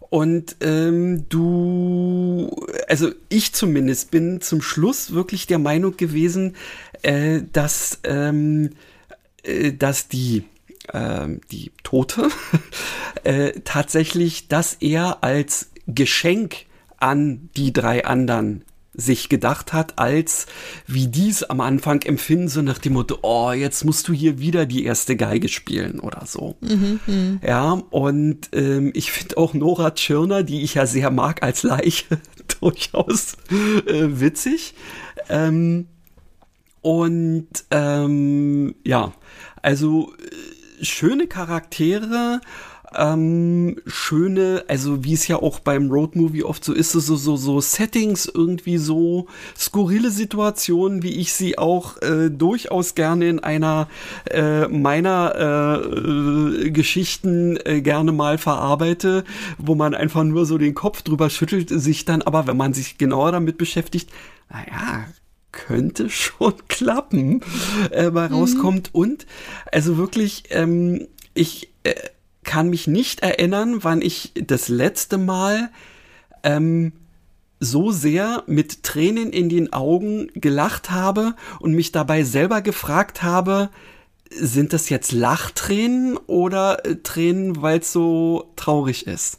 Und 0.10 0.56
ähm, 0.62 1.30
du, 1.30 2.50
also 2.88 3.12
ich 3.30 3.54
zumindest 3.54 4.10
bin 4.10 4.42
zum 4.42 4.62
Schluss 4.62 5.14
wirklich 5.14 5.46
der 5.46 5.60
Meinung 5.60 5.98
gewesen, 5.98 6.56
äh, 7.04 7.42
dass, 7.54 8.00
ähm, 8.04 8.72
äh, 9.44 9.72
dass 9.72 10.08
die, 10.08 10.46
äh, 10.92 11.28
die 11.52 11.72
Tote 11.84 12.30
äh, 13.24 13.52
tatsächlich 13.64 14.48
das 14.48 14.76
eher 14.76 15.24
als 15.24 15.70
Geschenk 15.86 16.66
an 16.98 17.50
die 17.56 17.72
drei 17.72 18.06
anderen 18.06 18.64
sich 19.00 19.30
gedacht 19.30 19.74
hat, 19.74 19.98
als 19.98 20.46
wie 20.88 21.08
dies 21.08 21.44
am 21.44 21.62
Anfang 21.62 22.02
empfinden, 22.02 22.48
so 22.48 22.62
nach 22.62 22.78
dem 22.78 22.94
Motto, 22.94 23.20
oh, 23.22 23.52
jetzt 23.52 23.86
musst 23.86 24.08
du 24.08 24.14
hier 24.14 24.40
wieder 24.40 24.66
die 24.66 24.84
erste 24.84 25.16
Geige 25.16 25.48
spielen 25.48 26.00
oder 26.00 26.26
so. 26.26 26.58
Mhm, 26.62 27.00
mh. 27.06 27.48
Ja, 27.48 27.82
und 27.90 28.50
ähm, 28.54 28.92
ich 28.94 29.12
finde 29.12 29.38
auch 29.38 29.54
Nora 29.54 29.92
Tschirner, 29.92 30.44
die 30.44 30.62
ich 30.62 30.76
ja 30.76 30.86
sehr 30.86 31.12
mag 31.12 31.44
als 31.44 31.64
Leiche, 31.64 32.20
durchaus 32.60 33.38
äh, 33.52 34.20
witzig. 34.20 34.74
Ähm, 35.30 35.88
und 36.82 37.48
ähm, 37.72 38.76
ja, 38.84 39.14
also 39.62 40.14
äh, 40.14 40.86
schöne 40.86 41.28
Charaktere 41.28 42.42
ähm, 42.96 43.78
schöne, 43.86 44.64
also 44.68 45.04
wie 45.04 45.14
es 45.14 45.28
ja 45.28 45.38
auch 45.38 45.60
beim 45.60 45.90
Roadmovie 45.90 46.44
oft 46.44 46.64
so 46.64 46.74
ist, 46.74 46.92
so, 46.92 47.16
so, 47.16 47.36
so 47.36 47.62
Settings, 47.62 48.26
irgendwie 48.26 48.78
so 48.78 49.28
skurrile 49.58 50.12
Situationen, 50.12 51.04
wie 51.04 51.20
ich 51.20 51.34
sie 51.34 51.58
auch 51.58 52.02
äh, 52.02 52.30
durchaus 52.30 52.96
gerne 52.96 53.30
in 53.30 53.40
einer 53.40 53.88
äh, 54.30 54.68
meiner 54.68 55.36
äh, 55.36 56.70
äh, 56.70 56.72
Geschichten 56.72 57.58
äh, 57.64 57.82
gerne 57.82 58.12
mal 58.12 58.38
verarbeite, 58.38 59.24
wo 59.58 59.76
man 59.76 59.94
einfach 59.94 60.24
nur 60.24 60.46
so 60.46 60.58
den 60.58 60.74
Kopf 60.74 61.02
drüber 61.02 61.30
schüttelt, 61.30 61.70
sich 61.70 62.06
dann 62.06 62.22
aber, 62.22 62.48
wenn 62.48 62.58
man 62.58 62.74
sich 62.74 62.98
genauer 62.98 63.32
damit 63.32 63.58
beschäftigt, 63.58 64.10
naja, 64.50 65.06
könnte 65.52 66.10
schon 66.10 66.54
klappen, 66.68 67.42
äh, 67.92 68.10
mal 68.10 68.30
mhm. 68.30 68.36
rauskommt. 68.36 68.90
Und 68.94 69.26
also 69.72 69.98
wirklich, 69.98 70.44
ähm, 70.50 71.08
ich 71.34 71.70
äh, 71.84 71.94
kann 72.50 72.72
mich 72.72 72.88
nicht 72.88 73.20
erinnern, 73.20 73.84
wann 73.84 74.02
ich 74.02 74.32
das 74.34 74.70
letzte 74.70 75.20
Mal 75.20 75.70
ähm, 76.42 76.94
so 77.60 77.92
sehr 77.92 78.44
mit 78.48 78.82
Tränen 78.82 79.32
in 79.32 79.50
den 79.50 79.72
Augen 79.72 80.32
gelacht 80.34 80.90
habe 80.90 81.36
und 81.60 81.74
mich 81.74 81.92
dabei 81.92 82.24
selber 82.24 82.64
gefragt 82.64 83.22
habe, 83.22 83.70
sind 84.32 84.74
das 84.74 84.90
jetzt 84.90 85.12
Lachtränen 85.12 86.18
oder 86.18 86.84
äh, 86.88 86.96
Tränen, 86.96 87.62
weil 87.62 87.82
es 87.82 87.94
so 87.94 88.52
traurig 88.56 89.06
ist? 89.06 89.39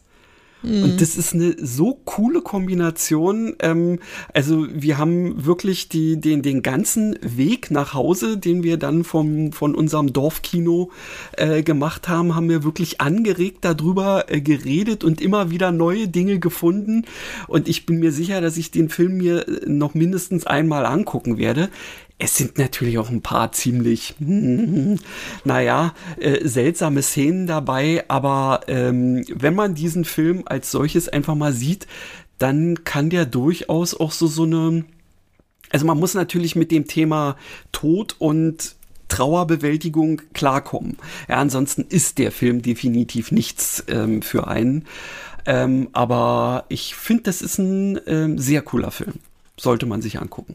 Mhm. 0.62 0.82
Und 0.82 1.01
das 1.01 1.16
ist 1.16 1.35
eine 1.35 1.57
so 1.59 1.99
coole 2.05 2.43
Kombination. 2.43 3.55
Ähm, 3.61 3.99
also 4.35 4.66
wir 4.70 4.99
haben 4.99 5.45
wirklich 5.45 5.89
die, 5.89 6.20
den, 6.20 6.43
den 6.43 6.62
ganzen 6.62 7.19
Weg 7.23 7.70
nach 7.70 7.95
Hause, 7.95 8.37
den 8.37 8.62
wir 8.62 8.77
dann 8.77 9.05
vom, 9.05 9.53
von 9.53 9.74
unserem 9.74 10.12
Dorfkino 10.12 10.91
äh, 11.37 11.62
gemacht 11.62 12.09
haben, 12.09 12.35
haben 12.35 12.49
wir 12.49 12.65
wirklich 12.65 13.01
angeregt 13.01 13.59
darüber 13.62 14.27
äh, 14.28 14.41
geredet 14.41 15.05
und 15.05 15.20
immer 15.20 15.51
wieder 15.51 15.73
neue 15.73 16.09
Dinge 16.09 16.39
gefunden. 16.39 17.05
Und 17.47 17.69
ich 17.69 17.87
bin 17.87 17.99
mir 17.99 18.12
sicher, 18.12 18.41
dass 18.41 18.57
ich 18.57 18.70
den 18.70 18.89
Film 18.89 19.16
mir 19.16 19.49
äh, 19.49 19.69
noch 19.69 19.95
mindestens 19.95 20.47
einmal 20.47 20.87
angucken 20.87 21.39
werde 21.39 21.70
es 22.20 22.36
sind 22.36 22.59
natürlich 22.59 22.98
auch 22.98 23.09
ein 23.09 23.22
paar 23.22 23.51
ziemlich, 23.52 24.14
naja, 24.18 25.94
äh, 26.18 26.47
seltsame 26.47 27.02
Szenen 27.02 27.47
dabei, 27.47 28.05
aber 28.09 28.60
ähm, 28.68 29.24
wenn 29.34 29.55
man 29.55 29.74
diesen 29.74 30.05
Film 30.05 30.42
als 30.44 30.70
solches 30.70 31.09
einfach 31.09 31.34
mal 31.34 31.55
sieht, 31.55 31.86
dann 32.38 32.84
kann 32.84 33.09
der 33.10 33.24
durchaus 33.24 33.94
auch 33.98 34.12
so 34.12 34.26
so 34.26 34.44
eine, 34.44 34.84
also 35.70 35.86
man 35.86 35.98
muss 35.98 36.14
natürlich 36.14 36.56
mit 36.56 36.70
dem 36.70 36.86
Thema 36.86 37.36
Tod 37.72 38.16
und 38.18 38.76
Trauerbewältigung 39.09 40.22
klarkommen. 40.34 40.98
Ja, 41.28 41.36
ansonsten 41.36 41.86
ist 41.88 42.18
der 42.18 42.32
Film 42.32 42.60
definitiv 42.62 43.32
nichts 43.32 43.82
ähm, 43.88 44.20
für 44.22 44.47
einen. 44.47 44.84
Ähm, 45.47 45.88
aber 45.92 46.66
ich 46.68 46.94
finde, 46.94 47.24
das 47.24 47.40
ist 47.40 47.59
ein 47.59 47.98
ähm, 48.06 48.38
sehr 48.38 48.62
cooler 48.62 48.90
Film. 48.90 49.14
Sollte 49.59 49.86
man 49.86 50.01
sich 50.01 50.20
angucken. 50.20 50.55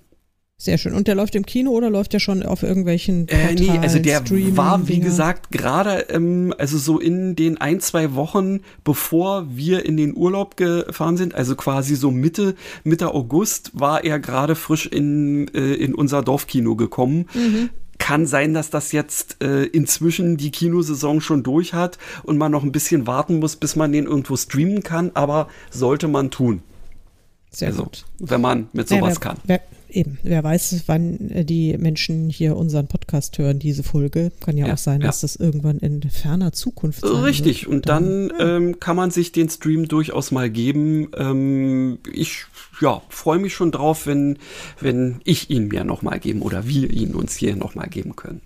Sehr 0.57 0.77
schön. 0.77 0.93
Und 0.93 1.07
der 1.07 1.15
läuft 1.15 1.35
im 1.35 1.45
Kino 1.45 1.71
oder 1.71 1.89
läuft 1.89 2.13
der 2.13 2.19
schon 2.19 2.41
auf 2.41 2.63
irgendwelchen 2.63 3.25
Portalen, 3.25 3.57
äh, 3.57 3.61
Nee, 3.61 3.77
also 3.79 3.99
der 3.99 4.23
war, 4.55 4.87
wie 4.87 5.01
gesagt, 5.01 5.51
gerade 5.51 6.07
ähm, 6.09 6.53
also 6.57 6.77
so 6.77 6.97
in 6.97 7.35
den 7.35 7.59
ein, 7.59 7.81
zwei 7.81 8.15
Wochen, 8.15 8.61
bevor 8.85 9.47
wir 9.49 9.85
in 9.85 9.97
den 9.97 10.15
Urlaub 10.15 10.55
gefahren 10.55 11.17
sind, 11.17 11.35
also 11.35 11.55
quasi 11.55 11.95
so 11.95 12.09
Mitte, 12.09 12.55
Mitte 12.85 13.13
August, 13.13 13.71
war 13.73 14.05
er 14.05 14.17
gerade 14.19 14.55
frisch 14.55 14.85
in, 14.85 15.53
äh, 15.53 15.73
in 15.73 15.93
unser 15.93 16.21
Dorfkino 16.21 16.75
gekommen. 16.75 17.27
Mhm 17.33 17.69
kann 17.97 18.25
sein, 18.25 18.53
dass 18.53 18.69
das 18.69 18.91
jetzt 18.91 19.41
äh, 19.41 19.63
inzwischen 19.63 20.35
die 20.35 20.51
Kinosaison 20.51 21.21
schon 21.21 21.43
durch 21.43 21.73
hat 21.73 21.97
und 22.23 22.37
man 22.37 22.51
noch 22.51 22.63
ein 22.63 22.73
bisschen 22.73 23.07
warten 23.07 23.39
muss, 23.39 23.55
bis 23.55 23.75
man 23.75 23.93
den 23.93 24.05
irgendwo 24.05 24.35
streamen 24.35 24.83
kann, 24.83 25.11
aber 25.13 25.47
sollte 25.71 26.09
man 26.09 26.29
tun. 26.29 26.61
Sehr 27.55 27.69
also, 27.69 27.83
gut. 27.83 28.05
Wenn 28.19 28.41
man 28.41 28.67
mit 28.73 28.89
sowas 28.89 29.01
ja, 29.01 29.07
wer, 29.09 29.15
kann. 29.15 29.37
Wer, 29.45 29.61
eben, 29.89 30.17
wer 30.23 30.43
weiß, 30.43 30.83
wann 30.87 31.29
äh, 31.31 31.45
die 31.45 31.77
Menschen 31.77 32.29
hier 32.29 32.57
unseren 32.57 32.87
Podcast 32.87 33.37
hören, 33.37 33.59
diese 33.59 33.81
Folge. 33.81 34.33
Kann 34.41 34.57
ja, 34.57 34.67
ja 34.67 34.73
auch 34.73 34.77
sein, 34.77 34.99
ja. 34.99 35.07
dass 35.07 35.21
das 35.21 35.37
irgendwann 35.37 35.79
in 35.79 36.01
ferner 36.03 36.51
Zukunft 36.51 37.01
sein 37.01 37.23
Richtig, 37.23 37.63
wird. 37.63 37.73
und 37.73 37.87
dann, 37.87 38.27
dann 38.29 38.63
ähm, 38.63 38.79
kann 38.81 38.97
man 38.97 39.09
sich 39.09 39.31
den 39.31 39.49
Stream 39.49 39.87
durchaus 39.87 40.31
mal 40.31 40.49
geben. 40.49 41.07
Ähm, 41.15 41.99
ich 42.11 42.45
ja, 42.81 43.01
freue 43.07 43.39
mich 43.39 43.53
schon 43.53 43.71
drauf, 43.71 44.05
wenn, 44.05 44.37
wenn 44.81 45.21
ich 45.23 45.49
ihn 45.49 45.69
mir 45.69 45.85
nochmal 45.85 46.19
geben 46.19 46.41
oder 46.41 46.67
wir 46.67 46.91
ihn 46.91 47.15
uns 47.15 47.35
hier 47.35 47.55
nochmal 47.55 47.87
geben 47.87 48.17
können. 48.17 48.41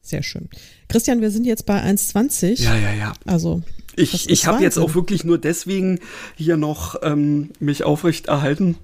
Sehr 0.00 0.22
schön. 0.22 0.48
Christian, 0.88 1.20
wir 1.20 1.30
sind 1.30 1.44
jetzt 1.44 1.66
bei 1.66 1.82
1,20. 1.82 2.62
Ja, 2.62 2.76
ja, 2.76 2.94
ja. 2.94 3.12
Also 3.26 3.62
ich, 3.96 4.30
ich 4.30 4.46
habe 4.46 4.62
jetzt 4.62 4.78
auch 4.78 4.94
wirklich 4.94 5.24
nur 5.24 5.38
deswegen 5.38 6.00
hier 6.36 6.56
noch 6.56 6.96
ähm, 7.02 7.50
mich 7.58 7.84
aufrecht 7.84 8.26
erhalten, 8.26 8.76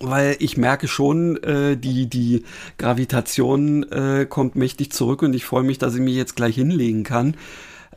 weil 0.00 0.36
ich 0.40 0.56
merke 0.56 0.88
schon, 0.88 1.42
äh, 1.42 1.76
die, 1.76 2.06
die 2.06 2.44
Gravitation 2.78 3.90
äh, 3.90 4.26
kommt 4.28 4.56
mächtig 4.56 4.92
zurück 4.92 5.22
und 5.22 5.34
ich 5.34 5.44
freue 5.44 5.64
mich, 5.64 5.78
dass 5.78 5.94
ich 5.94 6.00
mich 6.00 6.16
jetzt 6.16 6.36
gleich 6.36 6.54
hinlegen 6.54 7.02
kann. 7.02 7.36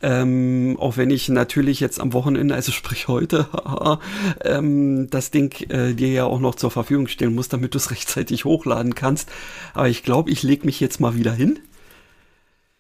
Ähm, 0.02 0.78
auch 0.80 0.95
wenn 0.95 1.10
ich 1.10 1.28
natürlich 1.28 1.82
jetzt 1.82 1.99
am 1.99 2.14
Wochenende, 2.14 2.56
also 2.56 2.72
sprich 2.72 3.10
heute, 3.10 3.48
ähm, 4.45 5.10
das 5.10 5.32
Ding 5.32 5.53
äh, 5.70 5.94
dir 5.94 6.10
ja 6.10 6.24
auch 6.24 6.40
noch 6.40 6.56
zur 6.56 6.72
Verfügung 6.72 7.07
stellen 7.07 7.36
muss, 7.36 7.49
damit 7.49 7.74
du 7.74 7.78
es 7.78 7.91
rechtzeitig 7.91 8.45
hochladen 8.45 8.95
kannst. 8.95 9.30
Aber 9.74 9.90
ich 9.90 10.03
glaube, 10.03 10.32
ich 10.32 10.44
lege 10.44 10.66
mich 10.66 10.80
jetzt 10.80 11.02
mal 11.02 11.16
wieder 11.16 11.34
hin. 11.34 11.60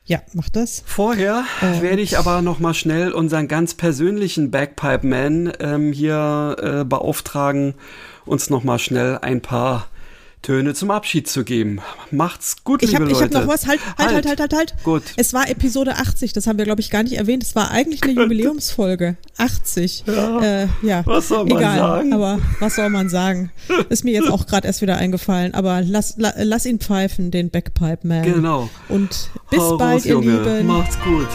Ja, 0.09 0.23
mach 0.33 0.49
das. 0.49 0.81
Vorher 0.87 1.43
äh, 1.61 1.83
werde 1.83 2.01
ich 2.01 2.17
aber 2.17 2.41
noch 2.41 2.57
mal 2.57 2.73
schnell 2.73 3.11
unseren 3.11 3.47
ganz 3.47 3.75
persönlichen 3.75 4.49
Bagpipe 4.49 5.05
Man 5.05 5.53
ähm, 5.59 5.93
hier 5.93 6.55
äh, 6.59 6.83
beauftragen, 6.83 7.75
uns 8.25 8.49
noch 8.49 8.63
mal 8.63 8.79
schnell 8.79 9.19
ein 9.19 9.39
paar 9.39 9.85
Töne 10.41 10.73
zum 10.73 10.89
Abschied 10.89 11.27
zu 11.27 11.43
geben. 11.43 11.81
Macht's 12.11 12.63
gut, 12.63 12.81
ich 12.81 12.95
hab, 12.95 13.01
liebe 13.01 13.11
ich 13.11 13.19
Leute. 13.19 13.31
Ich 13.31 13.35
habe 13.35 13.45
noch 13.45 13.53
was. 13.53 13.67
Halt, 13.67 13.81
halt, 13.97 14.13
halt, 14.13 14.25
halt, 14.25 14.39
halt, 14.39 14.53
halt. 14.53 14.73
Gut. 14.83 15.03
Es 15.17 15.33
war 15.33 15.49
Episode 15.49 15.97
80, 15.97 16.31
das 16.31 16.47
haben 16.47 16.57
wir, 16.57 16.65
glaube 16.65 16.79
ich, 16.79 16.89
gar 16.89 17.03
nicht 17.03 17.17
erwähnt. 17.17 17.43
Es 17.43 17.55
war 17.55 17.71
eigentlich 17.71 18.03
eine 18.03 18.13
Jubiläumsfolge. 18.13 19.17
80. 19.37 20.05
Ja. 20.07 20.41
Äh, 20.41 20.67
ja. 20.81 21.05
Was 21.05 21.27
soll 21.27 21.45
man 21.45 21.57
Egal, 21.57 21.77
sagen? 21.79 22.13
Aber 22.13 22.39
was 22.59 22.75
soll 22.75 22.89
man 22.89 23.09
sagen? 23.09 23.51
Ist 23.89 24.05
mir 24.05 24.13
jetzt 24.13 24.29
auch 24.29 24.47
gerade 24.47 24.65
erst 24.65 24.81
wieder 24.81 24.97
eingefallen. 24.97 25.53
Aber 25.53 25.81
lass, 25.81 26.15
la, 26.17 26.33
lass 26.37 26.65
ihn 26.65 26.79
pfeifen, 26.79 27.31
den 27.31 27.49
Backpipe 27.49 28.07
Man. 28.07 28.23
Genau. 28.23 28.69
Und 28.87 29.29
bis 29.49 29.59
Hau 29.59 29.77
bald, 29.77 29.97
raus, 29.97 30.05
ihr 30.05 30.13
Junge. 30.13 30.41
Lieben. 30.41 30.67
Macht's 30.67 30.97
gut. 31.01 31.27